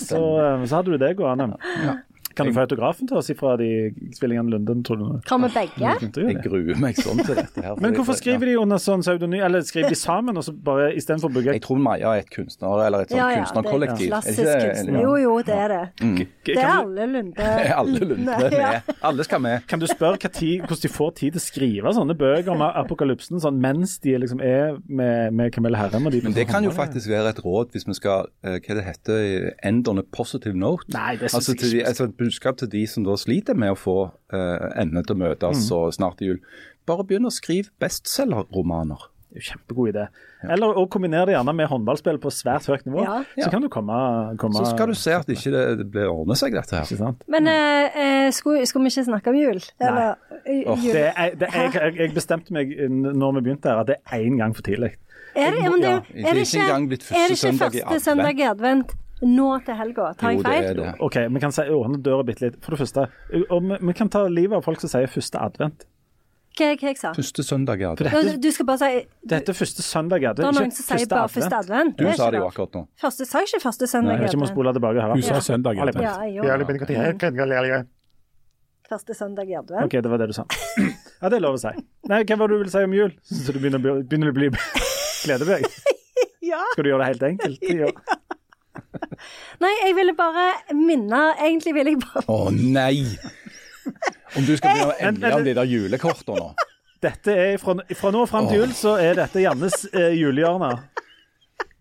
Så, 0.01 0.21
eh, 0.41 0.65
så 0.65 0.79
hadde 0.81 0.95
du 0.95 0.99
det 1.05 1.13
gående. 1.21 1.51
Kan 2.37 2.49
du 2.51 2.55
få 2.57 2.65
autografen 2.65 3.09
til 3.09 3.19
oss 3.21 3.31
fra 3.39 3.55
de 3.61 3.69
tvillingene 4.19 4.51
Lunden, 4.55 4.83
tror 4.87 4.99
du? 5.01 5.05
Kan 5.29 5.43
vi 5.45 5.51
begge? 5.55 5.95
Jeg 6.29 6.41
gruer 6.45 6.81
meg 6.81 6.99
sånn 6.99 7.21
til 7.23 7.39
dette 7.39 7.63
her. 7.63 7.79
Men 7.83 7.95
hvorfor 7.97 8.19
skriver 8.19 8.51
de 8.51 8.57
under 8.61 8.81
sånn 8.83 9.05
pseudonym, 9.05 9.43
eller 9.47 9.65
skriver 9.67 9.95
de 9.95 9.99
sammen, 9.99 10.37
og 10.39 10.47
så 10.47 10.55
bare 10.55 10.91
istedenfor 10.99 11.31
å 11.31 11.35
bygge 11.37 11.57
Jeg 11.57 11.65
tror 11.65 11.81
Maja 11.85 12.15
er 12.15 12.25
et 12.25 12.31
kunstner, 12.35 12.85
eller 12.87 13.05
et 13.05 13.13
sånt 13.13 13.21
Ja, 13.21 13.29
ja, 13.31 13.41
det 13.41 13.45
kunstnerkollektiv. 13.45 14.07
er 14.07 14.11
Er 14.11 14.13
klassisk 14.13 14.53
kunstner. 14.65 15.01
Jo, 15.05 15.15
jo, 15.23 15.37
det 15.47 15.59
er 15.59 15.75
det. 15.75 15.85
Det 16.45 16.59
er 16.61 16.69
alle 16.69 17.07
Lunde. 17.09 17.45
Alle 17.75 18.01
Lunde 18.05 18.35
med. 18.53 18.91
Alle 19.03 19.25
skal 19.25 19.41
med. 19.41 19.63
kan 19.69 19.81
du 19.81 19.87
spørre 19.89 20.19
hvordan 20.21 20.83
de 20.83 20.89
får 20.93 21.11
tid 21.21 21.35
til 21.35 21.41
å 21.41 21.45
skrive 21.45 21.93
sånne 21.97 22.17
bøker 22.19 22.53
om 22.53 22.65
apokalypsen 22.65 23.41
sånn, 23.41 23.61
mens 23.63 23.97
de 24.05 24.17
liksom 24.21 24.43
er 24.45 24.77
med, 24.87 25.33
med 25.33 25.53
Camilla 25.55 25.81
Herrem? 25.81 26.07
Og 26.07 26.13
de 26.13 26.21
Men 26.27 26.37
det 26.37 26.47
kan 26.51 26.65
jo 26.67 26.73
faktisk 26.75 27.09
være 27.09 27.33
et 27.35 27.41
råd 27.45 27.73
hvis 27.75 27.89
vi 27.89 27.97
skal 27.97 28.29
eh, 28.45 28.59
hva 28.61 28.77
det 28.79 28.85
heter, 28.85 29.51
end 29.65 29.89
on 29.89 30.03
a 30.03 30.05
positive 30.05 30.57
note. 30.57 30.85
Nei, 30.95 31.17
det 31.21 31.31
synes 31.33 31.41
altså, 31.41 31.57
jeg 31.57 31.81
ikke. 31.81 31.89
Budskap 32.25 32.59
til 32.61 32.73
de 32.73 32.85
som 32.91 33.07
da 33.07 33.17
sliter 33.21 33.57
med 33.59 33.75
å 33.75 33.79
få 33.79 33.99
uh, 34.11 34.69
endene 34.75 35.05
til 35.05 35.17
å 35.17 35.23
møtes 35.27 35.61
Mm. 35.61 35.67
så 35.69 35.81
snart 35.95 36.23
er 36.23 36.35
jul. 36.35 36.41
Bare 36.89 37.05
begynn 37.07 37.29
å 37.29 37.33
skrive 37.33 37.71
bestselgerromaner. 37.81 39.11
Er 39.35 39.43
Kjempegod 39.43 39.89
idé. 39.91 40.03
Eller 40.47 40.77
å 40.79 40.85
kombinere 40.87 41.27
det 41.27 41.35
gjerne 41.35 41.55
med 41.59 41.67
håndballspill 41.67 42.21
på 42.23 42.31
svært 42.31 42.69
høyt 42.71 42.85
nivå. 42.87 43.03
Ja. 43.03 43.17
Så 43.41 43.49
kan 43.51 43.65
du 43.65 43.69
komme, 43.73 43.97
komme 44.39 44.61
Så 44.61 44.69
skal 44.71 44.93
du 44.93 44.95
se 44.95 45.11
at 45.17 45.27
ikke 45.27 45.51
det, 45.51 45.63
ikke 45.75 45.87
blir 45.97 46.13
ordne 46.13 46.37
seg, 46.39 46.55
dette 46.55 46.77
her. 46.77 46.87
Ikke 46.87 47.01
sant? 47.01 47.25
Men 47.27 47.51
eh, 47.51 47.97
eh, 48.05 48.29
skulle, 48.37 48.63
skulle 48.71 48.87
vi 48.87 48.95
ikke 48.95 49.09
snakke 49.09 49.33
om 49.33 49.39
jul? 49.41 49.59
Eller, 49.83 50.15
eh, 50.45 50.61
jul? 50.63 50.85
Det 50.87 51.07
er, 51.11 51.35
det 51.41 51.49
er, 51.51 51.67
jeg, 51.67 51.97
jeg 51.99 52.15
bestemte 52.15 52.55
meg 52.55 52.77
når 52.93 53.41
vi 53.41 53.47
begynte 53.49 53.73
her, 53.73 53.83
at 53.83 53.91
det 53.91 53.99
er 54.05 54.23
én 54.29 54.39
gang 54.39 54.55
for 54.55 54.63
tidlig. 54.69 54.93
Er 55.35 55.51
det, 55.51 55.65
ja, 55.65 55.71
men 55.73 55.83
det, 55.83 55.91
er 55.91 55.99
det 55.99 56.35
det 56.37 56.47
ikke 56.47 56.69
første 56.95 57.17
er 57.19 57.33
det 57.33 57.39
ikke 57.41 57.59
første 57.65 58.01
søndag 58.05 58.39
i 58.39 58.47
advent 58.47 58.95
nå 59.23 59.65
til 59.65 59.75
helga? 59.79 60.15
Tar 60.19 60.33
Jo, 60.33 60.39
jeg 60.39 60.45
det 60.45 60.53
feil? 60.53 60.65
er 60.65 60.75
det. 60.75 61.01
OK, 61.01 61.17
vi 61.31 61.41
kan 61.41 61.53
si, 61.53 61.63
åpne 61.63 62.03
døra 62.03 62.25
bitte 62.25 62.41
litt. 62.49 62.57
For 62.65 62.71
det 62.75 62.79
første, 62.83 63.09
og 63.51 63.63
vi, 63.63 63.77
vi 63.87 63.93
kan 63.93 64.09
ta 64.09 64.27
livet 64.29 64.57
av 64.57 64.63
folk 64.65 64.81
som 64.81 64.89
sier 64.89 65.07
første 65.07 65.39
advent. 65.41 65.85
Hva 66.55 66.69
hva 66.79 66.87
jeg 66.87 66.97
sa 67.01 67.11
Første 67.17 67.43
søndag 67.43 67.81
i 67.81 67.85
advent. 67.89 68.13
Dette, 68.15 68.37
Du 68.39 68.51
skal 68.55 68.67
bare 68.67 68.79
si 68.79 69.07
Dette 69.27 69.51
er 69.51 69.57
første 69.59 69.83
søndag 69.83 70.19
i 70.19 70.21
Det 70.21 70.39
er 70.39 70.47
advent. 70.47 70.61
noen 70.61 70.71
som 70.71 70.85
sier 70.99 71.09
bare 71.11 71.29
første 71.29 71.57
advent. 71.59 71.97
Du 71.99 72.07
er 72.07 72.15
sa 72.15 72.31
det 72.31 72.39
jo 72.39 72.47
akkurat 72.47 72.73
nå. 72.79 72.83
Første 73.03 73.27
sa 73.27 73.39
jeg 73.43 73.49
ikke 73.49 73.63
første 73.65 73.87
søndag 73.91 74.15
i 74.15 74.21
vet 74.23 74.31
ikke 74.31 74.39
må 74.39 74.47
advent. 74.47 74.55
spole 74.55 74.73
tilbake 74.77 75.01
her. 75.03 75.15
Du 75.15 75.23
sa 75.23 75.41
søndag. 75.41 75.79
Alle- 75.83 75.93
Ja, 76.01 76.15
jeg 76.23 76.35
gjorde 76.39 77.87
første 78.89 79.15
søndag 79.17 79.49
i 79.49 79.55
advent. 79.59 79.85
OK, 79.85 79.91
det 80.03 80.11
var 80.11 80.19
det 80.19 80.27
du 80.29 80.33
sa. 80.37 80.45
Ja, 81.23 81.29
det 81.29 81.39
er 81.39 81.41
lov 81.41 81.55
å 81.57 81.59
si. 81.59 81.73
Nei, 82.07 82.23
hva 82.23 82.37
var 82.39 82.49
det 82.49 82.55
du 82.55 82.59
ville 82.63 82.71
si 82.71 82.83
om 82.85 82.93
jul? 82.95 83.13
Så 83.25 83.53
du 83.53 83.59
begynner, 83.59 83.81
å 83.81 83.83
bli- 83.83 84.03
begynner 84.05 84.31
å 84.31 84.35
bli 84.37 84.51
glede 85.25 85.47
deg? 85.49 85.67
Ja. 86.45 86.61
Skal 86.75 86.85
du 86.85 86.91
gjøre 86.91 87.01
det 87.01 87.07
helt 87.15 87.23
enkelt? 87.23 87.63
Ja. 87.81 87.89
Nei, 89.63 89.73
jeg 89.85 89.95
ville 89.97 90.15
bare 90.19 90.49
minne 90.75 91.21
Egentlig 91.39 91.75
ville 91.77 91.95
jeg 91.95 92.01
bare 92.03 92.25
Å 92.31 92.51
nei! 92.51 93.05
Om 94.35 94.47
du 94.47 94.55
skal 94.59 94.75
begynne 94.75 95.29
å 95.31 95.37
om 95.39 95.45
de 95.47 95.53
der 95.55 95.69
julekortene 95.69 96.41
nå. 96.41 96.47
Dette 97.05 97.35
er 97.37 97.59
fra, 97.61 97.77
fra 97.95 98.11
nå 98.15 98.23
og 98.25 98.31
fram 98.31 98.49
til 98.49 98.63
jul 98.63 98.73
så 98.75 98.95
er 98.99 99.19
dette 99.19 99.43
Jannes 99.45 99.85
eh, 99.93 100.15
julehjørne. 100.17 100.71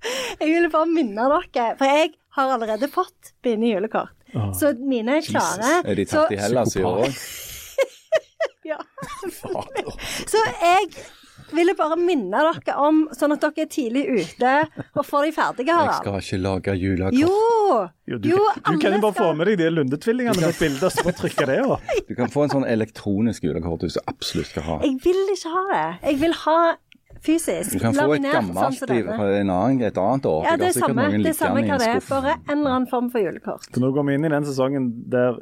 Jeg 0.03 0.49
ville 0.49 0.69
bare 0.73 0.89
minne 0.91 1.29
dere, 1.31 1.69
for 1.79 1.87
jeg 1.87 2.11
har 2.35 2.51
allerede 2.57 2.89
fått 2.91 3.31
mine 3.47 3.71
julekort. 3.71 4.11
Så 4.59 4.73
mine 4.81 5.19
er 5.19 5.25
klare. 5.25 5.79
Er 5.85 5.95
de 5.95 6.05
Så, 6.09 6.25
tatt 6.25 6.35
i 6.35 6.39
Hellas 6.41 6.75
i 6.75 6.83
år 6.83 7.03
òg? 7.05 7.19
ja. 8.71 8.79
så 10.27 10.41
jeg 10.59 10.89
ville 11.57 11.75
bare 11.77 11.97
minne 11.99 12.43
dere 12.45 12.75
om, 12.81 13.03
sånn 13.15 13.35
at 13.35 13.43
dere 13.43 13.65
er 13.65 13.71
tidlig 13.71 14.03
ute 14.11 14.53
og 14.93 15.05
får 15.07 15.27
de 15.27 15.33
ferdige, 15.35 15.77
Jeg 15.83 15.97
skal 15.99 16.19
ikke 16.21 16.39
lage 16.43 16.75
julekort. 16.79 17.19
Jo! 17.19 17.33
Jo, 18.09 18.17
du, 18.19 18.29
Jo, 18.33 18.39
du 18.67 18.79
kan 18.81 18.97
jo 18.97 19.01
bare 19.05 19.15
få 19.15 19.29
med 19.37 19.47
deg 19.47 19.61
de 19.61 19.69
Lunde-tvillingene 19.71 20.35
med 20.41 20.49
et 20.49 20.59
bilde, 20.59 20.89
så 20.91 21.05
bare 21.05 21.17
trykke 21.21 21.49
det 21.49 21.59
opp. 21.65 21.93
Du 22.09 22.15
kan 22.17 22.31
få 22.33 22.47
en 22.47 22.55
sånn 22.57 22.65
elektronisk 22.67 23.45
julekort 23.47 23.85
hvis 23.85 23.99
du 23.99 24.01
absolutt 24.11 24.51
skal 24.51 24.67
ha. 24.67 24.79
Jeg 24.83 24.99
vil 25.05 25.21
ikke 25.35 25.53
ha 25.53 25.63
det. 25.71 25.85
Jeg 26.09 26.19
vil 26.25 26.35
ha 26.43 26.57
fysisk. 27.23 27.77
Du 27.77 27.79
kan 27.79 27.95
få 27.95 28.09
et 28.17 28.25
gammelt 28.27 28.59
sånn 28.59 28.91
gammelt 28.91 29.39
en 29.39 29.85
et 29.87 29.97
annet 30.03 30.27
år. 30.29 30.43
Ja, 30.47 30.57
det 30.59 30.69
er 30.73 30.77
samme, 30.77 31.07
det 31.15 31.31
er 31.31 31.39
samme 31.39 31.63
hva 31.63 31.79
det 31.79 31.89
er. 31.93 32.03
Bare 32.09 32.35
en 32.41 32.57
eller 32.57 32.75
annen 32.75 32.89
form 32.91 33.09
for 33.13 33.23
julekort. 33.23 33.69
Så 33.69 33.83
nå 33.83 33.93
går 33.95 34.07
vi 34.09 34.17
inn 34.19 34.27
i 34.27 34.33
den 34.33 34.47
sesongen 34.47 34.91
der 35.11 35.39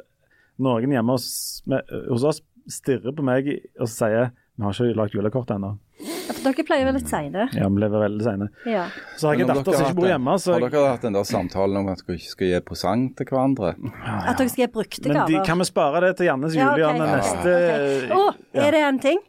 noen 0.62 0.94
hjemme 0.94 1.16
hos, 1.16 1.62
med, 1.66 1.90
hos 2.10 2.26
oss 2.28 2.42
stirrer 2.70 3.14
på 3.16 3.24
meg 3.26 3.48
og 3.80 3.90
sier 3.90 4.30
vi 4.52 4.66
har 4.66 4.76
ikke 4.76 4.98
lagd 4.98 5.16
julekort 5.16 5.50
ennå. 5.54 5.72
Ja, 6.02 6.32
for 6.34 6.42
dere 6.48 6.64
pleier 6.66 6.86
vel 6.88 6.96
litt 6.98 7.10
seine. 7.10 7.46
Ja, 7.54 7.68
vi 7.70 7.82
lever 7.82 8.02
veldig 8.02 8.24
seine. 8.26 8.48
Ja. 8.66 8.86
Så 9.18 9.28
har 9.28 9.36
jeg 9.36 9.44
en 9.46 9.52
datter 9.52 9.76
som 9.76 9.86
ikke 9.86 9.98
bor 10.00 10.08
hjemme, 10.10 10.36
så 10.42 10.54
Har 10.56 10.64
dere 10.64 10.84
hatt 10.88 11.04
den 11.06 11.18
der 11.18 11.26
samtalen 11.28 11.82
om 11.82 11.90
at 11.92 12.00
dere 12.02 12.16
ikke 12.18 12.32
skal 12.32 12.50
gi 12.50 12.62
presang 12.66 13.04
til 13.18 13.28
hverandre? 13.30 13.74
At 14.02 14.40
dere 14.40 14.48
skal 14.50 14.64
gi 14.64 14.70
brukte 14.78 15.12
Men 15.12 15.20
de, 15.30 15.42
kan 15.46 15.62
vi 15.62 15.68
spare 15.68 16.02
det 16.06 16.16
til 16.18 16.30
Jannes 16.30 16.56
Ja, 16.56 16.72
okay. 16.72 16.82
julehjørne 16.82 17.06
Ja. 17.06 17.20
neste 17.20 18.16
oh, 18.16 18.32
Å, 18.32 18.64
er 18.66 18.74
det 18.74 18.82
en 18.88 18.98
ting? 19.04 19.22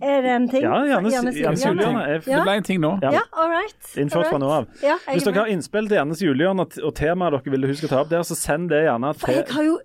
Er 0.00 0.22
det 0.22 0.30
en 0.30 0.48
ting? 0.48 0.62
Ja, 0.62 0.78
Jannes, 0.86 1.12
Jannes 1.12 1.36
Jannes 1.36 1.64
er 1.66 2.22
Ja. 2.30 2.38
Det 2.38 2.42
ble 2.46 2.56
en 2.60 2.62
ting 2.62 2.80
nå. 2.80 2.92
Ja. 3.02 3.10
Ja, 3.18 3.22
all 3.32 3.50
right. 3.50 3.90
innført 3.96 4.30
fra 4.30 4.38
nå 4.38 4.48
av. 4.48 4.68
Ja, 4.86 4.96
Hvis 5.08 5.26
er 5.26 5.32
dere 5.32 5.44
har 5.44 5.50
innspill 5.50 5.88
til 5.90 5.98
Jannes 5.98 6.22
julehjørne 6.22 6.62
og- 6.62 6.94
temaet 6.94 7.32
dere 7.34 7.50
vil 7.56 7.66
hun 7.66 7.74
skal 7.74 7.88
ta 7.88 8.00
opp 8.04 8.08
der, 8.08 8.22
så 8.22 8.36
send 8.38 8.70
det 8.70 8.84
gjerne 8.86 9.14
For 9.18 9.32
jeg 9.32 9.48
har 9.50 9.64
jo 9.64 9.78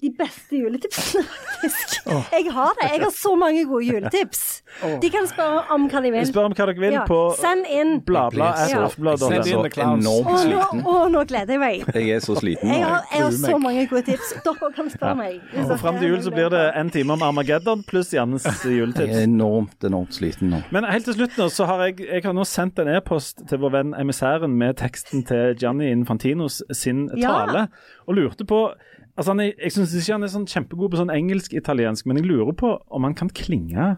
de 0.00 0.10
beste 0.18 0.56
juletipsene, 0.62 1.22
faktisk. 1.60 2.06
Jeg 2.08 2.52
har 2.54 2.72
det. 2.80 2.86
Jeg 2.94 3.02
har 3.04 3.10
så 3.12 3.34
mange 3.36 3.64
gode 3.68 3.84
juletips. 3.90 4.62
De 5.02 5.10
kan 5.12 5.26
spørre 5.28 5.64
om 5.74 5.88
hva 5.92 6.00
de 6.04 6.10
vil. 6.14 6.26
Spør 6.30 6.46
om 6.48 6.54
hva 6.56 6.66
dere 6.70 6.80
vil 6.80 6.92
Ja. 6.96 7.02
på 7.08 7.18
Send 7.36 7.66
inn. 7.68 8.00
clowns. 8.08 10.06
Enormt 10.06 10.84
Å, 10.86 10.94
nå, 11.12 11.24
gleder 11.28 11.54
jeg 11.54 11.60
meg. 11.60 11.84
Jeg 11.94 12.10
er 12.16 12.22
så 12.24 12.36
sliten 12.38 12.70
Jeg 12.70 12.84
har, 12.86 13.04
jeg 13.12 13.22
har 13.26 13.34
så 13.36 13.58
mange 13.60 13.86
gode 13.90 14.02
tips. 14.08 14.32
Dere 14.44 14.70
kan 14.76 14.90
spørre 14.92 15.16
meg. 15.18 15.40
Og 15.66 15.74
fram 15.80 15.98
til 16.00 16.08
jul 16.14 16.22
så 16.24 16.32
blir 16.34 16.50
det 16.52 16.62
en 16.80 16.90
time 16.94 17.16
om 17.16 17.22
Armageddon 17.28 17.82
pluss 17.88 18.12
Jannes 18.14 18.46
juletips. 18.64 19.06
Jeg 19.10 19.24
er 19.24 19.28
enormt, 19.28 19.76
enormt 19.86 20.16
sliten 20.16 20.50
nå. 20.54 20.62
Men 20.74 20.84
helt 20.90 21.04
til 21.08 21.18
slutt 21.18 21.36
nå, 21.40 21.48
så 21.52 21.66
har 21.70 21.84
jeg, 21.88 22.00
jeg 22.06 22.24
har 22.24 22.36
nå 22.36 22.46
sendt 22.48 22.78
en 22.82 22.88
e-post 22.96 23.44
til 23.50 23.58
vår 23.62 23.74
venn 23.78 23.94
emissæren 24.00 24.56
med 24.60 24.78
teksten 24.80 25.24
til 25.28 25.54
Gianni 25.60 25.90
Infantinos 25.92 26.62
sin 26.72 27.08
Ja. 27.16 27.44
tale, 27.46 27.68
og 28.08 28.14
lurte 28.16 28.44
på 28.48 28.72
altså 29.20 29.34
han 29.34 29.40
er, 29.44 29.50
Jeg 29.60 29.74
syns 29.74 29.92
ikke 29.94 30.16
han 30.16 30.24
er 30.24 30.32
sånn 30.32 30.46
kjempegod 30.48 30.92
på 30.92 31.00
sånn 31.00 31.12
engelsk-italiensk, 31.12 32.08
men 32.08 32.20
jeg 32.20 32.30
lurer 32.30 32.56
på 32.56 32.72
om 32.88 33.04
han 33.04 33.16
kan 33.18 33.28
klinge 33.36 33.96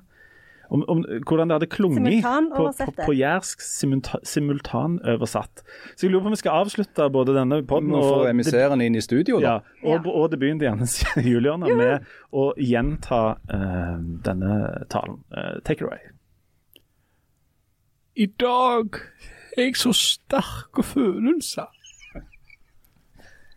om, 0.72 0.82
om 0.88 1.02
Hvordan 1.28 1.50
det 1.50 1.54
hadde 1.58 1.66
klunget 1.66 2.24
på, 2.24 2.64
på, 2.78 2.92
på 3.04 3.12
jærsk 3.12 3.60
simultanoversatt. 4.24 5.62
Så 5.96 6.06
jeg 6.06 6.12
lurer 6.14 6.24
på 6.24 6.30
om 6.30 6.36
vi 6.36 6.40
skal 6.40 6.62
avslutte 6.62 7.08
både 7.12 7.34
denne 7.36 7.60
poden 7.68 7.92
og 7.98 8.24
emissæren 8.30 8.80
inn 8.80 8.96
i 8.96 9.04
studio, 9.04 9.40
ja, 9.42 9.58
da. 9.60 9.76
og, 9.84 10.08
og 10.08 10.30
debuten 10.32 10.62
til 10.62 10.70
Jannes 10.70 10.96
julehjørne 11.28 11.76
med 11.76 12.08
å 12.32 12.48
gjenta 12.56 13.20
uh, 13.36 14.00
denne 14.24 14.56
talen. 14.92 15.20
Uh, 15.28 15.60
take 15.60 15.84
it 15.84 15.86
away. 15.90 16.00
I 18.16 18.26
dag 18.40 19.00
er 19.56 19.68
jeg 19.68 19.76
så 19.80 19.92
sterke 19.96 20.84
følelser. 20.84 21.68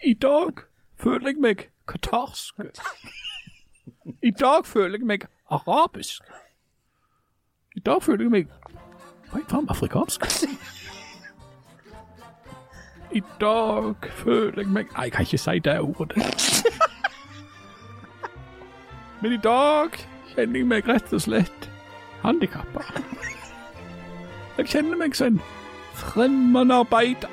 I 0.04 0.14
dag 0.14 0.66
jeg 1.30 1.42
meg 1.42 1.70
katarsk. 1.88 2.56
I 4.24 4.32
dag 4.32 4.66
føler 4.66 4.98
jeg 4.98 5.06
meg 5.06 5.28
arabisk. 5.50 6.22
I 7.76 7.80
dag 7.80 8.04
føler 8.04 8.24
jeg 8.24 8.32
meg 8.32 8.48
er 9.36 9.50
faen 9.50 9.70
afrikansk? 9.70 10.26
I 13.12 13.22
dag 13.40 13.96
føler 14.12 14.62
jeg 14.62 14.68
meg 14.68 14.86
Nei, 14.96 15.04
jeg 15.04 15.12
kan 15.12 15.22
ikke 15.22 15.38
si 15.38 15.60
det 15.60 15.80
ordet. 15.80 16.18
Men 19.22 19.32
dag 19.44 19.90
kjenner 20.36 20.60
jeg 20.60 20.68
meg 20.68 20.88
rett 20.88 21.14
og 21.14 21.22
slett 21.22 21.70
handikappa. 22.24 22.84
Jeg 24.58 24.68
kjenner 24.72 25.00
meg 25.00 25.16
som 25.16 25.36
en 25.36 25.42
fremmedarbeider. 25.96 27.32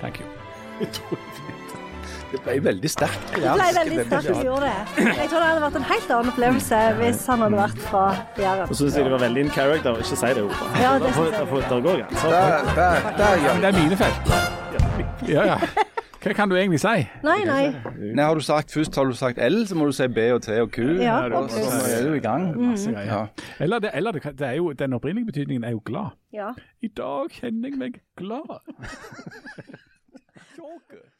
Thank 0.00 0.20
you. 0.20 0.43
Det 2.34 2.40
ble 2.42 2.54
veldig 2.64 2.90
sterkt. 2.90 3.28
Det 3.30 3.42
ble 3.44 3.66
veldig 3.76 4.04
sterkt 4.08 4.26
det 4.26 4.42
gjorde 4.42 4.66
det. 4.66 5.04
Jeg 5.06 5.28
tror 5.30 5.38
det 5.38 5.46
hadde 5.46 5.62
vært 5.62 5.76
en 5.78 5.86
helt 5.90 6.08
annen 6.16 6.30
opplevelse 6.32 6.80
hvis 6.98 7.20
han 7.30 7.44
hadde 7.44 7.60
vært 7.60 7.84
fra 7.86 8.04
Jæren. 8.40 8.66
Og 8.66 8.74
så 8.74 8.80
syns 8.80 8.98
jeg 8.98 9.06
det 9.06 9.12
var 9.14 9.22
veldig 9.22 9.44
in 9.46 9.52
character 9.54 9.94
å 9.94 10.02
ikke 10.02 10.18
si 10.18 10.32
det 10.34 10.42
ordet. 10.42 10.58
Ja, 10.82 10.94
det. 10.98 11.12
Men 13.46 13.62
det 13.62 13.70
er 13.70 13.76
mine 13.78 14.00
felt. 14.02 14.18
Ja, 15.30 15.46
ja. 15.54 15.58
Hva 16.24 16.32
kan 16.32 16.48
du 16.48 16.56
egentlig 16.56 16.80
si? 16.80 17.04
Nei, 17.22 17.38
nei. 17.44 17.62
Nei, 18.00 18.24
har 18.24 18.34
du 18.34 18.40
sagt 18.42 18.72
først 18.72 18.96
har 18.96 19.04
du 19.06 19.12
sagt 19.16 19.38
L, 19.44 19.58
så 19.68 19.76
må 19.76 19.86
du 19.90 19.92
si 19.92 20.06
B 20.08 20.24
og 20.32 20.40
T 20.42 20.56
og 20.62 20.70
Q. 20.72 20.80
Ja, 21.04 21.18
og 21.28 21.36
og 21.42 21.50
så 21.52 21.80
er 21.92 22.06
du 22.08 22.14
i 22.16 22.22
gang. 22.24 22.48
Greier. 22.56 23.04
Ja. 23.04 23.22
Eller, 23.60 23.84
det, 23.84 23.90
eller 23.94 24.16
det, 24.16 24.24
det 24.40 24.48
er 24.48 24.56
jo, 24.56 24.72
den 24.72 24.96
opprinnelige 24.96 25.28
betydningen 25.34 25.68
er 25.68 25.76
jo 25.76 25.82
glad. 25.84 26.16
Ja. 26.32 26.54
I 26.80 26.88
dag 26.96 27.28
kjenner 27.36 27.68
jeg 27.68 27.78
meg 27.78 28.00
glad. 28.16 28.56
Så 30.56 30.80
good. 30.88 31.13